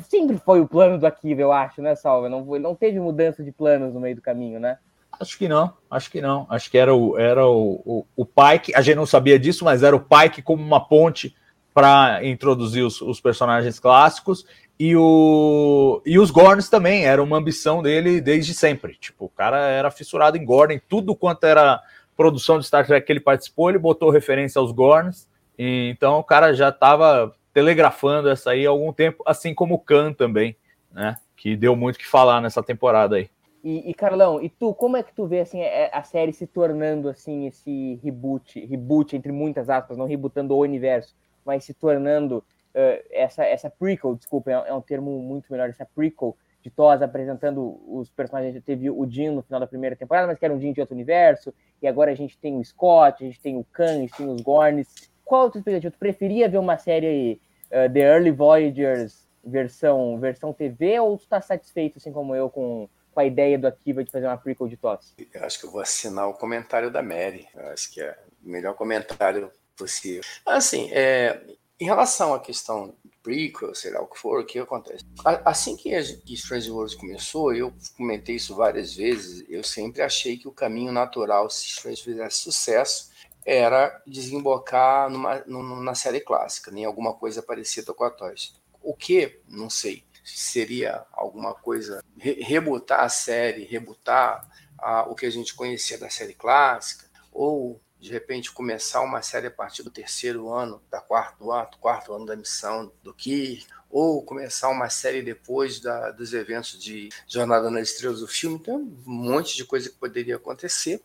sempre 0.00 0.38
foi 0.38 0.60
o 0.60 0.66
plano 0.66 0.98
do 0.98 1.06
Akiva, 1.06 1.40
eu 1.40 1.52
acho, 1.52 1.82
né, 1.82 1.94
Salva? 1.94 2.28
Não, 2.28 2.44
não 2.44 2.74
teve 2.74 3.00
mudança 3.00 3.42
de 3.42 3.52
planos 3.52 3.92
no 3.94 4.00
meio 4.00 4.16
do 4.16 4.22
caminho, 4.22 4.60
né? 4.60 4.78
Acho 5.18 5.38
que 5.38 5.48
não, 5.48 5.72
acho 5.90 6.10
que 6.10 6.20
não. 6.20 6.46
Acho 6.50 6.70
que 6.70 6.76
era 6.76 6.94
o, 6.94 7.18
era 7.18 7.46
o, 7.46 7.82
o, 7.84 8.06
o 8.16 8.26
Pike, 8.26 8.74
a 8.74 8.82
gente 8.82 8.96
não 8.96 9.06
sabia 9.06 9.38
disso, 9.38 9.64
mas 9.64 9.82
era 9.82 9.96
o 9.96 10.00
Pike 10.00 10.42
como 10.42 10.62
uma 10.62 10.86
ponte 10.86 11.34
para 11.72 12.24
introduzir 12.24 12.84
os, 12.84 13.00
os, 13.00 13.20
personagens 13.20 13.78
clássicos. 13.78 14.46
E, 14.78 14.94
o, 14.96 16.02
e 16.04 16.18
os 16.18 16.30
Gorns 16.30 16.68
também, 16.68 17.06
era 17.06 17.22
uma 17.22 17.38
ambição 17.38 17.82
dele 17.82 18.20
desde 18.20 18.54
sempre. 18.54 18.94
Tipo, 18.94 19.26
o 19.26 19.28
cara 19.30 19.58
era 19.58 19.90
fissurado 19.90 20.36
em 20.36 20.44
Gorn, 20.44 20.80
tudo 20.88 21.14
quanto 21.14 21.44
era 21.44 21.80
produção 22.16 22.58
de 22.58 22.66
Star 22.66 22.86
Trek 22.86 23.06
que 23.06 23.12
ele 23.12 23.20
participou, 23.20 23.68
ele 23.68 23.78
botou 23.78 24.10
referência 24.10 24.58
aos 24.58 24.72
Gorns, 24.72 25.28
então 25.58 26.18
o 26.18 26.24
cara 26.24 26.54
já 26.54 26.70
estava 26.70 27.32
telegrafando 27.56 28.28
essa 28.28 28.50
aí 28.50 28.66
há 28.66 28.68
algum 28.68 28.92
tempo, 28.92 29.22
assim 29.24 29.54
como 29.54 29.76
o 29.76 29.78
Khan 29.78 30.12
também, 30.12 30.54
né? 30.92 31.16
Que 31.34 31.56
deu 31.56 31.74
muito 31.74 31.98
que 31.98 32.06
falar 32.06 32.38
nessa 32.38 32.62
temporada 32.62 33.16
aí. 33.16 33.30
E, 33.64 33.90
e, 33.90 33.94
Carlão, 33.94 34.42
e 34.42 34.50
tu, 34.50 34.74
como 34.74 34.98
é 34.98 35.02
que 35.02 35.14
tu 35.14 35.26
vê 35.26 35.40
assim 35.40 35.62
é, 35.62 35.88
a 35.90 36.02
série 36.02 36.34
se 36.34 36.46
tornando 36.46 37.08
assim 37.08 37.46
esse 37.46 37.98
reboot, 38.04 38.62
reboot 38.66 39.16
entre 39.16 39.32
muitas 39.32 39.70
aspas, 39.70 39.96
não 39.96 40.04
rebootando 40.04 40.54
o 40.54 40.60
universo, 40.60 41.16
mas 41.46 41.64
se 41.64 41.72
tornando 41.72 42.44
uh, 42.74 43.02
essa 43.10 43.42
essa 43.42 43.70
prequel, 43.70 44.16
desculpa, 44.16 44.50
é, 44.50 44.68
é, 44.68 44.74
um 44.74 44.82
termo 44.82 45.18
muito 45.22 45.50
melhor, 45.50 45.70
essa 45.70 45.86
prequel 45.86 46.36
de 46.60 46.68
TOS 46.68 47.00
apresentando 47.00 47.80
os 47.88 48.10
personagens. 48.10 48.62
Teve 48.64 48.90
o 48.90 49.06
Jean 49.08 49.32
no 49.32 49.42
final 49.42 49.60
da 49.60 49.66
primeira 49.66 49.96
temporada, 49.96 50.26
mas 50.26 50.38
que 50.38 50.44
era 50.44 50.52
um 50.52 50.60
Jean 50.60 50.74
de 50.74 50.80
outro 50.80 50.94
universo. 50.94 51.54
E 51.80 51.88
agora 51.88 52.10
a 52.10 52.14
gente 52.14 52.36
tem 52.36 52.54
o 52.58 52.62
Scott, 52.62 53.24
a 53.24 53.26
gente 53.26 53.40
tem 53.40 53.56
o 53.56 53.64
Khan, 53.64 53.92
a 53.92 54.00
gente 54.00 54.14
tem 54.14 54.28
os 54.28 54.42
Gorns. 54.42 55.15
Qual 55.26 55.48
a 55.48 55.50
tua 55.50 55.58
expectativa? 55.58 55.90
Tu 55.90 55.98
preferia 55.98 56.48
ver 56.48 56.58
uma 56.58 56.78
série 56.78 57.40
uh, 57.66 57.92
The 57.92 57.98
Early 57.98 58.30
Voyagers 58.30 59.26
versão, 59.44 60.18
versão 60.20 60.52
TV 60.52 61.00
ou 61.00 61.18
tu 61.18 61.26
tá 61.26 61.40
satisfeito, 61.40 61.98
assim 61.98 62.12
como 62.12 62.34
eu, 62.34 62.48
com, 62.48 62.88
com 63.12 63.20
a 63.20 63.24
ideia 63.24 63.58
do 63.58 63.66
Akiva 63.66 64.04
de 64.04 64.10
fazer 64.10 64.26
uma 64.26 64.36
prequel 64.38 64.68
de 64.68 64.76
TOS? 64.76 65.14
Eu 65.34 65.44
acho 65.44 65.58
que 65.58 65.66
eu 65.66 65.70
vou 65.72 65.80
assinar 65.80 66.28
o 66.28 66.34
comentário 66.34 66.92
da 66.92 67.02
Mary. 67.02 67.46
Eu 67.54 67.68
acho 67.70 67.92
que 67.92 68.00
é 68.00 68.16
o 68.44 68.48
melhor 68.48 68.74
comentário 68.74 69.50
possível. 69.76 70.22
Assim, 70.46 70.90
é, 70.92 71.40
em 71.80 71.84
relação 71.84 72.32
à 72.32 72.38
questão 72.38 72.94
prequel, 73.20 73.74
sei 73.74 73.90
lá 73.90 74.00
o 74.00 74.06
que 74.06 74.16
for, 74.20 74.40
o 74.40 74.46
que 74.46 74.60
acontece? 74.60 75.04
Assim 75.44 75.76
que, 75.76 75.90
que 76.24 76.34
Strange 76.34 76.70
Worlds 76.70 76.94
começou, 76.94 77.52
eu 77.52 77.74
comentei 77.96 78.36
isso 78.36 78.54
várias 78.54 78.94
vezes, 78.94 79.44
eu 79.48 79.64
sempre 79.64 80.02
achei 80.02 80.36
que 80.36 80.46
o 80.46 80.52
caminho 80.52 80.92
natural, 80.92 81.50
se 81.50 81.66
Strange 81.66 82.04
fizesse 82.04 82.36
sucesso, 82.36 83.10
era 83.46 84.02
desembocar 84.04 85.08
numa, 85.08 85.42
numa 85.46 85.94
série 85.94 86.20
clássica, 86.20 86.72
nem 86.72 86.84
alguma 86.84 87.14
coisa 87.14 87.40
parecida 87.40 87.94
com 87.94 88.02
a 88.02 88.10
Toys. 88.10 88.54
O 88.82 88.92
que? 88.92 89.40
Não 89.48 89.70
sei. 89.70 90.04
Seria 90.24 91.06
alguma 91.12 91.54
coisa, 91.54 92.02
re 92.18 92.42
rebutar 92.42 93.04
a 93.04 93.08
série, 93.08 93.62
rebutar 93.62 94.44
a, 94.76 95.08
o 95.08 95.14
que 95.14 95.24
a 95.24 95.30
gente 95.30 95.54
conhecia 95.54 95.96
da 95.96 96.10
série 96.10 96.34
clássica, 96.34 97.06
ou 97.32 97.80
de 98.00 98.10
repente 98.10 98.50
começar 98.50 99.00
uma 99.02 99.22
série 99.22 99.46
a 99.46 99.50
partir 99.50 99.84
do 99.84 99.90
terceiro 99.90 100.52
ano, 100.52 100.82
da 100.90 101.00
quarto 101.00 101.52
ano, 101.52 101.70
quarto 101.80 102.12
ano 102.12 102.26
da 102.26 102.34
missão 102.34 102.92
do 103.04 103.14
Kirk, 103.14 103.66
ou 103.88 104.22
começar 104.22 104.68
uma 104.68 104.90
série 104.90 105.22
depois 105.22 105.78
da, 105.78 106.10
dos 106.10 106.34
eventos 106.34 106.82
de 106.82 107.08
Jornada 107.28 107.70
nas 107.70 107.90
Estrelas 107.90 108.18
do 108.18 108.26
filme. 108.26 108.58
Tem 108.58 108.74
um 108.74 108.96
monte 109.06 109.56
de 109.56 109.64
coisa 109.64 109.88
que 109.88 109.96
poderia 109.96 110.36
acontecer, 110.36 111.00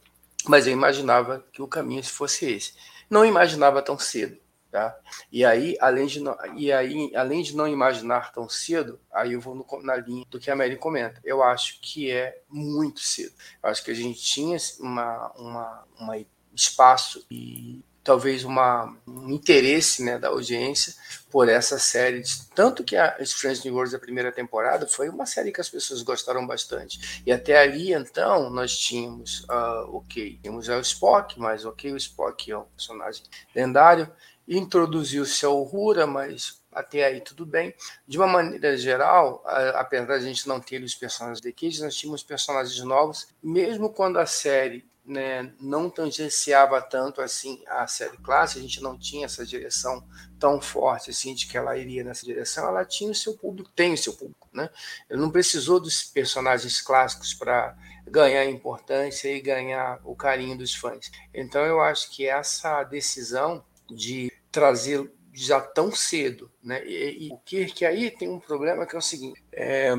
mas 0.47 0.67
eu 0.67 0.73
imaginava 0.73 1.45
que 1.51 1.61
o 1.61 1.67
caminho 1.67 2.03
fosse 2.03 2.45
esse. 2.45 2.73
Não 3.09 3.25
imaginava 3.25 3.81
tão 3.81 3.97
cedo. 3.97 4.37
Tá? 4.71 4.97
E 5.29 5.43
aí, 5.43 5.75
além 5.81 6.07
de 6.07 6.21
não, 6.21 6.37
e 6.55 6.71
aí, 6.71 7.13
além 7.13 7.43
de 7.43 7.53
não 7.53 7.67
imaginar 7.67 8.31
tão 8.31 8.47
cedo, 8.47 8.97
aí 9.11 9.33
eu 9.33 9.41
vou 9.41 9.53
no, 9.53 9.65
na 9.83 9.97
linha 9.97 10.25
do 10.29 10.39
que 10.39 10.49
a 10.49 10.55
Mary 10.55 10.77
comenta. 10.77 11.19
Eu 11.25 11.43
acho 11.43 11.81
que 11.81 12.09
é 12.09 12.41
muito 12.47 13.01
cedo. 13.01 13.33
Eu 13.61 13.69
acho 13.69 13.83
que 13.83 13.91
a 13.91 13.93
gente 13.93 14.21
tinha 14.21 14.55
uma, 14.79 15.29
uma, 15.35 15.83
uma 15.99 16.25
espaço 16.55 17.25
e 17.29 17.83
talvez 18.03 18.43
uma, 18.43 18.95
um 19.07 19.29
interesse 19.29 20.03
né, 20.03 20.17
da 20.17 20.29
audiência 20.29 20.93
por 21.29 21.47
essa 21.47 21.77
série. 21.79 22.23
Tanto 22.53 22.83
que 22.83 22.95
a 22.95 23.15
Strange 23.21 23.63
New 23.65 23.73
Worlds, 23.73 23.93
da 23.93 23.99
primeira 23.99 24.31
temporada, 24.31 24.87
foi 24.87 25.09
uma 25.09 25.25
série 25.25 25.51
que 25.51 25.61
as 25.61 25.69
pessoas 25.69 26.01
gostaram 26.01 26.45
bastante. 26.45 27.21
E 27.25 27.31
até 27.31 27.59
ali, 27.59 27.93
então, 27.93 28.49
nós 28.49 28.77
tínhamos, 28.77 29.41
uh, 29.43 29.95
ok, 29.95 30.39
tínhamos 30.41 30.67
o 30.67 30.79
Spock, 30.79 31.39
mas 31.39 31.65
ok, 31.65 31.91
o 31.93 31.97
Spock 31.97 32.51
é 32.51 32.57
um 32.57 32.63
personagem 32.63 33.23
lendário, 33.55 34.11
introduziu-se 34.47 35.45
a 35.45 35.49
Uhura, 35.49 36.05
mas 36.05 36.61
até 36.71 37.05
aí 37.05 37.21
tudo 37.21 37.45
bem. 37.45 37.73
De 38.07 38.17
uma 38.17 38.27
maneira 38.27 38.75
geral, 38.77 39.43
apesar 39.75 40.05
da 40.05 40.19
gente 40.19 40.47
não 40.47 40.59
ter 40.59 40.81
os 40.83 40.95
personagens 40.95 41.41
de 41.41 41.51
Cage, 41.53 41.83
nós 41.83 41.95
tínhamos 41.95 42.23
personagens 42.23 42.79
novos, 42.83 43.27
mesmo 43.41 43.89
quando 43.89 44.17
a 44.17 44.25
série 44.25 44.89
né, 45.05 45.51
não 45.59 45.89
tangenciava 45.89 46.81
tanto 46.81 47.21
assim 47.21 47.61
a 47.67 47.87
série 47.87 48.17
clássica, 48.17 48.59
a 48.59 48.63
gente 48.63 48.81
não 48.81 48.97
tinha 48.97 49.25
essa 49.25 49.45
direção 49.45 50.03
tão 50.39 50.61
forte 50.61 51.09
assim 51.09 51.33
de 51.33 51.47
que 51.47 51.57
ela 51.57 51.77
iria 51.77 52.03
nessa 52.03 52.25
direção, 52.25 52.67
ela 52.67 52.85
tinha 52.85 53.11
o 53.11 53.15
seu 53.15 53.35
público, 53.35 53.71
tem 53.75 53.93
o 53.93 53.97
seu 53.97 54.13
público, 54.13 54.47
né? 54.53 54.69
Ele 55.09 55.19
não 55.19 55.31
precisou 55.31 55.79
dos 55.79 56.03
personagens 56.03 56.81
clássicos 56.81 57.33
para 57.33 57.75
ganhar 58.05 58.45
importância 58.45 59.29
e 59.29 59.41
ganhar 59.41 59.99
o 60.03 60.15
carinho 60.15 60.57
dos 60.57 60.75
fãs. 60.75 61.11
Então 61.33 61.65
eu 61.65 61.81
acho 61.81 62.11
que 62.11 62.27
essa 62.27 62.83
decisão 62.83 63.63
de 63.89 64.31
trazer 64.51 65.11
já 65.33 65.61
tão 65.61 65.91
cedo, 65.91 66.51
né? 66.63 66.85
E, 66.85 67.27
e 67.27 67.33
o 67.33 67.37
que 67.37 67.65
que 67.65 67.85
aí 67.85 68.11
tem 68.11 68.29
um 68.29 68.39
problema 68.39 68.85
que 68.85 68.95
é 68.95 68.99
o 68.99 69.01
seguinte, 69.01 69.43
é, 69.51 69.93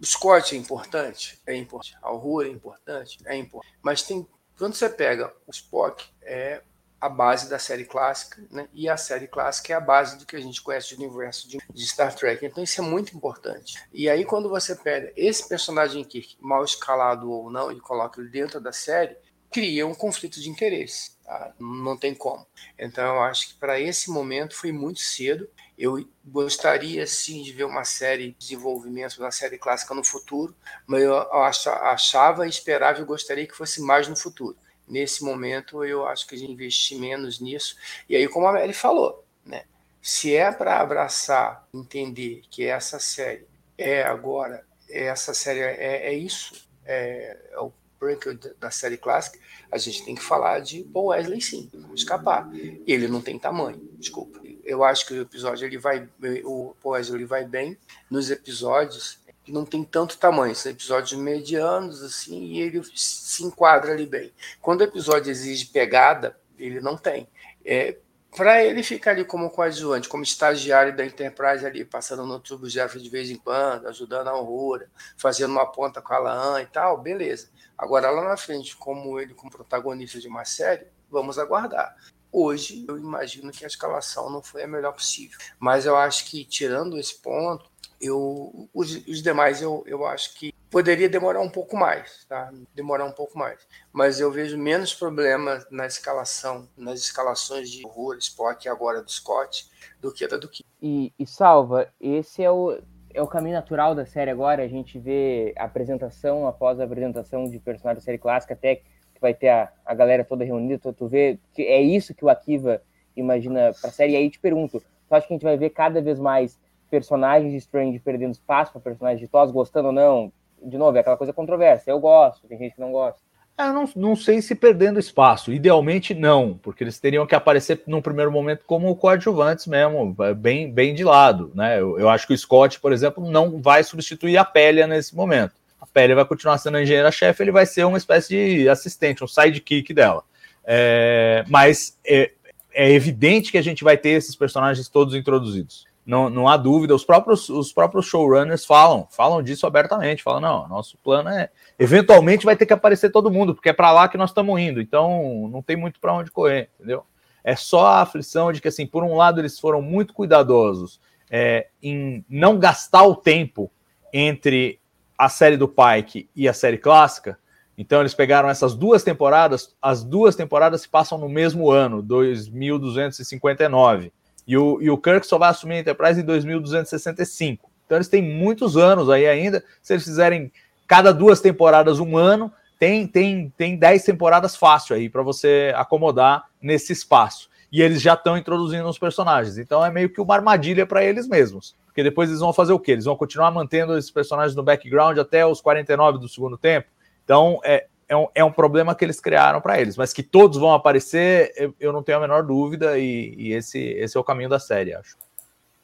o 0.00 0.06
Scott 0.06 0.54
é 0.54 0.58
importante? 0.58 1.38
É 1.46 1.54
importante. 1.54 1.96
A 2.00 2.12
Uhura 2.12 2.48
é 2.48 2.50
importante? 2.50 3.18
É 3.26 3.36
importante. 3.36 3.74
Mas 3.82 4.02
tem, 4.02 4.26
quando 4.56 4.74
você 4.74 4.88
pega 4.88 5.32
o 5.46 5.50
Spock, 5.50 6.08
é 6.22 6.62
a 7.00 7.08
base 7.08 7.48
da 7.48 7.58
série 7.58 7.84
clássica, 7.84 8.42
né? 8.50 8.68
e 8.74 8.88
a 8.88 8.96
série 8.96 9.26
clássica 9.26 9.72
é 9.72 9.76
a 9.76 9.80
base 9.80 10.18
do 10.18 10.26
que 10.26 10.36
a 10.36 10.40
gente 10.40 10.60
conhece 10.60 10.94
do 10.94 11.02
universo 11.02 11.48
de, 11.48 11.58
de, 11.72 11.86
Star 11.86 12.14
Trek. 12.14 12.44
Então 12.44 12.62
isso 12.62 12.80
é 12.80 12.84
muito 12.84 13.16
importante. 13.16 13.82
E 13.92 14.08
aí 14.08 14.24
quando 14.24 14.50
você 14.50 14.76
pega 14.76 15.10
esse 15.16 15.48
personagem 15.48 16.04
Kirk, 16.04 16.36
mal 16.40 16.62
escalado 16.62 17.30
ou 17.30 17.50
não, 17.50 17.72
e 17.72 17.80
coloca 17.80 18.20
ele 18.20 18.28
dentro 18.28 18.60
da 18.60 18.70
série, 18.70 19.16
cria 19.50 19.86
um 19.86 19.94
conflito 19.94 20.40
de 20.40 20.50
interesse. 20.50 21.12
Tá? 21.24 21.54
Não 21.58 21.96
tem 21.96 22.14
como. 22.14 22.46
Então 22.78 23.16
eu 23.16 23.22
acho 23.22 23.48
que 23.48 23.54
para 23.54 23.80
esse 23.80 24.10
momento 24.10 24.54
foi 24.54 24.70
muito 24.70 25.00
cedo. 25.00 25.48
Eu 25.80 26.06
gostaria 26.22 27.06
sim 27.06 27.42
de 27.42 27.54
ver 27.54 27.64
uma 27.64 27.84
série 27.84 28.32
de 28.32 28.36
desenvolvimento 28.38 29.18
da 29.18 29.30
série 29.30 29.56
clássica 29.56 29.94
no 29.94 30.04
futuro, 30.04 30.54
mas 30.86 31.02
eu 31.02 31.16
achava, 31.16 32.46
esperava 32.46 33.00
e 33.00 33.04
gostaria 33.04 33.46
que 33.46 33.56
fosse 33.56 33.80
mais 33.80 34.06
no 34.06 34.14
futuro. 34.14 34.54
Nesse 34.86 35.24
momento, 35.24 35.82
eu 35.82 36.06
acho 36.06 36.26
que 36.26 36.34
a 36.34 36.38
gente 36.38 36.52
investir 36.52 36.98
menos 36.98 37.40
nisso. 37.40 37.76
E 38.06 38.14
aí, 38.14 38.28
como 38.28 38.46
a 38.46 38.52
Mary 38.52 38.74
falou, 38.74 39.24
né? 39.42 39.64
Se 40.02 40.36
é 40.36 40.52
para 40.52 40.80
abraçar, 40.80 41.66
entender 41.72 42.42
que 42.50 42.66
essa 42.66 42.98
série 42.98 43.46
é 43.78 44.02
agora, 44.02 44.66
essa 44.86 45.32
série 45.32 45.60
é, 45.60 46.08
é 46.08 46.12
isso, 46.12 46.68
é, 46.84 47.38
é 47.52 47.58
o 47.58 47.72
prequel 47.98 48.36
da 48.58 48.70
série 48.70 48.98
clássica, 48.98 49.38
a 49.72 49.78
gente 49.78 50.04
tem 50.04 50.14
que 50.14 50.22
falar 50.22 50.60
de 50.60 50.84
Paul 50.84 51.06
Wesley 51.06 51.40
sim, 51.40 51.70
escapar. 51.94 52.50
Ele 52.86 53.08
não 53.08 53.22
tem 53.22 53.38
tamanho, 53.38 53.88
desculpa 53.94 54.40
eu 54.70 54.84
acho 54.84 55.06
que 55.06 55.14
o 55.14 55.22
episódio 55.22 55.66
ele 55.66 55.78
vai, 55.78 56.08
o 56.44 56.74
Poesia 56.80 57.14
ele 57.14 57.24
vai 57.24 57.44
bem 57.44 57.76
nos 58.08 58.30
episódios 58.30 59.18
que 59.42 59.50
não 59.50 59.64
tem 59.64 59.82
tanto 59.82 60.18
tamanho, 60.18 60.54
são 60.54 60.70
episódios 60.70 61.18
medianos 61.20 62.02
assim, 62.02 62.44
e 62.44 62.60
ele 62.60 62.82
se 62.94 63.42
enquadra 63.42 63.92
ali 63.92 64.06
bem. 64.06 64.32
Quando 64.60 64.82
o 64.82 64.84
episódio 64.84 65.30
exige 65.30 65.66
pegada, 65.66 66.38
ele 66.58 66.80
não 66.80 66.96
tem. 66.96 67.26
É, 67.64 67.96
para 68.36 68.64
ele 68.64 68.82
ficar 68.82 69.10
ali 69.12 69.24
como 69.24 69.50
coadjuvante, 69.50 70.08
como 70.08 70.22
estagiário 70.22 70.96
da 70.96 71.04
Enterprise 71.04 71.66
ali, 71.66 71.84
passando 71.84 72.24
no 72.24 72.38
tubo 72.38 72.68
Jeffrey 72.68 73.02
de 73.02 73.10
vez 73.10 73.28
em 73.28 73.36
quando, 73.36 73.88
ajudando 73.88 74.28
a 74.28 74.32
Aurora, 74.32 74.88
fazendo 75.16 75.50
uma 75.50 75.66
ponta 75.66 76.00
com 76.00 76.14
a 76.14 76.18
Laan 76.18 76.62
e 76.62 76.66
tal, 76.66 76.98
beleza. 76.98 77.50
Agora 77.76 78.10
lá 78.10 78.22
na 78.22 78.36
frente, 78.36 78.76
como 78.76 79.18
ele 79.18 79.34
como 79.34 79.50
protagonista 79.50 80.20
de 80.20 80.28
uma 80.28 80.44
série, 80.44 80.86
vamos 81.10 81.38
aguardar. 81.38 81.96
Hoje, 82.32 82.84
eu 82.88 82.96
imagino 82.96 83.50
que 83.50 83.64
a 83.64 83.68
escalação 83.68 84.30
não 84.30 84.42
foi 84.42 84.62
a 84.62 84.66
melhor 84.66 84.92
possível. 84.92 85.38
Mas 85.58 85.86
eu 85.86 85.96
acho 85.96 86.26
que, 86.26 86.44
tirando 86.44 86.98
esse 86.98 87.20
ponto, 87.20 87.70
eu, 88.00 88.68
os, 88.72 88.94
os 89.06 89.22
demais 89.22 89.60
eu, 89.60 89.82
eu 89.86 90.06
acho 90.06 90.34
que 90.34 90.54
poderia 90.70 91.08
demorar 91.08 91.40
um 91.40 91.50
pouco 91.50 91.76
mais, 91.76 92.24
tá? 92.24 92.50
Demorar 92.74 93.04
um 93.04 93.12
pouco 93.12 93.36
mais. 93.38 93.66
Mas 93.92 94.20
eu 94.20 94.30
vejo 94.30 94.56
menos 94.56 94.94
problema 94.94 95.64
na 95.70 95.86
escalação, 95.86 96.68
nas 96.76 97.00
escalações 97.00 97.68
de 97.68 97.84
horror, 97.84 98.16
Spock 98.16 98.68
agora 98.68 99.02
do 99.02 99.10
Scott, 99.10 99.68
do 100.00 100.12
que 100.12 100.26
da 100.26 100.38
do 100.38 100.48
Kim. 100.48 100.64
E, 100.80 101.12
e 101.18 101.26
Salva, 101.26 101.92
esse 102.00 102.42
é 102.42 102.50
o, 102.50 102.80
é 103.12 103.20
o 103.20 103.26
caminho 103.26 103.56
natural 103.56 103.94
da 103.94 104.06
série 104.06 104.30
agora. 104.30 104.62
A 104.62 104.68
gente 104.68 104.98
vê 104.98 105.52
apresentação 105.56 106.46
após 106.46 106.80
apresentação 106.80 107.50
de 107.50 107.58
personagem 107.58 108.00
da 108.00 108.04
série 108.04 108.18
clássica, 108.18 108.54
até 108.54 108.82
que 109.20 109.22
vai 109.22 109.34
ter 109.34 109.50
a, 109.50 109.68
a 109.84 109.94
galera 109.94 110.24
toda 110.24 110.44
reunida, 110.44 110.78
tu, 110.78 110.92
tu 110.94 111.06
vê 111.06 111.38
que 111.54 111.62
é 111.62 111.80
isso 111.80 112.14
que 112.14 112.24
o 112.24 112.30
Akiva 112.30 112.80
imagina 113.14 113.72
para 113.78 113.90
a 113.90 113.92
série. 113.92 114.14
E 114.14 114.16
aí 114.16 114.30
te 114.30 114.40
pergunto, 114.40 114.80
tu 114.80 115.14
acha 115.14 115.26
que 115.26 115.34
a 115.34 115.36
gente 115.36 115.44
vai 115.44 115.58
ver 115.58 115.70
cada 115.70 116.00
vez 116.00 116.18
mais 116.18 116.58
personagens 116.90 117.52
de 117.52 117.58
Strange 117.58 117.98
perdendo 118.00 118.32
espaço 118.32 118.72
para 118.72 118.80
personagens 118.80 119.20
de 119.20 119.28
TOS, 119.28 119.52
gostando 119.52 119.88
ou 119.88 119.92
não? 119.92 120.32
De 120.62 120.76
novo, 120.76 120.96
é 120.96 121.00
aquela 121.00 121.16
coisa 121.16 121.32
controversa. 121.32 121.90
Eu 121.90 122.00
gosto, 122.00 122.48
tem 122.48 122.58
gente 122.58 122.74
que 122.74 122.80
não 122.80 122.92
gosta. 122.92 123.20
É, 123.58 123.64
eu 123.64 123.74
não, 123.74 123.88
não 123.94 124.16
sei 124.16 124.40
se 124.40 124.54
perdendo 124.54 124.98
espaço. 124.98 125.52
Idealmente, 125.52 126.14
não, 126.14 126.58
porque 126.62 126.82
eles 126.82 126.98
teriam 126.98 127.26
que 127.26 127.34
aparecer 127.34 127.82
num 127.86 128.00
primeiro 128.00 128.32
momento 128.32 128.64
como 128.66 128.94
coadjuvantes 128.96 129.66
mesmo, 129.66 130.16
bem, 130.36 130.72
bem 130.72 130.94
de 130.94 131.04
lado. 131.04 131.52
Né? 131.54 131.78
Eu, 131.78 131.98
eu 131.98 132.08
acho 132.08 132.26
que 132.26 132.32
o 132.32 132.38
Scott, 132.38 132.80
por 132.80 132.90
exemplo, 132.90 133.30
não 133.30 133.60
vai 133.60 133.84
substituir 133.84 134.38
a 134.38 134.44
Pélia 134.44 134.86
nesse 134.86 135.14
momento 135.14 135.59
Pele 135.86 136.14
vai 136.14 136.24
continuar 136.24 136.58
sendo 136.58 136.76
a 136.76 136.82
engenheira-chefe, 136.82 137.42
ele 137.42 137.52
vai 137.52 137.66
ser 137.66 137.84
uma 137.84 137.98
espécie 137.98 138.28
de 138.28 138.68
assistente, 138.68 139.24
um 139.24 139.28
sidekick 139.28 139.92
dela. 139.92 140.22
É, 140.64 141.44
mas 141.48 141.98
é, 142.06 142.32
é 142.72 142.90
evidente 142.90 143.50
que 143.50 143.58
a 143.58 143.62
gente 143.62 143.82
vai 143.82 143.96
ter 143.96 144.10
esses 144.10 144.36
personagens 144.36 144.88
todos 144.88 145.14
introduzidos. 145.14 145.86
Não, 146.04 146.30
não 146.30 146.48
há 146.48 146.56
dúvida, 146.56 146.94
os 146.94 147.04
próprios, 147.04 147.48
os 147.48 147.72
próprios 147.72 148.06
showrunners 148.06 148.64
falam, 148.64 149.06
falam 149.10 149.42
disso 149.42 149.66
abertamente, 149.66 150.22
falam, 150.22 150.40
não, 150.40 150.68
nosso 150.68 150.98
plano 150.98 151.28
é, 151.28 151.50
eventualmente 151.78 152.44
vai 152.44 152.56
ter 152.56 152.66
que 152.66 152.72
aparecer 152.72 153.12
todo 153.12 153.30
mundo, 153.30 153.54
porque 153.54 153.68
é 153.68 153.72
para 153.72 153.92
lá 153.92 154.08
que 154.08 154.16
nós 154.16 154.30
estamos 154.30 154.58
indo, 154.60 154.80
então 154.80 155.48
não 155.52 155.62
tem 155.62 155.76
muito 155.76 156.00
para 156.00 156.14
onde 156.14 156.30
correr, 156.30 156.70
entendeu? 156.74 157.04
É 157.44 157.54
só 157.54 157.86
a 157.86 158.00
aflição 158.00 158.52
de 158.52 158.60
que, 158.60 158.68
assim, 158.68 158.86
por 158.86 159.04
um 159.04 159.14
lado 159.14 159.40
eles 159.40 159.58
foram 159.58 159.80
muito 159.80 160.12
cuidadosos 160.12 161.00
é, 161.30 161.68
em 161.82 162.24
não 162.28 162.58
gastar 162.58 163.04
o 163.04 163.14
tempo 163.14 163.70
entre 164.12 164.79
a 165.20 165.28
série 165.28 165.56
do 165.58 165.68
Pike 165.68 166.30
e 166.34 166.48
a 166.48 166.54
série 166.54 166.78
clássica, 166.78 167.38
então 167.76 168.00
eles 168.00 168.14
pegaram 168.14 168.48
essas 168.48 168.74
duas 168.74 169.02
temporadas, 169.02 169.76
as 169.80 170.02
duas 170.02 170.34
temporadas 170.34 170.80
se 170.80 170.88
passam 170.88 171.18
no 171.18 171.28
mesmo 171.28 171.70
ano, 171.70 172.00
2259. 172.00 174.10
E 174.46 174.56
o, 174.56 174.80
e 174.80 174.88
o 174.88 174.96
Kirk 174.96 175.26
só 175.26 175.36
vai 175.36 175.50
assumir 175.50 175.74
a 175.74 175.80
Enterprise 175.80 176.18
em 176.18 176.24
2265. 176.24 177.70
Então 177.84 177.98
eles 177.98 178.08
têm 178.08 178.22
muitos 178.22 178.78
anos 178.78 179.10
aí 179.10 179.26
ainda. 179.26 179.62
Se 179.82 179.92
eles 179.92 180.04
fizerem 180.04 180.50
cada 180.86 181.12
duas 181.12 181.42
temporadas 181.42 182.00
um 182.00 182.16
ano, 182.16 182.50
tem 182.78 183.06
tem 183.06 183.52
tem 183.58 183.76
dez 183.76 184.02
temporadas 184.04 184.56
fácil 184.56 184.96
aí 184.96 185.10
para 185.10 185.22
você 185.22 185.70
acomodar 185.76 186.46
nesse 186.62 186.94
espaço. 186.94 187.50
E 187.70 187.82
eles 187.82 188.00
já 188.00 188.14
estão 188.14 188.38
introduzindo 188.38 188.88
os 188.88 188.98
personagens. 188.98 189.58
Então 189.58 189.84
é 189.84 189.90
meio 189.90 190.08
que 190.08 190.20
uma 190.20 190.34
armadilha 190.34 190.86
para 190.86 191.04
eles 191.04 191.28
mesmos. 191.28 191.76
Porque 191.90 192.04
depois 192.04 192.28
eles 192.28 192.40
vão 192.40 192.52
fazer 192.52 192.72
o 192.72 192.78
quê? 192.78 192.92
Eles 192.92 193.04
vão 193.04 193.16
continuar 193.16 193.50
mantendo 193.50 193.98
esses 193.98 194.12
personagens 194.12 194.54
no 194.54 194.62
background 194.62 195.18
até 195.18 195.44
os 195.44 195.60
49 195.60 196.18
do 196.18 196.28
segundo 196.28 196.56
tempo. 196.56 196.88
Então 197.24 197.60
é, 197.64 197.86
é 198.08 198.16
um, 198.16 198.28
é 198.32 198.44
um 198.44 198.52
problema 198.52 198.94
que 198.94 199.04
eles 199.04 199.20
criaram 199.20 199.60
para 199.60 199.80
eles, 199.80 199.96
mas 199.96 200.12
que 200.12 200.22
todos 200.22 200.56
vão 200.56 200.72
aparecer, 200.72 201.52
eu, 201.56 201.74
eu 201.80 201.92
não 201.92 202.02
tenho 202.02 202.18
a 202.18 202.20
menor 202.20 202.44
dúvida, 202.44 202.96
e, 202.96 203.34
e, 203.36 203.52
esse, 203.52 203.78
esse 203.78 204.16
é 204.16 204.20
o 204.20 204.24
caminho 204.24 204.48
da 204.48 204.60
série, 204.60 204.94
acho. 204.94 205.16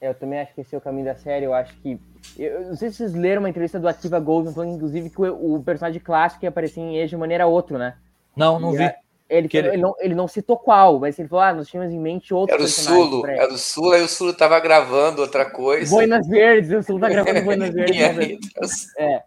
Eu 0.01 0.15
também 0.15 0.41
acho 0.41 0.55
que 0.55 0.61
esse 0.61 0.75
é 0.75 0.79
o 0.79 0.81
caminho 0.81 1.07
da 1.07 1.17
série, 1.17 1.45
eu 1.45 1.55
acho 1.55 1.75
que. 1.81 2.01
Eu, 2.39 2.69
não 2.69 2.77
sei 2.77 2.91
se 2.91 2.99
vocês 2.99 3.15
leram 3.15 3.43
uma 3.43 3.49
entrevista 3.49 3.81
do 3.81 3.89
Ativa 3.89 4.23
falando 4.23 4.75
inclusive 4.75 5.11
que 5.11 5.21
o, 5.21 5.57
o 5.57 5.63
personagem 5.63 6.01
clássico 6.01 6.45
ia 6.45 6.51
aparecer 6.51 6.81
em 6.81 7.01
Age 7.01 7.11
de 7.11 7.17
maneira 7.17 7.47
outra, 7.47 7.79
né? 7.79 7.97
Não, 8.37 8.61
não 8.61 8.75
e 8.75 8.79
vi. 8.79 8.85
A, 8.85 8.95
ele, 9.29 9.49
ele... 9.53 9.69
ele, 9.69 9.77
não, 9.77 9.95
ele 9.99 10.15
não 10.15 10.29
citou 10.29 10.57
qual, 10.57 11.01
mas 11.01 11.19
ele 11.19 11.29
falou: 11.29 11.45
ah, 11.45 11.53
nós 11.53 11.69
tínhamos 11.69 11.93
em 11.93 11.99
mente 11.99 12.33
outro. 12.33 12.55
Era 12.55 12.63
o 12.63 12.69
Sulo, 12.69 13.27
era 13.27 13.53
o 13.53 13.59
Sulo, 13.59 13.93
aí 13.93 14.03
o 14.03 14.09
Sulo 14.09 14.33
tava 14.33 14.59
gravando 14.61 15.21
outra 15.21 15.51
coisa. 15.51 15.91
Boinas 15.91 16.27
Verdes, 16.29 16.71
o 16.71 16.83
Sulo 16.83 17.01
tá 17.01 17.09
gravando 17.09 17.43
Boinas 17.43 17.71
Verdes. 17.75 18.97
é. 18.97 19.23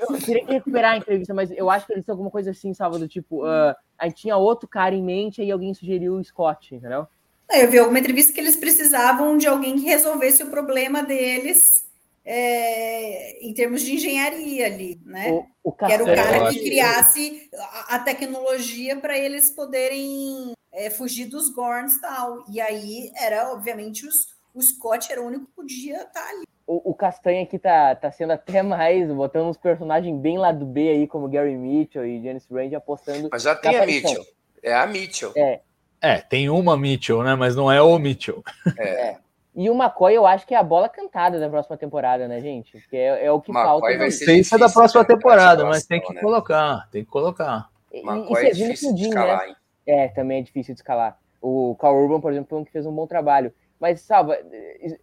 Eu 0.00 0.16
queria 0.18 0.46
recuperar 0.46 0.92
a 0.92 0.96
entrevista, 0.98 1.34
mas 1.34 1.50
eu 1.50 1.68
acho 1.68 1.86
que 1.86 1.92
eles 1.92 2.08
alguma 2.08 2.30
coisa 2.30 2.52
assim, 2.52 2.72
Salvador, 2.72 3.08
tipo, 3.08 3.44
uh, 3.44 3.74
a 3.98 4.06
gente 4.06 4.22
tinha 4.22 4.36
outro 4.36 4.68
cara 4.68 4.94
em 4.94 5.02
mente 5.02 5.42
e 5.42 5.50
alguém 5.50 5.74
sugeriu 5.74 6.14
o 6.14 6.24
Scott, 6.24 6.74
entendeu? 6.74 7.06
Eu 7.52 7.70
vi 7.70 7.78
alguma 7.78 7.98
entrevista 7.98 8.32
que 8.32 8.40
eles 8.40 8.56
precisavam 8.56 9.36
de 9.36 9.46
alguém 9.46 9.76
que 9.76 9.84
resolvesse 9.84 10.42
o 10.42 10.50
problema 10.50 11.02
deles 11.02 11.85
é, 12.28 13.38
em 13.46 13.54
termos 13.54 13.82
de 13.82 13.94
engenharia 13.94 14.66
ali, 14.66 15.00
né? 15.04 15.30
O, 15.30 15.46
o 15.62 15.72
que 15.72 15.84
era 15.84 16.02
o 16.02 16.06
cara 16.06 16.50
que 16.50 16.58
criasse 16.58 17.48
a, 17.54 17.94
a 17.94 17.98
tecnologia 18.00 18.96
para 18.96 19.16
eles 19.16 19.52
poderem 19.52 20.52
é, 20.72 20.90
fugir 20.90 21.26
dos 21.26 21.48
Gorns 21.50 21.94
e 21.94 22.00
tal. 22.00 22.44
E 22.50 22.60
aí 22.60 23.12
era, 23.14 23.52
obviamente, 23.52 24.04
os, 24.04 24.34
o 24.52 24.60
Scott 24.60 25.10
era 25.12 25.22
o 25.22 25.26
único 25.26 25.46
que 25.46 25.52
podia 25.52 25.98
estar 25.98 26.12
tá 26.12 26.28
ali. 26.28 26.44
O, 26.66 26.90
o 26.90 26.94
Castanha 26.94 27.44
aqui 27.44 27.60
tá, 27.60 27.94
tá 27.94 28.10
sendo 28.10 28.32
até 28.32 28.60
mais, 28.60 29.08
botando 29.08 29.46
uns 29.46 29.56
personagens 29.56 30.20
bem 30.20 30.36
lá 30.36 30.50
do 30.50 30.66
B 30.66 30.88
aí, 30.88 31.06
como 31.06 31.28
Gary 31.28 31.56
Mitchell 31.56 32.04
e 32.04 32.20
Janice 32.20 32.52
Rand 32.52 32.74
apostando. 32.74 33.28
Mas 33.30 33.44
já 33.44 33.54
tem 33.54 33.78
a 33.78 33.86
Mitchell. 33.86 34.26
É 34.60 34.74
a 34.74 34.84
Mitchell. 34.84 35.32
É. 35.36 35.60
É, 36.02 36.18
tem 36.18 36.50
uma 36.50 36.76
Mitchell, 36.76 37.22
né? 37.22 37.36
Mas 37.36 37.54
não 37.54 37.70
é 37.70 37.80
o 37.80 37.96
Mitchell. 38.00 38.42
É. 38.76 39.16
é. 39.56 39.60
E 39.60 39.70
o 39.70 39.74
McCoy, 39.74 40.14
eu 40.14 40.26
acho 40.26 40.46
que 40.46 40.54
é 40.54 40.58
a 40.58 40.62
bola 40.62 40.88
cantada 40.88 41.40
da 41.40 41.48
próxima 41.48 41.76
temporada, 41.76 42.28
né, 42.28 42.40
gente? 42.40 42.72
Porque 42.72 42.96
é, 42.96 43.26
é 43.26 43.32
o 43.32 43.40
que 43.40 43.50
McCoy 43.50 43.66
falta. 43.66 43.98
Vai 43.98 44.10
ser 44.10 44.36
isso 44.36 44.54
é 44.54 44.58
da 44.58 44.68
próxima 44.68 45.04
temporada, 45.04 45.64
mas 45.64 45.86
tem 45.86 46.00
que 46.00 46.12
né? 46.12 46.20
colocar, 46.20 46.88
tem 46.90 47.04
que 47.04 47.10
colocar. 47.10 47.68
E, 47.92 48.00
McCoy 48.00 48.44
e 48.44 48.46
é 48.46 48.50
difícil 48.50 48.94
de 48.94 49.04
escalar, 49.04 49.38
né? 49.38 49.48
hein? 49.48 49.56
É, 49.86 50.08
também 50.08 50.40
é 50.40 50.42
difícil 50.42 50.74
de 50.74 50.80
escalar. 50.80 51.18
O 51.40 51.76
Carl 51.78 51.96
Urban, 51.96 52.20
por 52.20 52.32
exemplo, 52.32 52.48
foi 52.50 52.58
um 52.58 52.64
que 52.64 52.72
fez 52.72 52.86
um 52.86 52.92
bom 52.92 53.06
trabalho. 53.06 53.52
Mas, 53.78 54.00
salva, 54.00 54.38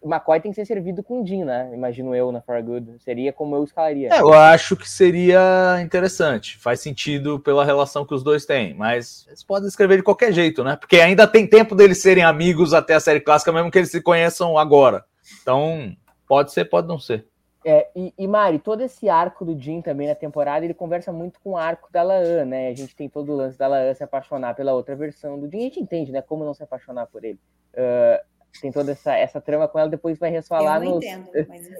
McCoy 0.02 0.40
tem 0.40 0.50
que 0.50 0.56
ser 0.56 0.64
servido 0.64 1.02
com 1.02 1.24
Jim, 1.24 1.44
né? 1.44 1.70
Imagino 1.72 2.14
eu 2.14 2.32
na 2.32 2.40
For 2.40 2.60
Good. 2.60 2.96
Seria 2.98 3.32
como 3.32 3.54
eu 3.54 3.62
escalaria. 3.62 4.12
É, 4.12 4.20
eu 4.20 4.32
acho 4.32 4.76
que 4.76 4.88
seria 4.88 5.80
interessante. 5.80 6.58
Faz 6.58 6.80
sentido 6.80 7.38
pela 7.38 7.64
relação 7.64 8.04
que 8.04 8.14
os 8.14 8.24
dois 8.24 8.44
têm. 8.44 8.74
Mas 8.74 9.26
eles 9.28 9.44
podem 9.44 9.68
escrever 9.68 9.98
de 9.98 10.02
qualquer 10.02 10.32
jeito, 10.32 10.64
né? 10.64 10.76
Porque 10.76 10.96
ainda 10.96 11.26
tem 11.26 11.46
tempo 11.46 11.74
deles 11.74 12.02
serem 12.02 12.24
amigos 12.24 12.74
até 12.74 12.94
a 12.94 13.00
série 13.00 13.20
clássica, 13.20 13.52
mesmo 13.52 13.70
que 13.70 13.78
eles 13.78 13.90
se 13.90 14.00
conheçam 14.00 14.58
agora. 14.58 15.04
Então, 15.40 15.96
pode 16.26 16.52
ser, 16.52 16.64
pode 16.64 16.88
não 16.88 16.98
ser. 16.98 17.24
É, 17.64 17.88
e, 17.96 18.12
e, 18.18 18.28
Mari, 18.28 18.58
todo 18.58 18.82
esse 18.82 19.08
arco 19.08 19.42
do 19.42 19.58
Jim 19.58 19.80
também 19.80 20.06
na 20.06 20.14
temporada, 20.14 20.66
ele 20.66 20.74
conversa 20.74 21.10
muito 21.10 21.40
com 21.40 21.52
o 21.52 21.56
arco 21.56 21.90
da 21.90 22.02
Laan, 22.02 22.44
né? 22.44 22.68
A 22.68 22.74
gente 22.74 22.94
tem 22.94 23.08
todo 23.08 23.32
o 23.32 23.36
lance 23.36 23.56
da 23.56 23.66
Laan 23.66 23.94
se 23.94 24.04
apaixonar 24.04 24.54
pela 24.54 24.74
outra 24.74 24.94
versão 24.94 25.40
do 25.40 25.50
Jim. 25.50 25.58
A 25.58 25.62
gente 25.62 25.80
entende, 25.80 26.12
né? 26.12 26.20
Como 26.20 26.44
não 26.44 26.52
se 26.52 26.62
apaixonar 26.62 27.06
por 27.06 27.24
ele. 27.24 27.38
Uh, 27.72 28.22
tem 28.60 28.72
toda 28.72 28.92
essa, 28.92 29.16
essa 29.16 29.40
trama 29.40 29.68
com 29.68 29.78
ela, 29.78 29.88
depois 29.88 30.18
vai 30.18 30.30
resfalar 30.30 30.80
no, 30.80 31.00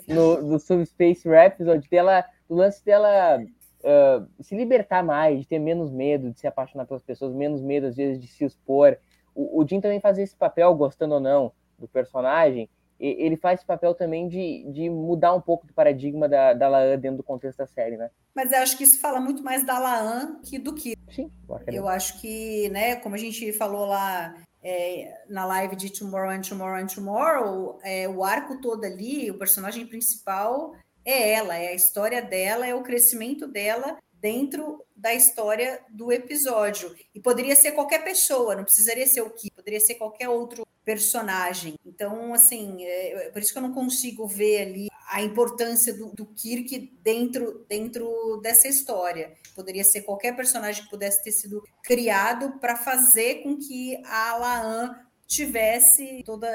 no, 0.08 0.42
no 0.42 0.58
Subspace 0.58 1.28
Rhapsody, 1.28 1.88
dela, 1.88 2.24
do 2.48 2.56
lance 2.56 2.84
dela 2.84 3.40
uh, 3.40 4.42
se 4.42 4.54
libertar 4.54 5.02
mais, 5.02 5.40
de 5.40 5.46
ter 5.46 5.58
menos 5.58 5.90
medo 5.90 6.30
de 6.30 6.40
se 6.40 6.46
apaixonar 6.46 6.86
pelas 6.86 7.02
pessoas, 7.02 7.34
menos 7.34 7.60
medo 7.60 7.86
às 7.86 7.96
vezes 7.96 8.20
de 8.20 8.26
se 8.26 8.44
expor. 8.44 8.96
O, 9.34 9.60
o 9.62 9.68
Jim 9.68 9.80
também 9.80 10.00
faz 10.00 10.18
esse 10.18 10.34
papel, 10.34 10.74
gostando 10.74 11.14
ou 11.14 11.20
não, 11.20 11.52
do 11.78 11.88
personagem, 11.88 12.68
ele 12.98 13.36
faz 13.36 13.60
esse 13.60 13.66
papel 13.66 13.94
também 13.94 14.28
de, 14.28 14.64
de 14.70 14.88
mudar 14.88 15.34
um 15.34 15.40
pouco 15.40 15.66
do 15.66 15.74
paradigma 15.74 16.28
da, 16.28 16.52
da 16.52 16.68
Laan 16.68 16.98
dentro 16.98 17.18
do 17.18 17.22
contexto 17.22 17.58
da 17.58 17.66
série, 17.66 17.96
né? 17.96 18.10
Mas 18.34 18.52
eu 18.52 18.58
acho 18.58 18.76
que 18.78 18.84
isso 18.84 19.00
fala 19.00 19.20
muito 19.20 19.42
mais 19.42 19.66
da 19.66 19.78
Laan 19.78 20.40
que 20.42 20.58
do 20.58 20.74
que. 20.74 20.94
Sim. 21.10 21.30
Eu 21.66 21.88
acho 21.88 22.20
que, 22.20 22.68
né, 22.70 22.96
como 22.96 23.14
a 23.14 23.18
gente 23.18 23.52
falou 23.52 23.86
lá 23.86 24.34
é, 24.64 25.22
na 25.28 25.44
live 25.44 25.76
de 25.76 25.90
Tomorrow 25.90 26.30
and 26.30 26.40
Tomorrow 26.40 26.82
and 26.82 26.86
Tomorrow, 26.86 27.78
é, 27.82 28.08
o 28.08 28.24
arco 28.24 28.60
todo 28.60 28.84
ali, 28.84 29.30
o 29.30 29.38
personagem 29.38 29.86
principal 29.86 30.74
é 31.04 31.32
ela, 31.32 31.54
é 31.54 31.68
a 31.68 31.74
história 31.74 32.22
dela, 32.22 32.66
é 32.66 32.74
o 32.74 32.82
crescimento 32.82 33.46
dela 33.46 33.98
dentro 34.14 34.82
da 34.96 35.12
história 35.12 35.78
do 35.90 36.10
episódio. 36.10 36.96
E 37.14 37.20
poderia 37.20 37.54
ser 37.54 37.72
qualquer 37.72 38.02
pessoa, 38.02 38.56
não 38.56 38.64
precisaria 38.64 39.06
ser 39.06 39.20
o 39.20 39.28
que, 39.28 39.50
poderia 39.50 39.80
ser 39.80 39.96
qualquer 39.96 40.30
outro 40.30 40.66
personagem. 40.82 41.74
Então, 41.84 42.32
assim, 42.32 42.84
é, 42.86 43.30
por 43.30 43.42
isso 43.42 43.52
que 43.52 43.58
eu 43.58 43.62
não 43.62 43.74
consigo 43.74 44.26
ver 44.26 44.62
ali 44.62 44.88
a 45.08 45.22
importância 45.22 45.92
do, 45.92 46.10
do 46.12 46.26
Kirk 46.26 46.98
dentro, 47.02 47.64
dentro 47.68 48.40
dessa 48.42 48.68
história. 48.68 49.34
Poderia 49.54 49.84
ser 49.84 50.02
qualquer 50.02 50.34
personagem 50.34 50.84
que 50.84 50.90
pudesse 50.90 51.22
ter 51.22 51.32
sido 51.32 51.62
criado 51.82 52.58
para 52.58 52.76
fazer 52.76 53.42
com 53.42 53.56
que 53.56 54.00
a 54.04 54.36
Laan 54.36 54.94
tivesse 55.26 56.22
toda 56.24 56.48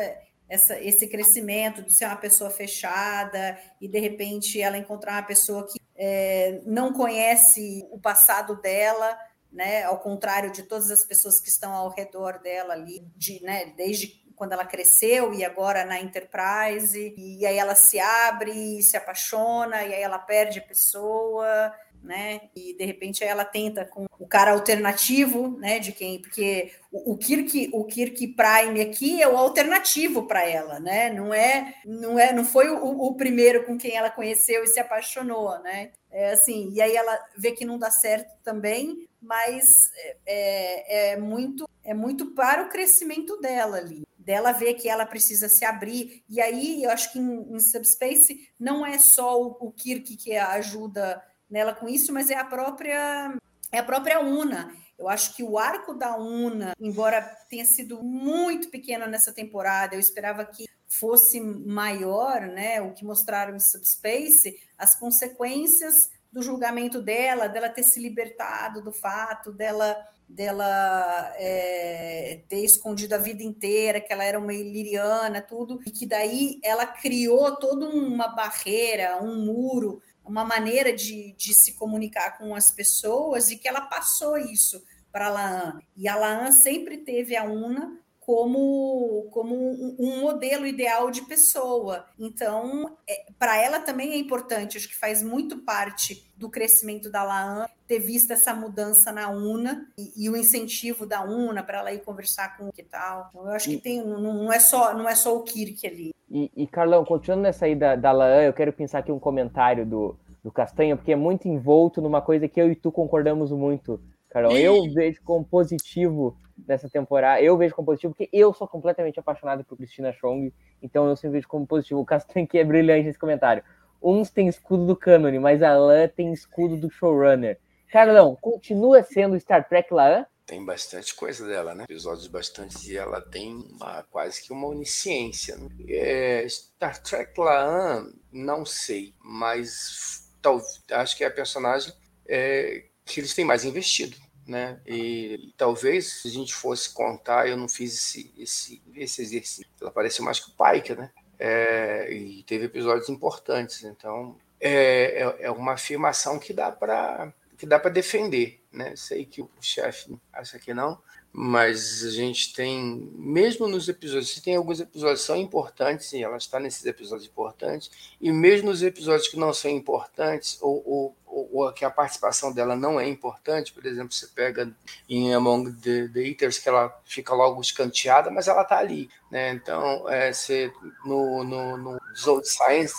essa, 0.48 0.80
esse 0.82 1.08
crescimento 1.08 1.84
de 1.84 1.94
ser 1.94 2.06
uma 2.06 2.16
pessoa 2.16 2.50
fechada 2.50 3.60
e 3.80 3.88
de 3.88 4.00
repente 4.00 4.60
ela 4.60 4.78
encontrar 4.78 5.14
uma 5.14 5.28
pessoa 5.28 5.68
que 5.68 5.80
é, 5.96 6.62
não 6.66 6.94
conhece 6.94 7.86
o 7.92 8.00
passado 8.00 8.60
dela, 8.62 9.18
né? 9.52 9.84
Ao 9.84 10.00
contrário 10.00 10.52
de 10.52 10.64
todas 10.64 10.90
as 10.90 11.06
pessoas 11.06 11.40
que 11.40 11.50
estão 11.50 11.74
ao 11.74 11.90
redor 11.90 12.40
dela 12.40 12.74
ali, 12.74 13.06
de, 13.16 13.44
né? 13.44 13.74
Desde 13.76 14.08
quando 14.40 14.54
ela 14.54 14.66
cresceu 14.66 15.34
e 15.34 15.44
agora 15.44 15.84
na 15.84 16.00
Enterprise, 16.00 17.14
e 17.18 17.46
aí 17.46 17.58
ela 17.58 17.76
se 17.76 18.00
abre, 18.00 18.82
se 18.82 18.96
apaixona, 18.96 19.84
e 19.84 19.94
aí 19.94 20.02
ela 20.02 20.18
perde 20.18 20.60
a 20.60 20.62
pessoa, 20.62 21.74
né? 22.02 22.42
E 22.56 22.74
de 22.74 22.86
repente 22.86 23.22
ela 23.22 23.44
tenta 23.44 23.84
com 23.84 24.06
o 24.18 24.26
cara 24.26 24.54
alternativo, 24.54 25.60
né? 25.60 25.78
De 25.80 25.92
quem, 25.92 26.22
porque 26.22 26.72
o, 26.90 27.12
o 27.12 27.18
Kirk, 27.18 27.70
o 27.74 27.84
Kirk 27.84 28.28
Prime 28.30 28.80
aqui 28.80 29.22
é 29.22 29.28
o 29.28 29.36
alternativo 29.36 30.26
para 30.26 30.48
ela, 30.48 30.80
né? 30.80 31.12
Não 31.12 31.34
é, 31.34 31.76
não 31.86 32.18
é, 32.18 32.32
não 32.32 32.46
foi 32.46 32.70
o, 32.70 32.82
o, 32.82 33.16
primeiro 33.16 33.66
com 33.66 33.78
quem 33.78 33.98
ela 33.98 34.10
conheceu 34.10 34.64
e 34.64 34.68
se 34.68 34.80
apaixonou, 34.80 35.60
né? 35.60 35.92
É 36.10 36.32
assim, 36.32 36.72
e 36.72 36.82
aí 36.82 36.96
ela 36.96 37.20
vê 37.38 37.52
que 37.52 37.66
não 37.66 37.78
dá 37.78 37.92
certo 37.92 38.32
também, 38.42 39.06
mas 39.22 39.66
é, 39.98 40.16
é, 40.26 41.12
é 41.12 41.18
muito, 41.18 41.70
é 41.84 41.94
muito 41.94 42.34
para 42.34 42.64
o 42.64 42.70
crescimento 42.70 43.38
dela 43.42 43.76
ali 43.76 44.09
dela 44.30 44.52
ver 44.52 44.76
que 44.76 44.88
ela 44.88 45.08
precisa 45.08 45.50
se 45.50 45.66
abrir. 45.66 46.24
E 46.30 46.40
aí, 46.40 46.84
eu 46.84 46.92
acho 46.92 47.12
que 47.12 47.18
em, 47.18 47.52
em 47.52 47.60
Subspace 47.60 48.48
não 48.60 48.86
é 48.86 49.00
só 49.00 49.42
o, 49.42 49.58
o 49.60 49.72
Kirk 49.72 50.16
que 50.18 50.38
ajuda 50.38 51.20
nela 51.50 51.74
com 51.74 51.90
isso, 51.90 52.14
mas 52.14 52.30
é 52.30 52.36
a 52.36 52.46
própria 52.46 53.36
é 53.72 53.80
a 53.80 53.84
própria 53.84 54.20
Una. 54.20 54.72
Eu 55.00 55.10
acho 55.10 55.36
que 55.36 55.42
o 55.42 55.58
arco 55.58 55.96
da 55.96 56.16
Una, 56.16 56.76
embora 56.80 57.24
tenha 57.50 57.66
sido 57.66 58.04
muito 58.04 58.70
pequeno 58.70 59.08
nessa 59.08 59.34
temporada, 59.34 59.96
eu 59.96 60.00
esperava 60.00 60.46
que 60.46 60.68
fosse 60.88 61.42
maior, 61.42 62.42
né? 62.42 62.80
O 62.82 62.94
que 62.94 63.04
mostraram 63.04 63.56
em 63.56 63.60
Subspace, 63.60 64.60
as 64.78 64.96
consequências 65.00 65.96
do 66.32 66.44
julgamento 66.44 67.02
dela, 67.02 67.48
dela 67.48 67.68
ter 67.68 67.82
se 67.82 68.00
libertado 68.00 68.84
do 68.84 68.94
fato 68.94 69.52
dela 69.52 69.98
dela 70.30 71.34
é, 71.38 72.42
ter 72.48 72.64
escondido 72.64 73.14
a 73.14 73.18
vida 73.18 73.44
inteira, 73.44 74.00
que 74.00 74.14
ela 74.14 74.24
era 74.24 74.40
uma 74.40 74.54
iliriana, 74.54 75.42
tudo, 75.42 75.80
e 75.86 75.92
que 75.92 76.06
daí 76.06 76.60
ela 76.64 76.86
criou 76.86 77.56
toda 77.58 77.90
uma 77.90 78.28
barreira, 78.28 79.22
um 79.22 79.44
muro, 79.44 80.02
uma 80.24 80.46
maneira 80.46 80.94
de, 80.94 81.34
de 81.34 81.54
se 81.54 81.74
comunicar 81.74 82.38
com 82.38 82.54
as 82.54 82.72
pessoas 82.72 83.50
e 83.50 83.58
que 83.58 83.68
ela 83.68 83.82
passou 83.82 84.38
isso 84.38 84.82
para 85.12 85.28
a 85.28 85.32
Laan. 85.32 85.80
E 85.98 86.08
a 86.08 86.16
Laan 86.16 86.52
sempre 86.52 87.00
teve 87.00 87.36
a 87.36 87.44
Una 87.44 88.00
como, 88.30 89.28
como 89.32 89.56
um, 89.56 89.96
um 89.98 90.22
modelo 90.22 90.68
ideal 90.68 91.10
de 91.10 91.24
pessoa. 91.24 92.06
Então, 92.20 92.96
é, 93.10 93.26
para 93.40 93.58
ela 93.58 93.80
também 93.80 94.12
é 94.12 94.18
importante, 94.18 94.78
acho 94.78 94.88
que 94.88 94.96
faz 94.96 95.24
muito 95.24 95.58
parte 95.58 96.30
do 96.38 96.48
crescimento 96.48 97.10
da 97.10 97.24
Laan 97.24 97.66
ter 97.88 97.98
visto 97.98 98.30
essa 98.30 98.54
mudança 98.54 99.12
na 99.12 99.32
UNA 99.32 99.88
e, 99.98 100.26
e 100.26 100.30
o 100.30 100.38
incentivo 100.38 101.08
da 101.08 101.24
UNA 101.24 101.64
para 101.64 101.80
ela 101.80 101.92
ir 101.92 102.04
conversar 102.04 102.56
com 102.56 102.68
o 102.68 102.72
que 102.72 102.84
tal. 102.84 103.30
Então, 103.32 103.48
eu 103.48 103.52
acho 103.52 103.68
que 103.68 103.78
tem, 103.78 104.06
não, 104.06 104.22
não, 104.22 104.54
é 104.54 104.60
só, 104.60 104.94
não 104.94 105.10
é 105.10 105.16
só 105.16 105.36
o 105.36 105.42
Kirk 105.42 105.88
ali. 105.88 106.14
E, 106.30 106.52
e 106.56 106.68
Carlão, 106.68 107.04
continuando 107.04 107.42
nessa 107.42 107.66
aí 107.66 107.74
da, 107.74 107.96
da 107.96 108.12
Laan, 108.12 108.44
eu 108.44 108.54
quero 108.54 108.72
pensar 108.72 109.00
aqui 109.00 109.12
um 109.12 109.18
comentário 109.18 109.88
do, 109.88 110.16
do 110.44 110.52
Castanha, 110.52 110.96
porque 110.96 111.14
é 111.14 111.16
muito 111.16 111.48
envolto 111.48 112.00
numa 112.00 112.22
coisa 112.22 112.48
que 112.48 112.62
eu 112.62 112.72
e 112.72 112.76
tu 112.76 112.92
concordamos 112.92 113.52
muito, 113.52 114.00
Carlão. 114.30 114.56
Eu 114.56 114.84
vejo 114.94 115.22
como 115.24 115.44
positivo 115.44 116.38
nessa 116.68 116.90
temporada. 116.90 117.42
Eu 117.42 117.58
vejo 117.58 117.76
como 117.76 117.88
positivo, 117.88 118.14
porque 118.14 118.30
eu 118.32 118.54
sou 118.54 118.68
completamente 118.68 119.20
apaixonado 119.20 119.64
por 119.64 119.78
Cristina 119.78 120.14
Chong, 120.14 120.54
então 120.82 121.08
eu 121.08 121.16
sempre 121.16 121.38
vejo 121.38 121.48
como 121.48 121.66
positivo. 121.66 122.00
O 122.00 122.06
Castanho 122.06 122.48
que 122.48 122.58
é 122.58 122.64
brilhante 122.64 123.08
nesse 123.08 123.20
comentário. 123.20 123.64
Uns 124.02 124.30
têm 124.30 124.48
escudo 124.48 124.86
do 124.86 124.96
Canon, 124.96 125.40
mas 125.42 125.62
a 125.62 125.76
Lan 125.78 126.08
tem 126.08 126.32
escudo 126.32 126.78
do 126.78 126.90
showrunner. 126.90 127.60
Carlão, 127.92 128.38
continua 128.40 129.04
sendo 129.04 129.40
Star 129.40 129.68
Trek 129.68 129.94
Lan? 129.94 130.26
Tem 130.46 130.64
bastante 130.64 131.14
coisa 131.14 131.46
dela, 131.46 131.76
né? 131.76 131.84
Episódios 131.84 132.28
bastante. 132.28 132.92
E 132.92 132.98
ela 132.98 133.22
tem 133.22 133.54
uma, 133.54 134.04
quase 134.10 134.42
que 134.42 134.54
uma 134.54 134.68
onisciência. 134.68 135.58
Né? 135.58 135.70
É, 135.88 136.48
Star 136.48 137.02
Trek 137.02 137.40
Laan, 137.40 138.12
não 138.32 138.66
sei, 138.66 139.14
mas 139.20 140.32
tal, 140.42 140.60
acho 140.92 141.18
que 141.18 141.24
é 141.24 141.28
a 141.28 141.32
personagem 141.32 141.94
é, 142.28 142.86
que 143.14 143.20
eles 143.20 143.34
têm 143.34 143.46
mais 143.46 143.66
investido 143.66 144.16
né? 144.50 144.80
E, 144.86 145.54
talvez 145.56 146.22
se 146.22 146.28
a 146.28 146.32
gente 146.32 146.54
fosse 146.54 146.92
contar, 146.92 147.48
eu 147.48 147.56
não 147.56 147.70
fiz 147.70 147.94
esse, 147.94 148.34
esse, 148.38 148.82
esse 148.96 149.22
exercício. 149.22 149.68
Ela 149.80 149.92
pareceu 149.92 150.26
mais 150.26 150.40
que 150.40 150.50
o 150.50 150.54
Pike, 150.54 150.96
né? 150.96 151.12
É, 151.38 152.12
e 152.12 152.44
teve 152.44 152.66
episódios 152.66 153.08
importantes, 153.08 153.84
então 153.84 154.36
é, 154.60 155.24
é, 155.24 155.36
é 155.44 155.52
uma 155.52 155.74
afirmação 155.74 156.38
que 156.38 156.52
dá 156.52 156.70
para 156.70 157.32
que 157.58 157.66
dá 157.66 157.78
para 157.78 157.92
defender, 157.92 158.62
né? 158.72 158.94
Sei 158.96 159.26
que 159.26 159.42
o 159.42 159.50
chefe 159.62 160.18
acha 160.34 160.58
que 160.60 160.74
não, 160.74 161.02
mas 161.32 162.04
a 162.04 162.10
gente 162.10 162.54
tem, 162.54 163.10
mesmo 163.14 163.68
nos 163.68 163.88
episódios, 163.88 164.32
se 164.32 164.42
tem 164.42 164.56
alguns 164.56 164.80
episódios 164.80 165.22
que 165.22 165.28
são 165.28 165.36
importantes, 165.36 166.12
e 166.14 166.24
ela 166.24 166.38
está 166.38 166.60
nesses 166.60 166.86
episódios 166.86 167.28
importantes, 167.28 167.92
e 168.20 168.32
mesmo 168.32 168.70
nos 168.70 168.82
episódios 168.82 169.28
que 169.28 169.38
não 169.38 169.54
são 169.54 169.70
importantes, 169.70 170.58
ou, 170.62 170.84
ou, 170.86 171.18
ou, 171.26 171.50
ou 171.54 171.74
que 171.74 171.86
a 171.86 171.90
participação 171.90 172.52
dela 172.52 172.76
não 172.76 173.00
é 173.00 173.08
importante, 173.08 173.72
por 173.72 173.86
exemplo, 173.86 174.12
você 174.12 174.28
pega 174.28 174.76
em 175.08 175.34
Among 175.34 175.72
the, 175.74 176.08
the 176.08 176.20
Eaters, 176.20 176.58
que 176.58 176.68
ela 176.68 177.00
fica 177.06 177.34
logo 177.34 177.62
escanteada, 177.62 178.32
mas 178.32 178.48
ela 178.48 178.64
está 178.64 178.80
ali, 178.80 179.10
né? 179.32 179.52
Então, 179.52 180.10
é, 180.10 180.34
você, 180.34 180.74
no, 181.06 181.44
no, 181.44 181.78
no 181.78 182.00
Old 182.28 182.48
Science, 182.48 182.96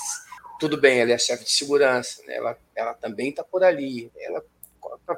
tudo 0.60 0.76
bem, 0.76 1.00
ela 1.00 1.12
é 1.12 1.18
chefe 1.18 1.44
de 1.44 1.50
segurança, 1.50 2.22
né? 2.26 2.36
ela, 2.36 2.56
ela 2.76 2.94
também 2.94 3.30
está 3.30 3.42
por 3.42 3.64
ali, 3.64 4.12
ela 4.16 4.44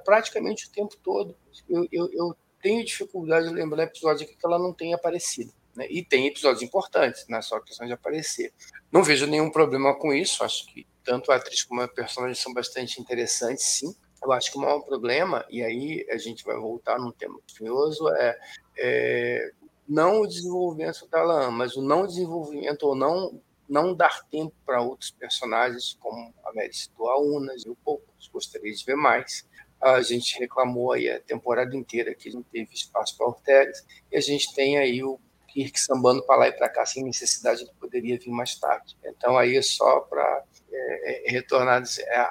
praticamente 0.04 0.66
o 0.66 0.70
tempo 0.70 0.96
todo. 1.02 1.36
Eu, 1.68 1.86
eu, 1.90 2.10
eu 2.12 2.36
tenho 2.62 2.84
dificuldade 2.84 3.48
de 3.48 3.54
lembrar 3.54 3.82
episódio 3.82 4.24
aqui 4.24 4.36
que 4.36 4.46
ela 4.46 4.58
não 4.58 4.72
tenha 4.72 4.94
aparecido. 4.94 5.52
Né? 5.74 5.86
E 5.90 6.04
tem 6.04 6.26
episódios 6.26 6.62
importantes, 6.62 7.26
não 7.28 7.38
é 7.38 7.42
só 7.42 7.60
questão 7.60 7.86
de 7.86 7.92
aparecer. 7.92 8.52
Não 8.90 9.02
vejo 9.02 9.26
nenhum 9.26 9.50
problema 9.50 9.98
com 9.98 10.14
isso, 10.14 10.44
acho 10.44 10.66
que 10.66 10.86
tanto 11.04 11.32
a 11.32 11.36
atriz 11.36 11.64
como 11.64 11.80
a 11.80 11.88
personagem 11.88 12.40
são 12.40 12.54
bastante 12.54 13.00
interessantes, 13.00 13.64
sim. 13.64 13.94
Eu 14.22 14.30
acho 14.30 14.52
que 14.52 14.58
o 14.58 14.60
maior 14.60 14.80
problema, 14.80 15.44
e 15.50 15.62
aí 15.62 16.06
a 16.08 16.16
gente 16.16 16.44
vai 16.44 16.56
voltar 16.56 16.98
num 16.98 17.10
tema 17.10 17.38
curioso, 17.58 18.08
é, 18.10 18.38
é 18.78 19.52
não 19.88 20.20
o 20.20 20.26
desenvolvimento 20.26 21.08
da 21.08 21.22
Lan, 21.22 21.50
mas 21.50 21.76
o 21.76 21.82
não 21.82 22.06
desenvolvimento 22.06 22.84
ou 22.84 22.94
não 22.94 23.40
não 23.68 23.94
dar 23.94 24.22
tempo 24.24 24.54
para 24.66 24.82
outros 24.82 25.10
personagens, 25.10 25.96
como 25.98 26.34
a 26.44 26.52
Mary 26.52 26.74
citou 26.74 27.08
a 27.08 27.18
Unas 27.18 27.64
e 27.64 27.70
o 27.70 27.76
Poucos, 27.76 28.28
gostaria 28.28 28.70
de 28.70 28.84
ver 28.84 28.96
mais 28.96 29.48
a 29.82 30.00
gente 30.00 30.38
reclamou 30.38 30.92
aí 30.92 31.10
a 31.10 31.20
temporada 31.20 31.76
inteira 31.76 32.14
que 32.14 32.30
não 32.32 32.42
teve 32.42 32.72
espaço 32.72 33.16
para 33.16 33.26
Ortegas, 33.26 33.84
e 34.10 34.16
a 34.16 34.20
gente 34.20 34.54
tem 34.54 34.78
aí 34.78 35.02
o 35.02 35.18
Kirk 35.48 35.78
sambando 35.78 36.22
para 36.22 36.36
lá 36.36 36.48
e 36.48 36.52
para 36.52 36.68
cá 36.68 36.86
sem 36.86 37.04
necessidade 37.04 37.66
que 37.66 37.74
poderia 37.74 38.18
vir 38.18 38.30
mais 38.30 38.54
tarde. 38.54 38.96
Então 39.04 39.36
aí 39.36 39.56
é 39.56 39.62
só 39.62 40.00
para 40.00 40.44
é, 40.72 41.24
retornar, 41.30 41.82
é, 41.98 42.26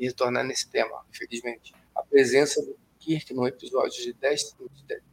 retornar 0.00 0.44
nesse 0.44 0.68
tema, 0.68 1.04
infelizmente. 1.10 1.74
A 1.94 2.02
presença 2.02 2.60
do 2.62 2.76
Kirk 2.98 3.32
num 3.34 3.46
episódio 3.46 4.02
de 4.02 4.12
10, 4.14 4.56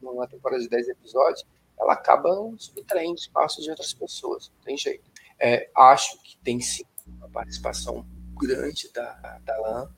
numa 0.02 0.28
temporada 0.28 0.62
de 0.62 0.70
10 0.70 0.90
episódios, 0.90 1.46
ela 1.78 1.94
acaba 1.94 2.30
subtraindo 2.58 3.16
espaço 3.16 3.62
de 3.62 3.70
outras 3.70 3.94
pessoas, 3.94 4.52
não 4.56 4.64
tem 4.64 4.78
jeito. 4.78 5.12
É, 5.40 5.70
acho 5.76 6.22
que 6.24 6.38
tem 6.38 6.60
sim 6.62 6.86
uma 7.06 7.30
participação 7.30 8.06
grande 8.40 8.92
da, 8.92 9.40
da 9.44 9.58
LAN, 9.60 9.92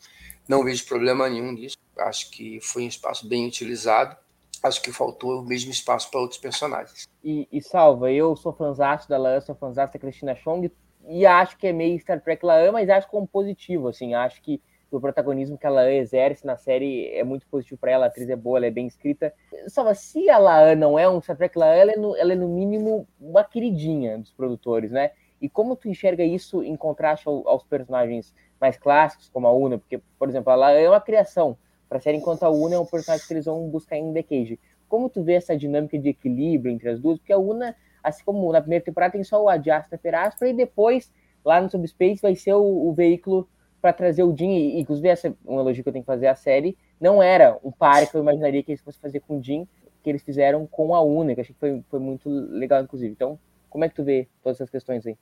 não 0.48 0.64
vejo 0.64 0.86
problema 0.86 1.30
nenhum 1.30 1.52
nisso. 1.52 1.78
Acho 1.98 2.30
que 2.32 2.60
foi 2.62 2.84
um 2.84 2.88
espaço 2.88 3.28
bem 3.28 3.48
utilizado. 3.48 4.16
Acho 4.62 4.82
que 4.82 4.92
faltou 4.92 5.42
o 5.42 5.46
mesmo 5.46 5.72
espaço 5.72 6.10
para 6.10 6.22
outros 6.22 6.40
personagens. 6.40 7.08
E, 7.24 7.48
e 7.52 7.62
salva, 7.62 8.12
eu 8.12 8.36
sou 8.36 8.54
fãzão 8.54 8.98
da 9.10 9.18
Laan, 9.18 9.42
sou 9.42 9.56
fãzão 9.56 9.86
da 9.86 10.00
Cristina 10.00 10.36
Chong, 10.36 10.72
e 11.08 11.26
acho 11.26 11.58
que 11.58 11.68
é 11.68 11.74
meio 11.74 12.00
Star 12.00 12.22
Trek 12.22 12.46
Laan, 12.46 12.72
mas 12.72 12.90
acho 12.90 13.10
como 13.10 13.28
positivo, 13.28 13.90
assim, 13.90 14.14
acho 14.14 14.42
que 14.42 14.62
o 14.90 15.02
protagonismo 15.02 15.58
que 15.58 15.66
ela 15.66 15.92
exerce 15.92 16.46
na 16.46 16.56
série 16.56 17.10
é 17.10 17.24
muito 17.24 17.48
positivo 17.48 17.80
para 17.80 17.92
ela, 17.92 18.06
a 18.06 18.08
atriz 18.08 18.30
é 18.30 18.36
boa, 18.36 18.60
ela 18.60 18.68
é 18.68 18.72
bem 18.72 18.86
escrita. 18.86 19.34
Salva, 19.68 19.96
se 19.96 20.30
a 20.30 20.38
Laan 20.38 20.76
não 20.76 20.98
é 20.98 21.10
um 21.10 21.20
Star 21.20 21.36
Trek 21.36 21.58
Laan, 21.58 21.74
ela 21.74 21.92
é, 21.92 21.98
no, 21.98 22.16
ela 22.16 22.34
é 22.34 22.36
no 22.36 22.48
mínimo 22.48 23.08
uma 23.20 23.44
queridinha 23.44 24.20
dos 24.20 24.32
produtores, 24.32 24.92
né? 24.92 25.12
E 25.42 25.50
como 25.50 25.76
tu 25.76 25.90
enxerga 25.90 26.24
isso 26.24 26.64
em 26.64 26.76
contraste 26.78 27.28
ao, 27.28 27.46
aos 27.48 27.64
personagens 27.64 28.34
mais 28.64 28.78
clássicos, 28.78 29.30
como 29.30 29.46
a 29.46 29.52
Una? 29.52 29.78
Porque, 29.78 30.00
por 30.18 30.30
exemplo, 30.30 30.50
ela 30.50 30.72
é 30.72 30.88
uma 30.88 31.02
criação 31.02 31.58
para 31.90 31.98
a 31.98 32.02
série, 32.02 32.18
enquanto 32.18 32.44
a 32.44 32.50
Una 32.50 32.76
é 32.76 32.80
um 32.80 32.86
personagem 32.86 33.28
que 33.28 33.34
eles 33.34 33.44
vão 33.44 33.68
buscar 33.68 33.98
em 33.98 34.14
The 34.14 34.24
Cage. 34.24 34.58
Como 34.88 35.10
tu 35.10 35.22
vê 35.22 35.34
essa 35.34 35.56
dinâmica 35.58 36.00
de 36.00 36.08
equilíbrio 36.10 36.74
entre 36.74 36.90
as 36.90 36.98
duas? 36.98 37.20
Porque 37.20 37.34
a 37.34 37.38
Una, 37.38 37.76
assim 38.02 38.24
como 38.24 38.50
na 38.54 38.62
primeira 38.62 38.86
temporada, 38.86 39.12
tem 39.12 39.24
só 39.24 39.44
o 39.44 39.50
Adjasta 39.50 39.98
Perastra 39.98 40.48
e 40.48 40.54
depois, 40.54 41.12
lá 41.44 41.60
no 41.60 41.70
Subspace, 41.70 42.22
vai 42.22 42.36
ser 42.36 42.54
o, 42.54 42.88
o 42.88 42.94
veículo 42.94 43.50
para 43.82 43.92
trazer 43.92 44.24
o 44.24 44.36
Jim. 44.36 44.50
E, 44.50 44.80
inclusive, 44.80 45.10
essa 45.10 45.28
é 45.28 45.34
um 45.46 45.60
elogio 45.60 45.84
que 45.84 45.90
eu 45.90 45.94
tenho 45.94 46.04
que 46.04 46.08
fazer 46.08 46.28
à 46.28 46.36
série. 46.36 46.78
Não 47.02 47.22
era 47.22 47.60
um 47.62 47.72
par 47.72 48.10
que 48.10 48.16
eu 48.16 48.22
imaginaria 48.22 48.64
que 48.64 48.72
eles 48.72 48.82
fossem 48.82 49.02
fazer 49.02 49.20
com 49.20 49.40
o 49.40 49.44
Jim, 49.44 49.68
que 50.02 50.10
eles 50.10 50.24
fizeram 50.24 50.66
com 50.66 50.96
a 50.96 51.02
Una, 51.02 51.36
que 51.36 51.42
achei 51.42 51.54
que 51.54 51.60
foi, 51.60 51.84
foi 51.90 52.00
muito 52.00 52.30
legal, 52.30 52.82
inclusive. 52.82 53.12
Então, 53.12 53.38
como 53.70 53.84
é 53.84 53.90
que 53.90 53.96
tu 53.96 54.06
vê 54.06 54.30
todas 54.42 54.56
essas 54.58 54.70
questões 54.70 55.06
aí? 55.06 55.18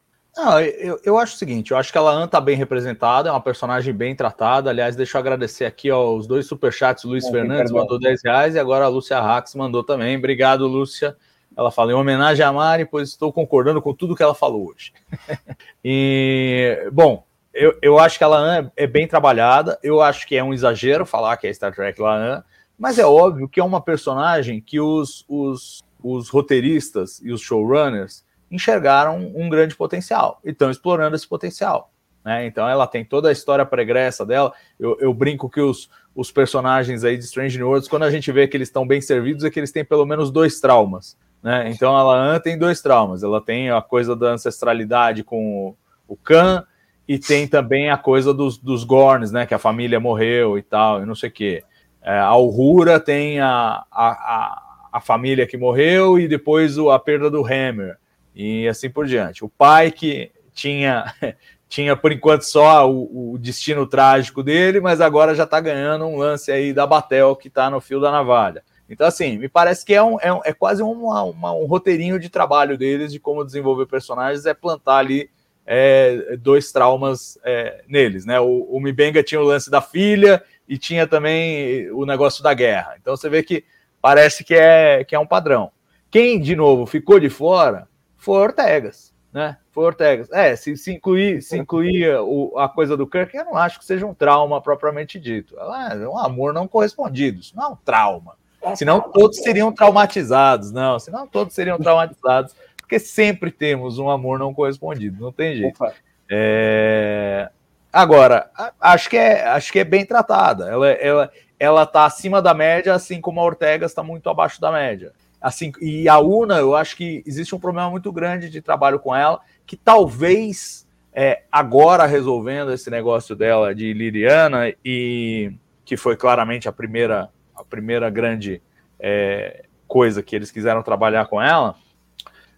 Eu, 0.80 1.00
eu 1.04 1.18
acho 1.18 1.36
o 1.36 1.38
seguinte, 1.38 1.72
eu 1.72 1.78
acho 1.78 1.92
que 1.92 1.98
a 1.98 2.02
Laan 2.02 2.26
tá 2.26 2.40
bem 2.40 2.56
representada, 2.56 3.28
é 3.28 3.32
uma 3.32 3.42
personagem 3.42 3.94
bem 3.94 4.16
tratada. 4.16 4.70
Aliás, 4.70 4.96
deixa 4.96 5.18
eu 5.18 5.20
agradecer 5.20 5.66
aqui 5.66 5.90
aos 5.90 6.26
dois 6.26 6.46
superchats. 6.48 7.04
O 7.04 7.10
Luiz 7.10 7.26
é, 7.26 7.32
Fernandes 7.32 7.72
mandou 7.72 8.00
10 8.00 8.22
reais 8.24 8.56
e 8.56 8.60
agora 8.60 8.86
a 8.86 8.88
Lúcia 8.88 9.20
Rax 9.20 9.54
mandou 9.56 9.84
também. 9.84 10.18
Obrigado, 10.18 10.66
Lúcia. 10.68 11.18
Ela 11.56 11.70
fala 11.70 11.92
em 11.92 11.96
homenagem 11.96 12.46
a 12.46 12.54
Mari, 12.54 12.86
pois 12.86 13.10
estou 13.10 13.32
concordando 13.34 13.82
com 13.82 13.94
tudo 13.94 14.16
que 14.16 14.24
ela 14.24 14.34
falou 14.34 14.70
hoje. 14.70 14.94
e, 15.84 16.90
bom, 16.94 17.26
eu, 17.54 17.78
eu 17.82 18.00
acho 18.00 18.18
que 18.18 18.24
a 18.24 18.28
Laan 18.28 18.72
é, 18.78 18.84
é 18.84 18.88
bem 18.88 19.06
trabalhada. 19.06 19.78
Eu 19.84 20.02
acho 20.02 20.26
que 20.26 20.38
é 20.38 20.44
um 20.44 20.54
exagero 20.54 21.06
falar 21.06 21.36
que 21.36 21.46
é 21.46 21.54
Star 21.54 21.76
Trek 21.76 22.02
Laan, 22.02 22.42
mas 22.80 22.98
é 22.98 23.06
óbvio 23.06 23.50
que 23.50 23.60
é 23.60 23.64
uma 23.64 23.82
personagem 23.82 24.62
que 24.62 24.80
os, 24.80 25.26
os, 25.28 25.84
os 26.02 26.30
roteiristas 26.30 27.20
e 27.22 27.34
os 27.34 27.42
showrunners 27.42 28.24
enxergaram 28.52 29.32
um 29.34 29.50
grande 29.50 29.76
potencial 29.76 30.40
e 30.44 30.50
estão 30.50 30.70
explorando 30.70 31.16
esse 31.16 31.28
potencial. 31.28 31.92
Né? 32.24 32.46
Então 32.46 32.68
ela 32.68 32.86
tem 32.86 33.04
toda 33.04 33.30
a 33.30 33.32
história 33.32 33.66
pregressa 33.66 34.26
dela. 34.26 34.54
Eu, 34.80 34.98
eu, 35.00 35.14
brinco 35.14 35.50
que 35.50 35.62
os, 35.62 35.90
os 36.14 36.32
personagens 36.32 37.04
aí 37.04 37.18
de 37.18 37.24
Strange 37.24 37.58
New 37.58 37.68
Worlds, 37.68 37.90
quando 37.90 38.04
a 38.04 38.12
gente 38.12 38.32
vê 38.32 38.48
que 38.48 38.56
eles 38.56 38.68
estão 38.68 38.86
bem 38.86 39.02
servidos, 39.02 39.44
é 39.44 39.50
que 39.50 39.60
eles 39.60 39.72
têm 39.72 39.86
pelo 39.86 40.06
menos 40.06 40.30
dois 40.30 40.60
traumas. 40.60 41.18
Né? 41.42 41.72
Então 41.72 41.98
ela 41.98 42.40
tem 42.40 42.58
dois 42.58 42.82
traumas. 42.82 43.24
Ela 43.24 43.42
tem 43.42 43.72
a 43.72 43.82
coisa 43.82 44.16
da 44.16 44.28
ancestralidade 44.28 45.24
com 45.24 45.76
o, 46.08 46.14
o 46.14 46.18
Khan 46.18 46.64
e 47.08 47.18
tem 47.18 47.48
também 47.48 47.90
a 47.90 47.98
coisa 47.98 48.34
dos, 48.34 48.58
dos 48.58 48.84
Gorns, 48.84 49.32
né? 49.32 49.46
Que 49.46 49.54
a 49.54 49.60
família 49.60 50.00
morreu 50.00 50.58
e 50.58 50.62
tal, 50.62 51.02
e 51.02 51.06
não 51.06 51.16
sei 51.16 51.30
o 51.30 51.32
quê. 51.32 51.64
É, 52.02 52.18
a 52.20 52.36
Uhura 52.36 53.00
tem 53.00 53.40
a, 53.40 53.84
a, 53.92 54.10
a, 54.12 54.64
a 54.94 55.02
família 55.02 55.46
que 55.46 55.58
morreu 55.58 56.20
e 56.20 56.28
depois 56.28 56.78
a 56.78 56.98
perda 57.00 57.30
do 57.30 57.46
Hammer 57.46 57.98
e 58.36 58.68
assim 58.68 58.90
por 58.90 59.06
diante. 59.06 59.44
O 59.44 59.50
pai 59.50 59.92
que 59.92 60.32
tinha 60.54 61.14
tinha 61.72 61.96
por 61.96 62.12
enquanto 62.12 62.42
só 62.42 62.90
o, 62.92 63.34
o, 63.34 63.38
destino 63.38 63.88
trágico 63.88 64.44
dele, 64.44 64.82
mas 64.82 65.00
agora 65.00 65.34
já 65.34 65.46
está 65.46 65.58
ganhando 65.62 66.06
um 66.06 66.18
lance 66.18 66.52
aí 66.52 66.74
da 66.74 66.86
Batel 66.86 67.34
que 67.34 67.48
está 67.48 67.70
no 67.70 67.80
fio 67.80 68.02
da 68.02 68.12
navalha. 68.12 68.62
Então, 68.90 69.08
assim, 69.08 69.38
me 69.38 69.48
parece 69.48 69.86
que 69.86 69.94
é, 69.94 70.04
um, 70.04 70.20
é, 70.20 70.34
um, 70.34 70.42
é 70.44 70.52
quase 70.52 70.84
uma, 70.84 71.24
uma, 71.24 71.54
um 71.54 71.66
roteirinho 71.66 72.20
de 72.20 72.28
trabalho 72.28 72.78
deles 72.78 73.10
de 73.14 73.22
como 73.22 73.46
desenvolver 73.46 73.86
personagens, 73.86 74.46
é 74.46 74.54
plantar 74.54 74.98
ali 74.98 75.30
é, 75.66 76.36
dois 76.38 76.74
traumas 76.74 77.40
é, 77.42 77.86
neles, 77.88 78.26
né? 78.26 78.38
O, 78.42 78.68
o 78.70 78.82
Mibenga 78.82 79.24
tinha 79.24 79.40
o 79.40 79.46
lance 79.46 79.72
da 79.72 79.80
filha 79.80 80.44
e 80.68 80.78
tinha 80.78 81.08
também 81.08 81.90
o 81.92 82.06
negócio 82.06 82.44
da 82.44 82.54
guerra. 82.54 82.96
Então 83.00 83.16
você 83.16 83.30
vê 83.30 83.42
que 83.42 83.64
parece 84.02 84.44
que 84.44 84.54
é, 84.54 85.06
que 85.06 85.16
é 85.16 85.20
um 85.20 85.26
padrão. 85.26 85.72
Quem, 86.10 86.38
de 86.38 86.54
novo, 86.54 86.86
ficou 86.86 87.18
de 87.18 87.30
fora 87.30 87.88
foi 88.22 88.38
Ortegas, 88.38 89.12
né? 89.34 89.58
Foi 89.72 89.84
Ortegas. 89.84 90.32
É, 90.32 90.56
se, 90.56 90.78
se 90.78 90.94
incluir, 90.94 91.42
se 91.42 91.58
incluir 91.58 92.08
o, 92.20 92.56
a 92.56 92.70
coisa 92.70 92.96
do 92.96 93.08
Kirk, 93.08 93.36
eu 93.36 93.46
não 93.46 93.58
acho 93.58 93.80
que 93.80 93.86
seja 93.86 94.06
um 94.06 94.14
trauma 94.14 94.62
propriamente 94.62 95.20
dito. 95.20 95.58
É 95.60 96.08
um 96.08 96.20
amor 96.20 96.54
não 96.54 96.68
correspondido, 96.68 97.40
isso 97.40 97.56
não 97.56 97.64
é 97.64 97.68
um 97.70 97.76
trauma. 97.76 98.36
Senão 98.76 99.02
todos 99.02 99.40
seriam 99.40 99.72
traumatizados, 99.72 100.72
não, 100.72 101.00
senão 101.00 101.26
todos 101.26 101.56
seriam 101.56 101.80
traumatizados, 101.80 102.56
porque 102.78 103.00
sempre 103.00 103.50
temos 103.50 103.98
um 103.98 104.08
amor 104.08 104.38
não 104.38 104.54
correspondido, 104.54 105.20
não 105.20 105.32
tem 105.32 105.56
jeito. 105.56 105.84
É... 106.30 107.50
Agora, 107.92 108.52
acho 108.80 109.10
que 109.10 109.18
é, 109.18 109.48
acho 109.48 109.72
que 109.72 109.80
é 109.80 109.84
bem 109.84 110.06
tratada. 110.06 110.70
Ela, 110.70 110.92
ela, 110.92 111.32
ela 111.60 111.86
tá 111.88 112.06
acima 112.06 112.40
da 112.40 112.54
média, 112.54 112.94
assim 112.94 113.20
como 113.20 113.40
a 113.40 113.44
Ortega 113.44 113.88
está 113.88 114.04
muito 114.04 114.30
abaixo 114.30 114.62
da 114.62 114.72
média. 114.72 115.12
Assim, 115.42 115.72
e 115.82 116.08
a 116.08 116.20
Una, 116.20 116.58
eu 116.60 116.76
acho 116.76 116.96
que 116.96 117.24
existe 117.26 117.56
um 117.56 117.60
problema 117.60 117.90
muito 117.90 118.12
grande 118.12 118.50
de 118.50 118.62
trabalho 118.62 119.00
com 119.00 119.16
ela, 119.16 119.40
que 119.66 119.76
talvez 119.76 120.88
é, 121.12 121.44
agora 121.52 122.06
resolvendo 122.06 122.72
esse 122.72 122.92
negócio 122.92 123.36
dela 123.36 123.74
de 123.74 123.92
Liriana 123.92 124.72
e 124.86 125.52
que 125.84 125.98
foi 125.98 126.16
claramente 126.16 126.70
a 126.70 126.72
primeira 126.72 127.30
a 127.56 127.64
primeira 127.64 128.10
grande 128.10 128.62
é, 129.00 129.66
coisa 129.88 130.24
que 130.24 130.36
eles 130.36 130.52
quiseram 130.52 130.82
trabalhar 130.82 131.26
com 131.26 131.42
ela, 131.42 131.76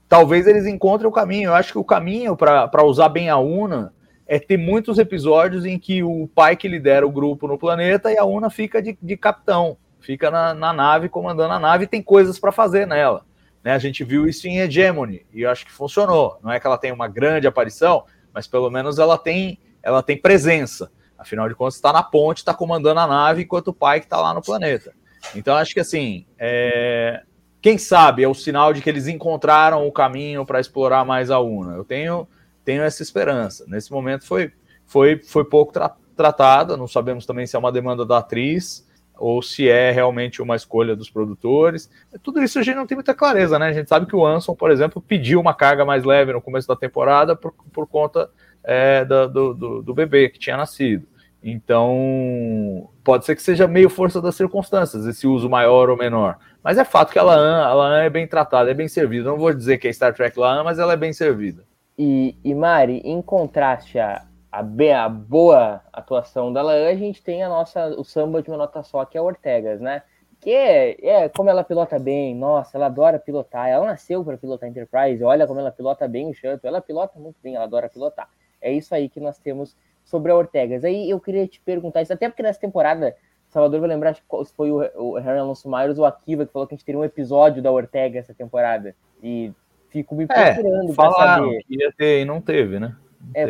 talvez 0.07 0.45
eles 0.45 0.65
encontrem 0.65 1.09
o 1.09 1.11
caminho. 1.11 1.49
Eu 1.49 1.55
acho 1.55 1.71
que 1.71 1.79
o 1.79 1.83
caminho 1.83 2.37
para 2.37 2.83
usar 2.83 3.09
bem 3.09 3.29
a 3.29 3.37
Una 3.37 3.93
é 4.27 4.39
ter 4.39 4.57
muitos 4.57 4.97
episódios 4.97 5.65
em 5.65 5.79
que 5.79 6.03
o 6.03 6.27
pai 6.27 6.55
que 6.55 6.67
lidera 6.67 7.07
o 7.07 7.11
grupo 7.11 7.47
no 7.47 7.57
planeta 7.57 8.11
e 8.11 8.17
a 8.17 8.25
Una 8.25 8.49
fica 8.49 8.81
de, 8.81 8.97
de 9.01 9.17
capitão 9.17 9.77
fica 10.03 10.29
na, 10.29 10.53
na 10.53 10.73
nave, 10.73 11.07
comandando 11.07 11.53
a 11.53 11.59
nave, 11.59 11.85
e 11.85 11.87
tem 11.87 12.03
coisas 12.03 12.37
para 12.37 12.51
fazer 12.51 12.85
nela. 12.85 13.25
Né? 13.63 13.71
A 13.71 13.79
gente 13.79 14.03
viu 14.03 14.27
isso 14.27 14.47
em 14.47 14.59
Hegemony, 14.59 15.25
e 15.33 15.41
eu 15.41 15.49
acho 15.49 15.65
que 15.65 15.71
funcionou. 15.71 16.37
Não 16.43 16.51
é 16.51 16.59
que 16.59 16.67
ela 16.67 16.77
tem 16.77 16.91
uma 16.91 17.07
grande 17.07 17.47
aparição, 17.47 18.03
mas 18.33 18.45
pelo 18.45 18.69
menos 18.69 18.99
ela 18.99 19.17
tem, 19.17 19.57
ela 19.81 20.03
tem 20.03 20.17
presença. 20.17 20.91
Afinal 21.17 21.47
de 21.47 21.55
contas, 21.55 21.75
está 21.75 21.93
na 21.93 22.03
ponte, 22.03 22.39
está 22.39 22.53
comandando 22.53 22.99
a 22.99 23.07
nave, 23.07 23.43
enquanto 23.43 23.69
o 23.69 23.73
pai 23.73 24.01
que 24.01 24.05
está 24.05 24.19
lá 24.19 24.33
no 24.33 24.41
planeta. 24.41 24.93
Então, 25.33 25.55
acho 25.55 25.73
que 25.73 25.79
assim, 25.79 26.25
é... 26.37 27.23
quem 27.61 27.77
sabe 27.77 28.23
é 28.23 28.27
o 28.27 28.33
sinal 28.33 28.73
de 28.73 28.81
que 28.81 28.89
eles 28.89 29.07
encontraram 29.07 29.87
o 29.87 29.91
caminho 29.91 30.45
para 30.45 30.59
explorar 30.59 31.05
mais 31.05 31.31
a 31.31 31.39
Una. 31.39 31.75
Eu 31.75 31.85
tenho, 31.85 32.27
tenho 32.65 32.83
essa 32.83 33.01
esperança. 33.01 33.63
Nesse 33.69 33.89
momento 33.89 34.25
foi, 34.25 34.51
foi, 34.85 35.21
foi 35.23 35.45
pouco 35.45 35.71
tra 35.71 35.95
tratada, 36.15 36.77
não 36.77 36.87
sabemos 36.87 37.25
também 37.25 37.47
se 37.47 37.55
é 37.55 37.59
uma 37.59 37.71
demanda 37.71 38.05
da 38.05 38.19
atriz 38.19 38.85
ou 39.17 39.41
se 39.41 39.69
é 39.69 39.91
realmente 39.91 40.41
uma 40.41 40.55
escolha 40.55 40.95
dos 40.95 41.09
produtores. 41.09 41.89
Tudo 42.21 42.41
isso 42.41 42.59
a 42.59 42.63
gente 42.63 42.75
não 42.75 42.87
tem 42.87 42.95
muita 42.95 43.13
clareza, 43.13 43.59
né? 43.59 43.67
A 43.67 43.73
gente 43.73 43.89
sabe 43.89 44.05
que 44.05 44.15
o 44.15 44.25
Anson, 44.25 44.55
por 44.55 44.71
exemplo, 44.71 45.01
pediu 45.01 45.39
uma 45.39 45.53
carga 45.53 45.85
mais 45.85 46.03
leve 46.03 46.33
no 46.33 46.41
começo 46.41 46.67
da 46.67 46.75
temporada 46.75 47.35
por, 47.35 47.53
por 47.71 47.87
conta 47.87 48.29
é, 48.63 49.05
do, 49.05 49.53
do, 49.53 49.81
do, 49.81 49.93
bebê 49.93 50.29
que 50.29 50.39
tinha 50.39 50.57
nascido. 50.57 51.07
Então, 51.43 52.89
pode 53.03 53.25
ser 53.25 53.35
que 53.35 53.41
seja 53.41 53.67
meio 53.67 53.89
força 53.89 54.21
das 54.21 54.35
circunstâncias, 54.35 55.05
esse 55.05 55.27
uso 55.27 55.49
maior 55.49 55.89
ou 55.89 55.97
menor. 55.97 56.37
Mas 56.63 56.77
é 56.77 56.85
fato 56.85 57.11
que 57.11 57.19
a 57.19 57.23
Laan, 57.23 57.65
a 57.65 57.73
Laan 57.73 58.01
é 58.01 58.09
bem 58.09 58.25
tratada, 58.25 58.71
é 58.71 58.73
bem 58.73 58.87
servida. 58.87 59.29
Não 59.29 59.37
vou 59.37 59.53
dizer 59.53 59.77
que 59.77 59.87
é 59.87 59.93
Star 59.93 60.13
Trek 60.13 60.39
Laan, 60.39 60.63
mas 60.63 60.79
ela 60.79 60.93
é 60.93 60.97
bem 60.97 61.11
servida. 61.11 61.65
E, 61.97 62.35
e 62.43 62.55
Mari, 62.55 63.01
em 63.03 63.21
contraste 63.21 63.99
a, 63.99 64.23
a, 64.53 65.05
a 65.05 65.09
boa 65.09 65.81
atuação 65.91 66.53
da 66.53 66.61
Laan, 66.61 66.87
a 66.87 66.95
gente 66.95 67.23
tem 67.23 67.41
a 67.41 67.49
nossa, 67.49 67.87
o 67.99 68.03
samba 68.03 68.43
de 68.43 68.51
uma 68.51 68.57
nota 68.57 68.83
só, 68.83 69.03
que 69.03 69.17
é 69.17 69.21
Ortegas, 69.21 69.81
né? 69.81 70.03
Que 70.39 70.51
é, 70.51 71.07
é 71.07 71.29
como 71.29 71.49
ela 71.49 71.63
pilota 71.63 71.97
bem, 71.97 72.35
nossa, 72.35 72.77
ela 72.77 72.85
adora 72.85 73.17
pilotar, 73.17 73.67
ela 73.67 73.87
nasceu 73.87 74.23
para 74.23 74.37
pilotar 74.37 74.69
Enterprise, 74.69 75.23
olha 75.23 75.47
como 75.47 75.59
ela 75.59 75.71
pilota 75.71 76.07
bem 76.07 76.29
o 76.29 76.33
Shuttle, 76.35 76.59
ela 76.63 76.81
pilota 76.81 77.19
muito 77.19 77.37
bem, 77.41 77.55
ela 77.55 77.63
adora 77.63 77.89
pilotar. 77.89 78.29
É 78.61 78.71
isso 78.71 78.93
aí 78.93 79.09
que 79.09 79.19
nós 79.19 79.39
temos 79.39 79.75
sobre 80.03 80.31
a 80.31 80.35
Ortegas. 80.35 80.85
Aí 80.85 81.09
eu 81.09 81.19
queria 81.19 81.47
te 81.47 81.59
perguntar 81.59 82.03
isso, 82.03 82.13
até 82.13 82.29
porque 82.29 82.43
nessa 82.43 82.59
temporada, 82.59 83.15
Salvador 83.49 83.79
vai 83.79 83.89
lembrar 83.89 84.13
se 84.13 84.21
foi 84.55 84.71
o, 84.71 84.83
o 84.95 85.13
Harry 85.15 85.39
Alonso 85.39 85.67
Myers 85.67 85.97
ou 85.97 86.03
o 86.03 86.07
Akiva 86.07 86.45
que 86.45 86.53
falou 86.53 86.67
que 86.67 86.75
a 86.75 86.77
gente 86.77 86.85
teria 86.85 87.01
um 87.01 87.05
episódio 87.05 87.63
da 87.63 87.71
Ortega 87.71 88.19
essa 88.19 88.35
temporada. 88.35 88.95
E 89.23 89.51
fico 89.89 90.13
me 90.13 90.25
é, 90.25 90.53
procurando 90.53 90.91
é, 90.91 90.95
para 90.95 91.11
saber. 91.11 91.63
Que 91.63 91.75
ia 91.75 91.91
ter 91.97 92.21
e 92.21 92.25
não 92.25 92.39
teve, 92.39 92.79
né? 92.79 92.95
É, 93.33 93.43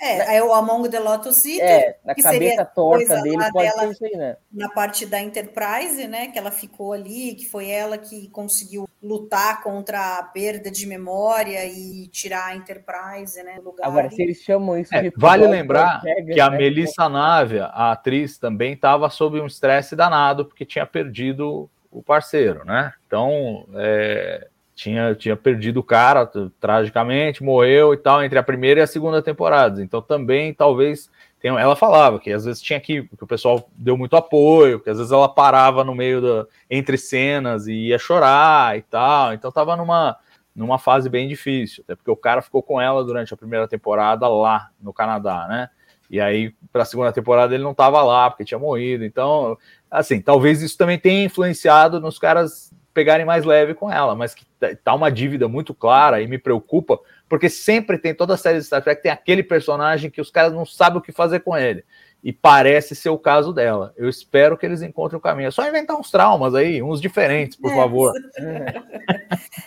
é, 0.00 0.36
é, 0.36 0.42
o 0.42 0.52
Among 0.52 0.88
the 0.88 0.98
Lotus 0.98 1.44
Eater, 1.44 1.64
é, 1.64 1.96
na 2.04 2.14
que 2.14 2.22
cabeça 2.22 2.64
torta 2.64 3.20
dele 3.22 3.50
pode 3.52 3.68
dela, 3.68 3.82
ser 3.82 3.90
isso 3.90 4.04
aí, 4.04 4.16
né? 4.16 4.36
Na 4.52 4.68
parte 4.68 5.06
da 5.06 5.20
Enterprise, 5.20 6.06
né, 6.08 6.28
que 6.28 6.38
ela 6.38 6.50
ficou 6.50 6.92
ali, 6.92 7.34
que 7.34 7.46
foi 7.46 7.68
ela 7.68 7.98
que 7.98 8.28
conseguiu 8.28 8.88
lutar 9.02 9.62
contra 9.62 10.18
a 10.18 10.22
perda 10.22 10.70
de 10.70 10.86
memória 10.86 11.64
e 11.66 12.08
tirar 12.08 12.46
a 12.46 12.56
Enterprise, 12.56 13.42
né, 13.42 13.56
do 13.56 13.66
lugar. 13.66 13.86
Agora, 13.86 14.10
se 14.10 14.22
eles 14.22 14.38
chamam 14.38 14.78
isso 14.78 14.94
é, 14.94 15.02
de 15.02 15.12
Vale 15.16 15.46
lembrar 15.46 16.00
que 16.00 16.40
a 16.40 16.50
né? 16.50 16.56
Melissa 16.56 17.08
Navia, 17.08 17.66
a 17.66 17.92
atriz, 17.92 18.38
também 18.38 18.72
estava 18.72 19.08
sob 19.10 19.40
um 19.40 19.46
estresse 19.46 19.94
danado, 19.94 20.46
porque 20.46 20.64
tinha 20.64 20.86
perdido 20.86 21.68
o 21.90 22.02
parceiro, 22.02 22.64
né? 22.64 22.92
Então, 23.06 23.66
é, 23.74 24.48
tinha, 24.82 25.14
tinha 25.14 25.36
perdido 25.36 25.78
o 25.78 25.84
cara 25.84 26.28
tragicamente, 26.58 27.42
morreu 27.42 27.94
e 27.94 27.96
tal, 27.96 28.22
entre 28.24 28.38
a 28.38 28.42
primeira 28.42 28.80
e 28.80 28.82
a 28.82 28.86
segunda 28.86 29.22
temporada. 29.22 29.80
Então 29.80 30.02
também 30.02 30.52
talvez 30.52 31.08
tenha, 31.40 31.58
ela 31.58 31.76
falava 31.76 32.18
que 32.18 32.32
às 32.32 32.44
vezes 32.44 32.60
tinha 32.60 32.80
que, 32.80 33.02
que 33.04 33.24
o 33.24 33.26
pessoal 33.26 33.68
deu 33.76 33.96
muito 33.96 34.16
apoio, 34.16 34.80
que 34.80 34.90
às 34.90 34.98
vezes 34.98 35.12
ela 35.12 35.28
parava 35.28 35.84
no 35.84 35.94
meio 35.94 36.20
da 36.20 36.46
entre 36.68 36.98
cenas 36.98 37.68
e 37.68 37.88
ia 37.88 37.98
chorar 37.98 38.76
e 38.76 38.82
tal. 38.82 39.32
Então 39.32 39.52
tava 39.52 39.76
numa 39.76 40.16
numa 40.54 40.78
fase 40.78 41.08
bem 41.08 41.28
difícil, 41.28 41.82
até 41.82 41.96
porque 41.96 42.10
o 42.10 42.16
cara 42.16 42.42
ficou 42.42 42.62
com 42.62 42.78
ela 42.78 43.02
durante 43.02 43.32
a 43.32 43.36
primeira 43.36 43.66
temporada 43.66 44.28
lá 44.28 44.68
no 44.78 44.92
Canadá, 44.92 45.46
né? 45.48 45.70
E 46.10 46.20
aí, 46.20 46.54
para 46.70 46.82
a 46.82 46.84
segunda 46.84 47.10
temporada, 47.10 47.54
ele 47.54 47.64
não 47.64 47.70
estava 47.70 48.02
lá, 48.02 48.28
porque 48.28 48.44
tinha 48.44 48.58
morrido. 48.58 49.02
Então, 49.02 49.56
assim, 49.90 50.20
talvez 50.20 50.60
isso 50.60 50.76
também 50.76 50.98
tenha 50.98 51.24
influenciado 51.24 51.98
nos 51.98 52.18
caras 52.18 52.70
pegarem 52.92 53.24
mais 53.24 53.44
leve 53.44 53.74
com 53.74 53.90
ela, 53.90 54.14
mas 54.14 54.34
que 54.34 54.44
tá, 54.84 54.94
uma 54.94 55.10
dívida 55.10 55.48
muito 55.48 55.74
clara 55.74 56.20
e 56.20 56.26
me 56.26 56.38
preocupa, 56.38 56.98
porque 57.28 57.48
sempre 57.48 57.98
tem 57.98 58.14
toda 58.14 58.34
a 58.34 58.36
série 58.36 58.58
de 58.58 58.64
Star 58.64 58.82
Trek 58.82 59.02
tem 59.02 59.10
aquele 59.10 59.42
personagem 59.42 60.10
que 60.10 60.20
os 60.20 60.30
caras 60.30 60.52
não 60.52 60.66
sabem 60.66 60.98
o 60.98 61.02
que 61.02 61.12
fazer 61.12 61.40
com 61.40 61.56
ele. 61.56 61.84
E 62.22 62.32
parece 62.32 62.94
ser 62.94 63.08
o 63.08 63.18
caso 63.18 63.52
dela. 63.52 63.92
Eu 63.96 64.08
espero 64.08 64.56
que 64.56 64.64
eles 64.64 64.80
encontrem 64.80 65.18
o 65.18 65.20
caminho. 65.20 65.48
É 65.48 65.50
só 65.50 65.66
inventar 65.66 65.98
uns 65.98 66.08
traumas 66.08 66.54
aí, 66.54 66.80
uns 66.80 67.00
diferentes, 67.00 67.56
por 67.56 67.72
é, 67.72 67.76
favor. 67.76 68.12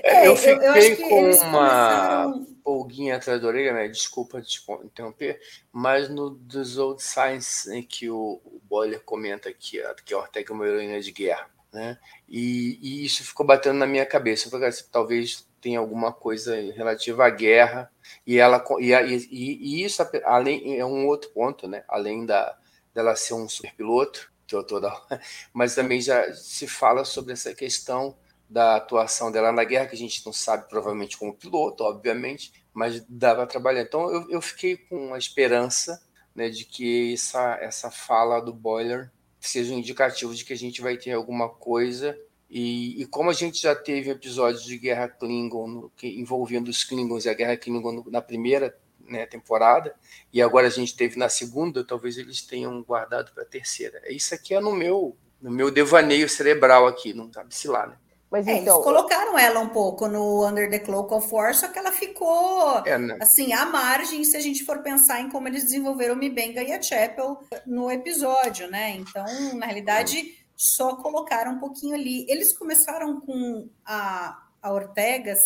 É, 0.02 0.28
eu 0.28 0.36
fiquei 0.36 0.94
eu, 0.94 0.98
com 0.98 1.06
uma 1.06 1.10
começaram... 1.10 2.46
pulguinha 2.64 3.16
atrás 3.16 3.42
da 3.42 3.48
orelha, 3.48 3.74
né? 3.74 3.88
Desculpa 3.88 4.42
te 4.42 4.62
interromper, 4.84 5.40
mas 5.72 6.10
no 6.10 6.30
dos 6.30 6.78
Old 6.78 7.02
Science, 7.02 7.70
em 7.76 7.82
que 7.82 8.10
o, 8.10 8.40
o 8.46 8.62
Boiler 8.70 9.02
comenta 9.04 9.52
que, 9.52 9.82
que 10.06 10.14
a 10.14 10.18
Ortega 10.18 10.54
é 10.54 10.56
uma 10.56 10.66
heroína 10.66 11.02
de 11.02 11.12
guerra 11.12 11.50
né? 11.76 12.00
E, 12.28 12.80
e, 12.82 13.06
isso 13.06 13.24
ficou 13.24 13.46
batendo 13.46 13.78
na 13.78 13.86
minha 13.86 14.06
cabeça. 14.06 14.48
Eu 14.48 14.52
falei, 14.52 14.70
assim, 14.70 14.86
talvez 14.92 15.48
tenha 15.62 15.80
alguma 15.80 16.12
coisa 16.12 16.56
relativa 16.72 17.26
à 17.26 17.30
guerra 17.30 17.92
e 18.26 18.38
ela 18.38 18.64
e, 18.80 18.94
e, 18.94 19.82
e, 19.82 19.84
isso 19.84 20.02
além 20.24 20.80
é 20.80 20.86
um 20.86 21.06
outro 21.06 21.30
ponto, 21.32 21.68
né? 21.68 21.84
Além 21.88 22.26
da 22.26 22.58
dela 22.94 23.16
ser 23.16 23.34
um 23.34 23.50
superpiloto, 23.50 24.32
toda, 24.48 24.90
mas 25.54 25.76
também 25.76 26.00
já 26.00 26.34
se 26.34 26.66
fala 26.66 27.04
sobre 27.04 27.34
essa 27.34 27.54
questão 27.54 28.16
da 28.50 28.78
atuação 28.78 29.32
dela 29.32 29.52
na 29.52 29.66
guerra 29.66 29.88
que 29.88 29.96
a 29.96 29.98
gente 29.98 30.26
não 30.26 30.32
sabe 30.32 30.70
provavelmente 30.70 31.18
como 31.18 31.36
piloto, 31.36 31.84
obviamente, 31.84 32.54
mas 32.74 33.04
dava 33.10 33.46
trabalhar. 33.46 33.82
Então 33.82 34.10
eu, 34.10 34.30
eu 34.30 34.42
fiquei 34.42 34.78
com 34.78 35.14
a 35.14 35.18
esperança 35.18 36.02
né, 36.34 36.48
de 36.50 36.64
que 36.64 37.14
essa 37.14 37.58
essa 37.60 37.92
fala 37.92 38.40
do 38.40 38.54
Boiler 38.54 39.12
seja 39.48 39.74
um 39.74 39.78
indicativo 39.80 40.34
de 40.34 40.44
que 40.44 40.54
a 40.54 40.58
gente 40.58 40.82
vai 40.82 40.98
ter 40.98 41.12
alguma 41.12 41.50
coisa. 41.50 42.18
E, 42.50 43.02
e 43.02 43.06
como 43.08 43.30
a 43.30 43.34
gente 43.34 43.62
já 43.62 43.76
teve 43.76 44.10
episódios 44.10 44.64
de 44.64 44.78
Guerra 44.78 45.08
Klingon 45.08 45.68
no, 45.68 45.90
que, 45.96 46.08
envolvendo 46.08 46.70
os 46.70 46.84
Klingons 46.84 47.26
e 47.26 47.30
a 47.30 47.34
Guerra 47.34 47.58
Klingon 47.58 47.92
no, 47.92 48.12
na 48.12 48.22
primeira 48.22 48.78
né, 49.00 49.26
temporada, 49.26 49.96
e 50.32 50.42
agora 50.42 50.68
a 50.68 50.72
gente 50.72 50.96
teve 50.96 51.18
na 51.18 51.30
segunda, 51.30 51.84
talvez 51.84 52.18
eles 52.18 52.42
tenham 52.42 52.82
guardado 52.84 53.32
para 53.34 53.44
a 53.44 53.48
terceira. 53.48 54.02
Isso 54.12 54.34
aqui 54.34 54.54
é 54.54 54.60
no 54.60 54.74
meu, 54.74 55.16
no 55.42 55.52
meu 55.52 55.72
devaneio 55.72 56.28
cerebral 56.30 56.88
aqui, 56.88 57.14
não 57.14 57.32
sabe 57.32 57.54
se 57.56 57.68
lá, 57.68 57.88
né? 57.88 57.98
Mas 58.36 58.48
É, 58.48 58.57
então, 58.57 58.76
eles 58.76 58.84
colocaram 58.84 59.40
ela 59.40 59.62
um 59.62 59.70
pouco 59.70 60.10
no 60.10 60.45
Under 60.45 60.70
the 60.70 60.80
Cloak 60.80 61.14
of 61.14 61.34
War, 61.34 61.56
só 61.56 61.70
que 61.70 61.80
ela 61.80 61.91
ficou 61.94 62.80
É, 62.86 62.98
né? 62.98 63.18
assim, 63.22 63.53
à 63.53 63.66
margem, 63.66 64.26
se 64.26 64.36
a 64.36 64.41
gente 64.41 64.66
for 64.66 64.80
pensar 64.80 65.22
em 65.22 65.30
como 65.30 65.48
eles 65.48 65.64
desenvolveram 65.64 66.16
o 66.16 66.18
Mibenga 66.18 66.62
e 66.62 66.74
a 66.74 66.82
Chapel 66.82 67.40
no 67.66 67.90
episódio, 67.90 68.70
né? 68.70 68.91
Então, 68.91 69.26
na 69.53 69.68
realidade, 69.68 70.38
só 70.53 70.98
colocaram 70.98 71.53
um 71.53 71.60
pouquinho 71.60 71.95
ali. 71.95 72.26
Eles 72.30 72.52
começaram 72.57 73.22
com 73.22 73.70
a, 73.86 74.38
a 74.62 74.74
Ortegas, 74.74 75.40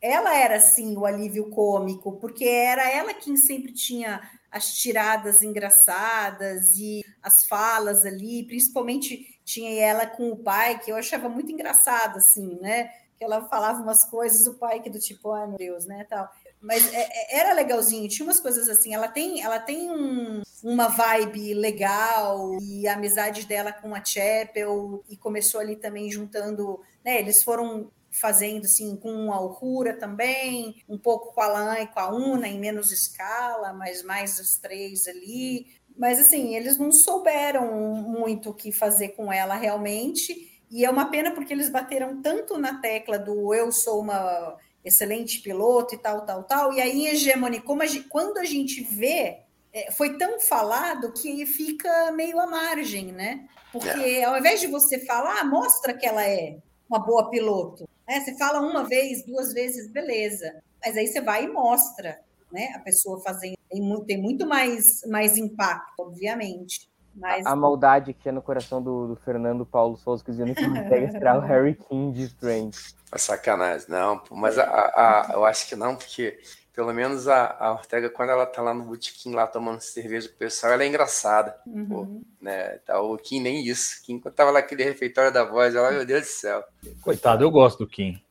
ela 0.00 0.36
era 0.36 0.58
assim 0.58 0.96
o 0.96 1.04
alívio 1.04 1.50
cômico, 1.50 2.20
porque 2.20 2.44
era 2.44 2.88
ela 2.88 3.12
quem 3.14 3.36
sempre 3.36 3.72
tinha 3.72 4.20
as 4.48 4.74
tiradas 4.74 5.42
engraçadas 5.42 6.76
e 6.78 7.04
as 7.20 7.44
falas 7.46 8.06
ali, 8.06 8.46
principalmente 8.46 9.37
tinha 9.48 9.82
ela 9.82 10.06
com 10.06 10.28
o 10.30 10.36
pai, 10.36 10.78
que 10.78 10.92
eu 10.92 10.96
achava 10.96 11.26
muito 11.28 11.50
engraçado, 11.50 12.18
assim, 12.18 12.58
né? 12.60 12.90
Que 13.16 13.24
ela 13.24 13.48
falava 13.48 13.80
umas 13.82 14.04
coisas, 14.04 14.46
o 14.46 14.58
pai 14.58 14.80
que 14.80 14.90
do 14.90 14.98
tipo, 14.98 15.32
ai 15.32 15.46
meu 15.48 15.56
Deus, 15.56 15.86
né, 15.86 16.04
tal. 16.08 16.28
Mas 16.60 16.92
é- 16.92 17.08
é- 17.10 17.38
era 17.40 17.54
legalzinho, 17.54 18.08
tinha 18.08 18.26
umas 18.26 18.40
coisas 18.40 18.68
assim. 18.68 18.92
Ela 18.92 19.08
tem, 19.08 19.42
ela 19.42 19.58
tem 19.58 19.90
um- 19.90 20.42
uma 20.62 20.88
vibe 20.88 21.54
legal 21.54 22.58
e 22.60 22.86
a 22.86 22.94
amizade 22.94 23.46
dela 23.46 23.72
com 23.72 23.94
a 23.94 24.04
Chapel 24.04 25.02
e 25.08 25.16
começou 25.16 25.60
ali 25.60 25.76
também 25.76 26.10
juntando, 26.10 26.80
né? 27.04 27.18
Eles 27.20 27.42
foram 27.42 27.90
fazendo 28.10 28.64
assim 28.64 28.96
com 28.96 29.32
a 29.32 29.36
Aurora 29.36 29.94
também, 29.96 30.82
um 30.88 30.98
pouco 30.98 31.32
com 31.32 31.40
a 31.40 31.46
Lan 31.46 31.78
e 31.78 31.86
com 31.86 32.00
a 32.00 32.08
Una 32.12 32.48
em 32.48 32.58
menos 32.58 32.90
escala, 32.90 33.72
mas 33.72 34.02
mais 34.02 34.40
as 34.40 34.58
três 34.58 35.06
ali. 35.06 35.66
Mas 35.98 36.20
assim, 36.20 36.54
eles 36.54 36.78
não 36.78 36.92
souberam 36.92 37.72
muito 37.94 38.50
o 38.50 38.54
que 38.54 38.70
fazer 38.70 39.08
com 39.10 39.32
ela 39.32 39.56
realmente. 39.56 40.48
E 40.70 40.84
é 40.84 40.90
uma 40.90 41.10
pena 41.10 41.32
porque 41.32 41.52
eles 41.52 41.68
bateram 41.68 42.22
tanto 42.22 42.56
na 42.56 42.80
tecla 42.80 43.18
do 43.18 43.52
eu 43.52 43.72
sou 43.72 44.00
uma 44.00 44.56
excelente 44.84 45.40
piloto 45.40 45.94
e 45.94 45.98
tal, 45.98 46.24
tal, 46.24 46.44
tal. 46.44 46.72
E 46.72 46.80
aí, 46.80 47.02
em 47.02 47.06
Hegemony, 47.08 47.60
como 47.60 47.82
quando 48.08 48.38
a 48.38 48.44
gente 48.44 48.82
vê, 48.82 49.40
é, 49.72 49.90
foi 49.90 50.16
tão 50.16 50.40
falado 50.40 51.12
que 51.12 51.44
fica 51.46 52.12
meio 52.12 52.38
à 52.38 52.46
margem, 52.46 53.12
né? 53.12 53.46
Porque 53.72 54.22
ao 54.24 54.38
invés 54.38 54.60
de 54.60 54.66
você 54.66 54.98
falar, 55.04 55.44
mostra 55.44 55.92
que 55.92 56.06
ela 56.06 56.24
é 56.24 56.58
uma 56.88 56.98
boa 56.98 57.28
piloto. 57.28 57.88
né? 58.06 58.20
Você 58.20 58.36
fala 58.38 58.60
uma 58.60 58.84
vez, 58.84 59.24
duas 59.24 59.52
vezes, 59.52 59.90
beleza. 59.90 60.62
Mas 60.84 60.96
aí 60.96 61.06
você 61.06 61.20
vai 61.20 61.44
e 61.44 61.48
mostra, 61.48 62.20
né? 62.50 62.72
A 62.74 62.78
pessoa 62.78 63.20
fazendo. 63.20 63.57
Tem 63.70 63.80
muito, 63.82 64.04
tem 64.06 64.20
muito 64.20 64.46
mais, 64.46 65.00
mais 65.06 65.36
impacto, 65.36 65.92
obviamente. 66.00 66.88
Mas 67.14 67.44
a 67.46 67.56
maldade 67.56 68.14
que 68.14 68.28
é 68.28 68.32
no 68.32 68.40
coração 68.40 68.80
do, 68.80 69.08
do 69.08 69.16
Fernando 69.16 69.66
Paulo 69.66 69.96
Souza, 69.96 70.24
que 70.24 70.30
dizendo 70.30 70.54
que 70.54 70.64
consegue 70.64 71.06
esperar 71.06 71.36
o 71.38 71.40
Harry 71.40 71.74
King 71.74 72.12
de 72.16 72.22
Strange. 72.24 72.78
É 73.10 73.18
sacanagem, 73.18 73.88
não, 73.88 74.18
pô, 74.18 74.36
mas 74.36 74.56
a, 74.58 74.62
a- 74.64 75.30
a- 75.30 75.32
eu 75.32 75.44
acho 75.44 75.66
que 75.66 75.74
não, 75.74 75.96
porque 75.96 76.38
pelo 76.72 76.92
menos 76.92 77.26
a, 77.26 77.56
a 77.58 77.72
Ortega, 77.72 78.08
quando 78.08 78.30
ela 78.30 78.46
tá 78.46 78.62
lá 78.62 78.72
no 78.72 78.84
botequim, 78.84 79.34
lá 79.34 79.48
tomando 79.48 79.80
cerveja 79.80 80.28
com 80.28 80.36
o 80.36 80.38
pessoal, 80.38 80.72
ela 80.74 80.84
é 80.84 80.86
engraçada, 80.86 81.56
pô, 81.88 82.02
uhum. 82.02 82.22
né? 82.40 82.78
Tá, 82.86 83.00
o 83.00 83.16
Kim 83.16 83.40
nem 83.40 83.66
isso. 83.66 84.00
Kim, 84.04 84.20
quando 84.20 84.34
tava 84.34 84.52
lá 84.52 84.60
aquele 84.60 84.84
refeitório 84.84 85.32
da 85.32 85.42
voz, 85.44 85.74
ela, 85.74 85.90
meu 85.90 86.06
Deus 86.06 86.22
do 86.22 86.26
céu. 86.28 86.62
Coitado, 87.02 87.42
eu 87.42 87.50
gosto 87.50 87.78
do 87.80 87.88
Kim. 87.88 88.22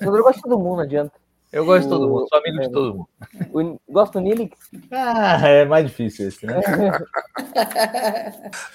Eu 0.00 0.12
gosto 0.22 0.36
de 0.36 0.42
todo 0.42 0.58
mundo, 0.58 0.76
não 0.76 0.82
adianta. 0.82 1.12
Eu 1.50 1.64
gosto 1.64 1.84
de 1.84 1.88
todo 1.88 2.08
mundo, 2.08 2.26
sou 2.28 2.38
amigo 2.38 2.58
é. 2.58 2.66
de 2.66 2.72
todo 2.72 2.94
mundo. 2.94 3.08
O, 3.52 3.92
gosto 3.92 4.14
do 4.14 4.20
Nilix? 4.20 4.58
Ah, 4.90 5.48
é 5.48 5.64
mais 5.64 5.86
difícil 5.86 6.28
esse, 6.28 6.44
né? 6.44 6.60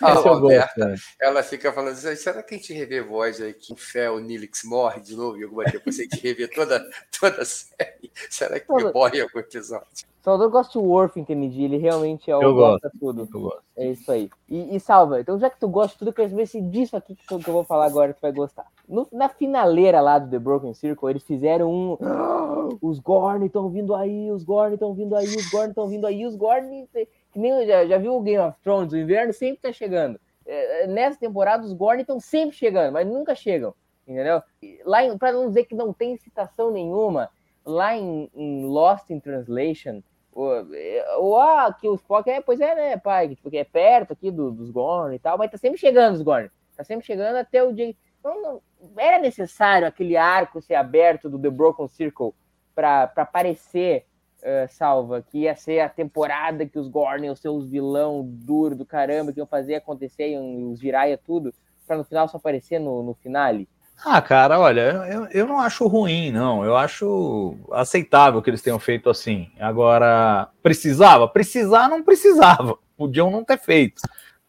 Ah, 0.01 0.13
Esse 0.17 0.27
eu 0.27 0.33
Roberta, 0.39 0.73
gosto, 0.75 0.89
né? 0.89 0.95
ela 1.21 1.43
fica 1.43 1.71
falando 1.71 1.93
assim, 1.93 2.15
será 2.15 2.41
que 2.41 2.55
a 2.55 2.57
gente 2.57 2.73
rever 2.73 3.07
voz 3.07 3.39
aí, 3.39 3.53
que 3.53 3.75
fé 3.75 4.09
o 4.09 4.19
Nilix 4.19 4.63
morre 4.63 5.01
de 5.01 5.15
novo 5.15 5.37
em 5.37 5.43
alguma 5.43 5.65
depois 5.65 5.99
a 5.99 6.03
gente 6.03 6.19
rever 6.21 6.49
toda, 6.53 6.83
toda 7.19 7.41
a 7.41 7.45
série? 7.45 8.11
Será 8.29 8.59
que 8.59 8.67
Toda. 8.67 8.91
morre 8.91 9.19
em 9.19 9.21
algum 9.21 9.39
episódio? 9.39 9.87
Salvador 10.21 10.51
gosta 10.51 10.79
de 10.79 10.85
Worf, 10.85 11.19
entende? 11.19 11.61
Ele 11.61 11.77
realmente 11.77 12.31
é 12.31 12.37
o 12.37 12.41
Eu 12.41 12.55
gosta 12.55 12.89
tudo. 12.97 13.27
Eu 13.33 13.41
gosto. 13.41 13.61
É 13.75 13.87
isso 13.87 14.09
aí. 14.09 14.29
E, 14.47 14.75
e 14.75 14.79
salva, 14.79 15.19
então 15.19 15.37
já 15.37 15.49
que 15.49 15.59
tu 15.59 15.67
gosta 15.67 15.93
de 15.93 15.99
tudo, 15.99 16.07
eu 16.09 16.13
quero 16.13 16.33
ver 16.33 16.47
se 16.47 16.61
disso 16.61 16.95
aqui 16.95 17.13
que 17.13 17.33
eu 17.33 17.39
que 17.39 17.49
eu 17.49 17.53
vou 17.53 17.65
falar 17.65 17.87
agora 17.87 18.13
tu 18.13 18.21
vai 18.21 18.31
gostar. 18.31 18.65
No- 18.87 19.07
na 19.11 19.27
finaleira 19.27 19.99
lá 19.99 20.17
do 20.19 20.29
The 20.29 20.39
Broken 20.39 20.73
Circle, 20.73 21.09
eles 21.09 21.23
fizeram 21.23 21.69
um. 21.69 21.97
"Ah, 22.71 22.77
Os 22.81 22.99
Gorn 22.99 23.45
estão 23.45 23.69
vindo 23.69 23.93
aí, 23.95 24.31
os 24.31 24.43
Gorn 24.43 24.73
estão 24.73 24.93
vindo 24.93 25.15
aí, 25.15 25.25
os 25.27 25.49
Gorn 25.51 25.69
estão 25.69 25.87
vindo 25.87 26.05
aí, 26.07 26.25
os 26.25 26.35
Gorn. 26.35 26.87
Que 27.31 27.39
nem, 27.39 27.65
já, 27.65 27.85
já 27.85 27.97
viu 27.97 28.15
o 28.15 28.21
Game 28.21 28.39
of 28.43 28.57
Thrones? 28.61 28.93
O 28.93 28.97
inverno 28.97 29.33
sempre 29.33 29.61
tá 29.61 29.71
chegando. 29.71 30.19
É, 30.45 30.87
nessa 30.87 31.19
temporada, 31.19 31.63
os 31.63 31.73
Gorn 31.73 32.01
estão 32.01 32.19
sempre 32.19 32.55
chegando, 32.55 32.93
mas 32.93 33.07
nunca 33.07 33.33
chegam. 33.35 33.73
Entendeu? 34.07 34.41
Lá 34.85 34.99
pra 35.17 35.31
não 35.31 35.47
dizer 35.47 35.65
que 35.65 35.73
não 35.73 35.93
tem 35.93 36.17
citação 36.17 36.69
nenhuma, 36.69 37.29
lá 37.65 37.95
em, 37.95 38.29
em 38.35 38.65
Lost 38.65 39.09
in 39.09 39.19
Translation, 39.19 40.01
o, 40.33 40.49
é, 40.73 41.05
ah, 41.39 41.73
que 41.79 41.87
o 41.87 41.95
Spock 41.95 42.29
é, 42.29 42.41
pois 42.41 42.59
é, 42.59 42.75
né, 42.75 42.97
pai? 42.97 43.29
que, 43.29 43.35
Tipo, 43.35 43.55
é 43.55 43.63
perto 43.63 44.11
aqui 44.13 44.29
do- 44.29 44.51
dos 44.51 44.69
Gorn 44.71 45.15
e 45.15 45.19
tal, 45.19 45.37
mas 45.37 45.49
tá 45.49 45.57
sempre 45.57 45.79
chegando 45.79 46.15
os 46.15 46.21
Gorn. 46.21 46.49
Tá 46.75 46.83
sempre 46.83 47.05
chegando 47.05 47.37
até 47.37 47.63
o 47.63 47.71
dia. 47.71 47.95
Não, 48.23 48.41
não- 48.41 48.61
era 48.97 49.19
necessário 49.19 49.87
aquele 49.87 50.17
arco 50.17 50.61
ser 50.61 50.75
aberto 50.75 51.29
do 51.29 51.39
The 51.39 51.49
Broken 51.49 51.87
Circle 51.87 52.33
para 52.75 53.25
parecer, 53.25 54.05
eh, 54.41 54.67
salva, 54.67 55.21
que 55.21 55.39
ia 55.39 55.55
ser 55.55 55.79
a 55.79 55.89
temporada 55.89 56.65
que 56.65 56.77
os 56.77 56.87
Gorn 56.87 57.25
iam 57.25 57.35
ser 57.35 57.49
os 57.49 57.69
vilão 57.69 58.23
duro 58.23 58.75
do 58.75 58.85
caramba, 58.85 59.31
que 59.31 59.39
iam 59.39 59.47
fazer 59.47 59.75
acontecer, 59.75 60.29
iam 60.29 60.71
os 60.71 60.79
Jiraiya 60.79 61.17
tudo, 61.17 61.53
para 61.87 61.97
no 61.97 62.03
final 62.03 62.27
só 62.27 62.37
aparecer 62.37 62.79
no, 62.79 63.03
no 63.03 63.13
finale. 63.13 63.67
Ah, 64.05 64.21
cara, 64.21 64.59
olha, 64.59 64.81
eu, 65.07 65.27
eu 65.31 65.47
não 65.47 65.59
acho 65.59 65.87
ruim, 65.87 66.31
não. 66.31 66.65
Eu 66.65 66.75
acho 66.75 67.55
aceitável 67.71 68.41
que 68.41 68.49
eles 68.49 68.61
tenham 68.61 68.79
feito 68.79 69.09
assim. 69.09 69.49
Agora, 69.59 70.49
precisava? 70.61 71.27
Precisar 71.27 71.87
não 71.87 72.03
precisava. 72.03 72.77
Podiam 72.97 73.31
não 73.31 73.43
ter 73.43 73.57
feito. 73.57 74.01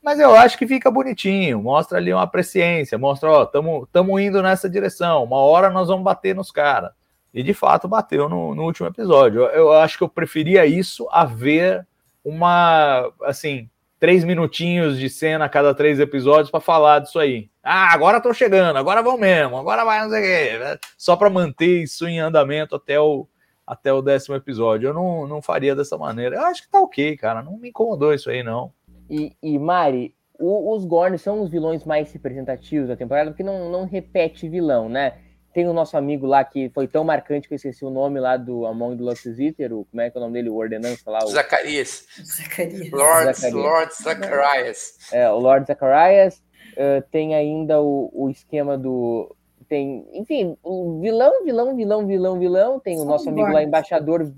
Mas 0.02 0.18
eu 0.18 0.34
acho 0.34 0.59
que 0.59 0.66
fica 0.66 0.90
bonitinho. 0.90 1.62
Mostra 1.62 1.98
ali 1.98 2.12
uma 2.12 2.26
presciência. 2.26 2.98
Mostra, 2.98 3.30
ó, 3.30 3.46
tamo, 3.46 3.86
tamo 3.92 4.18
indo 4.18 4.42
nessa 4.42 4.68
direção. 4.68 5.22
Uma 5.24 5.38
hora 5.38 5.70
nós 5.70 5.88
vamos 5.88 6.05
bater 6.05 6.34
nos 6.34 6.51
caras. 6.51 6.90
E 7.35 7.43
de 7.43 7.52
fato 7.52 7.89
bateu 7.89 8.28
no, 8.28 8.55
no 8.55 8.62
último 8.62 8.86
episódio. 8.89 9.40
Eu, 9.43 9.48
eu 9.48 9.73
acho 9.73 9.98
que 9.98 10.05
eu 10.05 10.09
preferia 10.09 10.65
isso 10.65 11.06
a 11.11 11.24
ver 11.24 11.85
uma, 12.24 13.12
assim, 13.23 13.69
três 13.98 14.24
minutinhos 14.24 14.98
de 14.98 15.09
cena 15.11 15.44
a 15.44 15.48
cada 15.48 15.74
três 15.74 15.98
episódios 16.01 16.51
para 16.51 16.61
falar 16.61 17.01
disso 17.01 17.19
aí. 17.19 17.48
Ah, 17.62 17.93
agora 17.93 18.20
tô 18.20 18.32
chegando, 18.32 18.77
agora 18.77 19.02
vão 19.02 19.19
mesmo, 19.19 19.56
agora 19.56 19.85
vai 19.85 20.02
não 20.02 20.11
sei 20.11 20.20
o 20.20 20.23
quê. 20.23 20.78
Só 20.97 21.16
para 21.16 21.28
manter 21.31 21.82
isso 21.82 22.06
em 22.06 22.20
andamento 22.20 22.77
até 22.77 23.01
o, 23.01 23.27
até 23.66 23.93
o 23.93 24.01
décimo 24.02 24.36
episódio. 24.36 24.89
Eu 24.90 24.94
não, 24.94 25.27
não 25.27 25.43
faria 25.43 25.74
dessa 25.74 25.97
maneira. 25.98 26.36
Eu 26.36 26.43
acho 26.47 26.62
que 26.62 26.70
tá 26.70 26.81
ok, 26.81 27.16
cara. 27.16 27.43
Não 27.43 27.59
me 27.59 27.70
incomodou 27.70 28.15
isso 28.15 28.31
aí, 28.31 28.43
não. 28.43 28.73
E, 29.11 29.32
e 29.43 29.59
Mari, 29.59 30.15
o- 30.39 30.74
os 30.74 30.85
Gorn 30.85 31.16
são 31.19 31.43
os 31.43 31.51
vilões 31.51 31.85
mais 31.85 32.12
representativos 32.12 32.89
da 32.89 32.97
temporada, 32.97 33.31
porque 33.31 33.43
não, 33.43 33.70
não 33.70 33.85
repete 33.86 34.48
vilão, 34.48 34.89
né? 34.89 35.15
Tem 35.55 35.68
o 35.68 35.72
nosso 35.72 35.97
amigo 35.97 36.26
lá 36.26 36.43
que 36.44 36.68
foi 36.70 36.89
tão 36.89 37.05
marcante 37.05 37.47
que 37.47 37.55
eu 37.55 37.56
esqueci 37.56 37.85
o 37.85 37.90
nome 37.90 38.18
lá 38.18 38.36
do 38.36 38.66
Among 38.66 38.97
the 38.97 39.05
Lost 39.05 39.24
Eater, 39.24 39.72
o, 39.72 39.85
como 39.85 40.01
é 40.01 40.10
que 40.10 40.18
é 40.18 40.20
o 40.20 40.24
nome 40.24 40.35
dele? 40.35 40.51
O 40.51 40.56
Ordenança 40.56 41.09
lá, 41.09 41.20
o, 41.22 41.28
Zacarias. 41.28 42.06
Zacarias. 42.20 42.90
Lord, 42.90 43.35
Zacarias. 43.39 43.52
Lord 43.55 43.94
Zacharias. 43.94 45.12
é, 45.12 45.31
o 45.31 45.39
Lord 45.39 45.64
Zacharias. 45.68 46.43
eh, 46.76 47.01
tem 47.12 47.36
ainda 47.36 47.81
o, 47.81 48.10
o 48.12 48.28
esquema 48.28 48.76
do. 48.76 49.35
Tem, 49.68 50.05
enfim, 50.12 50.56
o 50.60 51.01
vilão, 51.01 51.44
vilão, 51.44 51.76
vilão, 51.76 52.05
vilão, 52.05 52.39
vilão. 52.39 52.81
Tem 52.81 52.97
o 52.97 52.98
São 53.01 53.06
nosso 53.06 53.22
os 53.22 53.28
amigo 53.28 53.52
lá, 53.52 53.62
embaixador 53.62 54.28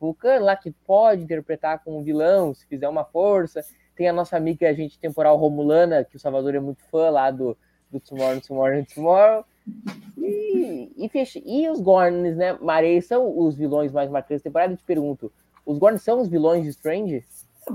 Vulcano, 0.00 0.46
lá 0.46 0.56
que 0.56 0.72
pode 0.84 1.22
interpretar 1.22 1.78
como 1.84 2.02
vilão, 2.02 2.52
se 2.52 2.66
fizer 2.66 2.88
uma 2.88 3.04
força. 3.04 3.64
Tem 3.94 4.08
a 4.08 4.12
nossa 4.12 4.36
amiga 4.36 4.68
agente 4.68 4.98
temporal 4.98 5.36
Romulana, 5.36 6.02
que 6.04 6.16
o 6.16 6.18
Salvador 6.18 6.56
é 6.56 6.60
muito 6.60 6.82
fã 6.90 7.08
lá 7.10 7.30
do, 7.30 7.56
do 7.88 8.00
Tomorrow, 8.00 8.40
Tomorrow, 8.40 8.84
Tomorrow. 8.92 9.44
E, 10.16 10.92
e, 10.96 11.62
e 11.62 11.68
os 11.68 11.80
Gorns, 11.80 12.36
né? 12.36 12.58
Marei 12.60 13.00
são 13.00 13.38
os 13.38 13.54
vilões 13.54 13.92
mais 13.92 14.10
marcantes 14.10 14.42
da 14.42 14.50
temporada. 14.50 14.72
Eu 14.72 14.76
te 14.76 14.84
pergunto: 14.84 15.32
os 15.64 15.78
Gorns 15.78 16.02
são 16.02 16.20
os 16.20 16.28
vilões 16.28 16.64
de 16.64 16.70
Strange? 16.70 17.24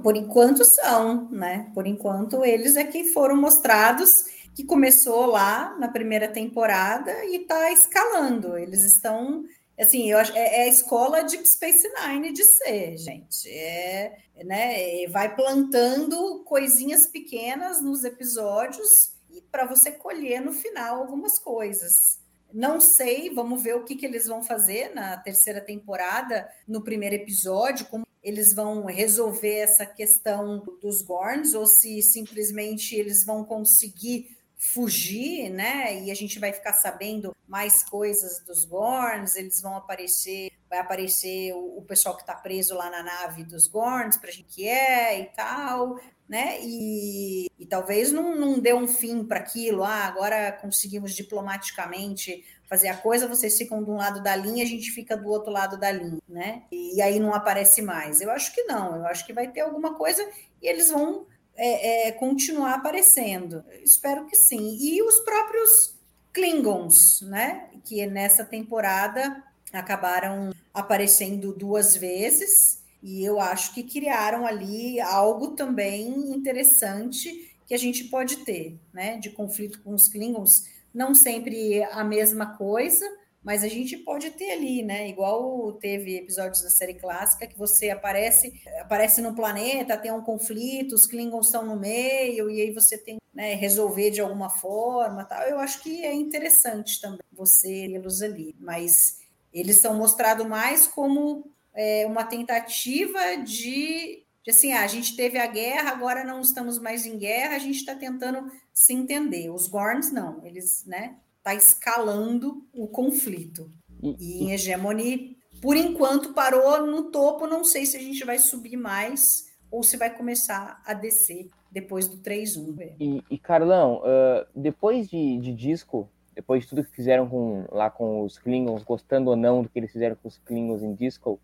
Por 0.04 0.16
enquanto 0.16 0.66
são, 0.66 1.30
né? 1.32 1.72
Por 1.74 1.88
enquanto 1.88 2.44
eles 2.44 2.76
é 2.76 2.84
que 2.84 3.06
foram 3.06 3.36
mostrados 3.36 4.26
que 4.54 4.64
começou 4.64 5.26
lá 5.26 5.76
na 5.78 5.88
primeira 5.88 6.28
temporada 6.28 7.12
e 7.26 7.38
está 7.38 7.72
escalando. 7.72 8.58
Eles 8.58 8.84
estão, 8.84 9.44
assim, 9.80 10.10
eu 10.10 10.18
acho 10.18 10.32
é, 10.34 10.62
é 10.62 10.64
a 10.64 10.68
escola 10.68 11.24
de 11.24 11.46
Space 11.46 11.88
Nine 11.90 12.32
de 12.32 12.44
ser, 12.44 12.98
gente. 12.98 13.50
É, 13.50 14.18
né? 14.44 15.08
Vai 15.10 15.36
plantando 15.36 16.44
coisinhas 16.46 17.08
pequenas 17.08 17.82
nos 17.82 18.04
episódios 18.04 19.15
e 19.36 19.42
para 19.42 19.66
você 19.66 19.92
colher 19.92 20.42
no 20.42 20.54
final 20.54 21.02
algumas 21.02 21.38
coisas. 21.40 22.20
Não 22.54 22.80
sei, 22.80 23.34
vamos 23.34 23.62
ver 23.62 23.76
o 23.76 23.84
que, 23.84 23.96
que 23.96 24.06
eles 24.06 24.28
vão 24.28 24.42
fazer 24.42 24.94
na 24.96 25.18
terceira 25.18 25.60
temporada, 25.60 26.50
no 26.68 26.82
primeiro 26.82 27.16
episódio, 27.16 27.86
como 27.88 28.06
eles 28.24 28.54
vão 28.54 28.86
resolver 28.86 29.58
essa 29.58 29.86
questão 29.86 30.64
dos 30.82 31.02
Gorns, 31.02 31.54
ou 31.54 31.68
se 31.68 32.02
simplesmente 32.02 32.96
eles 32.96 33.24
vão 33.26 33.44
conseguir 33.44 34.36
fugir, 34.58 35.50
né? 35.50 36.02
E 36.04 36.10
a 36.10 36.16
gente 36.16 36.40
vai 36.40 36.52
ficar 36.52 36.74
sabendo 36.74 37.36
mais 37.48 37.84
coisas 37.84 38.44
dos 38.46 38.66
Gorns, 38.66 39.36
eles 39.36 39.62
vão 39.62 39.76
aparecer, 39.76 40.50
vai 40.70 40.80
aparecer 40.80 41.54
o, 41.54 41.78
o 41.78 41.82
pessoal 41.84 42.16
que 42.16 42.24
está 42.24 42.34
preso 42.34 42.74
lá 42.74 42.90
na 42.90 43.04
nave 43.04 43.44
dos 43.44 43.68
Gorns 43.68 44.18
para 44.18 44.32
gente 44.32 44.56
que 44.56 44.68
é 44.68 45.20
e 45.20 45.26
tal, 45.26 46.00
né? 46.28 46.60
E, 46.62 47.48
e 47.60 47.66
talvez 47.66 48.12
não, 48.12 48.36
não 48.36 48.60
dê 48.60 48.74
um 48.74 48.88
fim 48.88 49.24
para 49.24 49.40
aquilo. 49.40 49.84
Ah, 49.84 50.06
agora 50.06 50.52
conseguimos 50.52 51.14
diplomaticamente 51.14 52.44
fazer 52.68 52.88
a 52.88 52.98
coisa, 52.98 53.28
vocês 53.28 53.58
ficam 53.58 53.84
de 53.84 53.92
um 53.92 53.96
lado 53.96 54.24
da 54.24 54.36
linha, 54.36 54.64
a 54.64 54.68
gente 54.68 54.90
fica 54.92 55.16
do 55.16 55.30
outro 55.30 55.52
lado 55.52 55.78
da 55.78 55.92
linha, 55.92 56.22
né? 56.28 56.64
E, 56.72 56.98
e 56.98 57.02
aí 57.02 57.20
não 57.20 57.34
aparece 57.34 57.82
mais. 57.82 58.22
Eu 58.22 58.32
acho 58.32 58.54
que 58.54 58.64
não, 58.64 58.96
eu 58.96 59.06
acho 59.06 59.26
que 59.26 59.34
vai 59.34 59.48
ter 59.48 59.62
alguma 59.62 59.94
coisa 59.94 60.28
e 60.62 60.68
eles 60.68 60.90
vão 60.90 61.28
é, 61.56 62.08
é, 62.08 62.12
continuar 62.12 62.74
aparecendo. 62.74 63.64
espero 63.84 64.26
que 64.26 64.36
sim. 64.36 64.78
E 64.82 65.02
os 65.02 65.20
próprios 65.20 65.96
Klingons, 66.34 67.22
né? 67.22 67.70
Que 67.86 68.06
nessa 68.08 68.44
temporada 68.44 69.44
acabaram 69.72 70.54
aparecendo 70.74 71.54
duas 71.54 71.96
vezes. 71.96 72.84
E 73.06 73.24
eu 73.24 73.40
acho 73.40 73.72
que 73.76 73.84
criaram 73.84 74.48
ali 74.48 75.00
algo 75.00 75.50
também 75.50 76.08
interessante 76.34 77.56
que 77.68 77.76
a 77.76 77.78
gente 77.78 78.06
pode 78.06 78.38
ter, 78.38 78.80
né? 78.92 79.20
De 79.20 79.30
conflito 79.30 79.80
com 79.84 79.94
os 79.94 80.08
Klingons. 80.08 80.64
Não 80.92 81.14
sempre 81.14 81.84
a 81.84 82.04
mesma 82.04 82.58
coisa, 82.58 83.06
mas 83.44 83.64
a 83.64 83.68
gente 83.68 83.96
pode 83.96 84.32
ter 84.32 84.54
ali, 84.54 84.82
né? 84.82 85.08
Igual 85.08 85.74
teve 85.74 86.18
episódios 86.18 86.64
da 86.64 86.72
série 86.72 86.96
clássica 86.96 87.46
que 87.46 87.56
você 87.56 87.92
aparece, 87.92 88.60
aparece 88.80 89.22
no 89.22 89.36
planeta, 89.36 89.98
tem 89.98 90.12
um 90.12 90.24
conflito, 90.24 90.96
os 90.96 91.06
Klingons 91.06 91.46
estão 91.46 91.64
no 91.64 91.80
meio, 91.80 92.50
e 92.50 92.60
aí 92.60 92.72
você 92.72 92.98
tem 92.98 93.18
né, 93.32 93.54
resolver 93.54 94.10
de 94.10 94.20
alguma 94.20 94.50
forma, 94.50 95.24
tal. 95.26 95.44
Eu 95.44 95.60
acho 95.60 95.84
que 95.84 96.04
é 96.04 96.12
interessante 96.12 97.00
também 97.00 97.20
você 97.32 97.88
tê-los 97.88 98.24
ali, 98.24 98.56
mas 98.60 99.20
eles 99.54 99.80
são 99.80 99.96
mostrados 99.96 100.48
mais 100.48 100.88
como 100.88 101.55
é, 101.76 102.06
uma 102.08 102.24
tentativa 102.24 103.36
de, 103.38 104.24
de 104.44 104.52
assim, 104.52 104.72
ah, 104.74 104.84
a 104.84 104.88
gente 104.88 105.16
teve 105.16 105.38
a 105.38 105.48
guerra, 105.48 105.92
agora 105.92 106.24
não 106.24 106.42
estamos 106.42 106.80
mais 106.80 107.06
em 107.06 107.18
guerra, 107.18 107.56
a 107.56 107.60
gente 107.60 107.78
está 107.78 107.96
tentando 107.96 108.52
se 108.74 108.94
entender. 108.94 109.50
Os 109.50 109.68
Gorns 109.68 110.12
não, 110.12 110.46
eles, 110.46 110.86
né? 110.86 111.16
está 111.46 111.54
escalando 111.54 112.66
o 112.74 112.88
conflito. 112.88 113.72
E, 114.02 114.44
em 114.44 114.52
Hegemony, 114.52 115.38
por 115.62 115.78
enquanto, 115.78 116.34
parou 116.34 116.86
no 116.88 117.12
topo. 117.12 117.46
Não 117.46 117.64
sei 117.64 117.86
se 117.86 117.96
a 117.96 118.00
gente 118.00 118.26
vai 118.26 118.40
subir 118.40 118.76
mais 118.76 119.46
ou 119.70 119.84
se 119.84 119.96
vai 119.96 120.10
começar 120.10 120.82
a 120.86 120.94
descer 120.94 121.50
depois 121.72 122.08
do 122.08 122.18
3-1. 122.18 122.96
E, 123.00 123.24
e, 123.30 123.38
Carlão, 123.38 123.98
uh, 123.98 124.46
depois 124.56 125.08
de, 125.08 125.38
de, 125.38 125.54
disco, 125.54 126.10
depois 126.34 126.64
de 126.64 126.70
tudo 126.70 126.84
que 126.84 126.96
fizeram 126.96 127.30
com, 127.30 127.66
lá 127.72 127.92
com 127.92 128.24
os 128.24 128.40
Klingons, 128.40 128.84
gostando 128.84 129.30
ou 129.30 129.36
não 129.36 129.62
do 129.62 129.70
que 129.70 129.78
eles 129.78 129.92
fizeram 129.92 130.16
com 130.16 130.28
os 130.28 130.38
Klingons 130.40 130.82
em 130.82 130.96
disco, 130.96 131.40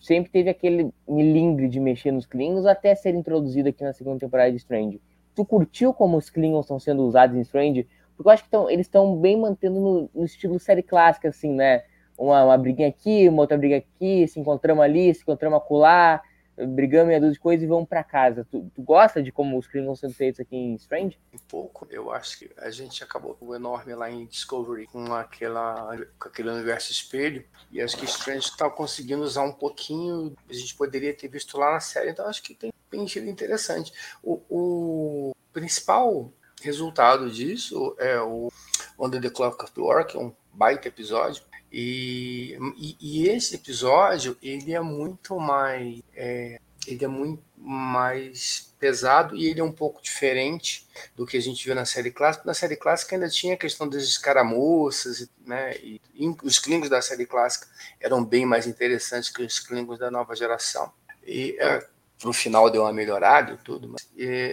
sempre 0.00 0.30
teve 0.30 0.48
aquele 0.48 0.90
milindre 1.08 1.68
de 1.68 1.80
mexer 1.80 2.12
nos 2.12 2.26
Klingons 2.26 2.66
até 2.66 2.94
ser 2.94 3.14
introduzido 3.14 3.68
aqui 3.68 3.82
na 3.82 3.92
segunda 3.92 4.18
temporada 4.18 4.50
de 4.50 4.56
Strange. 4.56 5.00
Tu 5.34 5.44
curtiu 5.44 5.92
como 5.92 6.16
os 6.16 6.30
Klingons 6.30 6.64
estão 6.64 6.78
sendo 6.78 7.02
usados 7.02 7.36
em 7.36 7.40
Strange? 7.40 7.86
Porque 8.16 8.28
eu 8.28 8.32
acho 8.32 8.44
que 8.44 8.50
tão, 8.50 8.70
eles 8.70 8.86
estão 8.86 9.16
bem 9.16 9.38
mantendo 9.38 9.78
no, 9.78 10.10
no, 10.14 10.24
estilo 10.24 10.58
série 10.58 10.82
clássica, 10.82 11.28
assim, 11.28 11.52
né? 11.52 11.82
Uma, 12.16 12.44
uma 12.44 12.56
briguinha 12.56 12.88
aqui, 12.88 13.28
uma 13.28 13.42
outra 13.42 13.58
briga 13.58 13.76
aqui, 13.76 14.26
se 14.26 14.40
encontramos 14.40 14.82
ali, 14.82 15.14
se 15.14 15.20
encontramos 15.22 15.58
acolá, 15.58 16.22
brigamos 16.56 17.08
meia 17.08 17.20
dúzia 17.20 17.34
de 17.34 17.40
coisas 17.40 17.62
e 17.62 17.66
vamos 17.66 17.88
para 17.88 18.02
casa. 18.02 18.46
Tu, 18.50 18.70
tu, 18.74 18.82
gosta 18.82 19.22
de 19.22 19.30
como 19.30 19.58
os 19.58 19.66
Klingons 19.66 20.00
são 20.00 20.10
feitos 20.10 20.40
aqui 20.40 20.56
em 20.56 20.74
Strange? 20.76 21.18
Um 21.32 21.38
pouco. 21.48 21.86
Eu 21.90 22.10
acho 22.10 22.38
que 22.38 22.50
a 22.56 22.70
gente 22.70 23.02
acabou 23.04 23.36
o 23.40 23.54
enorme 23.54 23.94
lá 23.94 24.10
em 24.10 24.26
Discovery 24.26 24.86
com, 24.86 25.12
aquela, 25.12 25.96
com 26.18 26.28
aquele 26.28 26.50
universo 26.50 26.92
espelho. 26.92 27.44
E 27.70 27.80
acho 27.80 27.96
que 27.96 28.04
Strange 28.06 28.48
está 28.48 28.70
conseguindo 28.70 29.22
usar 29.22 29.42
um 29.42 29.52
pouquinho. 29.52 30.34
A 30.48 30.52
gente 30.52 30.74
poderia 30.74 31.12
ter 31.12 31.28
visto 31.28 31.58
lá 31.58 31.72
na 31.72 31.80
série, 31.80 32.10
então 32.10 32.26
acho 32.26 32.42
que 32.42 32.54
tem 32.54 32.72
preenchido 32.88 33.28
interessante. 33.28 33.92
O, 34.22 34.40
o 34.48 35.32
principal 35.52 36.32
resultado 36.62 37.30
disso 37.30 37.94
é 37.98 38.18
o 38.20 38.50
Under 38.98 39.20
the 39.20 39.30
Clock 39.30 39.62
of 39.64 39.72
War, 39.76 40.06
que 40.06 40.16
é 40.16 40.20
um 40.20 40.32
baita 40.52 40.88
episódio. 40.88 41.42
E, 41.72 42.56
e, 42.76 42.96
e 43.00 43.28
esse 43.28 43.54
episódio 43.56 44.36
ele 44.42 44.72
é 44.72 44.80
muito 44.80 45.38
mais 45.38 46.00
é, 46.14 46.60
ele 46.86 47.04
é 47.04 47.08
muito 47.08 47.42
mais 47.56 48.72
pesado 48.78 49.34
e 49.34 49.46
ele 49.46 49.60
é 49.60 49.64
um 49.64 49.72
pouco 49.72 50.00
diferente 50.00 50.86
do 51.16 51.26
que 51.26 51.36
a 51.36 51.40
gente 51.40 51.64
viu 51.64 51.74
na 51.74 51.84
série 51.84 52.10
clássica. 52.10 52.44
Na 52.46 52.54
série 52.54 52.76
clássica 52.76 53.16
ainda 53.16 53.28
tinha 53.28 53.54
a 53.54 53.58
questão 53.58 53.88
das 53.88 54.04
escaramuças, 54.04 55.28
né? 55.44 55.76
E, 55.78 56.00
os 56.42 56.58
Klingons 56.58 56.88
da 56.88 57.02
série 57.02 57.26
clássica 57.26 57.66
eram 58.00 58.24
bem 58.24 58.46
mais 58.46 58.66
interessantes 58.66 59.30
que 59.30 59.42
os 59.42 59.58
Klingons 59.58 59.98
da 59.98 60.10
nova 60.10 60.36
geração. 60.36 60.92
E 61.26 61.56
é, 61.58 61.86
no 62.24 62.32
final 62.32 62.70
deu 62.70 62.82
uma 62.82 62.92
melhorada 62.92 63.52
e 63.52 63.58
tudo, 63.58 63.88
mas 63.88 64.08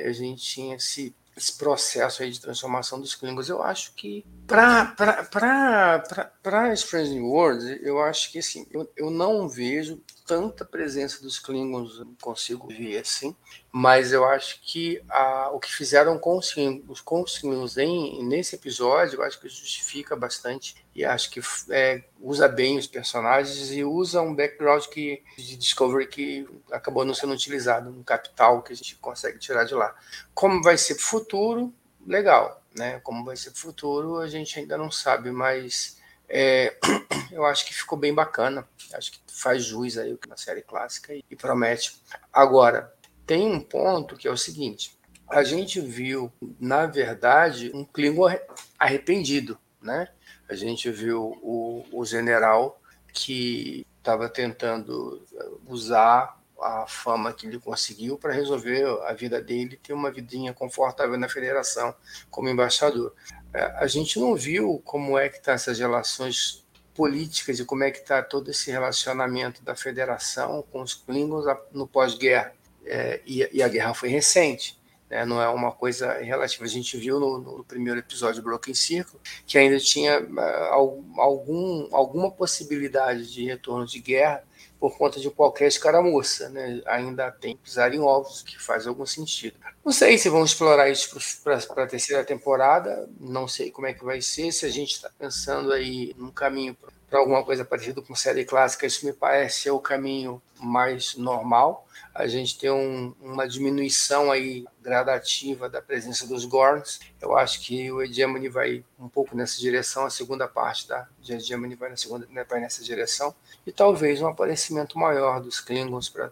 a 0.05 0.11
gente 0.11 0.41
tinha 0.41 0.75
esse 0.75 1.15
esse 1.35 1.53
processo 1.53 2.21
aí 2.21 2.31
de 2.31 2.39
transformação 2.39 2.99
dos 2.99 3.15
Klingons. 3.15 3.49
Eu 3.49 3.61
acho 3.61 3.93
que 3.93 4.25
para 4.47 6.73
Strange 6.73 7.13
New 7.13 7.27
Worlds, 7.27 7.81
eu 7.81 8.01
acho 8.01 8.31
que 8.31 8.39
assim, 8.39 8.67
eu, 8.71 8.89
eu 8.95 9.09
não 9.09 9.49
vejo 9.49 10.01
tanta 10.25 10.63
presença 10.63 11.21
dos 11.21 11.39
Klingons, 11.39 12.01
consigo 12.21 12.67
ver 12.67 12.99
assim, 12.99 13.35
mas 13.75 14.13
eu 14.13 14.23
acho 14.23 14.61
que 14.61 15.01
a, 15.09 15.49
o 15.51 15.59
que 15.59 15.73
fizeram 15.73 16.19
com 16.19 16.37
os 16.37 16.55
os 16.55 17.77
em, 17.79 18.23
nesse 18.23 18.53
episódio, 18.53 19.17
eu 19.19 19.23
acho 19.23 19.39
que 19.39 19.49
justifica 19.49 20.15
bastante 20.15 20.75
e 20.93 21.03
acho 21.03 21.31
que 21.31 21.41
é, 21.71 22.03
usa 22.21 22.47
bem 22.47 22.77
os 22.77 22.85
personagens 22.85 23.71
e 23.71 23.83
usa 23.83 24.21
um 24.21 24.35
background 24.35 24.85
que, 24.85 25.23
de 25.35 25.57
Discovery 25.57 26.05
que 26.05 26.47
acabou 26.71 27.03
não 27.03 27.15
sendo 27.15 27.33
utilizado, 27.33 27.89
um 27.89 28.03
capital 28.03 28.61
que 28.61 28.73
a 28.73 28.75
gente 28.75 28.95
consegue 28.97 29.39
tirar 29.39 29.63
de 29.63 29.73
lá. 29.73 29.95
Como 30.35 30.61
vai 30.61 30.77
ser 30.77 30.93
futuro, 30.93 31.73
legal, 32.05 32.61
né? 32.77 32.99
Como 32.99 33.25
vai 33.25 33.35
ser 33.35 33.55
futuro, 33.55 34.19
a 34.19 34.27
gente 34.27 34.59
ainda 34.59 34.77
não 34.77 34.91
sabe, 34.91 35.31
mas 35.31 35.97
é, 36.29 36.77
eu 37.31 37.43
acho 37.43 37.65
que 37.65 37.73
ficou 37.73 37.97
bem 37.97 38.13
bacana. 38.13 38.67
Acho 38.93 39.13
que 39.13 39.19
faz 39.27 39.63
jus 39.65 39.97
aí 39.97 40.15
na 40.27 40.37
série 40.37 40.61
clássica 40.61 41.11
e, 41.11 41.25
e 41.27 41.35
promete. 41.35 41.99
Agora, 42.31 42.93
tem 43.25 43.47
um 43.51 43.59
ponto 43.59 44.15
que 44.15 44.27
é 44.27 44.31
o 44.31 44.37
seguinte: 44.37 44.97
a 45.29 45.43
gente 45.43 45.79
viu, 45.79 46.31
na 46.59 46.85
verdade, 46.85 47.71
um 47.73 47.83
Klingon 47.83 48.29
arrependido, 48.77 49.57
né? 49.81 50.09
A 50.49 50.55
gente 50.55 50.89
viu 50.91 51.37
o, 51.41 51.85
o 51.91 52.05
general 52.05 52.79
que 53.13 53.85
estava 53.97 54.27
tentando 54.27 55.25
usar 55.67 56.37
a 56.61 56.85
fama 56.87 57.33
que 57.33 57.47
ele 57.47 57.59
conseguiu 57.59 58.17
para 58.17 58.33
resolver 58.33 58.85
a 59.05 59.13
vida 59.13 59.41
dele 59.41 59.77
ter 59.81 59.93
uma 59.93 60.11
vidinha 60.11 60.53
confortável 60.53 61.17
na 61.17 61.27
federação 61.27 61.93
como 62.29 62.49
embaixador. 62.49 63.13
É, 63.53 63.63
a 63.77 63.87
gente 63.87 64.19
não 64.19 64.35
viu 64.35 64.81
como 64.85 65.17
é 65.17 65.29
que 65.29 65.37
estão 65.37 65.51
tá 65.51 65.55
essas 65.55 65.79
relações 65.79 66.63
políticas 66.93 67.59
e 67.59 67.65
como 67.65 67.83
é 67.83 67.91
que 67.91 67.99
está 67.99 68.21
todo 68.21 68.51
esse 68.51 68.71
relacionamento 68.71 69.63
da 69.63 69.75
federação 69.75 70.63
com 70.71 70.81
os 70.81 70.93
Klingons 70.93 71.45
no 71.71 71.87
pós-guerra. 71.87 72.53
É, 72.85 73.21
e, 73.25 73.47
e, 73.51 73.63
a 73.63 73.67
guerra 73.67 73.93
foi 73.93 74.09
recente, 74.09 74.79
né? 75.09 75.25
não 75.25 75.41
é 75.41 75.47
uma 75.47 75.71
coisa 75.71 76.13
relativa. 76.19 76.65
A 76.65 76.67
gente 76.67 76.97
viu 76.97 77.19
no, 77.19 77.37
no 77.37 77.63
primeiro 77.63 77.99
episódio 77.99 78.41
do 78.41 78.45
Broken 78.45 78.73
Circle 78.73 79.19
que 79.45 79.57
ainda 79.57 79.79
tinha 79.79 80.21
uh, 80.21 81.19
algum, 81.19 81.87
alguma 81.91 82.29
possibilidade 82.29 83.31
de 83.31 83.45
retorno 83.45 83.85
de 83.85 83.99
guerra 83.99 84.43
por 84.83 84.97
conta 84.97 85.17
de 85.17 85.29
qualquer 85.29 85.67
escaramuça, 85.69 86.49
né? 86.49 86.81
Ainda 86.87 87.31
tem 87.31 87.55
pisar 87.55 87.93
em 87.93 88.01
ovos, 88.01 88.41
que 88.41 88.61
faz 88.61 88.85
algum 88.85 89.05
sentido. 89.05 89.55
Não 89.83 89.93
sei 89.93 90.17
se 90.17 90.27
vão 90.27 90.43
explorar 90.43 90.89
isso 90.89 91.41
para 91.41 91.83
a 91.83 91.87
terceira 91.87 92.21
temporada, 92.21 93.09
não 93.17 93.47
sei 93.47 93.71
como 93.71 93.87
é 93.87 93.93
que 93.93 94.03
vai 94.03 94.21
ser, 94.21 94.51
se 94.51 94.65
a 94.65 94.69
gente 94.69 94.91
está 94.91 95.09
pensando 95.17 95.71
aí 95.71 96.13
num 96.17 96.31
caminho 96.31 96.75
para 97.13 97.19
alguma 97.19 97.43
coisa 97.43 97.63
parecida 97.63 98.01
com 98.01 98.15
série 98.15 98.43
clássica, 98.43 98.87
isso 98.87 99.05
me 99.05 99.13
parece 99.13 99.61
ser 99.61 99.69
o 99.69 99.77
caminho 99.77 100.41
mais 100.59 101.15
normal. 101.15 101.87
A 102.11 102.25
gente 102.25 102.57
tem 102.57 102.71
um, 102.71 103.13
uma 103.21 103.47
diminuição 103.47 104.31
aí 104.31 104.65
gradativa 104.81 105.69
da 105.69 105.79
presença 105.79 106.25
dos 106.25 106.43
Gorns. 106.43 106.99
Eu 107.21 107.37
acho 107.37 107.61
que 107.61 107.91
o 107.91 108.01
Hegemony 108.01 108.49
vai 108.49 108.83
um 108.99 109.07
pouco 109.07 109.37
nessa 109.37 109.59
direção, 109.59 110.05
a 110.05 110.09
segunda 110.09 110.47
parte 110.47 110.87
da 110.87 111.07
Hegemony 111.29 111.75
vai, 111.75 111.91
na 111.91 111.97
segunda, 111.97 112.27
né, 112.31 112.43
vai 112.49 112.59
nessa 112.59 112.83
direção. 112.83 113.31
E 113.63 113.71
talvez 113.71 114.19
um 114.19 114.27
aparecimento 114.27 114.97
maior 114.97 115.39
dos 115.39 115.61
Klingons 115.61 116.09
para 116.09 116.31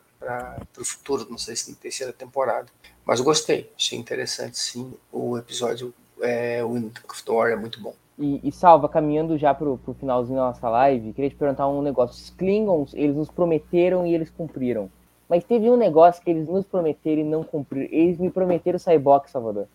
o 0.80 0.84
futuro, 0.84 1.28
não 1.30 1.38
sei 1.38 1.56
se 1.56 1.70
na 1.70 1.78
terceira 1.78 2.12
temporada. 2.12 2.70
Mas 3.06 3.22
gostei, 3.22 3.72
achei 3.78 4.00
interessante 4.00 4.58
sim. 4.58 4.92
O 5.12 5.38
episódio, 5.38 5.94
é, 6.22 6.66
Wind 6.66 6.92
of 7.08 7.24
Thor 7.24 7.50
é 7.50 7.56
muito 7.56 7.80
bom. 7.80 7.96
E, 8.22 8.40
e, 8.44 8.52
Salva, 8.52 8.88
caminhando 8.88 9.36
já 9.36 9.52
pro, 9.52 9.80
pro 9.80 9.96
finalzinho 9.96 10.38
da 10.38 10.46
nossa 10.46 10.70
live, 10.70 11.12
queria 11.12 11.30
te 11.30 11.36
perguntar 11.36 11.68
um 11.68 11.82
negócio. 11.82 12.16
Os 12.16 12.30
Klingons, 12.30 12.94
eles 12.94 13.16
nos 13.16 13.30
prometeram 13.30 14.06
e 14.06 14.14
eles 14.14 14.30
cumpriram. 14.30 14.90
Mas 15.28 15.44
teve 15.44 15.70
um 15.70 15.78
negócio 15.78 16.22
que 16.22 16.30
eles 16.30 16.48
nos 16.48 16.66
prometeram 16.66 17.22
e 17.22 17.24
não 17.24 17.42
cumpriram. 17.44 17.88
Eles 17.92 18.20
me 18.20 18.30
prometeram 18.30 18.76
o 18.76 18.80
Cyborg, 18.80 19.28
Salvador. 19.28 19.66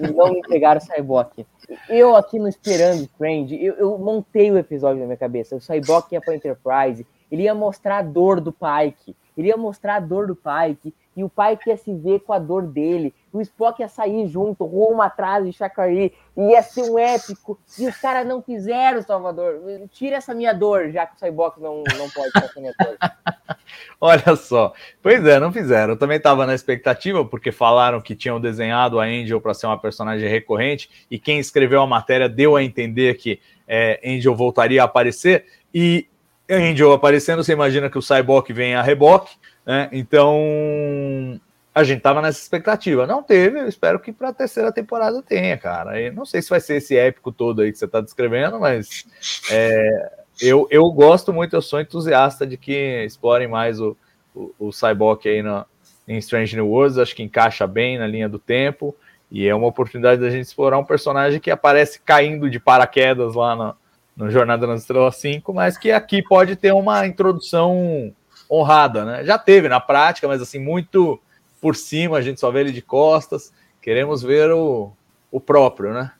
E 0.00 0.10
não 0.10 0.32
me 0.32 0.38
entregaram 0.38 0.80
o 0.80 0.82
Cyborg. 0.82 1.46
Eu 1.88 2.16
aqui 2.16 2.38
no 2.38 2.48
Esperando 2.48 3.08
Friend, 3.16 3.54
eu, 3.62 3.74
eu 3.74 3.98
montei 3.98 4.50
o 4.50 4.58
episódio 4.58 4.98
na 5.00 5.06
minha 5.06 5.16
cabeça. 5.16 5.54
O 5.54 5.60
Cyborg 5.60 6.06
ia 6.10 6.20
pra 6.20 6.34
Enterprise, 6.34 7.06
ele 7.30 7.42
ia 7.42 7.54
mostrar 7.54 7.98
a 7.98 8.02
dor 8.02 8.40
do 8.40 8.50
Pike. 8.50 9.14
Ele 9.36 9.48
ia 9.48 9.56
mostrar 9.56 9.96
a 9.96 10.00
dor 10.00 10.26
do 10.26 10.34
Pike 10.34 10.94
e 11.16 11.22
o 11.22 11.28
pai 11.28 11.56
quer 11.56 11.76
se 11.76 11.94
ver 11.94 12.20
com 12.20 12.32
a 12.32 12.38
dor 12.38 12.62
dele. 12.62 13.14
O 13.32 13.40
Spock 13.40 13.80
ia 13.80 13.88
sair 13.88 14.26
junto, 14.28 14.64
rumo 14.64 15.02
atrás 15.02 15.44
de 15.44 15.52
Chakari, 15.52 16.12
ia 16.36 16.62
ser 16.62 16.82
um 16.82 16.98
épico. 16.98 17.58
E 17.78 17.86
os 17.86 17.96
caras 17.96 18.26
não 18.26 18.40
fizeram, 18.40 19.02
Salvador. 19.02 19.60
Tira 19.90 20.16
essa 20.16 20.34
minha 20.34 20.52
dor, 20.52 20.90
já 20.90 21.06
que 21.06 21.16
o 21.16 21.18
Cyborg 21.18 21.60
não, 21.60 21.82
não 21.96 22.08
pode 22.10 22.30
fazer 22.32 22.60
minha 22.60 22.74
dor. 22.78 22.96
Olha 24.00 24.36
só. 24.36 24.72
Pois 25.02 25.24
é, 25.26 25.40
não 25.40 25.52
fizeram. 25.52 25.94
Eu 25.94 25.98
também 25.98 26.16
estava 26.16 26.46
na 26.46 26.54
expectativa, 26.54 27.24
porque 27.24 27.50
falaram 27.50 28.00
que 28.00 28.14
tinham 28.14 28.40
desenhado 28.40 29.00
a 29.00 29.04
Angel 29.04 29.40
para 29.40 29.54
ser 29.54 29.66
uma 29.66 29.78
personagem 29.78 30.28
recorrente, 30.28 31.06
e 31.10 31.18
quem 31.18 31.38
escreveu 31.38 31.82
a 31.82 31.86
matéria 31.86 32.28
deu 32.28 32.56
a 32.56 32.62
entender 32.62 33.14
que 33.14 33.40
é, 33.66 34.00
Angel 34.04 34.34
voltaria 34.34 34.82
a 34.82 34.84
aparecer. 34.84 35.46
E 35.72 36.06
Angel 36.48 36.92
aparecendo, 36.92 37.42
você 37.42 37.52
imagina 37.52 37.88
que 37.88 37.98
o 37.98 38.02
Cyborg 38.02 38.52
vem 38.52 38.74
a 38.74 38.82
reboque. 38.82 39.34
Né? 39.66 39.88
Então, 39.92 41.40
a 41.74 41.82
gente 41.82 42.00
tava 42.00 42.22
nessa 42.22 42.40
expectativa. 42.40 43.06
Não 43.06 43.22
teve, 43.22 43.58
eu 43.58 43.68
espero 43.68 43.98
que 43.98 44.12
para 44.12 44.28
a 44.28 44.34
terceira 44.34 44.70
temporada 44.70 45.22
tenha, 45.22 45.58
cara. 45.58 46.00
E 46.00 46.10
não 46.10 46.24
sei 46.24 46.40
se 46.40 46.50
vai 46.50 46.60
ser 46.60 46.76
esse 46.76 46.96
épico 46.96 47.32
todo 47.32 47.62
aí 47.62 47.72
que 47.72 47.78
você 47.78 47.86
está 47.86 48.00
descrevendo, 48.00 48.60
mas 48.60 49.04
é, 49.50 50.12
eu, 50.40 50.68
eu 50.70 50.88
gosto 50.90 51.32
muito, 51.32 51.56
eu 51.56 51.62
sou 51.62 51.80
entusiasta 51.80 52.46
de 52.46 52.56
que 52.56 53.04
explorem 53.04 53.48
mais 53.48 53.80
o, 53.80 53.96
o, 54.34 54.52
o 54.58 54.72
Cyborg 54.72 55.28
aí 55.28 55.42
na, 55.42 55.66
em 56.06 56.18
Strange 56.18 56.54
New 56.54 56.68
Worlds, 56.68 56.98
acho 56.98 57.16
que 57.16 57.22
encaixa 57.22 57.66
bem 57.66 57.98
na 57.98 58.06
linha 58.06 58.28
do 58.28 58.38
tempo, 58.38 58.94
e 59.30 59.48
é 59.48 59.54
uma 59.54 59.66
oportunidade 59.66 60.20
da 60.20 60.30
gente 60.30 60.44
explorar 60.44 60.78
um 60.78 60.84
personagem 60.84 61.40
que 61.40 61.50
aparece 61.50 62.00
caindo 62.00 62.48
de 62.48 62.60
paraquedas 62.60 63.34
lá 63.34 63.56
no, 63.56 63.76
no 64.16 64.30
Jornada 64.30 64.66
nas 64.66 64.82
Estrelas 64.82 65.16
5, 65.16 65.52
mas 65.52 65.76
que 65.76 65.90
aqui 65.90 66.22
pode 66.22 66.54
ter 66.54 66.72
uma 66.72 67.06
introdução 67.06 68.12
honrada, 68.50 69.04
né? 69.04 69.24
Já 69.24 69.38
teve 69.38 69.68
na 69.68 69.80
prática, 69.80 70.28
mas 70.28 70.40
assim, 70.40 70.58
muito 70.58 71.20
por 71.60 71.76
cima, 71.76 72.18
a 72.18 72.22
gente 72.22 72.40
só 72.40 72.50
vê 72.50 72.60
ele 72.60 72.72
de 72.72 72.82
costas. 72.82 73.52
Queremos 73.80 74.22
ver 74.22 74.50
o, 74.50 74.92
o 75.30 75.40
próprio, 75.40 75.92
né? 75.92 76.12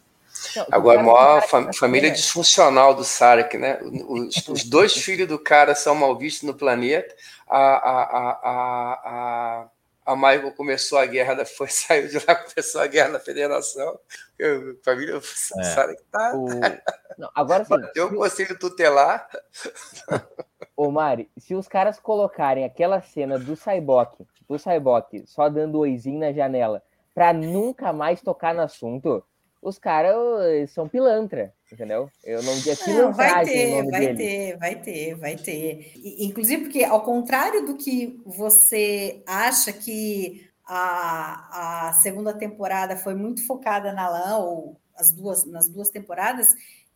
Agora, 0.71 1.01
a 1.01 1.03
maior 1.03 1.43
fam 1.43 1.73
família 1.73 2.11
disfuncional 2.11 2.95
do 2.95 3.05
Sarek, 3.05 3.57
né? 3.57 3.79
Os, 3.83 4.49
os, 4.49 4.65
dois 4.65 4.93
filhos 4.99 5.29
do 5.29 5.39
cara 5.39 5.75
são 5.75 5.95
mal 5.95 6.17
vistos 6.19 6.43
no 6.43 6.55
planeta. 6.55 7.15
A, 7.49 7.59
a, 7.59 8.03
a, 8.03 9.01
a, 9.05 9.69
a 10.07 10.17
Michael 10.17 10.53
começou 10.53 10.99
a 10.99 11.07
guerra, 11.07 11.45
foi, 11.45 11.69
saiu 11.71 12.09
de 12.09 12.25
lá, 12.27 12.35
começou 12.35 12.81
a 12.81 12.87
guerra 12.87 13.11
na 13.11 13.21
federação. 13.21 13.99
A 14.41 14.85
família 14.85 15.17
é. 15.17 15.63
Sarek 15.63 16.03
tá. 16.11 16.33
O... 16.35 16.49
Não, 17.17 17.31
agora 17.35 17.65
sim. 17.65 17.75
Tem 17.93 18.03
um 18.03 18.17
conselho 18.17 18.59
tutelar. 18.59 19.29
Ô 20.85 20.91
Mari, 20.91 21.31
se 21.39 21.55
os 21.55 21.67
caras 21.67 21.99
colocarem 21.99 22.63
aquela 22.63 23.01
cena 23.01 23.39
do 23.39 23.57
Cyborg, 23.57 24.27
do 24.47 24.59
Cyborg 24.59 25.25
só 25.25 25.49
dando 25.49 25.79
oizinho 25.79 26.21
na 26.21 26.31
janela, 26.31 26.83
pra 27.15 27.33
nunca 27.33 27.91
mais 27.91 28.21
tocar 28.21 28.55
no 28.55 28.61
assunto, 28.61 29.25
os 29.63 29.79
caras 29.79 30.15
são 30.73 30.87
pilantra, 30.87 31.55
entendeu? 31.73 32.11
Eu 32.23 32.43
não 32.43 32.53
vi 32.57 32.71
aqui 32.71 32.93
não, 32.93 33.15
vai 33.15 33.47
ter, 33.47 33.91
vai 33.91 34.01
dele. 34.01 34.17
ter, 34.19 34.59
vai 34.59 34.77
ter, 34.77 35.15
vai 35.15 35.37
ter. 35.37 35.93
Inclusive 36.19 36.65
porque 36.65 36.85
ao 36.85 37.01
contrário 37.01 37.65
do 37.65 37.79
que 37.79 38.21
você 38.27 39.23
acha 39.27 39.73
que 39.73 40.51
a, 40.67 41.89
a 41.89 41.93
segunda 41.95 42.35
temporada 42.35 42.95
foi 42.95 43.15
muito 43.15 43.47
focada 43.47 43.91
na 43.91 44.07
Lã 44.07 44.37
ou 44.37 44.79
as 44.95 45.11
duas 45.11 45.47
nas 45.47 45.67
duas 45.67 45.89
temporadas, 45.89 46.47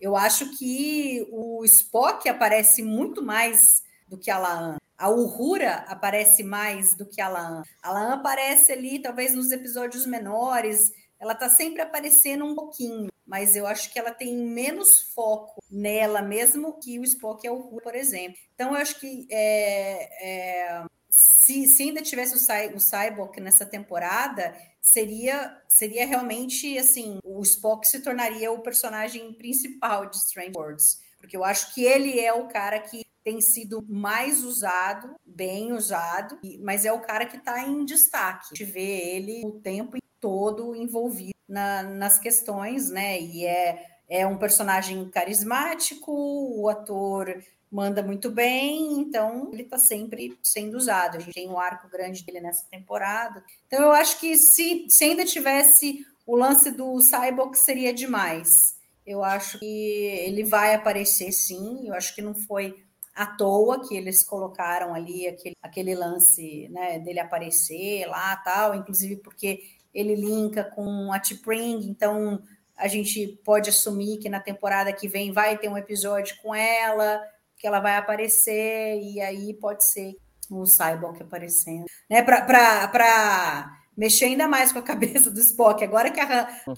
eu 0.00 0.16
acho 0.16 0.56
que 0.56 1.26
o 1.30 1.64
Spock 1.64 2.28
aparece 2.28 2.82
muito 2.82 3.22
mais 3.22 3.82
do 4.06 4.16
que 4.16 4.30
a 4.30 4.38
Laan. 4.38 4.76
A 4.96 5.10
Uhura 5.10 5.84
aparece 5.88 6.42
mais 6.42 6.96
do 6.96 7.06
que 7.06 7.20
a 7.20 7.28
Laan. 7.28 7.62
A 7.82 7.92
Laan 7.92 8.14
aparece 8.14 8.72
ali, 8.72 9.00
talvez 9.00 9.34
nos 9.34 9.52
episódios 9.52 10.06
menores. 10.06 10.92
Ela 11.20 11.34
tá 11.34 11.48
sempre 11.48 11.82
aparecendo 11.82 12.44
um 12.44 12.54
pouquinho, 12.54 13.08
mas 13.26 13.54
eu 13.54 13.66
acho 13.66 13.92
que 13.92 13.98
ela 13.98 14.12
tem 14.12 14.36
menos 14.36 15.12
foco 15.14 15.62
nela 15.70 16.22
mesmo 16.22 16.78
que 16.80 16.98
o 16.98 17.04
Spock 17.04 17.44
e 17.44 17.48
a 17.48 17.52
Uhura, 17.52 17.82
por 17.82 17.94
exemplo. 17.94 18.38
Então, 18.54 18.70
eu 18.70 18.76
acho 18.76 18.98
que 18.98 19.26
é, 19.30 20.26
é, 20.26 20.84
se, 21.10 21.66
se, 21.66 21.84
ainda 21.84 22.02
tivesse 22.02 22.34
o, 22.34 22.38
Cy, 22.38 22.74
o 22.74 22.80
Cyborg 22.80 23.40
nessa 23.40 23.64
temporada, 23.64 24.54
seria 24.80 25.56
seria 25.66 26.06
realmente 26.06 26.78
assim, 26.78 27.18
o 27.24 27.42
Spock 27.42 27.86
se 27.86 28.00
tornaria 28.00 28.52
o 28.52 28.60
personagem 28.60 29.32
principal 29.32 30.06
de 30.06 30.16
Strange 30.16 30.52
Worlds, 30.56 31.00
porque 31.18 31.36
eu 31.36 31.44
acho 31.44 31.74
que 31.74 31.82
ele 31.82 32.20
é 32.20 32.32
o 32.32 32.48
cara 32.48 32.78
que 32.78 33.06
tem 33.24 33.40
sido 33.40 33.84
mais 33.86 34.42
usado, 34.42 35.14
bem 35.24 35.72
usado, 35.72 36.38
mas 36.60 36.84
é 36.84 36.92
o 36.92 37.00
cara 37.00 37.26
que 37.26 37.36
está 37.36 37.62
em 37.62 37.84
destaque. 37.84 38.46
A 38.52 38.54
gente 38.54 38.64
vê 38.64 39.16
ele 39.16 39.42
o 39.44 39.60
tempo 39.60 39.98
todo 40.18 40.74
envolvido 40.74 41.34
na, 41.46 41.82
nas 41.82 42.18
questões, 42.18 42.90
né? 42.90 43.20
E 43.20 43.44
é, 43.44 43.84
é 44.08 44.26
um 44.26 44.38
personagem 44.38 45.08
carismático, 45.10 46.10
o 46.10 46.68
ator 46.68 47.42
manda 47.70 48.02
muito 48.02 48.30
bem, 48.30 49.00
então 49.00 49.50
ele 49.52 49.62
está 49.62 49.78
sempre 49.78 50.38
sendo 50.42 50.76
usado. 50.76 51.16
A 51.16 51.20
gente 51.20 51.34
tem 51.34 51.48
um 51.48 51.58
arco 51.58 51.88
grande 51.88 52.24
dele 52.24 52.40
nessa 52.40 52.64
temporada. 52.70 53.44
Então 53.66 53.82
eu 53.82 53.92
acho 53.92 54.18
que 54.18 54.36
se, 54.36 54.86
se 54.88 55.04
ainda 55.04 55.24
tivesse 55.24 56.06
o 56.26 56.36
lance 56.36 56.70
do 56.70 57.00
Cyborg 57.00 57.54
seria 57.56 57.92
demais. 57.92 58.76
Eu 59.06 59.24
acho 59.24 59.58
que 59.58 59.64
ele 59.64 60.44
vai 60.44 60.74
aparecer 60.74 61.32
sim. 61.32 61.88
Eu 61.88 61.94
acho 61.94 62.14
que 62.14 62.20
não 62.20 62.34
foi 62.34 62.82
à 63.14 63.26
toa 63.26 63.86
que 63.86 63.96
eles 63.96 64.22
colocaram 64.22 64.94
ali 64.94 65.26
aquele, 65.26 65.56
aquele 65.62 65.94
lance 65.94 66.68
né, 66.68 66.98
dele 66.98 67.18
aparecer 67.18 68.06
lá 68.06 68.36
tal, 68.36 68.74
inclusive 68.74 69.16
porque 69.16 69.62
ele 69.92 70.14
linka 70.14 70.62
com 70.62 71.12
a 71.12 71.18
T-Pring, 71.18 71.88
então 71.88 72.40
a 72.76 72.86
gente 72.86 73.26
pode 73.44 73.70
assumir 73.70 74.18
que 74.18 74.28
na 74.28 74.38
temporada 74.38 74.92
que 74.92 75.08
vem 75.08 75.32
vai 75.32 75.58
ter 75.58 75.68
um 75.68 75.76
episódio 75.76 76.36
com 76.40 76.54
ela 76.54 77.20
que 77.58 77.66
ela 77.66 77.80
vai 77.80 77.96
aparecer, 77.96 79.00
e 79.00 79.20
aí 79.20 79.54
pode 79.54 79.84
ser 79.84 80.16
o 80.50 80.64
Cyborg 80.64 81.22
aparecendo. 81.22 81.84
Né, 82.08 82.22
Para 82.22 83.78
mexer 83.96 84.26
ainda 84.26 84.46
mais 84.46 84.72
com 84.72 84.78
a 84.78 84.82
cabeça 84.82 85.30
do 85.30 85.40
Spock. 85.40 85.82
Agora 85.82 86.10
que 86.10 86.20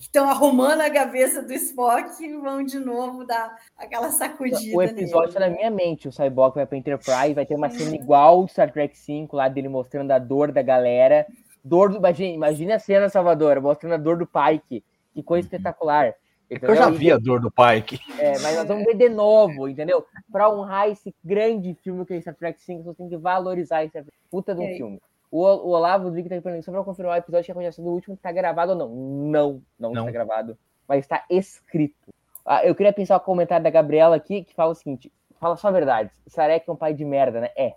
estão 0.01 0.29
arrumando 0.29 0.81
a 0.81 0.91
cabeça 0.91 1.43
do 1.43 1.53
Spock, 1.53 2.11
vão 2.41 2.65
de 2.65 2.79
novo 2.79 3.27
dar 3.27 3.55
aquela 3.77 4.11
sacudida. 4.11 4.75
O 4.75 4.83
episódio 4.83 5.29
está 5.29 5.41
na 5.41 5.51
minha 5.51 5.71
mente. 5.71 6.09
O 6.09 6.13
Cyborg 6.13 6.55
vai 6.55 6.67
para 6.67 6.79
Enterprise, 6.79 7.35
vai 7.35 7.45
ter 7.45 7.55
uma 7.55 7.71
cena 7.71 7.95
igual 7.95 8.49
Star 8.49 8.73
Trek 8.73 8.97
V, 9.07 9.29
lá 9.33 9.49
dele 9.49 9.69
mostrando 9.69 10.11
a 10.13 10.19
dor 10.19 10.51
da 10.51 10.63
galera. 10.63 11.27
Dor 11.63 11.91
do. 11.91 11.99
Imagina, 11.99 12.35
imagina 12.35 12.75
a 12.77 12.79
cena, 12.79 13.09
Salvador, 13.11 13.61
mostrando 13.61 13.93
a 13.93 13.99
dor 13.99 14.17
do 14.17 14.27
Pike. 14.27 14.83
Que 15.13 15.23
coisa 15.23 15.47
uhum. 15.47 15.55
espetacular. 15.55 16.15
Entendeu? 16.51 16.71
Eu 16.71 16.77
já 16.77 16.91
vi 16.91 17.13
a 17.13 17.17
dor 17.17 17.41
do 17.41 17.51
Pike. 17.51 18.01
É, 18.19 18.33
mas 18.41 18.57
nós 18.57 18.67
vamos 18.67 18.85
ver 18.85 18.97
de 18.97 19.09
novo, 19.09 19.69
entendeu? 19.69 20.05
Para 20.33 20.51
honrar 20.51 20.89
esse 20.89 21.15
grande 21.25 21.75
filme 21.75 22.05
que 22.05 22.15
é 22.15 22.21
Star 22.21 22.35
Trek 22.35 22.61
5, 22.61 22.83
você 22.83 22.97
tem 22.97 23.09
que 23.09 23.17
valorizar 23.17 23.85
esse 23.85 24.05
puta 24.29 24.55
de 24.55 24.61
um 24.61 24.65
é. 24.65 24.75
filme. 24.75 25.01
O, 25.31 25.43
o 25.45 25.69
Olavo 25.69 26.05
Rodrigues 26.05 26.29
tá 26.29 26.41
perguntando 26.41 26.65
só 26.65 26.73
para 26.73 26.83
confirmar 26.83 27.15
o 27.15 27.19
episódio 27.19 27.45
que 27.45 27.53
aconteceu 27.53 27.85
do 27.85 27.91
último 27.91 28.15
está 28.15 28.33
gravado 28.33 28.73
ou 28.73 28.79
não. 28.79 28.89
Não, 28.89 29.63
não, 29.79 29.93
não, 29.93 30.03
está 30.03 30.11
gravado, 30.11 30.59
mas 30.89 31.05
está 31.05 31.25
escrito. 31.31 32.13
Ah, 32.45 32.67
eu 32.67 32.75
queria 32.75 32.93
pensar 32.93 33.17
o 33.17 33.21
comentário 33.21 33.63
da 33.63 33.71
Gabriela 33.71 34.17
aqui, 34.17 34.43
que 34.43 34.53
fala 34.53 34.73
o 34.73 34.75
seguinte: 34.75 35.13
fala 35.39 35.57
só 35.57 35.69
a 35.69 35.73
verdade. 35.73 36.11
Sarek 36.27 36.69
é 36.69 36.73
um 36.73 36.77
pai 36.77 36.93
de 36.93 37.05
merda, 37.05 37.43
né? 37.43 37.51
É. 37.57 37.75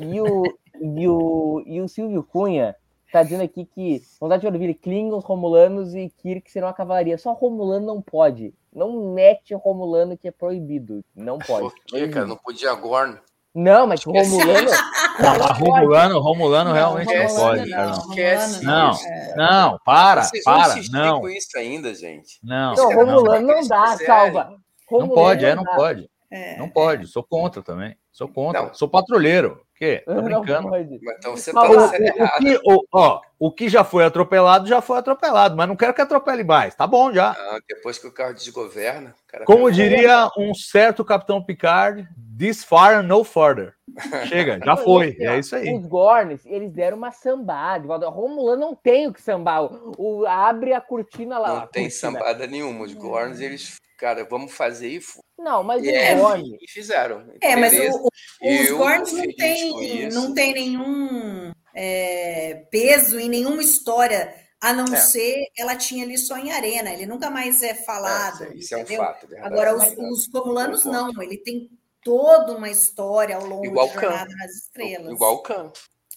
E 0.00 0.18
o, 0.18 0.42
e 0.80 1.06
o, 1.06 1.62
e 1.66 1.80
o 1.82 1.88
Silvio 1.88 2.22
Cunha 2.22 2.74
tá 3.14 3.22
dizendo 3.22 3.44
aqui 3.44 3.64
que 3.64 4.02
vontade 4.20 4.40
de 4.40 4.46
ouvir 4.48 4.74
Klingons, 4.74 5.24
Romulanos 5.24 5.94
e 5.94 6.12
Kirk 6.18 6.50
serão 6.50 6.66
a 6.66 6.74
cavalaria. 6.74 7.16
Só 7.16 7.32
Romulano 7.32 7.86
não 7.86 8.02
pode. 8.02 8.52
Não 8.74 9.14
mete 9.14 9.54
Romulano 9.54 10.18
que 10.18 10.26
é 10.26 10.32
proibido. 10.32 11.04
Não 11.14 11.38
pode. 11.38 11.68
Por 11.68 11.74
quê, 11.86 12.08
cara? 12.08 12.26
Não 12.26 12.36
podia 12.36 12.74
Gorn. 12.74 13.16
Não, 13.54 13.86
mas 13.86 14.02
Romulano. 14.02 14.68
Não, 15.14 15.46
Romulano, 15.54 16.18
Romulano 16.18 16.70
não, 16.70 16.74
realmente 16.74 17.16
não 17.16 17.36
pode. 17.36 17.70
Não, 17.70 17.84
não, 17.84 17.92
esquece. 17.92 18.64
Não, 18.64 18.98
não, 19.36 19.78
para, 19.84 20.24
Vocês 20.24 20.42
para. 20.42 20.74
Não. 20.90 21.20
com 21.20 21.28
isso 21.28 21.56
ainda, 21.56 21.94
gente. 21.94 22.40
Não, 22.42 22.74
não 22.74 22.92
Romulano 22.92 23.46
não 23.46 23.64
dá, 23.68 23.96
salva. 23.96 24.56
Não 24.90 25.08
pode, 25.08 25.44
é, 25.44 25.54
não 25.54 25.62
pode. 25.62 26.10
É, 26.32 26.56
não 26.58 26.68
pode, 26.68 27.06
sou 27.06 27.22
contra 27.22 27.62
também. 27.62 27.96
Sou 28.10 28.26
contra. 28.26 28.74
Sou 28.74 28.88
patrulheiro 28.88 29.63
quê? 29.74 30.02
Tô 30.06 30.22
brincando. 30.22 30.70
então 31.18 31.36
você 31.36 31.52
tá 31.52 31.62
o, 31.62 31.84
o, 31.84 32.38
que, 32.38 32.60
o, 32.64 32.84
ó, 32.92 33.20
o 33.38 33.50
que 33.52 33.68
já 33.68 33.84
foi 33.84 34.04
atropelado, 34.04 34.66
já 34.66 34.80
foi 34.80 34.98
atropelado, 34.98 35.56
mas 35.56 35.68
não 35.68 35.76
quero 35.76 35.94
que 35.94 36.00
atropele 36.00 36.44
mais. 36.44 36.74
Tá 36.74 36.86
bom 36.86 37.12
já. 37.12 37.36
depois 37.68 37.98
que 37.98 38.06
o 38.06 38.12
carro 38.12 38.34
desgoverna, 38.34 39.14
cara 39.26 39.44
Como 39.44 39.70
diria 39.70 40.28
um 40.38 40.54
certo 40.54 41.04
Capitão 41.04 41.42
Picard, 41.42 42.08
this 42.38 42.64
far 42.64 42.94
and 42.96 43.04
no 43.04 43.24
further. 43.24 43.74
Chega, 44.28 44.58
já 44.64 44.76
foi. 44.76 45.16
É 45.20 45.38
isso 45.38 45.54
aí. 45.54 45.72
Os 45.74 45.86
Gorns, 45.86 46.44
eles 46.46 46.72
deram 46.72 46.96
uma 46.96 47.12
sambada. 47.12 47.86
O 47.86 48.10
Romulano 48.10 48.60
não 48.60 48.74
tem 48.74 49.06
o 49.06 49.12
que 49.12 49.22
sambar. 49.22 49.62
O, 49.64 49.92
o- 49.98 50.26
abre 50.26 50.72
a 50.72 50.80
cortina 50.80 51.38
lá. 51.38 51.48
Não 51.48 51.66
tem 51.66 51.84
cortina. 51.84 51.90
sambada 51.90 52.46
nenhuma. 52.46 52.84
Os 52.84 52.94
Gorns, 52.94 53.40
eles, 53.40 53.80
cara, 53.96 54.24
vamos 54.24 54.52
fazer 54.52 54.88
e, 54.88 55.00
Não, 55.38 55.62
mas 55.62 55.82
e, 55.84 55.88
os 55.88 55.94
é, 55.94 56.14
Gorns. 56.14 56.48
e 56.60 56.70
fizeram. 56.70 57.26
É, 57.40 57.56
mas 57.56 57.72
Beleza. 57.72 57.96
o- 57.98 58.08
o- 58.42 58.62
os 58.62 58.70
Gorns 58.70 59.12
não 59.12 59.26
tem, 59.36 60.08
não 60.10 60.34
tem 60.34 60.52
nenhum 60.54 61.52
é, 61.74 62.66
peso 62.70 63.18
em 63.18 63.28
nenhuma 63.28 63.62
história, 63.62 64.34
a 64.60 64.72
não 64.72 64.94
É. 64.94 64.96
ser 64.96 65.46
ela 65.58 65.74
tinha 65.76 66.04
ali 66.04 66.16
só 66.16 66.36
em 66.38 66.52
arena. 66.52 66.90
Ele 66.92 67.04
nunca 67.06 67.28
mais 67.30 67.62
é 67.62 67.74
falado. 67.74 68.44
É, 68.44 68.54
isso 68.54 68.74
é 68.74 68.78
um 68.78 68.80
entendeu? 68.82 69.02
fato. 69.04 69.26
verdade. 69.26 69.52
Agora, 69.52 69.76
os, 69.76 69.84
os 69.98 70.28
Romulanos 70.32 70.82
ponto. 70.84 70.92
não, 70.92 71.22
ele 71.22 71.36
tem 71.38 71.68
toda 72.02 72.52
uma 72.56 72.70
história 72.70 73.36
ao 73.36 73.44
longo 73.44 73.64
Igual 73.66 73.88
Khan. 73.90 74.00
Jornada 74.00 74.34
nas 74.36 74.50
Estrelas. 74.54 75.12
Igual 75.12 75.34
o 75.34 75.42
Khan. 75.42 75.72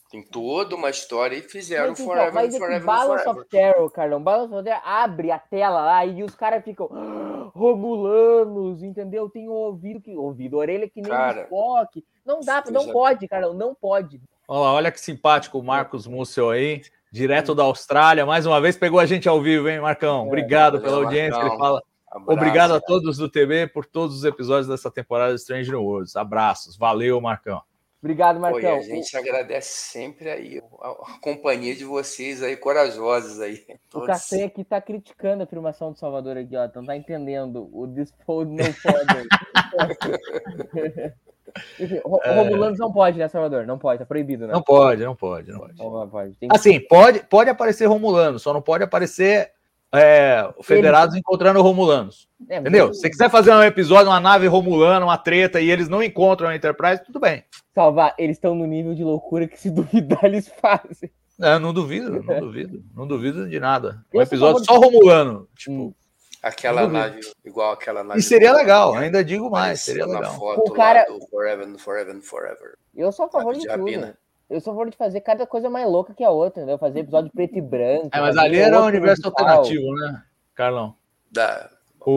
Tem 0.10 0.24
toda 0.24 0.76
uma 0.76 0.90
história 0.90 1.36
e 1.36 1.42
fizeram 1.42 1.90
Mas, 1.90 2.00
então, 2.00 2.14
Forever 2.14 2.34
mas 2.34 2.46
and 2.46 2.48
esse 2.48 2.58
Forever 2.60 2.82
and 2.82 2.86
Balance 2.86 3.24
Forever. 3.24 3.42
of 3.42 3.50
Terror, 3.50 3.92
Carlão, 3.92 4.24
Balance 4.24 4.54
of 4.54 4.64
Terror 4.64 4.82
abre 4.86 5.32
a 5.32 5.40
tela 5.40 5.82
lá 5.82 6.06
e 6.06 6.24
os 6.24 6.34
caras 6.34 6.64
ficam 6.64 6.90
"Ah, 6.94 7.50
Romulanos, 7.54 8.84
entendeu? 8.84 9.30
Tem 9.30 9.50
ouvido 9.50 10.00
que 10.02 10.16
ouvido, 10.16 10.58
orelha 10.58 10.88
que 10.90 11.02
nem 11.02 11.12
Cara, 11.12 11.40
um 11.42 11.44
Spock. 11.44 12.06
Não 12.26 12.40
dá, 12.40 12.64
não 12.72 12.86
já- 12.86 12.94
pode, 12.94 13.28
Carlão, 13.28 13.54
não 13.54 13.76
pode. 13.76 14.22
Olha 14.48 14.60
lá, 14.62 14.74
olha 14.74 14.92
que 14.92 15.00
simpático 15.00 15.60
o 15.60 15.64
Marcos 15.64 16.08
Múcio 16.08 16.50
aí, 16.50 16.82
direto 17.12 17.54
da 17.54 17.64
Austrália. 17.64 18.26
Mais 18.26 18.46
uma 18.46 18.62
vez 18.62 18.78
pegou 18.78 19.00
a 19.00 19.06
gente 19.06 19.28
ao 19.28 19.42
vivo, 19.42 19.68
hein, 19.68 19.82
Marcão? 19.82 20.26
Obrigado 20.26 20.80
pela 20.80 20.94
Valeu, 20.94 21.06
audiência. 21.08 21.32
Marcão. 21.38 21.52
Ele 21.54 21.60
fala. 21.60 21.84
Abraço, 22.10 22.32
Obrigado 22.32 22.74
a 22.74 22.80
todos 22.80 23.18
do 23.18 23.28
TB 23.30 23.68
por 23.68 23.86
todos 23.86 24.16
os 24.16 24.24
episódios 24.24 24.68
dessa 24.68 24.90
temporada 24.90 25.34
de 25.34 25.42
Strange 25.42 25.70
New 25.70 25.84
Worlds. 25.84 26.16
Abraços. 26.16 26.78
Valeu, 26.78 27.20
Marcão. 27.20 27.62
Obrigado, 28.00 28.40
Marcão. 28.40 28.78
a 28.78 28.82
gente 28.82 29.18
agradece 29.18 29.70
sempre 29.92 30.30
aí 30.30 30.62
a, 30.82 30.90
a 30.90 31.20
companhia 31.20 31.76
de 31.76 31.84
vocês 31.84 32.44
aí, 32.44 32.56
corajosos 32.56 33.40
aí. 33.40 33.64
O 33.88 34.00
Todos. 34.02 34.08
Castanha 34.08 34.46
aqui 34.46 34.64
tá 34.64 34.80
criticando 34.80 35.42
a 35.42 35.46
afirmação 35.46 35.92
do 35.92 35.98
Salvador 35.98 36.38
aqui, 36.38 36.56
ó. 36.56 36.70
Não 36.76 36.86
tá 36.86 36.96
entendendo. 36.96 37.68
O 37.74 37.88
Disfold 37.88 38.52
não 38.52 38.66
pode. 38.74 39.28
Enfim, 41.80 42.00
Ro- 42.04 42.22
Romulanos 42.24 42.78
não 42.78 42.92
pode, 42.92 43.18
né, 43.18 43.28
Salvador? 43.28 43.66
Não 43.66 43.80
pode, 43.80 44.00
tá 44.00 44.06
proibido, 44.06 44.46
né? 44.46 44.54
Não 44.54 44.62
pode, 44.62 45.04
não 45.04 45.16
pode, 45.16 45.52
não 45.52 45.60
pode. 45.60 45.78
Não 45.78 46.10
pode. 46.10 46.36
Tem 46.36 46.50
que- 46.50 46.56
Assim, 46.56 46.80
pode, 46.80 47.20
pode 47.22 47.50
aparecer 47.50 47.86
Romulano, 47.86 48.38
só 48.38 48.54
não 48.54 48.62
pode 48.62 48.84
aparecer 48.84 49.52
é, 49.94 50.50
Federados 50.64 51.16
encontrando 51.16 51.62
Romulanos. 51.62 52.28
É, 52.50 52.58
Entendeu? 52.58 52.88
mas- 52.88 52.98
Se 52.98 53.02
você 53.02 53.10
quiser 53.10 53.30
fazer 53.30 53.52
um 53.52 53.64
episódio, 53.64 54.08
uma 54.12 54.20
nave 54.20 54.48
Romulana, 54.48 55.06
uma 55.06 55.18
treta, 55.18 55.60
e 55.62 55.70
eles 55.72 55.88
não 55.90 56.04
encontram 56.04 56.50
a 56.50 56.56
Enterprise, 56.56 57.04
tudo 57.04 57.20
bem. 57.20 57.44
Salvar, 57.74 58.14
eles 58.18 58.38
estão 58.38 58.54
no 58.56 58.66
nível 58.66 58.94
de 58.94 59.04
loucura 59.04 59.48
que 59.48 59.60
se 59.60 59.70
duvidar 59.72 60.24
eles 60.26 60.48
fazem. 60.62 61.10
É, 61.40 61.60
não 61.60 61.72
duvido, 61.74 62.24
não 62.24 62.40
duvido. 62.42 62.84
Não 62.96 63.08
duvido 63.08 63.48
de 63.48 63.60
nada. 63.60 64.04
Um 64.14 64.22
episódio 64.22 64.64
só 64.66 64.78
Romulano. 64.78 65.48
Tipo, 65.56 65.72
Hum. 65.72 65.94
Aquela 66.44 66.88
nave, 66.88 67.20
igual 67.44 67.72
aquela 67.74 68.04
nave. 68.04 68.20
e 68.20 68.24
seria 68.24 68.54
legal, 68.54 68.94
ainda 68.94 69.24
digo 69.24 69.50
mais, 69.50 69.82
seria 69.82 70.06
legal. 70.06 70.36
foto 70.36 70.60
O 70.70 70.72
cara- 70.72 71.06
Forever 71.32 71.68
Forever 71.80 72.16
and 72.16 72.22
Forever. 72.22 72.78
Eu 72.96 73.12
sou 73.12 73.26
a 73.26 73.30
favor 73.30 73.54
de 73.56 73.62
de 73.62 73.68
tudo. 73.68 74.14
Eu 74.50 74.62
sou 74.62 74.72
a 74.72 74.76
favor 74.76 74.90
de 74.90 74.96
fazer 74.96 75.22
cada 75.22 75.46
coisa 75.46 75.70
mais 75.70 75.86
louca 75.88 76.14
que 76.14 76.24
a 76.24 76.30
outra, 76.30 76.62
entendeu? 76.62 76.78
Fazer 76.78 77.00
episódio 77.02 77.32
preto 77.34 77.58
e 77.58 77.62
branco. 77.62 78.10
É, 78.14 78.22
mas 78.22 78.38
ali 78.38 78.58
era 78.58 78.82
um 78.82 78.86
universo 78.86 79.24
musical. 79.24 79.48
alternativo, 79.48 79.94
né, 79.96 80.24
Carlão? 80.56 80.96
Da, 81.30 81.70
O, 82.06 82.12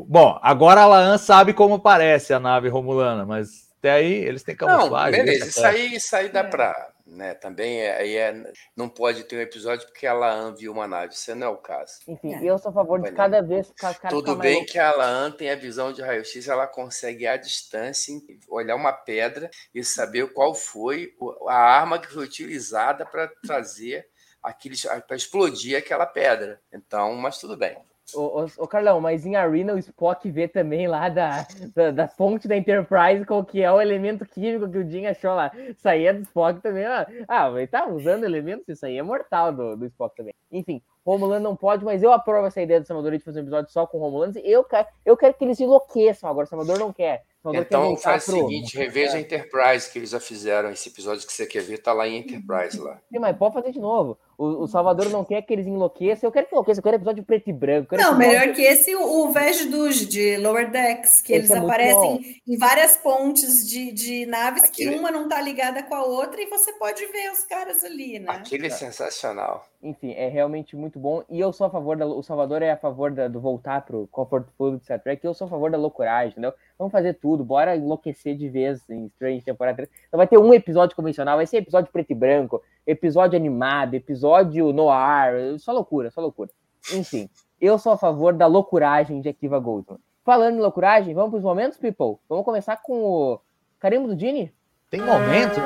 o... 0.00 0.04
Bom, 0.08 0.38
agora 0.42 0.80
a 0.82 0.86
Laan 0.86 1.16
sabe 1.16 1.52
como 1.52 1.78
parece 1.78 2.34
a 2.34 2.40
nave 2.40 2.68
Romulana, 2.68 3.24
mas 3.24 3.70
até 3.78 3.92
aí 3.92 4.12
eles 4.12 4.42
têm 4.42 4.56
Não, 4.60 4.66
camuflagem. 4.66 5.20
beleza, 5.20 5.44
deixa 5.44 5.58
isso 5.58 5.66
aí, 5.66 5.94
isso 5.94 6.16
aí 6.16 6.28
dá 6.28 6.42
pra. 6.42 6.89
Né, 7.10 7.34
também 7.34 7.80
é, 7.80 7.96
aí 7.96 8.16
é, 8.16 8.52
não 8.76 8.88
pode 8.88 9.24
ter 9.24 9.36
um 9.36 9.40
episódio 9.40 9.84
porque 9.88 10.06
a 10.06 10.12
Laan 10.12 10.54
viu 10.54 10.70
uma 10.70 10.86
nave, 10.86 11.12
isso 11.12 11.34
não 11.34 11.48
é 11.48 11.50
o 11.50 11.56
caso. 11.56 11.94
Enfim, 12.06 12.34
É. 12.34 12.44
eu 12.44 12.56
sou 12.56 12.70
a 12.70 12.72
favor 12.72 13.02
de 13.02 13.10
cada 13.10 13.42
vez 13.42 13.66
ficar 13.66 13.94
cada 13.98 14.14
Tudo 14.14 14.36
bem 14.36 14.64
que 14.64 14.78
a 14.78 14.94
Laan 14.94 15.32
tem 15.32 15.50
a 15.50 15.56
visão 15.56 15.92
de 15.92 16.02
raio-x, 16.02 16.46
ela 16.46 16.68
consegue 16.68 17.26
à 17.26 17.36
distância 17.36 18.14
olhar 18.48 18.76
uma 18.76 18.92
pedra 18.92 19.50
e 19.74 19.82
saber 19.82 20.32
qual 20.32 20.54
foi 20.54 21.12
a 21.48 21.56
arma 21.56 21.98
que 21.98 22.06
foi 22.06 22.22
utilizada 22.22 23.04
para 23.04 23.26
trazer 23.44 24.06
aqueles 24.40 24.82
para 24.84 25.16
explodir 25.16 25.76
aquela 25.76 26.06
pedra. 26.06 26.60
Então, 26.72 27.14
mas 27.16 27.38
tudo 27.38 27.56
bem. 27.56 27.76
Ô, 28.14 28.42
ô, 28.42 28.46
ô, 28.58 28.66
Carlão, 28.68 29.00
mas 29.00 29.24
em 29.24 29.36
Arena 29.36 29.74
o 29.74 29.78
Spock 29.78 30.30
vê 30.30 30.48
também 30.48 30.86
lá 30.88 31.08
da, 31.08 31.46
da, 31.74 31.90
da 31.90 32.08
fonte 32.08 32.48
da 32.48 32.56
Enterprise 32.56 33.24
qual 33.24 33.44
que 33.44 33.62
é 33.62 33.70
o 33.70 33.80
elemento 33.80 34.24
químico 34.26 34.70
que 34.70 34.78
o 34.78 34.88
Jim 34.88 35.06
achou 35.06 35.34
lá. 35.34 35.50
Aí 35.84 36.06
é 36.06 36.12
do 36.12 36.22
Spock 36.22 36.60
também. 36.60 36.86
ó. 36.86 37.06
Ah, 37.28 37.50
mas 37.50 37.70
tá 37.70 37.88
usando 37.88 38.24
elementos, 38.24 38.68
isso 38.68 38.84
aí 38.86 38.98
é 38.98 39.02
mortal 39.02 39.52
do, 39.52 39.76
do 39.76 39.86
Spock 39.86 40.16
também. 40.16 40.34
Enfim, 40.50 40.82
Romulano 41.10 41.42
não 41.44 41.56
pode, 41.56 41.84
mas 41.84 42.02
eu 42.02 42.12
aprovo 42.12 42.46
essa 42.46 42.60
ideia 42.60 42.80
do 42.80 42.86
Salvador 42.86 43.12
de 43.16 43.24
fazer 43.24 43.40
um 43.40 43.42
episódio 43.42 43.70
só 43.72 43.86
com 43.86 43.98
Romulanos. 43.98 44.36
e 44.36 44.42
Eu 44.44 44.64
quero, 44.64 44.86
eu 45.04 45.16
quero 45.16 45.34
que 45.34 45.44
eles 45.44 45.60
enlouqueçam 45.60 46.28
agora. 46.28 46.44
O 46.46 46.48
Salvador 46.48 46.78
não 46.78 46.92
quer. 46.92 47.22
O 47.42 47.52
quer 47.52 47.60
Então 47.62 47.82
voltar 47.84 48.02
faz 48.02 48.28
o 48.28 48.32
pro- 48.32 48.40
seguinte, 48.40 48.76
reveja 48.76 49.16
a 49.16 49.20
Enterprise 49.20 49.90
que 49.90 49.98
eles 49.98 50.10
já 50.10 50.20
fizeram. 50.20 50.70
Esse 50.70 50.90
episódio 50.90 51.26
que 51.26 51.32
você 51.32 51.46
quer 51.46 51.62
ver 51.62 51.78
tá 51.78 51.90
lá 51.94 52.06
em 52.06 52.18
Enterprise 52.18 52.78
lá. 52.78 52.98
Sim, 53.10 53.18
mas 53.18 53.34
pode 53.34 53.54
fazer 53.54 53.72
de 53.72 53.80
novo. 53.80 54.18
O, 54.36 54.64
o 54.64 54.66
Salvador 54.68 55.08
não 55.08 55.24
quer 55.24 55.40
que 55.42 55.52
eles 55.52 55.66
enlouqueçam. 55.66 56.28
Eu 56.28 56.32
quero 56.32 56.46
que 56.46 56.54
enlouqueçam. 56.54 56.80
Eu 56.80 56.82
quero 56.82 56.96
episódio 56.96 57.24
preto 57.24 57.48
e 57.48 57.52
branco. 57.52 57.96
Não, 57.96 58.12
episódio- 58.12 58.18
melhor 58.18 58.54
que 58.54 58.60
esse, 58.60 58.94
o, 58.94 59.32
Duge 59.70 60.04
de 60.04 60.36
Lower 60.36 60.70
Decks, 60.70 61.22
que 61.22 61.32
Esse 61.32 61.40
eles 61.40 61.50
é 61.50 61.58
aparecem 61.58 62.42
em 62.46 62.58
várias 62.58 62.98
pontes 62.98 63.66
de, 63.66 63.90
de 63.90 64.26
naves 64.26 64.64
Aquele- 64.64 64.90
que 64.92 64.98
uma 64.98 65.10
não 65.10 65.26
tá 65.26 65.40
ligada 65.40 65.82
com 65.82 65.94
a 65.94 66.04
outra 66.04 66.42
e 66.42 66.46
você 66.46 66.74
pode 66.74 67.04
ver 67.06 67.32
os 67.32 67.44
caras 67.44 67.82
ali, 67.84 68.18
né? 68.18 68.26
Aquele 68.28 68.66
é 68.66 68.70
sensacional. 68.70 69.64
Enfim, 69.82 70.12
é 70.12 70.28
realmente 70.28 70.76
muito 70.76 70.98
bom. 71.00 71.22
E 71.28 71.40
eu 71.40 71.52
sou 71.52 71.66
a 71.66 71.70
favor 71.70 71.96
da. 71.96 72.06
O 72.06 72.22
Salvador 72.22 72.62
é 72.62 72.70
a 72.70 72.76
favor 72.76 73.10
da- 73.10 73.26
do 73.28 73.40
voltar 73.40 73.84
pro 73.84 74.06
Comfort 74.08 74.46
Food, 74.56 74.76
etc. 74.76 75.00
É 75.06 75.16
que 75.16 75.26
eu 75.26 75.34
sou 75.34 75.46
a 75.46 75.50
favor 75.50 75.70
da 75.70 75.78
loucuragem, 75.78 76.32
entendeu? 76.32 76.52
Vamos 76.78 76.92
fazer 76.92 77.14
tudo, 77.14 77.42
bora 77.44 77.74
enlouquecer 77.76 78.36
de 78.36 78.48
vez 78.48 78.88
em 78.88 79.06
Strange 79.06 79.42
temporada 79.44 79.76
3. 79.76 79.88
Então 80.08 80.18
vai 80.18 80.26
ter 80.28 80.38
um 80.38 80.52
episódio 80.54 80.94
convencional, 80.94 81.36
vai 81.36 81.46
ser 81.46 81.56
episódio 81.58 81.90
preto 81.92 82.10
e 82.10 82.14
branco, 82.14 82.62
episódio 82.86 83.36
animado, 83.36 83.94
episódio 83.94 84.72
noir, 84.72 85.58
só 85.58 85.72
loucura, 85.72 86.10
só 86.10 86.20
loucura. 86.20 86.50
Enfim, 86.94 87.28
eu 87.60 87.78
sou 87.78 87.92
a 87.92 87.98
favor 87.98 88.32
da 88.32 88.46
loucuragem 88.46 89.20
de 89.20 89.28
Akiva 89.28 89.58
Goldman. 89.58 89.98
Falando 90.24 90.56
em 90.58 90.60
loucuragem, 90.60 91.14
vamos 91.14 91.30
pros 91.30 91.42
momentos, 91.42 91.78
people? 91.78 92.16
Vamos 92.28 92.44
começar 92.44 92.76
com 92.82 93.02
o 93.02 93.40
carimbo 93.78 94.06
do 94.06 94.14
Dini? 94.14 94.52
Tem 94.90 95.00
momento. 95.00 95.60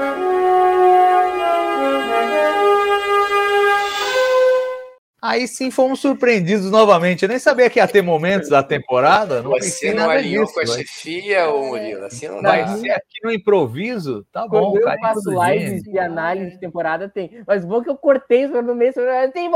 Aí 5.26 5.48
sim 5.48 5.70
fomos 5.70 6.00
surpreendidos 6.00 6.70
novamente. 6.70 7.22
Eu 7.22 7.30
nem 7.30 7.38
sabia 7.38 7.70
que 7.70 7.78
ia 7.78 7.88
ter 7.88 8.02
momentos 8.02 8.50
da 8.50 8.62
temporada. 8.62 9.40
Não 9.40 9.52
Você 9.52 9.94
não 9.94 10.10
alinhou 10.10 10.44
disso. 10.44 10.54
com 10.54 10.60
a 10.60 10.66
chefia, 10.66 11.48
ô 11.48 11.68
Murilo? 11.68 12.04
Assim 12.04 12.28
não 12.28 12.42
vai 12.42 12.62
dá. 12.62 12.76
ser 12.76 12.90
aqui 12.90 13.20
no 13.24 13.32
improviso? 13.32 14.26
Tá 14.30 14.46
bom, 14.46 14.72
Quando 14.72 14.76
eu 14.80 14.84
carimbo 14.84 15.06
faço 15.06 15.30
lives 15.50 15.82
de 15.82 15.98
análise 15.98 16.50
de 16.50 16.60
temporada, 16.60 17.08
tem. 17.08 17.42
Mas 17.46 17.64
bom 17.64 17.82
que 17.82 17.88
eu 17.88 17.96
cortei 17.96 18.44
isso 18.44 18.60
no 18.60 18.74
meio. 18.74 18.92
Tem. 19.32 19.50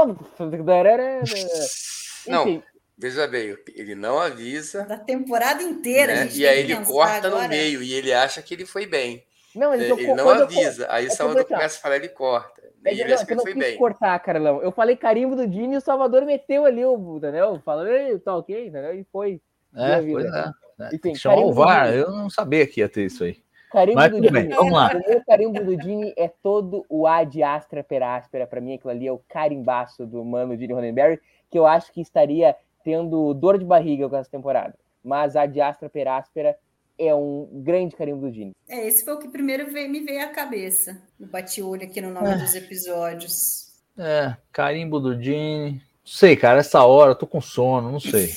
Não, 2.27 2.63
veja 2.97 3.27
bem, 3.27 3.55
ele 3.75 3.95
não 3.95 4.19
avisa, 4.19 4.85
Da 4.85 4.97
temporada 4.97 5.63
inteira. 5.63 6.13
a 6.13 6.17
né? 6.17 6.23
gente 6.25 6.41
e 6.41 6.47
aí 6.49 6.61
ele 6.61 6.77
corta 6.77 7.29
no 7.29 7.37
agora. 7.37 7.49
meio 7.49 7.83
e 7.83 7.93
ele 7.93 8.13
acha 8.13 8.41
que 8.41 8.55
ele 8.55 8.65
foi 8.65 8.87
bem. 8.87 9.23
não, 9.55 9.69
mas 9.71 9.83
É, 9.83 9.91
eu- 9.91 9.99
Ele 9.99 10.15
não 10.15 10.25
quando 10.25 10.39
eu- 10.39 10.45
avisa. 10.45 10.87
Aí 10.91 11.05
o 11.07 11.09
é 11.09 11.11
Salvador 11.11 11.43
eu- 11.43 11.47
começa 11.47 11.77
a 11.79 11.81
falar, 11.83 11.97
ele 11.97 12.09
corta. 12.09 12.58
Que, 12.83 12.91
ele 12.91 13.05
não, 13.05 13.11
eu 13.11 13.21
ele 13.23 13.35
não 13.35 13.43
foi 13.43 13.53
quis 13.53 13.63
bem. 13.63 13.77
cortar, 13.79 14.19
Carlão. 14.21 14.63
Eu 14.63 14.73
falei 14.73 14.97
carimbo 14.97 15.35
do 15.37 15.47
Dini 15.47 15.75
e 15.75 15.79
o 15.79 15.81
Salvador 15.81 16.25
meteu 16.25 16.65
ali 16.65 16.85
o, 16.85 17.17
entendeu? 17.17 17.61
Falando, 17.65 17.89
"Ei, 17.89 18.19
tá 18.19 18.37
ok, 18.37 18.67
entendeu? 18.69 18.95
E 18.95 19.05
foi. 19.05 19.41
É, 19.75 20.01
pois 20.01 20.25
vida. 20.25 20.55
é. 20.81 20.87
Enfim, 20.87 20.99
Tem 20.99 21.13
que 21.13 21.19
chamar 21.19 21.41
o 21.43 21.53
VAR. 21.53 21.93
Eu 21.93 22.11
não 22.13 22.31
sabia 22.31 22.67
que 22.67 22.81
ia 22.81 22.89
ter 22.89 23.05
isso 23.07 23.25
aí. 23.25 23.37
Carimbo 23.73 23.97
Mas 23.97 24.11
do 24.11 24.17
tudo 24.17 24.29
Dini. 24.29 24.41
bem, 24.47 24.49
vamos 24.57 24.73
lá. 24.73 24.91
O 24.95 25.11
meu 25.11 25.23
carimbo 25.27 25.63
do 25.65 25.77
Dini 25.77 26.15
é 26.17 26.29
todo 26.43 26.87
o 26.89 27.07
A 27.07 27.25
de 27.25 27.43
Astra 27.43 27.85
per 27.85 28.03
Aspera. 28.03 28.47
Pra 28.47 28.61
mim, 28.61 28.75
aquilo 28.75 28.91
ali 28.91 29.07
é 29.07 29.13
o 29.13 29.21
carimbaço 29.29 30.07
do 30.07 30.25
mano 30.25 30.57
Dini 30.57 30.73
Roddenberry, 30.73 31.21
que 31.51 31.59
eu 31.59 31.67
acho 31.67 31.93
que 31.93 32.01
estaria 32.01 32.57
tendo 32.83 33.35
dor 33.35 33.59
de 33.59 33.65
barriga 33.67 34.09
com 34.09 34.17
essa 34.17 34.31
temporada. 34.31 34.75
Mas 35.05 35.37
a 35.37 35.45
de 35.45 35.61
Astra 35.61 35.91
per 35.91 36.09
Aspera 36.09 36.57
é 36.99 37.15
um 37.15 37.49
grande 37.63 37.95
carimbo 37.95 38.23
do 38.23 38.33
Dini. 38.33 38.53
É, 38.69 38.87
esse 38.87 39.05
foi 39.05 39.15
o 39.15 39.19
que 39.19 39.29
primeiro 39.29 39.71
veio, 39.71 39.89
me 39.89 40.01
veio 40.01 40.25
à 40.25 40.29
cabeça. 40.29 41.01
Eu 41.19 41.29
bati 41.29 41.63
olho 41.63 41.85
aqui 41.85 42.01
no 42.01 42.13
nome 42.13 42.35
dos 42.37 42.55
episódios. 42.55 43.69
É, 43.97 44.35
carimbo 44.53 44.99
do. 44.99 45.17
Não 45.17 45.81
sei, 46.05 46.37
cara, 46.37 46.61
essa 46.61 46.83
hora 46.85 47.13
eu 47.13 47.17
tô 47.17 47.27
com 47.27 47.41
sono, 47.41 47.93
não 47.93 48.01
sei. 48.01 48.33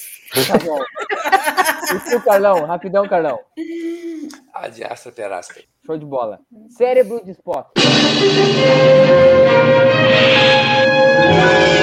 Tá 0.47 0.57
bom. 0.57 0.79
E 1.93 2.09
tu, 2.09 2.21
Carlão? 2.23 2.65
Rapidão, 2.65 3.07
Carlão. 3.07 3.39
A 4.53 4.69
de 4.69 4.83
Astra 4.83 5.11
Perasca. 5.11 5.61
Show 5.85 5.97
de 5.97 6.05
bola. 6.05 6.39
Cérebro 6.69 7.23
de 7.23 7.31
Spock. 7.31 7.71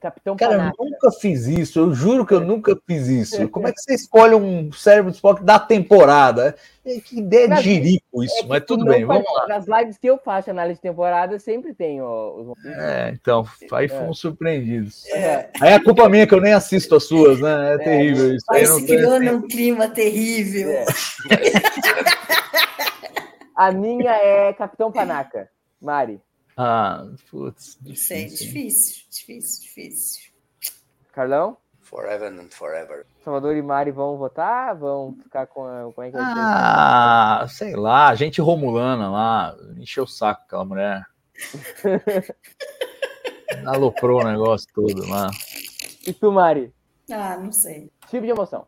Cap- 0.00 0.20
Capitão 0.20 0.36
Cara, 0.36 0.72
eu 0.78 0.84
nunca 0.84 1.10
fiz 1.12 1.46
isso, 1.46 1.78
eu 1.78 1.92
juro 1.92 2.24
que 2.24 2.32
eu 2.32 2.40
nunca 2.40 2.78
fiz 2.86 3.08
isso. 3.08 3.48
Como 3.50 3.66
é 3.66 3.72
que 3.72 3.80
você 3.80 3.94
escolhe 3.94 4.34
um 4.34 4.70
cérebro 4.72 5.10
de 5.10 5.16
Spock 5.16 5.42
da 5.42 5.58
temporada? 5.58 6.54
É, 6.84 7.00
Que 7.00 7.18
ideia 7.18 7.48
de 7.48 7.70
É 7.76 7.80
isso, 8.24 8.42
que 8.42 8.46
mas 8.48 8.60
tu 8.60 8.76
tudo 8.76 8.86
bem, 8.86 9.04
vamos 9.04 9.24
lá. 9.34 9.46
Nas 9.48 9.66
lives 9.66 9.98
que 9.98 10.06
eu 10.06 10.18
faço 10.18 10.50
análise 10.50 10.76
de 10.76 10.82
temporada, 10.82 11.38
sempre 11.38 11.74
tem 11.74 12.00
ó, 12.00 12.32
os 12.32 12.64
É, 12.64 13.10
então, 13.10 13.44
aí 13.72 13.88
fomos 13.88 14.18
surpreendidos. 14.20 15.06
É. 15.08 15.50
Aí 15.60 15.74
a 15.74 15.82
culpa 15.82 16.08
minha 16.08 16.26
que 16.26 16.34
eu 16.34 16.40
nem 16.40 16.52
assisto 16.52 16.94
as 16.94 17.04
suas, 17.04 17.40
né? 17.40 17.74
É, 17.74 17.78
terrível 17.78 18.34
isso. 18.34 18.46
Vai 18.48 18.64
se 18.64 18.86
criando 18.86 19.36
um 19.36 19.42
clima 19.42 19.88
terrível. 19.88 20.70
É. 20.70 20.84
A 23.58 23.72
minha 23.72 24.12
é 24.12 24.52
Capitão 24.52 24.92
Panaca. 24.92 25.50
Mari. 25.82 26.20
Ah, 26.60 27.06
putz, 27.30 27.78
Isso 27.86 28.12
é 28.12 28.24
difícil. 28.24 29.04
difícil, 29.08 29.62
difícil. 29.62 30.32
Carlão? 31.12 31.56
Forever 31.80 32.32
and 32.32 32.50
forever. 32.50 33.06
Salvador 33.24 33.56
e 33.56 33.62
Mari 33.62 33.92
vão 33.92 34.18
votar? 34.18 34.76
Vão 34.76 35.16
ficar 35.22 35.46
com 35.46 35.64
a. 35.64 35.90
Como 35.92 36.04
é 36.04 36.10
que 36.10 36.16
vai 36.16 36.26
ser? 36.26 36.32
Ah, 36.40 37.46
sei 37.48 37.76
lá, 37.76 38.12
gente 38.16 38.40
romulana 38.40 39.08
lá, 39.08 39.56
encheu 39.76 40.02
o 40.02 40.06
saco 40.08 40.42
aquela 40.44 40.64
mulher. 40.64 41.06
Aloprou 43.64 44.20
o 44.20 44.24
negócio 44.24 44.66
todo 44.74 45.06
lá. 45.08 45.30
E 46.04 46.12
tu, 46.12 46.32
Mari? 46.32 46.74
Ah, 47.10 47.36
não 47.38 47.52
sei. 47.52 47.88
Tipo 48.10 48.26
de 48.26 48.32
emoção. 48.32 48.66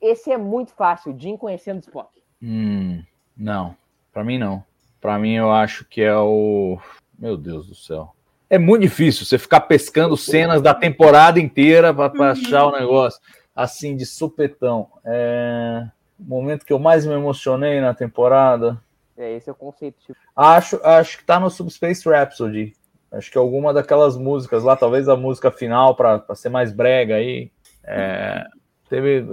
Esse 0.00 0.30
é 0.30 0.36
muito 0.36 0.72
fácil, 0.72 1.18
Jim 1.18 1.36
conhecendo 1.36 1.80
Spock. 1.80 2.15
Hum, 2.42 3.02
não, 3.36 3.76
pra 4.12 4.24
mim 4.24 4.38
não. 4.38 4.64
Pra 5.00 5.18
mim 5.18 5.34
eu 5.34 5.52
acho 5.52 5.84
que 5.84 6.02
é 6.02 6.16
o. 6.16 6.78
Meu 7.18 7.36
Deus 7.36 7.66
do 7.66 7.74
céu. 7.74 8.14
É 8.48 8.58
muito 8.58 8.82
difícil 8.82 9.24
você 9.24 9.38
ficar 9.38 9.62
pescando 9.62 10.16
cenas 10.16 10.62
da 10.62 10.72
temporada 10.72 11.40
inteira 11.40 11.92
pra, 11.92 12.08
pra 12.08 12.30
achar 12.32 12.66
o 12.66 12.72
negócio 12.72 13.20
assim 13.54 13.96
de 13.96 14.04
supetão. 14.04 14.88
É... 15.04 15.86
O 16.18 16.24
momento 16.24 16.64
que 16.64 16.72
eu 16.72 16.78
mais 16.78 17.04
me 17.04 17.12
emocionei 17.12 17.80
na 17.80 17.92
temporada. 17.92 18.80
É, 19.16 19.34
esse 19.34 19.48
é 19.48 19.52
o 19.52 19.56
conceito. 19.56 19.98
Tipo, 20.00 20.18
Acho, 20.34 20.80
acho 20.82 21.18
que 21.18 21.24
tá 21.24 21.40
no 21.40 21.50
Subspace 21.50 22.08
Rhapsody. 22.08 22.74
Acho 23.10 23.30
que 23.30 23.38
alguma 23.38 23.72
daquelas 23.72 24.16
músicas 24.16 24.62
lá, 24.62 24.76
talvez 24.76 25.08
a 25.08 25.16
música 25.16 25.50
final 25.50 25.94
pra 25.94 26.22
ser 26.34 26.48
mais 26.48 26.72
brega 26.72 27.16
aí. 27.16 27.50
É, 27.84 28.44
teve. 28.88 29.24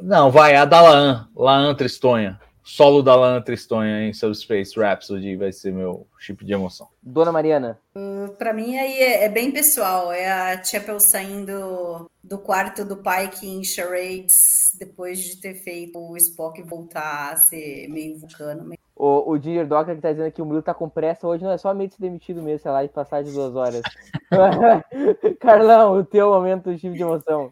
Não, 0.00 0.30
vai, 0.30 0.56
a 0.56 0.64
da 0.64 0.80
Laan, 0.80 1.28
Laan 1.36 1.74
Tristonha. 1.74 2.40
Solo 2.64 3.02
da 3.02 3.16
Laan 3.16 3.42
Tristonha 3.42 4.02
em 4.02 4.12
Subspace 4.12 4.78
Rhapsody 4.78 5.34
vai 5.36 5.50
ser 5.52 5.72
meu 5.72 6.06
chip 6.16 6.44
de 6.44 6.52
emoção. 6.52 6.86
Dona 7.02 7.32
Mariana. 7.32 7.76
Pra 8.38 8.52
mim 8.52 8.76
aí 8.78 8.98
é, 8.98 9.24
é 9.24 9.28
bem 9.28 9.50
pessoal. 9.50 10.12
É 10.12 10.30
a 10.30 10.62
Chapel 10.62 11.00
saindo 11.00 12.08
do 12.22 12.38
quarto 12.38 12.84
do 12.84 12.96
Pike 12.98 13.48
em 13.48 13.64
charades 13.64 14.76
depois 14.78 15.18
de 15.18 15.40
ter 15.40 15.54
feito 15.54 15.98
o 15.98 16.16
Spock 16.16 16.62
voltar 16.62 17.32
a 17.32 17.36
ser 17.36 17.88
meio 17.88 18.16
vulcano. 18.20 18.62
meio- 18.62 18.78
O, 18.94 19.32
o 19.32 19.36
Ginger 19.42 19.66
Docker 19.66 19.96
que 19.96 20.00
tá 20.02 20.12
dizendo 20.12 20.30
que 20.30 20.40
o 20.40 20.44
Murilo 20.44 20.62
tá 20.62 20.72
com 20.72 20.88
pressa 20.88 21.26
hoje, 21.26 21.42
não 21.42 21.50
é 21.50 21.58
só 21.58 21.74
meio 21.74 21.88
de 21.88 21.96
ser 21.96 22.02
demitido 22.02 22.40
mesmo, 22.40 22.60
sei 22.60 22.70
lá, 22.70 22.82
de 22.84 22.90
passar 22.90 23.24
de 23.24 23.32
duas 23.32 23.56
horas. 23.56 23.82
Carlão, 25.40 25.98
o 25.98 26.04
teu 26.04 26.30
momento 26.30 26.70
chip 26.78 26.94
de 26.94 27.02
emoção. 27.02 27.50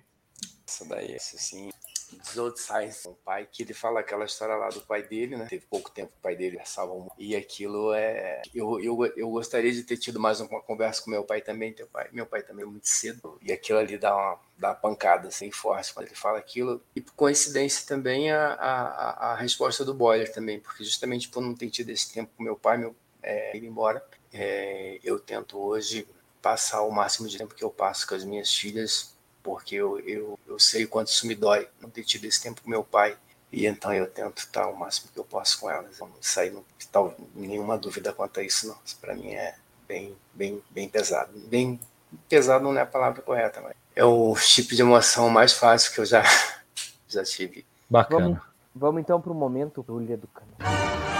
Isso 0.71 0.85
daí, 0.89 1.15
assim. 1.17 1.71
Desold 2.13 2.59
Science, 2.61 3.07
um 3.09 3.15
pai 3.15 3.49
que 3.51 3.63
ele 3.63 3.73
fala 3.73 4.01
aquela 4.01 4.25
história 4.25 4.57
lá 4.57 4.69
do 4.69 4.81
pai 4.81 5.03
dele, 5.03 5.37
né? 5.37 5.47
Teve 5.49 5.65
pouco 5.67 5.91
tempo 5.93 6.13
o 6.19 6.21
pai 6.21 6.35
dele 6.35 6.61
salva 6.65 6.93
um. 6.93 7.09
E 7.17 7.37
aquilo 7.37 7.93
é. 7.95 8.43
Eu, 8.53 8.81
eu, 8.81 9.07
eu 9.17 9.31
gostaria 9.31 9.71
de 9.73 9.85
ter 9.85 9.97
tido 9.97 10.19
mais 10.19 10.41
uma 10.41 10.61
conversa 10.61 11.03
com 11.03 11.11
meu 11.11 11.23
pai 11.23 11.41
também. 11.41 11.73
Teu 11.73 11.87
pai, 11.87 12.09
meu 12.13 12.27
pai 12.27 12.43
também 12.43 12.65
muito 12.65 12.89
cedo. 12.89 13.39
E 13.41 13.53
aquilo 13.53 13.79
ali 13.79 13.97
dá 13.97 14.15
uma, 14.17 14.41
dá 14.59 14.69
uma 14.71 14.75
pancada 14.75 15.29
assim, 15.29 15.53
forte 15.53 15.95
quando 15.95 16.07
ele 16.07 16.17
fala 16.17 16.39
aquilo. 16.39 16.83
E 16.97 17.01
por 17.01 17.15
coincidência 17.15 17.87
também 17.87 18.31
a, 18.33 18.55
a- 18.55 19.33
a 19.33 19.37
resposta 19.37 19.85
do 19.85 19.95
Boiler 19.95 20.33
também, 20.33 20.59
porque 20.59 20.83
justamente 20.83 21.29
por 21.29 21.41
não 21.41 21.55
ter 21.55 21.71
tido 21.71 21.91
esse 21.91 22.13
tempo 22.13 22.33
com 22.37 22.43
meu 22.43 22.57
pai, 22.57 22.77
meu, 22.77 22.95
é, 23.23 23.57
ir 23.57 23.65
embora, 23.65 24.05
é, 24.33 24.99
eu 25.05 25.19
tento 25.21 25.57
hoje 25.59 26.09
passar 26.43 26.83
o 26.83 26.91
máximo 26.91 27.29
de 27.29 27.39
tempo 27.39 27.55
que 27.55 27.63
eu 27.63 27.71
passo 27.71 28.07
com 28.07 28.15
as 28.17 28.25
minhas 28.25 28.53
filhas 28.53 29.15
porque 29.51 29.75
eu, 29.75 29.99
eu, 30.01 30.39
eu 30.47 30.59
sei 30.59 30.85
o 30.85 30.89
quanto 30.89 31.09
isso 31.09 31.27
me 31.27 31.35
dói 31.35 31.69
não 31.81 31.91
ter 31.91 32.05
tido 32.05 32.25
esse 32.25 32.41
tempo 32.41 32.63
com 32.63 32.71
meu 32.71 32.85
pai. 32.85 33.17
E 33.53 33.67
então 33.67 33.93
eu 33.93 34.07
tento 34.07 34.39
estar 34.39 34.69
o 34.69 34.77
máximo 34.77 35.11
que 35.13 35.19
eu 35.19 35.25
posso 35.25 35.59
com 35.59 35.69
elas. 35.69 35.99
Eu 35.99 36.07
não 36.07 36.15
sair 36.21 36.53
não 36.53 36.65
tal, 36.93 37.15
nenhuma 37.35 37.77
dúvida 37.77 38.13
quanto 38.13 38.39
a 38.39 38.43
isso, 38.45 38.69
não. 38.69 38.77
Isso 38.85 38.97
para 39.01 39.15
mim 39.15 39.33
é 39.33 39.57
bem, 39.89 40.17
bem, 40.33 40.63
bem 40.71 40.89
pesado. 40.89 41.33
Bem 41.49 41.81
pesado 42.29 42.63
não 42.63 42.79
é 42.79 42.83
a 42.83 42.87
palavra 42.87 43.23
correta, 43.23 43.61
mas 43.61 43.75
é 43.97 44.05
o 44.05 44.35
tipo 44.35 44.75
de 44.75 44.83
emoção 44.83 45.29
mais 45.29 45.53
fácil 45.53 45.93
que 45.93 46.01
eu 46.01 46.07
já, 46.07 46.23
já 47.09 47.25
tive. 47.25 47.67
Bacana. 47.89 48.23
Vamos, 48.23 48.41
vamos 48.73 49.01
então 49.01 49.21
pro 49.21 49.35
momento 49.35 49.83
Brulha 49.83 50.17
do 50.17 50.29
Cano. 50.29 51.20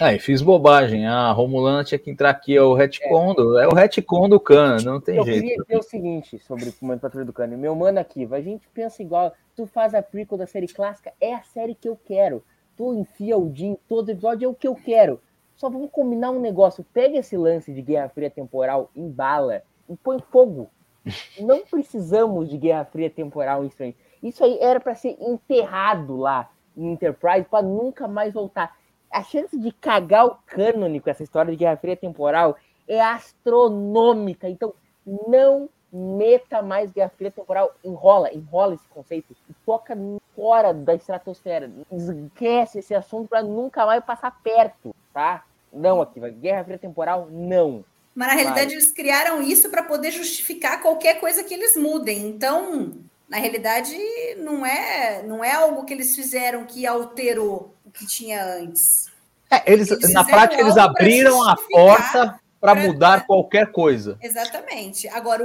Aí, 0.00 0.18
fiz 0.18 0.42
bobagem. 0.42 1.06
A 1.06 1.30
Romulana 1.30 1.84
tinha 1.84 1.98
que 1.98 2.10
entrar 2.10 2.30
aqui, 2.30 2.56
é 2.56 2.60
o 2.60 2.74
retcon 2.74 3.32
do, 3.32 3.58
é 3.58 3.68
o 3.68 3.74
retcon 3.74 4.28
do 4.28 4.40
Cana, 4.40 4.82
não 4.82 5.00
tem 5.00 5.16
Eu 5.16 5.24
jeito. 5.24 5.40
queria 5.40 5.56
dizer 5.58 5.78
o 5.78 5.82
seguinte 5.82 6.38
sobre 6.40 6.68
o 6.68 6.74
momento 6.80 7.00
Patrulha 7.00 7.24
do 7.24 7.32
Cano. 7.32 7.56
Meu 7.56 7.76
mano 7.76 8.00
aqui, 8.00 8.28
a 8.30 8.40
gente 8.40 8.68
pensa 8.74 9.02
igual. 9.02 9.32
Tu 9.54 9.66
faz 9.66 9.94
a 9.94 10.02
prequel 10.02 10.36
da 10.36 10.46
série 10.48 10.66
clássica, 10.66 11.12
é 11.20 11.32
a 11.32 11.42
série 11.42 11.76
que 11.76 11.88
eu 11.88 11.96
quero. 12.04 12.42
Tu 12.76 12.92
enfia 12.94 13.38
o 13.38 13.54
Jim 13.54 13.78
todo 13.88 14.10
episódio, 14.10 14.46
é 14.46 14.48
o 14.48 14.54
que 14.54 14.66
eu 14.66 14.74
quero. 14.74 15.20
Só 15.54 15.70
vamos 15.70 15.90
combinar 15.92 16.32
um 16.32 16.40
negócio. 16.40 16.84
Pega 16.92 17.18
esse 17.18 17.36
lance 17.36 17.72
de 17.72 17.80
Guerra 17.80 18.08
Fria 18.08 18.28
temporal, 18.28 18.90
embala 18.96 19.62
e 19.88 19.94
põe 19.96 20.18
fogo. 20.18 20.68
Não 21.38 21.64
precisamos 21.64 22.50
de 22.50 22.58
Guerra 22.58 22.84
Fria 22.84 23.08
temporal 23.08 23.62
em 23.64 23.68
Strange. 23.68 23.96
Isso 24.20 24.42
aí 24.42 24.58
era 24.60 24.80
para 24.80 24.96
ser 24.96 25.16
enterrado 25.20 26.16
lá 26.16 26.50
em 26.76 26.90
Enterprise 26.90 27.46
para 27.48 27.62
nunca 27.62 28.08
mais 28.08 28.34
voltar. 28.34 28.76
A 29.14 29.22
chance 29.22 29.56
de 29.56 29.70
cagar 29.70 30.26
o 30.26 30.36
cânone 30.44 30.98
com 30.98 31.08
essa 31.08 31.22
história 31.22 31.52
de 31.52 31.56
Guerra 31.56 31.76
Fria 31.76 31.96
temporal 31.96 32.56
é 32.88 33.00
astronômica. 33.00 34.48
Então, 34.48 34.74
não 35.06 35.68
meta 35.92 36.60
mais 36.60 36.90
Guerra 36.90 37.12
Fria 37.16 37.30
temporal. 37.30 37.72
Enrola, 37.84 38.34
enrola 38.34 38.74
esse 38.74 38.88
conceito 38.88 39.36
e 39.48 39.54
toca 39.64 39.96
fora 40.34 40.74
da 40.74 40.96
estratosfera. 40.96 41.70
Esquece 41.92 42.80
esse 42.80 42.92
assunto 42.92 43.28
para 43.28 43.40
nunca 43.40 43.86
mais 43.86 44.04
passar 44.04 44.36
perto, 44.42 44.92
tá? 45.12 45.44
Não 45.72 46.02
aqui. 46.02 46.18
Guerra 46.18 46.64
Fria 46.64 46.78
temporal, 46.78 47.28
não. 47.30 47.84
Mas 48.16 48.26
na 48.26 48.34
realidade 48.34 48.66
Vai. 48.66 48.74
eles 48.74 48.90
criaram 48.90 49.40
isso 49.40 49.70
para 49.70 49.84
poder 49.84 50.10
justificar 50.10 50.82
qualquer 50.82 51.20
coisa 51.20 51.44
que 51.44 51.54
eles 51.54 51.76
mudem. 51.76 52.26
Então, 52.26 52.94
na 53.28 53.36
realidade, 53.36 53.96
não 54.38 54.66
é, 54.66 55.22
não 55.22 55.44
é 55.44 55.52
algo 55.52 55.84
que 55.84 55.94
eles 55.94 56.16
fizeram 56.16 56.64
que 56.64 56.84
alterou 56.84 57.73
que 57.94 58.06
tinha 58.06 58.44
antes. 58.44 59.06
É, 59.50 59.72
eles, 59.72 59.90
Eles 59.90 60.12
na 60.12 60.24
prática, 60.24 60.60
eles 60.60 60.74
pra 60.74 60.84
abriram 60.84 61.42
a 61.48 61.56
porta 61.56 62.40
para 62.60 62.74
pra- 62.74 62.86
mudar 62.86 63.26
qualquer 63.26 63.70
coisa. 63.70 64.18
Exatamente. 64.20 65.06
Agora, 65.08 65.44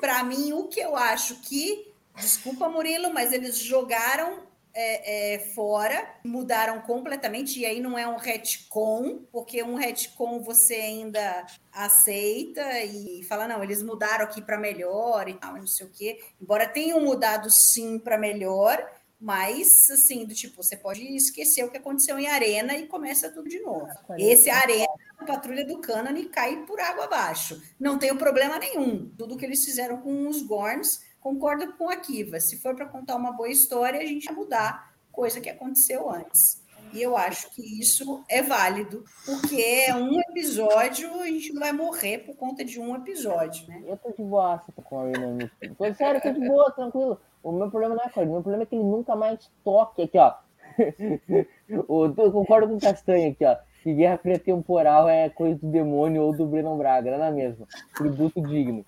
para 0.00 0.22
mim, 0.22 0.52
o 0.52 0.64
que 0.64 0.80
eu 0.80 0.94
acho 0.96 1.36
que, 1.42 1.90
desculpa, 2.16 2.68
Murilo, 2.68 3.12
mas 3.12 3.32
eles 3.32 3.58
jogaram 3.58 4.46
é, 4.74 5.34
é, 5.34 5.38
fora, 5.40 6.08
mudaram 6.24 6.80
completamente, 6.82 7.58
e 7.58 7.66
aí 7.66 7.80
não 7.80 7.98
é 7.98 8.06
um 8.06 8.16
retcon, 8.16 9.22
porque 9.32 9.60
um 9.62 9.74
retcon 9.74 10.40
você 10.40 10.74
ainda 10.74 11.46
aceita 11.72 12.62
e 12.84 13.24
fala, 13.24 13.48
não, 13.48 13.64
eles 13.64 13.82
mudaram 13.82 14.24
aqui 14.24 14.40
para 14.40 14.56
melhor 14.58 15.28
e 15.28 15.34
tal, 15.34 15.54
não 15.56 15.66
sei 15.66 15.86
o 15.86 15.90
quê. 15.90 16.20
Embora 16.40 16.68
tenham 16.68 17.00
mudado 17.00 17.50
sim 17.50 17.98
para 17.98 18.16
melhor, 18.18 18.86
mas 19.20 19.90
assim, 19.90 20.24
do 20.24 20.34
tipo, 20.34 20.62
você 20.62 20.76
pode 20.76 21.02
esquecer 21.16 21.64
o 21.64 21.70
que 21.70 21.78
aconteceu 21.78 22.18
em 22.18 22.28
Arena 22.28 22.76
e 22.76 22.86
começa 22.86 23.30
tudo 23.30 23.48
de 23.48 23.60
novo. 23.60 23.88
Esse 24.18 24.48
Arena 24.50 24.86
a 25.18 25.24
patrulha 25.24 25.66
do 25.66 25.78
Cânone 25.78 26.26
cai 26.26 26.64
por 26.64 26.80
água 26.80 27.04
abaixo. 27.04 27.60
Não 27.78 27.98
tem 27.98 28.16
problema 28.16 28.58
nenhum. 28.58 29.10
Tudo 29.18 29.36
que 29.36 29.44
eles 29.44 29.64
fizeram 29.64 29.98
com 29.98 30.28
os 30.28 30.42
Gorns, 30.42 31.02
concordo 31.20 31.72
com 31.72 31.90
a 31.90 31.96
Kiva. 31.96 32.38
Se 32.38 32.56
for 32.58 32.74
para 32.74 32.86
contar 32.86 33.16
uma 33.16 33.32
boa 33.32 33.48
história, 33.48 34.00
a 34.00 34.06
gente 34.06 34.26
vai 34.26 34.34
mudar 34.34 34.94
coisa 35.10 35.40
que 35.40 35.50
aconteceu 35.50 36.08
antes. 36.08 36.62
E 36.92 37.02
eu 37.02 37.16
acho 37.16 37.50
que 37.50 37.80
isso 37.80 38.24
é 38.28 38.40
válido, 38.40 39.04
porque 39.26 39.60
é 39.60 39.94
um 39.94 40.18
episódio, 40.20 41.20
a 41.20 41.26
gente 41.26 41.52
não 41.52 41.60
vai 41.60 41.72
morrer 41.72 42.18
por 42.18 42.34
conta 42.34 42.64
de 42.64 42.80
um 42.80 42.96
episódio, 42.96 43.68
né? 43.68 43.82
Eu 43.86 43.96
tô 43.98 44.10
de 44.10 44.22
boa 44.22 44.62
com 44.84 45.00
a 45.00 45.02
Arena. 45.02 45.52
Tô 45.76 45.94
sério, 45.94 46.20
tô 46.22 46.32
de 46.32 46.40
boa, 46.48 46.70
tranquilo. 46.70 47.20
O 47.42 47.52
meu 47.52 47.70
problema 47.70 47.94
não 47.94 48.02
é 48.02 48.10
ele, 48.16 48.30
o 48.30 48.32
meu 48.32 48.42
problema 48.42 48.62
é 48.62 48.66
que 48.66 48.74
ele 48.74 48.84
nunca 48.84 49.14
mais 49.14 49.50
toque 49.64 50.02
aqui, 50.02 50.18
ó. 50.18 50.34
Eu 51.68 52.32
concordo 52.32 52.68
com 52.68 52.76
o 52.76 52.80
Castanho 52.80 53.30
aqui, 53.30 53.44
ó. 53.44 53.56
Que 53.82 53.94
Guerra 53.94 54.18
Fria 54.18 54.38
Temporal 54.38 55.08
é 55.08 55.28
coisa 55.28 55.58
do 55.58 55.70
demônio 55.70 56.22
ou 56.22 56.36
do 56.36 56.46
Brennan 56.46 56.76
Braga, 56.76 57.16
nada 57.16 57.30
mesmo. 57.30 57.66
Tributo 57.94 58.40
digno. 58.42 58.84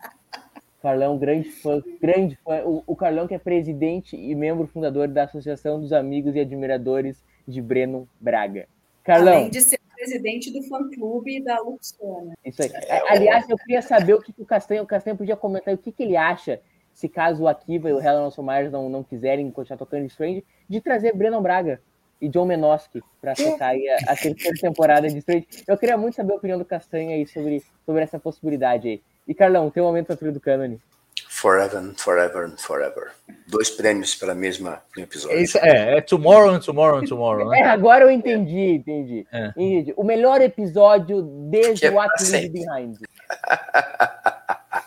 Carlão, 0.82 1.18
grande 1.18 1.50
fã, 1.50 1.82
grande 2.00 2.36
fã. 2.36 2.62
O, 2.64 2.82
o 2.86 2.96
Carlão 2.96 3.28
que 3.28 3.34
é 3.34 3.38
presidente 3.38 4.16
e 4.16 4.34
membro 4.34 4.66
fundador 4.66 5.08
da 5.08 5.24
Associação 5.24 5.80
dos 5.80 5.92
Amigos 5.92 6.34
e 6.34 6.40
Admiradores 6.40 7.22
de 7.46 7.60
Breno 7.60 8.08
Braga. 8.20 8.66
Carlão. 9.04 9.34
Além 9.34 9.50
de 9.50 9.60
ser 9.60 9.78
presidente 10.00 10.50
do 10.50 10.62
fã-clube 10.62 11.44
da 11.44 11.60
Luxana. 11.60 12.34
Isso 12.44 12.62
aí. 12.62 12.70
Aliás, 13.08 13.48
eu 13.48 13.56
queria 13.58 13.82
saber 13.82 14.14
o 14.14 14.22
que, 14.22 14.32
que 14.32 14.42
o 14.42 14.46
Castanho, 14.46 14.82
o 14.82 14.86
Castanho 14.86 15.16
podia 15.16 15.36
comentar, 15.36 15.74
o 15.74 15.78
que, 15.78 15.92
que 15.92 16.02
ele 16.02 16.16
acha, 16.16 16.60
se 17.00 17.08
caso 17.08 17.44
o 17.44 17.48
Akiva 17.48 17.88
e 17.88 17.94
o 17.94 17.98
Helen 17.98 18.30
Myers 18.40 18.70
não, 18.70 18.90
não 18.90 19.02
quiserem 19.02 19.50
continuar 19.50 19.78
tocando 19.78 20.04
Strange, 20.04 20.44
de 20.68 20.82
trazer 20.82 21.16
Breno 21.16 21.40
Braga 21.40 21.80
e 22.20 22.28
John 22.28 22.44
Menoski 22.44 23.02
para 23.22 23.34
tocar 23.34 23.68
aí 23.68 23.88
a, 23.88 24.12
a, 24.12 24.16
terceira 24.16 24.54
temporada 24.60 25.08
de 25.08 25.16
Strange. 25.16 25.48
Eu 25.66 25.78
queria 25.78 25.96
muito 25.96 26.16
saber 26.16 26.34
a 26.34 26.36
opinião 26.36 26.58
do 26.58 26.64
Castanho 26.64 27.12
aí 27.12 27.26
sobre, 27.26 27.64
sobre 27.86 28.02
essa 28.02 28.18
possibilidade 28.18 28.86
aí. 28.86 29.02
E 29.26 29.34
Carlão, 29.34 29.70
tem 29.70 29.82
um 29.82 29.86
momento 29.86 30.08
patrulha 30.08 30.30
do 30.30 30.40
Cânone. 30.40 30.78
Forever 31.26 31.78
and 31.78 31.94
Forever 31.96 32.44
and 32.44 32.58
Forever. 32.58 33.12
Dois 33.46 33.70
prêmios 33.70 34.14
para 34.14 34.32
a 34.32 34.34
mesma 34.34 34.82
episódio. 34.94 35.40
Isso, 35.40 35.56
é, 35.56 35.96
é 35.96 36.00
Tomorrow 36.02 36.50
and 36.50 36.60
Tomorrow 36.60 36.98
and 36.98 37.06
Tomorrow. 37.06 37.48
Né? 37.48 37.60
É, 37.60 37.64
agora 37.64 38.04
eu 38.04 38.10
entendi, 38.10 38.74
entendi. 38.74 39.26
É. 39.32 39.48
entendi. 39.56 39.94
O 39.96 40.04
melhor 40.04 40.42
episódio 40.42 41.22
desde 41.50 41.86
é 41.86 41.90
o 41.90 41.94
What 41.94 42.22
Leaves 42.30 42.52
Behind. 42.52 42.96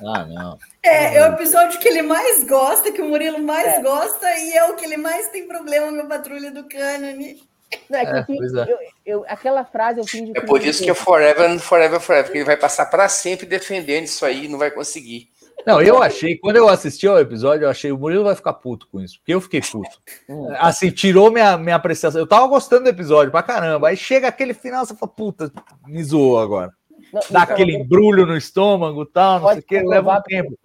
Ah, 0.05 0.25
não. 0.25 0.57
É, 0.81 1.17
é 1.17 1.29
o 1.29 1.33
episódio 1.33 1.79
que 1.79 1.87
ele 1.87 2.01
mais 2.01 2.43
gosta, 2.43 2.91
que 2.91 3.01
o 3.01 3.07
Murilo 3.07 3.41
mais 3.41 3.67
é. 3.67 3.81
gosta, 3.81 4.25
e 4.37 4.53
é 4.53 4.65
o 4.65 4.75
que 4.75 4.85
ele 4.85 4.97
mais 4.97 5.29
tem 5.29 5.47
problema 5.47 5.91
no 5.91 6.07
Patrulha 6.07 6.51
do 6.51 6.63
Cânone. 6.65 7.41
Não, 7.89 7.99
é 7.99 8.05
que, 8.05 8.31
é, 8.31 8.35
é. 8.35 8.71
eu, 8.71 8.77
eu, 9.05 9.25
aquela 9.27 9.65
frase 9.65 9.99
eu 9.99 10.05
fingi 10.05 10.31
É 10.35 10.41
por 10.41 10.61
isso 10.61 10.83
que 10.83 10.89
é 10.89 10.93
Forever 10.93 11.49
and 11.49 11.59
Forever 11.59 11.99
Forever, 11.99 12.25
porque 12.25 12.37
ele 12.39 12.45
vai 12.45 12.57
passar 12.57 12.85
para 12.85 13.09
sempre 13.09 13.45
defendendo 13.45 14.05
isso 14.05 14.25
aí, 14.25 14.47
não 14.47 14.59
vai 14.59 14.71
conseguir. 14.71 15.29
Não, 15.65 15.81
eu 15.81 16.01
achei, 16.01 16.37
quando 16.37 16.57
eu 16.57 16.67
assisti 16.67 17.07
ao 17.07 17.19
episódio, 17.19 17.65
eu 17.65 17.69
achei 17.69 17.91
o 17.91 17.97
Murilo 17.97 18.25
vai 18.25 18.35
ficar 18.35 18.53
puto 18.53 18.87
com 18.91 18.99
isso, 18.99 19.17
porque 19.19 19.33
eu 19.33 19.39
fiquei 19.39 19.61
puto. 19.61 19.97
Hum. 20.27 20.47
Assim, 20.57 20.91
tirou 20.91 21.31
minha, 21.31 21.57
minha 21.57 21.75
apreciação. 21.75 22.19
Eu 22.19 22.27
tava 22.27 22.47
gostando 22.47 22.83
do 22.83 22.89
episódio 22.89 23.31
pra 23.31 23.41
caramba. 23.41 23.87
Aí 23.87 23.95
chega 23.95 24.27
aquele 24.27 24.53
final, 24.53 24.85
você 24.85 24.93
fala, 24.95 25.11
puta, 25.11 25.51
me 25.87 26.03
zoou 26.03 26.39
agora. 26.39 26.71
Não, 27.13 27.21
Dá 27.29 27.43
aquele 27.43 27.75
embrulho 27.75 28.25
no 28.25 28.35
estômago 28.35 29.05
tal, 29.05 29.39
não 29.39 29.49
sei 29.49 29.59
o 29.59 29.63
que, 29.63 29.81
leva 29.83 30.17
um 30.17 30.21
tempo. 30.23 30.57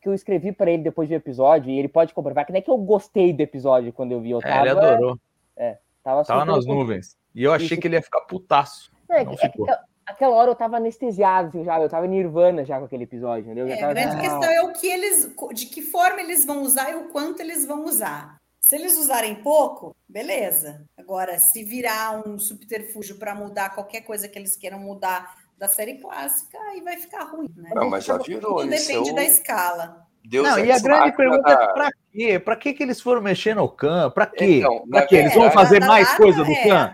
Que 0.00 0.08
eu 0.08 0.14
escrevi 0.14 0.50
para 0.50 0.70
ele 0.70 0.82
depois 0.82 1.08
do 1.08 1.14
episódio, 1.14 1.70
e 1.70 1.78
ele 1.78 1.88
pode 1.88 2.14
comprovar 2.14 2.46
que 2.46 2.52
não 2.52 2.58
é 2.58 2.62
que 2.62 2.70
eu 2.70 2.78
gostei 2.78 3.32
do 3.32 3.42
episódio 3.42 3.92
quando 3.92 4.12
eu 4.12 4.20
vi. 4.20 4.30
Eu 4.30 4.40
tava, 4.40 4.54
é, 4.54 4.60
ele 4.60 4.70
adorou. 4.70 5.18
É, 5.56 5.78
tava, 6.02 6.24
tava 6.24 6.44
nas 6.46 6.64
nuvens. 6.64 7.16
E 7.34 7.44
eu 7.44 7.52
achei 7.52 7.76
que 7.76 7.86
ele 7.86 7.96
ia 7.96 8.02
ficar 8.02 8.22
putaço. 8.22 8.90
É, 9.10 9.22
não 9.22 9.34
é, 9.34 9.36
ficou. 9.36 9.68
É, 9.68 9.78
aquela 10.06 10.34
hora 10.34 10.50
eu 10.50 10.54
tava 10.54 10.78
anestesiado, 10.78 11.48
assim, 11.48 11.62
já, 11.62 11.78
eu 11.78 11.88
tava 11.88 12.06
nirvana 12.06 12.64
já 12.64 12.78
com 12.78 12.86
aquele 12.86 13.04
episódio, 13.04 13.44
entendeu? 13.44 13.68
É, 13.68 13.76
tava... 13.76 13.92
a 13.92 13.94
grande 13.94 14.20
questão 14.20 14.44
é 14.44 14.62
o 14.62 14.72
que 14.72 14.86
eles, 14.86 15.30
de 15.52 15.66
que 15.66 15.82
forma 15.82 16.20
eles 16.20 16.46
vão 16.46 16.62
usar 16.62 16.90
e 16.90 16.94
o 16.94 17.08
quanto 17.10 17.40
eles 17.40 17.66
vão 17.66 17.84
usar. 17.84 18.40
Se 18.60 18.76
eles 18.76 18.96
usarem 18.96 19.34
pouco, 19.34 19.94
beleza. 20.08 20.84
Agora, 20.96 21.38
se 21.38 21.64
virar 21.64 22.26
um 22.26 22.38
subterfúgio 22.38 23.18
para 23.18 23.34
mudar 23.34 23.74
qualquer 23.74 24.02
coisa 24.02 24.28
que 24.28 24.38
eles 24.38 24.56
queiram 24.56 24.78
mudar 24.78 25.41
da 25.62 25.68
série 25.68 25.94
clássica, 25.94 26.58
aí 26.58 26.80
vai 26.80 26.96
ficar 26.96 27.22
ruim, 27.22 27.48
né? 27.56 27.70
Não, 27.72 27.88
mas 27.88 28.04
já 28.04 28.18
virou. 28.18 28.56
Tudo 28.56 28.68
depende 28.68 29.06
seu... 29.06 29.14
da 29.14 29.22
escala. 29.22 30.08
Deus 30.24 30.48
não, 30.48 30.58
e 30.58 30.72
a 30.72 30.78
grande 30.80 31.16
pergunta 31.16 31.42
da... 31.42 31.52
é 31.52 31.66
para 31.72 31.90
quê? 32.10 32.38
Para 32.40 32.56
que, 32.56 32.72
que 32.72 32.82
eles 32.82 33.00
foram 33.00 33.22
mexer 33.22 33.54
no 33.54 33.68
Khan? 33.68 34.10
Para 34.10 34.26
quê? 34.26 34.58
Então, 34.58 34.88
pra 34.88 35.06
quê? 35.06 35.16
Eles 35.16 35.34
vão 35.34 35.52
fazer 35.52 35.78
mais 35.78 36.12
coisa 36.14 36.42
do 36.42 36.52
Khan? 36.64 36.92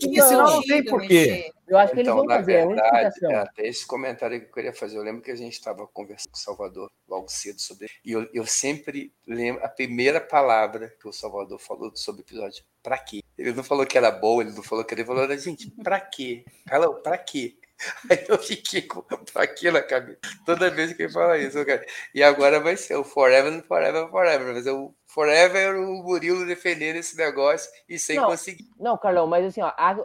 Porque 0.00 0.22
senão 0.22 0.46
não 0.46 0.62
tem 0.62 0.84
porquê. 0.84 1.52
Eu 1.68 1.78
acho 1.78 1.92
que 1.92 2.00
então, 2.00 2.18
eles 2.18 2.26
vão 2.26 2.36
fazer, 2.36 2.52
é 2.54 2.66
verdade, 2.66 3.14
é 3.26 3.34
até 3.36 3.66
esse 3.68 3.86
comentário 3.86 4.40
que 4.40 4.46
eu 4.46 4.52
queria 4.52 4.72
fazer. 4.72 4.96
Eu 4.96 5.02
lembro 5.02 5.22
que 5.22 5.30
a 5.30 5.36
gente 5.36 5.52
estava 5.52 5.86
conversando 5.86 6.32
com 6.32 6.38
o 6.38 6.40
Salvador 6.40 6.90
logo 7.06 7.28
cedo 7.28 7.60
sobre 7.60 7.88
e 8.04 8.10
eu, 8.10 8.28
eu 8.34 8.46
sempre 8.46 9.12
lembro 9.26 9.64
a 9.64 9.68
primeira 9.68 10.20
palavra 10.20 10.92
que 11.00 11.06
o 11.06 11.12
Salvador 11.12 11.60
falou 11.60 11.94
sobre 11.94 12.22
o 12.22 12.24
episódio. 12.24 12.64
Para 12.82 12.98
quê? 12.98 13.22
Ele 13.36 13.52
não 13.52 13.62
falou 13.62 13.86
que 13.86 13.96
era 13.96 14.10
boa, 14.10 14.42
ele 14.42 14.52
não 14.52 14.62
falou 14.62 14.84
que 14.84 14.92
ele 14.92 15.04
falou, 15.04 15.28
gente, 15.38 15.70
para 15.70 16.00
quê? 16.00 16.44
Carlão, 16.66 17.00
para 17.02 17.18
quê? 17.18 17.54
Aí 18.10 18.24
eu 18.28 18.38
fiquei 18.38 18.82
com 18.82 19.04
aquilo 19.34 19.74
na 19.74 19.82
cabeça. 19.82 20.18
Toda 20.44 20.70
vez 20.70 20.92
que 20.92 21.02
ele 21.02 21.12
fala 21.12 21.38
isso, 21.38 21.64
cara. 21.64 21.84
E 22.14 22.22
agora 22.22 22.60
vai 22.60 22.76
ser 22.76 22.96
o 22.96 23.04
Forever, 23.04 23.62
Forever, 23.66 24.08
Forever. 24.08 24.54
Mas 24.54 24.66
o 24.66 24.92
Forever 25.06 25.76
o 25.76 26.02
Murilo 26.02 26.46
defendendo 26.46 26.96
esse 26.96 27.16
negócio 27.16 27.70
e 27.88 27.98
sem 27.98 28.16
não, 28.16 28.26
conseguir. 28.26 28.64
Não, 28.78 28.98
Carlão, 28.98 29.26
mas 29.26 29.46
assim, 29.46 29.62
ó, 29.62 29.68
a, 29.76 29.96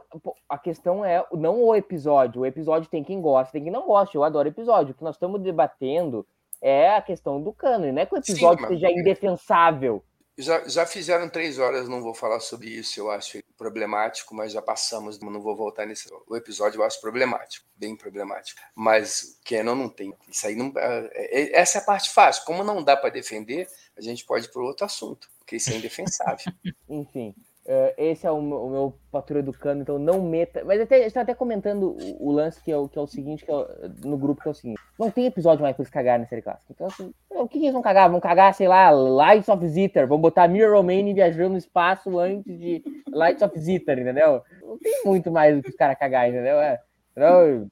a 0.49 0.57
questão 0.57 1.03
é 1.03 1.25
não 1.31 1.61
o 1.61 1.75
episódio. 1.75 2.41
O 2.41 2.45
episódio 2.45 2.89
tem 2.89 3.03
quem 3.03 3.21
gosta, 3.21 3.51
tem 3.51 3.63
quem 3.63 3.71
não 3.71 3.87
gosta. 3.87 4.15
Eu 4.15 4.23
adoro 4.23 4.47
episódio. 4.47 4.93
O 4.93 4.95
que 4.95 5.03
nós 5.03 5.15
estamos 5.15 5.41
debatendo 5.41 6.25
é 6.61 6.95
a 6.95 7.01
questão 7.01 7.41
do 7.41 7.51
cano. 7.51 7.91
Não 7.91 8.01
é 8.01 8.05
que 8.05 8.13
o 8.13 8.17
episódio 8.17 8.67
Sim, 8.67 8.73
seja 8.73 8.91
indefensável. 8.91 10.03
Já, 10.37 10.67
já 10.67 10.85
fizeram 10.85 11.29
três 11.29 11.59
horas, 11.59 11.87
não 11.87 12.01
vou 12.01 12.13
falar 12.13 12.39
sobre 12.39 12.69
isso, 12.69 12.99
eu 12.99 13.11
acho 13.11 13.43
problemático, 13.55 14.33
mas 14.33 14.51
já 14.51 14.61
passamos, 14.61 15.19
não 15.19 15.41
vou 15.41 15.55
voltar 15.55 15.85
nesse. 15.85 16.09
O 16.27 16.35
episódio 16.35 16.79
eu 16.79 16.83
acho 16.83 16.99
problemático, 16.99 17.67
bem 17.75 17.95
problemático. 17.95 18.59
Mas 18.75 19.39
Canon 19.45 19.75
não 19.75 19.89
tem. 19.89 20.11
Isso 20.27 20.47
aí 20.47 20.55
não. 20.55 20.73
É, 20.75 21.09
é, 21.13 21.59
essa 21.59 21.77
é 21.77 21.81
a 21.81 21.85
parte 21.85 22.09
fácil. 22.09 22.45
Como 22.45 22.63
não 22.63 22.83
dá 22.83 22.97
para 22.97 23.11
defender, 23.11 23.67
a 23.95 24.01
gente 24.01 24.25
pode 24.25 24.47
ir 24.47 24.51
para 24.51 24.63
outro 24.63 24.85
assunto, 24.85 25.29
porque 25.37 25.57
isso 25.57 25.69
é 25.69 25.75
indefensável. 25.75 26.51
Enfim. 26.89 27.35
Uh, 27.65 27.93
esse 27.97 28.27
é 28.27 28.31
o 28.31 28.41
meu, 28.41 28.57
o 28.57 28.69
meu 28.69 28.93
patrulha 29.09 29.41
do 29.41 29.53
cano, 29.53 29.81
então 29.81 29.97
não 29.97 30.21
meta. 30.21 30.63
Mas 30.65 30.81
até, 30.81 31.05
está 31.05 31.21
até 31.21 31.33
comentando 31.33 31.95
o, 31.97 32.27
o, 32.27 32.31
lance 32.31 32.61
que 32.61 32.69
é 32.69 32.75
o, 32.75 32.89
que 32.89 32.99
é 32.99 33.01
o 33.01 33.07
seguinte, 33.07 33.45
que 33.45 33.51
é 33.51 33.53
o, 33.53 33.65
no 34.03 34.17
grupo, 34.17 34.41
que 34.41 34.49
é 34.49 34.51
o 34.51 34.53
seguinte: 34.53 34.81
não 34.99 35.09
tem 35.09 35.27
episódio 35.27 35.61
mais 35.61 35.73
para 35.73 35.83
eles 35.83 35.89
cagarem 35.89 36.21
na 36.23 36.27
série 36.27 36.41
clássica. 36.41 36.73
Então, 36.73 36.87
assim, 36.87 37.13
o 37.29 37.47
que, 37.47 37.59
que, 37.59 37.65
eles 37.65 37.73
vão 37.73 37.81
cagar? 37.81 38.09
Vão 38.11 38.19
cagar, 38.19 38.53
sei 38.53 38.67
lá, 38.67 38.89
Lights 38.89 39.47
of 39.47 39.65
Zitter, 39.65 40.05
vão 40.05 40.19
botar 40.19 40.49
Mirror 40.49 40.75
Romane 40.75 41.13
viajando 41.13 41.51
no 41.51 41.57
espaço 41.57 42.19
antes 42.19 42.59
de 42.59 42.83
Lights 43.09 43.41
of 43.41 43.57
Zitter, 43.57 43.97
entendeu? 43.97 44.41
Não 44.61 44.77
tem 44.77 45.01
muito 45.05 45.31
mais 45.31 45.55
do 45.55 45.63
que 45.63 45.69
os 45.69 45.75
caras 45.75 45.97
cagar, 45.97 46.27
entendeu? 46.27 46.59
É, 46.59 46.81
então, 47.13 47.69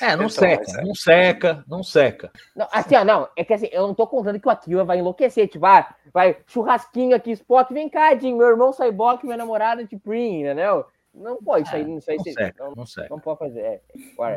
é, 0.00 0.16
não 0.16 0.26
então, 0.26 0.28
seca, 0.28 0.82
não 0.82 0.94
seca, 0.94 1.64
não 1.68 1.82
seca. 1.82 2.32
Não, 2.56 2.66
assim, 2.72 2.96
ó, 2.96 3.04
não, 3.04 3.28
é 3.36 3.44
que 3.44 3.54
assim, 3.54 3.68
eu 3.70 3.86
não 3.86 3.94
tô 3.94 4.06
contando 4.06 4.40
que 4.40 4.48
o 4.48 4.50
Akira 4.50 4.84
vai 4.84 4.98
enlouquecer, 4.98 5.48
tipo, 5.48 5.64
ah, 5.66 5.94
vai 6.12 6.36
churrasquinho 6.46 7.14
aqui, 7.14 7.32
Spock, 7.32 7.72
vem 7.72 7.88
cá, 7.88 8.14
Jim, 8.16 8.34
meu 8.34 8.48
irmão 8.48 8.72
Cyborg, 8.72 9.24
minha 9.24 9.36
namorada 9.36 9.84
de 9.84 9.96
Prim, 9.96 10.40
entendeu? 10.40 10.86
Não 11.14 11.36
pode, 11.36 11.66
isso 11.66 11.76
aí, 11.76 11.84
não, 11.84 11.98
isso 11.98 12.10
aí, 12.10 12.16
não, 12.16 12.24
seca, 12.24 12.64
não, 12.64 12.74
não, 12.74 12.86
seca. 12.86 13.08
não 13.08 13.20
pode 13.20 13.38
fazer, 13.38 13.60
é, 13.60 13.80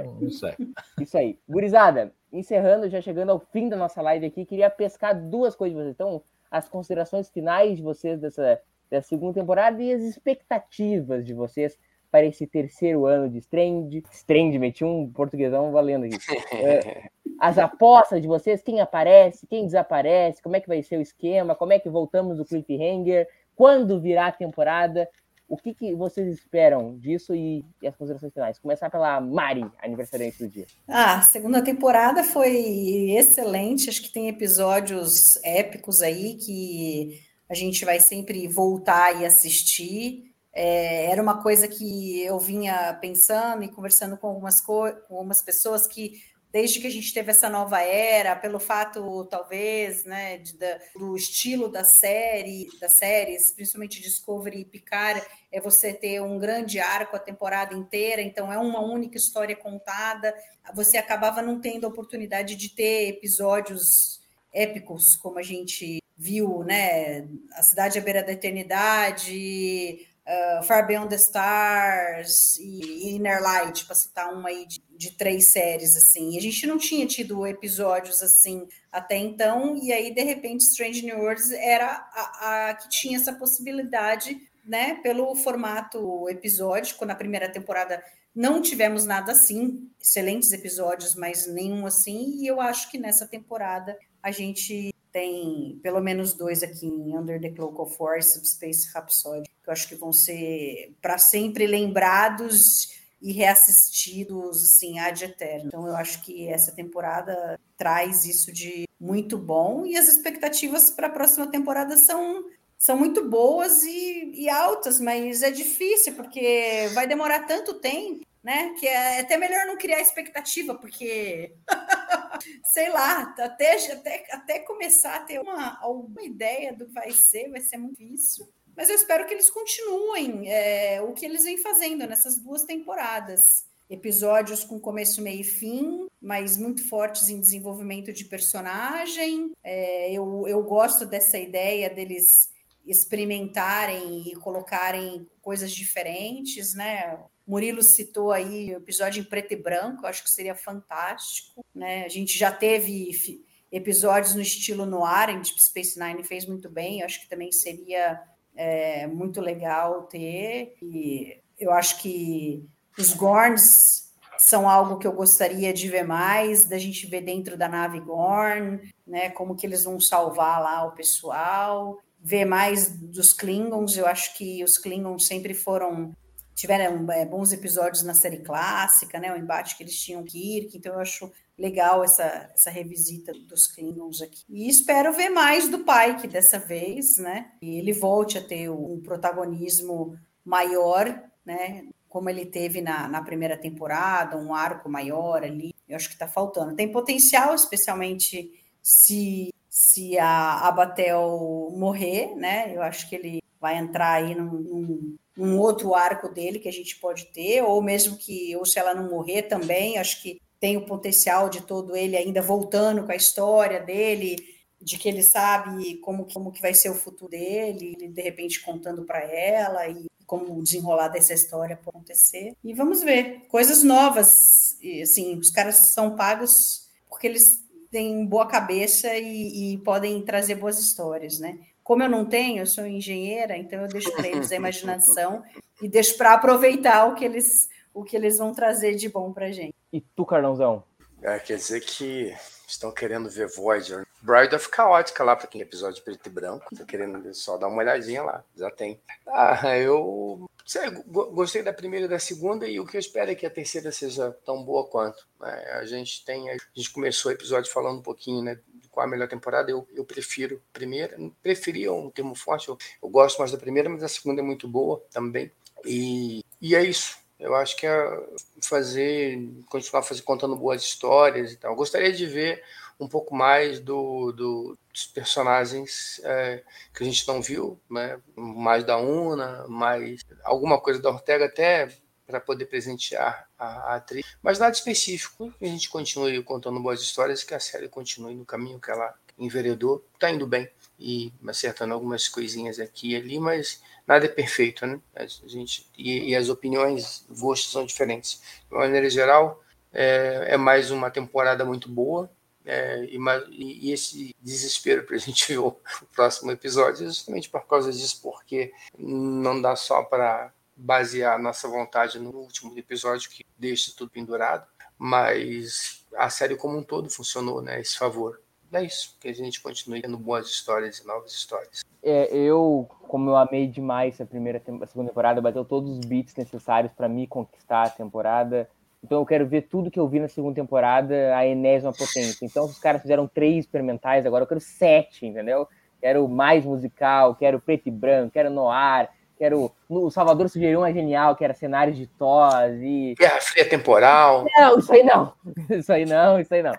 não, 0.03 0.13
não 0.13 0.29
seca. 0.29 0.63
Isso 1.01 1.17
aí. 1.17 1.39
Gurizada, 1.49 2.13
encerrando, 2.31 2.87
já 2.87 3.01
chegando 3.01 3.31
ao 3.31 3.39
fim 3.39 3.67
da 3.67 3.75
nossa 3.75 3.99
live 4.01 4.27
aqui, 4.27 4.45
queria 4.45 4.69
pescar 4.69 5.19
duas 5.19 5.55
coisas 5.55 5.75
de 5.75 5.83
vocês. 5.83 5.93
Então, 5.95 6.21
as 6.51 6.69
considerações 6.69 7.29
finais 7.29 7.77
de 7.77 7.83
vocês 7.83 8.19
dessa, 8.19 8.61
dessa 8.91 9.07
segunda 9.07 9.39
temporada 9.39 9.81
e 9.81 9.91
as 9.91 10.03
expectativas 10.03 11.25
de 11.25 11.33
vocês 11.33 11.77
para 12.11 12.25
esse 12.25 12.47
terceiro 12.47 13.05
ano 13.05 13.29
de 13.29 13.39
Strand. 13.39 14.01
Strand, 14.11 14.57
meti 14.57 14.83
um 14.83 15.11
portuguesão 15.11 15.71
valendo 15.71 16.05
aqui. 16.05 16.15
É, 16.55 17.09
as 17.39 17.57
apostas 17.57 18.21
de 18.21 18.27
vocês, 18.27 18.61
quem 18.61 18.81
aparece, 18.81 19.47
quem 19.47 19.65
desaparece, 19.65 20.41
como 20.41 20.55
é 20.55 20.59
que 20.59 20.67
vai 20.67 20.81
ser 20.81 20.97
o 20.97 21.01
esquema, 21.01 21.55
como 21.55 21.73
é 21.73 21.79
que 21.79 21.89
voltamos 21.89 22.37
do 22.37 22.45
cliffhanger, 22.45 23.27
quando 23.55 23.99
virá 23.99 24.27
a 24.27 24.31
temporada, 24.31 25.07
o 25.47 25.55
que, 25.55 25.73
que 25.73 25.95
vocês 25.95 26.27
esperam 26.27 26.97
disso 26.97 27.33
e, 27.33 27.63
e, 27.81 27.87
as 27.87 27.95
considerações 27.95 28.33
finais? 28.33 28.59
Começar 28.59 28.89
pela 28.89 29.21
Mari, 29.21 29.65
aniversariante 29.81 30.39
do 30.39 30.49
dia. 30.49 30.67
Ah, 30.87 31.19
a 31.19 31.21
segunda 31.21 31.63
temporada 31.63 32.23
foi 32.23 33.11
excelente, 33.11 33.89
acho 33.89 34.01
que 34.01 34.11
tem 34.11 34.27
episódios 34.27 35.37
épicos 35.43 36.01
aí 36.01 36.35
que 36.35 37.21
a 37.49 37.53
gente 37.53 37.85
vai 37.85 37.99
sempre 37.99 38.47
voltar 38.47 39.21
e 39.21 39.25
assistir. 39.25 40.33
É, 40.59 41.11
era 41.11 41.21
uma 41.21 41.43
coisa 41.43 41.67
que 41.67 42.23
eu 42.23 42.39
vinha 42.39 42.97
pensando 42.99 43.63
e 43.63 43.67
conversando 43.67 44.17
com 44.17 44.25
algumas, 44.25 44.59
com 44.59 44.85
algumas 45.07 45.43
pessoas 45.43 45.85
que 45.85 46.19
desde 46.51 46.79
que 46.79 46.87
a 46.87 46.89
gente 46.89 47.13
teve 47.13 47.29
essa 47.29 47.47
nova 47.47 47.79
era, 47.79 48.35
pelo 48.35 48.59
fato 48.59 49.25
talvez, 49.25 50.03
né, 50.03 50.39
de, 50.39 50.57
do 50.95 51.15
estilo 51.15 51.69
da 51.69 51.83
série, 51.83 52.67
das 52.81 52.97
séries, 52.97 53.51
principalmente 53.51 54.01
Discovery 54.01 54.61
e 54.61 54.65
Picard, 54.65 55.21
é 55.51 55.61
você 55.61 55.93
ter 55.93 56.23
um 56.23 56.39
grande 56.39 56.79
arco 56.79 57.15
a 57.15 57.19
temporada 57.19 57.75
inteira, 57.75 58.23
então 58.23 58.51
é 58.51 58.57
uma 58.57 58.81
única 58.81 59.15
história 59.15 59.55
contada. 59.55 60.33
Você 60.73 60.97
acabava 60.97 61.39
não 61.39 61.61
tendo 61.61 61.85
a 61.85 61.89
oportunidade 61.89 62.55
de 62.55 62.69
ter 62.69 63.09
episódios 63.09 64.21
épicos, 64.51 65.15
como 65.17 65.37
a 65.37 65.43
gente 65.43 66.01
viu, 66.17 66.63
né, 66.63 67.27
a 67.53 67.61
cidade 67.61 67.99
à 67.99 68.01
beira 68.01 68.23
da 68.23 68.31
eternidade, 68.31 70.07
uh, 70.27 70.63
Far 70.63 70.85
Beyond 70.85 71.09
the 71.09 71.15
Stars 71.15 72.57
e 72.59 73.15
Inner 73.15 73.41
Light, 73.41 73.85
para 73.85 73.95
citar 73.95 74.33
uma 74.33 74.49
aí 74.49 74.65
de, 74.65 74.81
de, 74.95 75.11
três 75.11 75.51
séries, 75.51 75.95
assim. 75.95 76.33
E 76.33 76.37
a 76.37 76.41
gente 76.41 76.67
não 76.67 76.77
tinha 76.77 77.07
tido 77.07 77.47
episódios 77.47 78.21
assim 78.21 78.67
até 78.91 79.17
então, 79.17 79.75
e 79.77 79.93
aí, 79.93 80.13
de 80.13 80.23
repente, 80.23 80.61
Strange 80.61 81.05
New 81.05 81.19
Worlds 81.19 81.51
era 81.51 81.87
a, 82.13 82.69
a 82.69 82.73
que 82.73 82.89
tinha 82.89 83.17
essa 83.17 83.33
possibilidade, 83.33 84.37
né, 84.65 84.95
pelo 84.95 85.33
formato 85.35 86.27
episódico, 86.29 87.05
na 87.05 87.15
primeira 87.15 87.49
temporada 87.49 88.03
não 88.35 88.61
tivemos 88.61 89.03
nada 89.03 89.31
assim, 89.31 89.89
excelentes 89.99 90.51
episódios, 90.51 91.15
mas 91.15 91.47
nenhum 91.47 91.87
assim, 91.87 92.35
e 92.39 92.45
eu 92.45 92.61
acho 92.61 92.91
que 92.91 92.99
nessa 92.99 93.25
temporada 93.25 93.97
a 94.21 94.29
gente 94.29 94.93
tem 95.11 95.79
pelo 95.81 96.01
menos 96.01 96.33
dois 96.33 96.63
aqui 96.63 96.85
em 96.85 97.17
Under 97.17 97.39
the 97.39 97.49
Cloak 97.49 97.79
of 97.81 97.95
War 97.99 98.17
e 98.17 98.21
Subspace 98.21 98.91
Rhapsody, 98.93 99.49
que 99.63 99.69
eu 99.69 99.73
acho 99.73 99.87
que 99.87 99.95
vão 99.95 100.13
ser 100.13 100.95
para 101.01 101.17
sempre 101.17 101.67
lembrados 101.67 102.97
e 103.21 103.31
reassistidos 103.31 104.63
assim 104.63 104.99
ad 104.99 105.23
eterno. 105.23 105.67
Então 105.67 105.87
eu 105.87 105.95
acho 105.95 106.23
que 106.23 106.47
essa 106.47 106.71
temporada 106.71 107.59
traz 107.75 108.25
isso 108.25 108.51
de 108.51 108.87
muito 108.99 109.37
bom 109.37 109.85
e 109.85 109.97
as 109.97 110.07
expectativas 110.07 110.89
para 110.89 111.07
a 111.07 111.11
próxima 111.11 111.47
temporada 111.47 111.97
são 111.97 112.45
são 112.77 112.95
muito 112.95 113.27
boas 113.27 113.83
e, 113.83 114.31
e, 114.35 114.49
altas, 114.49 114.99
mas 114.99 115.41
é 115.41 115.49
difícil 115.49 116.13
porque 116.13 116.87
vai 116.93 117.07
demorar 117.07 117.47
tanto 117.47 117.73
tempo, 117.73 118.23
né? 118.43 118.75
Que 118.79 118.87
é 118.87 119.21
até 119.21 119.35
melhor 119.35 119.65
não 119.65 119.77
criar 119.77 119.99
expectativa, 119.99 120.75
porque 120.75 121.55
sei 122.63 122.89
lá, 122.89 123.33
até, 123.39 123.75
até, 123.91 124.25
até 124.31 124.59
começar 124.59 125.15
a 125.15 125.23
ter 125.23 125.39
uma, 125.39 125.79
alguma 125.81 126.23
ideia 126.23 126.73
do 126.73 126.85
que 126.85 126.93
vai 126.93 127.11
ser, 127.11 127.49
vai 127.49 127.61
ser 127.61 127.77
muito 127.77 127.97
difícil. 127.97 128.47
Mas 128.75 128.89
eu 128.89 128.95
espero 128.95 129.25
que 129.25 129.33
eles 129.33 129.49
continuem 129.49 130.51
é, 130.51 131.01
o 131.01 131.13
que 131.13 131.25
eles 131.25 131.43
vêm 131.43 131.57
fazendo 131.57 132.05
nessas 132.05 132.37
duas 132.37 132.63
temporadas. 132.63 133.65
Episódios 133.89 134.63
com 134.63 134.79
começo, 134.79 135.21
meio 135.21 135.41
e 135.41 135.45
fim, 135.45 136.07
mas 136.21 136.57
muito 136.57 136.87
fortes 136.87 137.29
em 137.29 137.39
desenvolvimento 137.39 138.13
de 138.13 138.25
personagem. 138.25 139.51
É, 139.63 140.11
eu, 140.11 140.45
eu 140.47 140.61
gosto 140.63 141.05
dessa 141.05 141.39
ideia 141.39 141.89
deles 141.89 142.51
experimentarem 142.85 144.29
e 144.29 144.35
colocarem 144.35 145.27
coisas 145.41 145.71
diferentes, 145.71 146.73
né? 146.73 147.17
Murilo 147.47 147.81
citou 147.81 148.31
aí 148.31 148.73
o 148.73 148.77
episódio 148.77 149.21
em 149.21 149.23
preto 149.23 149.53
e 149.53 149.55
branco, 149.55 150.05
acho 150.05 150.23
que 150.23 150.29
seria 150.29 150.53
fantástico, 150.53 151.63
né? 151.73 152.03
A 152.03 152.09
gente 152.09 152.37
já 152.37 152.51
teve 152.51 153.45
episódios 153.71 154.35
no 154.35 154.41
estilo 154.41 154.85
noir, 154.85 155.29
em 155.29 155.39
Deep 155.41 155.61
Space 155.61 155.99
Nine 155.99 156.23
fez 156.23 156.45
muito 156.45 156.69
bem, 156.69 157.03
acho 157.03 157.21
que 157.21 157.29
também 157.29 157.51
seria 157.51 158.21
é 158.57 159.05
muito 159.05 159.39
legal 159.39 160.03
ter. 160.03 160.75
E 160.81 161.39
eu 161.57 161.71
acho 161.71 161.99
que 162.01 162.67
os 162.97 163.13
Gorns 163.13 164.11
são 164.39 164.67
algo 164.67 164.97
que 164.97 165.07
eu 165.07 165.13
gostaria 165.13 165.71
de 165.71 165.87
ver 165.87 166.03
mais, 166.03 166.65
da 166.65 166.77
gente 166.77 167.05
ver 167.07 167.21
dentro 167.21 167.55
da 167.55 167.69
nave 167.69 167.99
Gorn, 167.99 168.79
né? 169.05 169.29
Como 169.29 169.55
que 169.55 169.65
eles 169.65 169.83
vão 169.83 169.99
salvar 169.99 170.61
lá 170.61 170.85
o 170.85 170.91
pessoal, 170.91 171.99
ver 172.19 172.45
mais 172.45 172.97
dos 172.99 173.31
Klingons. 173.31 173.95
Eu 173.95 174.07
acho 174.07 174.35
que 174.35 174.63
os 174.63 174.77
Klingons 174.77 175.27
sempre 175.27 175.53
foram 175.53 176.15
tiveram 176.57 177.09
é, 177.11 177.23
bons 177.23 177.51
episódios 177.51 178.01
na 178.01 178.15
série 178.15 178.39
clássica, 178.39 179.19
né? 179.19 179.31
O 179.31 179.37
embate 179.37 179.77
que 179.77 179.83
eles 179.83 179.95
tinham 179.95 180.21
com 180.21 180.27
Kirk, 180.27 180.75
então 180.75 180.93
eu 180.95 180.99
acho 180.99 181.31
legal 181.55 182.03
essa, 182.03 182.49
essa 182.51 182.71
revisita 182.71 183.31
dos 183.31 183.67
Klingons 183.67 184.23
aqui. 184.23 184.43
E 184.49 184.67
espero 184.67 185.13
ver 185.13 185.29
mais 185.29 185.69
do 185.69 185.79
Pike 185.79 186.27
dessa 186.27 186.57
vez, 186.57 187.19
né? 187.19 187.51
E 187.61 187.77
ele 187.77 187.93
volte 187.93 188.39
a 188.39 188.43
ter 188.43 188.71
um 188.71 188.99
protagonismo 189.01 190.17
maior, 190.43 191.23
né? 191.45 191.85
Como 192.09 192.27
ele 192.27 192.47
teve 192.47 192.81
na, 192.81 193.07
na 193.07 193.21
primeira 193.21 193.55
temporada, 193.55 194.35
um 194.35 194.51
arco 194.51 194.89
maior 194.89 195.43
ali. 195.43 195.75
Eu 195.87 195.95
acho 195.95 196.07
que 196.07 196.15
está 196.15 196.27
faltando. 196.27 196.75
Tem 196.75 196.91
potencial, 196.91 197.53
especialmente 197.53 198.51
se 198.81 199.53
se 199.69 200.17
a 200.17 200.67
Abatel 200.67 201.71
morrer, 201.77 202.33
né? 202.35 202.75
Eu 202.75 202.81
acho 202.81 203.07
que 203.07 203.15
ele 203.15 203.43
vai 203.61 203.77
entrar 203.77 204.13
aí 204.13 204.33
num, 204.33 204.51
num 204.51 205.17
um 205.37 205.57
outro 205.59 205.93
arco 205.93 206.29
dele 206.29 206.59
que 206.59 206.67
a 206.67 206.73
gente 206.73 206.95
pode 206.97 207.25
ter, 207.27 207.61
ou 207.63 207.81
mesmo 207.81 208.17
que, 208.17 208.55
ou 208.55 208.65
se 208.65 208.79
ela 208.79 208.93
não 208.95 209.09
morrer 209.09 209.43
também, 209.43 209.97
acho 209.97 210.21
que 210.21 210.41
tem 210.59 210.75
o 210.77 210.85
potencial 210.85 211.49
de 211.49 211.61
todo 211.61 211.95
ele 211.95 212.17
ainda 212.17 212.41
voltando 212.41 213.03
com 213.05 213.11
a 213.11 213.15
história 213.15 213.79
dele, 213.79 214.37
de 214.81 214.97
que 214.97 215.07
ele 215.07 215.23
sabe 215.23 215.95
como, 215.97 216.25
como 216.31 216.51
que 216.51 216.61
vai 216.61 216.73
ser 216.73 216.89
o 216.89 216.95
futuro 216.95 217.31
dele, 217.31 217.95
ele 217.99 218.07
de 218.07 218.21
repente 218.21 218.61
contando 218.61 219.03
para 219.03 219.19
ela 219.19 219.87
e 219.87 220.05
como 220.25 220.61
desenrolar 220.61 221.07
dessa 221.07 221.33
história 221.33 221.77
pode 221.77 221.97
acontecer. 221.97 222.53
E 222.63 222.73
vamos 222.73 223.01
ver, 223.01 223.45
coisas 223.47 223.81
novas, 223.83 224.77
e, 224.81 225.01
assim, 225.01 225.37
os 225.37 225.49
caras 225.49 225.93
são 225.93 226.15
pagos 226.15 226.87
porque 227.09 227.27
eles 227.27 227.63
têm 227.89 228.25
boa 228.25 228.45
cabeça 228.45 229.15
e, 229.15 229.73
e 229.73 229.77
podem 229.79 230.21
trazer 230.21 230.55
boas 230.55 230.77
histórias, 230.79 231.39
né? 231.39 231.57
Como 231.87 232.03
eu 232.03 232.09
não 232.09 232.25
tenho, 232.25 232.63
eu 232.63 232.65
sou 232.65 232.85
engenheira, 232.85 233.55
então 233.55 233.79
eu 233.79 233.87
deixo 233.87 234.11
para 234.11 234.27
eles 234.27 234.51
a 234.51 234.55
imaginação 234.57 235.41
e 235.81 235.87
deixo 235.87 236.17
para 236.17 236.33
aproveitar 236.33 237.05
o 237.05 237.15
que 237.15 237.23
eles 237.23 237.69
o 237.93 238.03
que 238.03 238.17
eles 238.17 238.37
vão 238.37 238.51
trazer 238.53 238.95
de 238.95 239.07
bom 239.07 239.31
para 239.31 239.53
gente. 239.53 239.73
E 239.93 240.01
tu, 240.01 240.25
Carlãozão? 240.25 240.83
É, 241.21 241.39
quer 241.39 241.55
dizer 241.55 241.79
que 241.79 242.35
estão 242.67 242.91
querendo 242.91 243.29
ver 243.29 243.47
Voyager. 243.47 244.05
Bride 244.21 244.55
of 244.55 244.69
Chaotica 244.73 245.23
lá, 245.23 245.35
para 245.35 245.45
aquele 245.45 245.63
episódio 245.63 246.03
preto 246.03 246.27
e 246.27 246.29
branco. 246.29 246.75
Tô 246.75 246.85
querendo 246.85 247.33
só 247.33 247.57
dar 247.57 247.67
uma 247.67 247.77
olhadinha 247.77 248.23
lá. 248.23 248.43
Já 248.55 248.69
tem. 248.71 248.99
Ah, 249.27 249.77
eu 249.77 250.49
sei, 250.65 250.89
gostei 251.07 251.63
da 251.63 251.71
primeira 251.71 252.05
e 252.05 252.09
da 252.09 252.19
segunda, 252.19 252.67
e 252.67 252.79
o 252.79 252.85
que 252.85 252.97
eu 252.97 252.99
espero 252.99 253.31
é 253.31 253.35
que 253.35 253.45
a 253.45 253.49
terceira 253.49 253.91
seja 253.91 254.31
tão 254.45 254.63
boa 254.63 254.85
quanto. 254.87 255.27
Né? 255.39 255.71
A 255.73 255.85
gente 255.85 256.25
tem. 256.25 256.49
A 256.49 256.57
gente 256.73 256.91
começou 256.91 257.31
o 257.31 257.33
episódio 257.33 257.71
falando 257.71 257.99
um 257.99 258.03
pouquinho, 258.03 258.41
né? 258.43 258.59
qual 258.97 259.05
a 259.05 259.09
melhor 259.09 259.27
temporada, 259.27 259.69
eu, 259.69 259.87
eu 259.93 260.03
prefiro 260.03 260.59
primeira. 260.73 261.15
Preferia 261.43 261.93
um 261.93 262.09
termo 262.09 262.33
forte, 262.33 262.67
eu, 262.69 262.77
eu 263.03 263.07
gosto 263.07 263.37
mais 263.37 263.51
da 263.51 263.57
primeira, 263.57 263.87
mas 263.87 264.01
a 264.01 264.07
segunda 264.07 264.41
é 264.41 264.43
muito 264.43 264.67
boa 264.67 265.03
também. 265.11 265.51
E, 265.85 266.43
e 266.59 266.75
é 266.75 266.83
isso. 266.83 267.15
Eu 267.39 267.53
acho 267.53 267.77
que 267.77 267.85
é 267.85 268.27
fazer, 268.63 269.39
continuar 269.69 270.01
fazer, 270.01 270.23
contando 270.23 270.55
boas 270.55 270.81
histórias 270.81 271.51
e 271.51 271.57
tal. 271.57 271.73
Eu 271.73 271.75
gostaria 271.75 272.11
de 272.11 272.25
ver 272.25 272.63
um 272.99 273.07
pouco 273.07 273.35
mais 273.35 273.79
do, 273.79 274.31
do 274.31 274.77
dos 274.97 275.05
personagens 275.05 276.19
é, 276.23 276.63
que 276.91 277.03
a 277.03 277.05
gente 277.05 277.27
não 277.27 277.39
viu, 277.39 277.79
né? 277.89 278.19
mais 278.35 278.83
da 278.83 278.97
Una, 278.97 279.67
mais 279.67 280.21
alguma 280.43 280.81
coisa 280.81 280.99
da 280.99 281.11
Ortega 281.11 281.45
até 281.45 281.87
para 282.25 282.41
poder 282.41 282.65
presentear 282.65 283.47
a, 283.57 283.65
a, 283.65 283.95
atriz, 283.95 284.25
mas 284.41 284.57
nada 284.57 284.73
específico. 284.73 285.53
A 285.61 285.65
gente 285.65 285.87
continue 285.87 286.41
contando 286.43 286.81
boas 286.81 286.99
histórias, 286.99 287.43
que 287.43 287.53
a 287.53 287.59
série 287.59 287.87
continue 287.87 288.35
no 288.35 288.43
caminho 288.43 288.81
que 288.81 288.89
ela 288.91 289.13
enveredou. 289.37 290.03
Está 290.15 290.31
indo 290.31 290.47
bem 290.47 290.67
e 290.99 291.31
acertando 291.47 291.93
algumas 291.93 292.27
coisinhas 292.27 292.79
aqui 292.79 293.11
e 293.11 293.15
ali, 293.15 293.39
mas 293.39 293.81
nada 294.05 294.25
é 294.25 294.29
perfeito, 294.29 294.85
né? 294.85 294.99
A 295.15 295.25
gente, 295.25 295.87
e, 295.97 296.31
e 296.31 296.35
as 296.35 296.49
opiniões, 296.49 297.25
gostos 297.29 297.71
são 297.71 297.85
diferentes. 297.85 298.41
De 298.69 298.75
maneira 298.75 299.09
geral, 299.09 299.63
é, 299.93 300.47
é 300.49 300.57
mais 300.57 300.91
uma 300.91 301.09
temporada 301.11 301.63
muito 301.63 301.87
boa. 301.87 302.29
É, 302.69 303.05
e, 303.05 303.87
e, 303.87 303.93
esse 303.93 304.35
desespero 304.41 305.05
para 305.05 305.15
a 305.15 305.19
gente 305.19 305.47
ver 305.47 305.59
o 305.59 305.71
próximo 306.13 306.51
episódio 306.51 307.05
é 307.05 307.07
justamente 307.07 307.49
por 307.49 307.65
causa 307.65 307.93
disso, 307.93 308.19
porque 308.21 308.73
não 308.99 309.61
dá 309.61 309.73
só 309.77 310.03
para 310.03 310.51
basear 310.75 311.41
nossa 311.41 311.65
vontade 311.69 312.19
no 312.19 312.29
último 312.29 312.77
episódio 312.77 313.29
que 313.29 313.45
deixa 313.57 313.93
tudo 313.95 314.11
pendurado, 314.11 314.67
mas 314.97 316.05
a 316.15 316.29
série 316.29 316.57
como 316.57 316.77
um 316.77 316.83
todo 316.83 317.09
funcionou, 317.09 317.61
né? 317.61 317.79
Esse 317.79 317.97
favor. 317.97 318.41
É 318.73 318.83
isso, 318.83 319.15
que 319.21 319.29
a 319.29 319.33
gente 319.33 319.61
continue 319.61 320.01
tendo 320.01 320.17
boas 320.17 320.47
histórias 320.47 320.99
e 320.99 321.07
novas 321.07 321.31
histórias. 321.31 321.85
É, 322.03 322.35
eu, 322.35 322.85
como 323.07 323.29
eu 323.29 323.37
amei 323.37 323.65
demais 323.65 324.19
a 324.19 324.25
primeira 324.25 324.59
a 324.59 324.87
segunda 324.87 325.09
temporada, 325.09 325.41
bateu 325.41 325.63
todos 325.63 325.89
os 325.89 325.99
beats 326.05 326.35
necessários 326.35 326.91
para 326.91 327.07
me 327.07 327.25
conquistar 327.27 327.83
a 327.83 327.89
temporada. 327.89 328.69
Então 329.03 329.19
eu 329.19 329.25
quero 329.25 329.47
ver 329.47 329.63
tudo 329.63 329.91
que 329.91 329.99
eu 329.99 330.07
vi 330.07 330.19
na 330.19 330.27
segunda 330.27 330.55
temporada, 330.55 331.35
a 331.35 331.45
enésima 331.45 331.93
potência. 331.93 332.45
Então 332.45 332.65
os 332.65 332.79
caras 332.79 333.01
fizeram 333.01 333.27
três 333.27 333.65
experimentais, 333.65 334.25
agora 334.25 334.43
eu 334.43 334.47
quero 334.47 334.59
sete, 334.59 335.25
entendeu? 335.25 335.67
Quero 336.01 336.27
mais 336.27 336.65
musical, 336.65 337.35
quero 337.35 337.59
preto 337.59 337.87
e 337.87 337.91
branco, 337.91 338.31
quero 338.31 338.49
noir, 338.49 339.09
que 339.37 339.43
era 339.43 339.55
o, 339.55 340.09
Salvador 340.09 340.49
sugeriu 340.49 340.79
uma 340.79 340.91
genial, 340.91 341.35
que 341.35 341.43
era 341.43 341.53
cenários 341.53 341.95
de 341.95 342.07
tos 342.07 342.51
e. 342.81 343.13
Guerra 343.17 343.39
Fria 343.39 343.69
Temporal. 343.69 344.45
Não, 344.57 344.79
isso 344.79 344.91
aí 344.91 345.03
não. 345.03 345.33
Isso 345.69 345.93
aí 345.93 346.05
não, 346.05 346.39
isso 346.39 346.53
aí 346.53 346.63
não. 346.63 346.73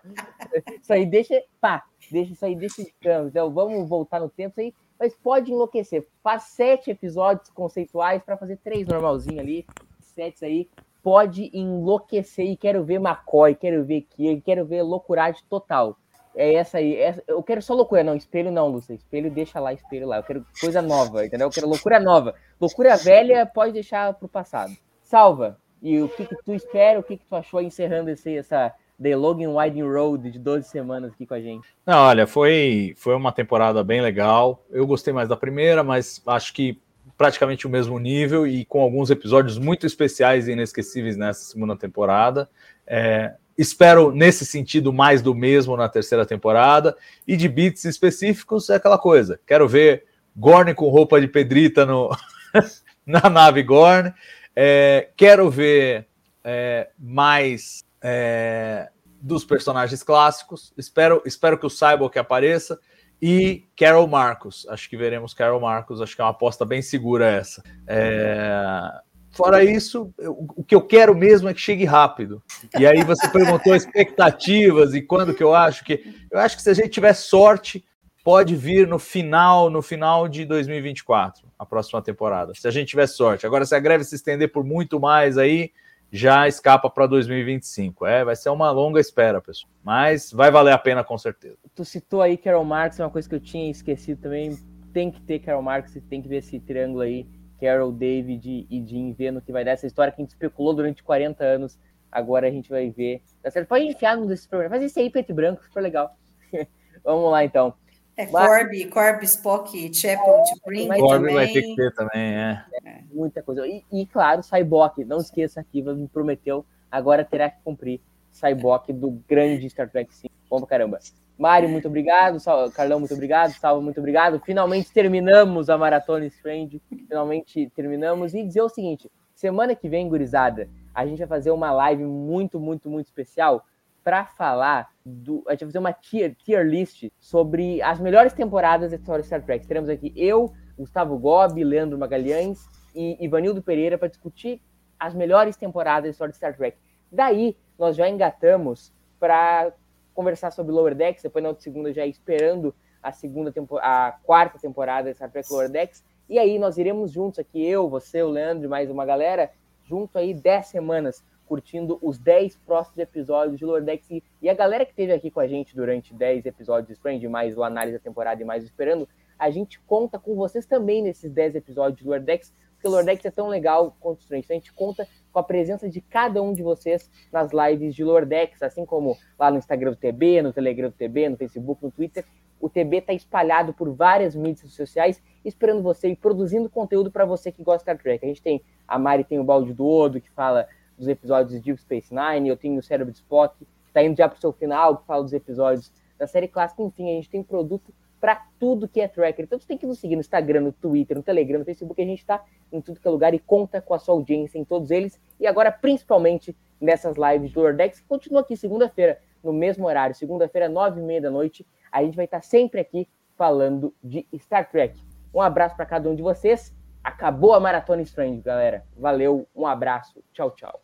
Isso 0.82 0.92
aí 0.92 1.06
deixa. 1.06 1.40
Pá, 1.60 1.84
deixa 2.10 2.32
isso 2.32 2.44
aí, 2.44 2.56
deixa 2.56 2.82
de 2.82 2.92
campo. 3.00 3.28
Então 3.28 3.50
vamos 3.50 3.88
voltar 3.88 4.18
no 4.18 4.28
tempo 4.28 4.60
aí. 4.60 4.74
Mas 4.98 5.14
pode 5.14 5.52
enlouquecer. 5.52 6.06
Faz 6.22 6.44
sete 6.44 6.90
episódios 6.90 7.48
conceituais 7.50 8.22
para 8.22 8.36
fazer 8.36 8.56
três 8.56 8.86
normalzinho 8.86 9.40
ali. 9.40 9.64
Sete 10.00 10.44
aí. 10.44 10.68
Pode 11.02 11.50
enlouquecer 11.52 12.46
e 12.46 12.56
quero 12.56 12.84
ver 12.84 12.96
McCoy, 12.96 13.54
quero 13.54 13.84
ver 13.84 14.02
Kirk, 14.02 14.42
quero 14.42 14.66
ver 14.66 14.82
loucuragem 14.82 15.42
total. 15.48 15.96
É 16.38 16.54
essa 16.54 16.78
aí. 16.78 16.96
Essa, 16.96 17.22
eu 17.26 17.42
quero 17.42 17.60
só 17.60 17.74
loucura. 17.74 18.04
Não, 18.04 18.14
espelho 18.14 18.52
não, 18.52 18.68
Lúcia. 18.68 18.94
Espelho 18.94 19.28
deixa 19.30 19.58
lá, 19.58 19.72
espelho 19.72 20.06
lá. 20.06 20.18
Eu 20.18 20.22
quero 20.22 20.46
coisa 20.60 20.80
nova, 20.80 21.26
entendeu? 21.26 21.48
Eu 21.48 21.52
quero 21.52 21.68
loucura 21.68 21.98
nova. 21.98 22.34
Loucura 22.60 22.96
velha 22.96 23.44
pode 23.44 23.72
deixar 23.72 24.14
pro 24.14 24.28
passado. 24.28 24.72
Salva. 25.02 25.58
E 25.82 26.00
o 26.00 26.08
que, 26.08 26.26
que 26.26 26.36
tu 26.44 26.54
espera? 26.54 26.98
O 26.98 27.02
que, 27.02 27.16
que 27.16 27.24
tu 27.24 27.34
achou 27.34 27.60
encerrando 27.60 28.10
esse, 28.10 28.36
essa 28.36 28.72
The 29.00 29.16
Logan 29.16 29.50
Winding 29.56 29.82
Road 29.82 30.30
de 30.30 30.38
12 30.38 30.68
semanas 30.68 31.12
aqui 31.12 31.26
com 31.26 31.34
a 31.34 31.40
gente? 31.40 31.66
Não, 31.86 32.06
olha, 32.06 32.26
foi, 32.26 32.94
foi 32.96 33.14
uma 33.14 33.32
temporada 33.32 33.82
bem 33.82 34.00
legal. 34.00 34.64
Eu 34.70 34.86
gostei 34.86 35.12
mais 35.12 35.28
da 35.28 35.36
primeira, 35.36 35.82
mas 35.82 36.22
acho 36.26 36.52
que 36.52 36.80
praticamente 37.18 37.66
o 37.66 37.70
mesmo 37.70 37.98
nível 37.98 38.46
e 38.46 38.64
com 38.64 38.80
alguns 38.80 39.10
episódios 39.10 39.58
muito 39.58 39.84
especiais 39.84 40.46
e 40.46 40.52
inesquecíveis 40.52 41.16
nessa 41.16 41.42
segunda 41.42 41.76
temporada. 41.76 42.48
É, 42.86 43.34
espero 43.58 44.12
nesse 44.12 44.46
sentido 44.46 44.92
mais 44.92 45.20
do 45.20 45.34
mesmo 45.34 45.76
na 45.76 45.88
terceira 45.88 46.24
temporada. 46.24 46.96
E 47.26 47.36
de 47.36 47.48
beats 47.48 47.84
específicos 47.84 48.70
é 48.70 48.76
aquela 48.76 48.96
coisa. 48.96 49.40
Quero 49.44 49.66
ver 49.66 50.04
Gorn 50.36 50.72
com 50.74 50.88
roupa 50.88 51.20
de 51.20 51.26
pedrita 51.26 51.84
no, 51.84 52.16
na 53.04 53.28
nave 53.28 53.64
Gorn. 53.64 54.14
É, 54.54 55.08
quero 55.16 55.50
ver 55.50 56.06
é, 56.44 56.88
mais 56.96 57.84
é, 58.00 58.90
dos 59.20 59.44
personagens 59.44 60.04
clássicos. 60.04 60.72
Espero, 60.78 61.20
espero 61.26 61.58
que 61.58 61.66
o 61.66 61.70
Cyborg 61.70 62.16
apareça. 62.16 62.78
E 63.20 63.66
Carol 63.76 64.06
Marcos. 64.06 64.66
Acho 64.68 64.88
que 64.88 64.96
veremos 64.96 65.34
Carol 65.34 65.60
Marcos. 65.60 66.00
Acho 66.00 66.14
que 66.14 66.20
é 66.20 66.24
uma 66.24 66.30
aposta 66.30 66.64
bem 66.64 66.82
segura 66.82 67.26
essa. 67.26 67.62
É, 67.86 69.00
Fora 69.30 69.62
isso, 69.62 70.12
eu, 70.18 70.46
o 70.56 70.64
que 70.64 70.74
eu 70.74 70.80
quero 70.80 71.14
mesmo 71.14 71.48
é 71.48 71.54
que 71.54 71.60
chegue 71.60 71.84
rápido. 71.84 72.42
E 72.78 72.86
aí 72.86 73.04
você 73.04 73.28
perguntou 73.30 73.74
expectativas 73.74 74.94
e 74.94 75.02
quando 75.02 75.34
que 75.34 75.42
eu 75.42 75.54
acho 75.54 75.84
que. 75.84 76.02
Eu 76.30 76.40
acho 76.40 76.56
que 76.56 76.62
se 76.62 76.70
a 76.70 76.74
gente 76.74 76.88
tiver 76.88 77.12
sorte, 77.12 77.84
pode 78.24 78.56
vir 78.56 78.86
no 78.86 78.98
final, 78.98 79.70
no 79.70 79.80
final 79.80 80.28
de 80.28 80.44
2024, 80.44 81.46
a 81.58 81.64
próxima 81.64 82.02
temporada. 82.02 82.52
Se 82.54 82.66
a 82.66 82.70
gente 82.70 82.88
tiver 82.88 83.06
sorte. 83.06 83.46
Agora, 83.46 83.64
se 83.64 83.74
a 83.74 83.78
greve 83.78 84.02
se 84.02 84.16
estender 84.16 84.50
por 84.50 84.64
muito 84.64 84.98
mais 84.98 85.38
aí, 85.38 85.70
já 86.10 86.48
escapa 86.48 86.88
para 86.88 87.06
2025. 87.06 88.06
É, 88.06 88.24
vai 88.24 88.34
ser 88.34 88.50
uma 88.50 88.70
longa 88.70 89.00
espera, 89.00 89.40
pessoal. 89.40 89.70
Mas 89.84 90.32
vai 90.32 90.50
valer 90.50 90.72
a 90.72 90.78
pena 90.78 91.04
com 91.04 91.16
certeza. 91.18 91.58
Tu 91.74 91.84
citou 91.84 92.22
aí 92.22 92.36
Carol 92.36 92.64
Marx, 92.64 92.98
uma 92.98 93.10
coisa 93.10 93.28
que 93.28 93.34
eu 93.34 93.40
tinha 93.40 93.70
esquecido 93.70 94.20
também. 94.20 94.58
Tem 94.92 95.10
que 95.10 95.20
ter 95.20 95.38
Carol 95.40 95.62
Marx 95.62 95.94
e 95.96 96.00
tem 96.00 96.22
que 96.22 96.28
ver 96.28 96.36
esse 96.36 96.58
triângulo 96.60 97.02
aí 97.02 97.26
Carol, 97.60 97.92
David 97.92 98.66
e 98.70 98.86
Jim 98.86 99.12
vendo 99.12 99.40
que 99.40 99.52
vai 99.52 99.64
dar 99.64 99.72
essa 99.72 99.86
história 99.86 100.12
que 100.12 100.20
a 100.20 100.24
gente 100.24 100.30
especulou 100.30 100.74
durante 100.74 101.02
40 101.02 101.44
anos. 101.44 101.78
Agora 102.10 102.46
a 102.46 102.50
gente 102.50 102.70
vai 102.70 102.88
ver. 102.90 103.22
Tá 103.42 103.50
certo? 103.50 103.68
Pode 103.68 103.84
enfiar 103.84 104.16
num 104.16 104.26
desses 104.26 104.46
programas. 104.46 104.78
Faz 104.78 104.90
isso 104.90 104.98
aí, 104.98 105.10
preto 105.10 105.30
e 105.30 105.34
branco, 105.34 105.62
super 105.64 105.82
legal. 105.82 106.16
Vamos 107.04 107.30
lá, 107.30 107.44
então. 107.44 107.74
É 108.18 108.26
Corby, 108.26 108.86
Corby, 108.86 109.24
Spock, 109.26 109.94
Chapel, 109.94 110.42
Spring 110.56 110.88
Corby 110.88 111.32
vai 111.32 111.46
ter 111.46 111.62
que 111.62 111.76
ter 111.76 111.94
também, 111.94 112.34
é. 112.34 112.64
é 112.84 113.00
muita 113.12 113.40
coisa. 113.44 113.64
E, 113.64 113.84
e 113.92 114.06
claro, 114.06 114.42
Cyborg, 114.42 115.04
não 115.04 115.18
esqueça 115.18 115.62
que 115.62 115.80
me 115.80 116.08
prometeu, 116.08 116.66
agora 116.90 117.24
terá 117.24 117.48
que 117.48 117.62
cumprir 117.62 118.00
Cyborg 118.32 118.92
do 118.92 119.22
grande 119.28 119.70
Star 119.70 119.88
Trek 119.88 120.12
5. 120.12 120.34
Bom 120.50 120.58
pra 120.58 120.66
caramba. 120.66 120.98
Mário, 121.38 121.68
muito 121.68 121.86
obrigado. 121.86 122.40
Sal... 122.40 122.68
Carlão, 122.72 122.98
muito 122.98 123.14
obrigado. 123.14 123.52
Salva, 123.52 123.80
muito 123.80 124.00
obrigado. 124.00 124.40
Finalmente 124.44 124.92
terminamos 124.92 125.70
a 125.70 125.78
Maratona 125.78 126.26
Strange. 126.26 126.82
Finalmente 126.88 127.70
terminamos. 127.76 128.34
E 128.34 128.42
dizer 128.42 128.62
o 128.62 128.68
seguinte: 128.68 129.08
semana 129.32 129.76
que 129.76 129.88
vem, 129.88 130.08
gurizada, 130.08 130.68
a 130.92 131.06
gente 131.06 131.18
vai 131.18 131.28
fazer 131.28 131.52
uma 131.52 131.70
live 131.70 132.04
muito, 132.04 132.58
muito, 132.58 132.90
muito 132.90 133.06
especial 133.06 133.64
para 134.02 134.24
falar 134.24 134.90
do. 135.04 135.44
A 135.46 135.52
gente 135.52 135.60
vai 135.60 135.68
fazer 135.68 135.78
uma 135.78 135.92
tier, 135.92 136.34
tier 136.36 136.64
list 136.66 137.08
sobre 137.18 137.82
as 137.82 138.00
melhores 138.00 138.32
temporadas 138.32 138.90
da 138.90 138.96
história 138.96 139.22
de 139.22 139.26
Star 139.26 139.44
Trek. 139.44 139.66
Teremos 139.66 139.88
aqui 139.88 140.12
eu, 140.16 140.52
Gustavo 140.76 141.18
Gobi, 141.18 141.64
Leandro 141.64 141.98
Magalhães 141.98 142.66
e 142.94 143.16
Ivanildo 143.24 143.62
Pereira 143.62 143.98
para 143.98 144.08
discutir 144.08 144.60
as 144.98 145.14
melhores 145.14 145.56
temporadas 145.56 146.04
da 146.04 146.10
história 146.10 146.32
de 146.32 146.36
Star 146.36 146.56
Trek. 146.56 146.76
Daí, 147.10 147.56
nós 147.78 147.96
já 147.96 148.08
engatamos 148.08 148.92
para 149.18 149.72
conversar 150.14 150.50
sobre 150.50 150.72
Lower 150.72 150.94
Decks, 150.94 151.22
depois 151.22 151.42
na 151.42 151.50
outra 151.50 151.62
segunda 151.62 151.92
já 151.92 152.04
esperando 152.04 152.74
a 153.02 153.12
segunda 153.12 153.52
a 153.80 154.18
quarta 154.24 154.58
temporada 154.58 155.10
de 155.10 155.16
Star 155.16 155.30
Trek 155.30 155.48
Lower 155.50 155.70
Decks. 155.70 156.04
E 156.28 156.38
aí 156.38 156.58
nós 156.58 156.76
iremos 156.76 157.10
juntos 157.10 157.38
aqui, 157.38 157.64
eu, 157.64 157.88
você, 157.88 158.22
o 158.22 158.28
Leandro 158.28 158.66
e 158.66 158.68
mais 158.68 158.90
uma 158.90 159.06
galera, 159.06 159.50
junto 159.84 160.18
aí 160.18 160.34
10 160.34 160.66
semanas, 160.66 161.24
curtindo 161.48 161.98
os 162.02 162.18
10 162.18 162.56
próximos 162.58 162.98
episódios 162.98 163.58
de 163.58 163.64
Lower 163.64 163.82
Decks. 163.82 164.22
E, 164.42 164.48
a 164.48 164.54
galera 164.54 164.84
que 164.84 164.92
esteve 164.92 165.12
aqui 165.12 165.30
com 165.30 165.40
a 165.40 165.46
gente 165.46 165.74
durante 165.74 166.12
10 166.12 166.44
episódios 166.46 166.88
de 166.88 166.92
Strange, 166.92 167.26
mais 167.26 167.56
o 167.56 167.64
análise 167.64 167.96
da 167.96 168.02
temporada 168.02 168.42
e 168.42 168.44
mais 168.44 168.62
esperando, 168.62 169.08
a 169.38 169.50
gente 169.50 169.80
conta 169.80 170.18
com 170.18 170.34
vocês 170.34 170.66
também 170.66 171.02
nesses 171.02 171.30
10 171.32 171.54
episódios 171.54 171.98
de 171.98 172.06
Lower 172.06 172.22
Decks, 172.22 172.52
porque 172.80 173.04
Decks 173.04 173.24
é 173.24 173.30
tão 173.30 173.48
legal 173.48 173.96
quanto 173.98 174.20
Strange. 174.20 174.44
Então 174.44 174.56
a 174.56 174.60
gente 174.60 174.72
conta 174.72 175.08
com 175.32 175.38
a 175.38 175.42
presença 175.42 175.88
de 175.88 176.00
cada 176.00 176.40
um 176.40 176.52
de 176.52 176.62
vocês 176.62 177.10
nas 177.32 177.50
lives 177.52 177.94
de 177.94 178.04
Lordex, 178.04 178.62
assim 178.62 178.86
como 178.86 179.16
lá 179.38 179.50
no 179.50 179.58
Instagram 179.58 179.90
do 179.90 179.96
TB, 179.96 180.42
no 180.42 180.52
Telegram 180.52 180.88
do 180.88 180.94
TB, 180.94 181.30
no 181.30 181.36
Facebook, 181.36 181.82
no 181.82 181.90
Twitter. 181.90 182.24
O 182.60 182.68
TB 182.68 182.98
está 182.98 183.12
espalhado 183.12 183.72
por 183.72 183.92
várias 183.92 184.34
mídias 184.34 184.72
sociais, 184.72 185.22
esperando 185.44 185.82
você 185.82 186.08
e 186.08 186.16
produzindo 186.16 186.68
conteúdo 186.68 187.10
para 187.10 187.24
você 187.24 187.52
que 187.52 187.62
gosta 187.62 187.78
de 187.78 187.82
Star 187.82 187.98
Trek. 187.98 188.24
A 188.24 188.28
gente 188.28 188.42
tem 188.42 188.62
a 188.86 188.98
Mari 188.98 189.22
tem 189.22 189.38
o 189.38 189.44
Balde 189.44 189.74
do 189.74 189.86
Odo, 189.86 190.20
que 190.20 190.30
fala 190.30 190.66
dos 190.98 191.08
episódios 191.08 191.52
de 191.52 191.60
Deep 191.60 191.80
Space 191.80 192.12
Nine, 192.12 192.48
eu 192.48 192.56
tenho 192.56 192.78
o 192.78 192.82
Cérebro 192.82 193.12
de 193.12 193.18
Spock, 193.18 193.66
está 193.86 194.02
indo 194.02 194.16
já 194.16 194.28
para 194.28 194.36
o 194.36 194.40
seu 194.40 194.52
final, 194.52 194.98
que 194.98 195.06
fala 195.06 195.22
dos 195.22 195.32
episódios 195.32 195.92
da 196.18 196.26
série 196.26 196.48
clássica. 196.48 196.82
Enfim, 196.82 197.10
a 197.10 197.14
gente 197.14 197.30
tem 197.30 197.42
produto 197.42 197.94
para 198.20 198.44
tudo 198.58 198.88
que 198.88 199.00
é 199.00 199.06
tracker. 199.06 199.44
Então 199.44 199.58
você 199.58 199.66
tem 199.66 199.78
que 199.78 199.86
nos 199.86 199.98
seguir 199.98 200.16
no 200.16 200.20
Instagram, 200.20 200.60
no 200.60 200.72
Twitter, 200.72 201.16
no 201.16 201.22
Telegram, 201.22 201.60
no 201.60 201.64
Facebook. 201.64 202.00
A 202.00 202.04
gente 202.04 202.18
está 202.18 202.44
em 202.72 202.80
tudo 202.80 203.00
que 203.00 203.06
é 203.06 203.10
lugar 203.10 203.32
e 203.32 203.38
conta 203.38 203.80
com 203.80 203.94
a 203.94 203.98
sua 203.98 204.14
audiência 204.14 204.58
em 204.58 204.64
todos 204.64 204.90
eles. 204.90 205.20
E 205.38 205.46
agora, 205.46 205.70
principalmente 205.70 206.56
nessas 206.80 207.16
lives 207.16 207.52
do 207.52 207.60
Lordex, 207.60 208.00
que 208.00 208.06
continua 208.06 208.40
aqui 208.40 208.56
segunda-feira, 208.56 209.20
no 209.42 209.52
mesmo 209.52 209.86
horário, 209.86 210.14
segunda-feira, 210.14 210.68
nove 210.68 211.00
e 211.00 211.02
meia 211.02 211.20
da 211.20 211.30
noite. 211.30 211.64
A 211.92 212.02
gente 212.02 212.16
vai 212.16 212.24
estar 212.24 212.42
sempre 212.42 212.80
aqui 212.80 213.08
falando 213.36 213.94
de 214.02 214.26
Star 214.36 214.68
Trek. 214.68 215.00
Um 215.32 215.40
abraço 215.40 215.76
para 215.76 215.86
cada 215.86 216.08
um 216.10 216.14
de 216.14 216.22
vocês. 216.22 216.74
Acabou 217.08 217.54
a 217.54 217.60
Maratona 217.60 218.02
Strange, 218.02 218.42
galera. 218.42 218.84
Valeu, 218.94 219.48
um 219.56 219.66
abraço. 219.66 220.22
Tchau, 220.34 220.50
tchau. 220.50 220.78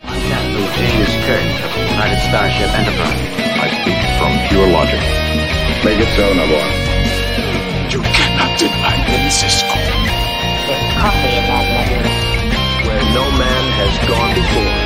Where 12.87 13.05
no 13.13 13.31
man 13.37 13.65
has 13.77 14.09
gone 14.09 14.35
before. 14.35 14.84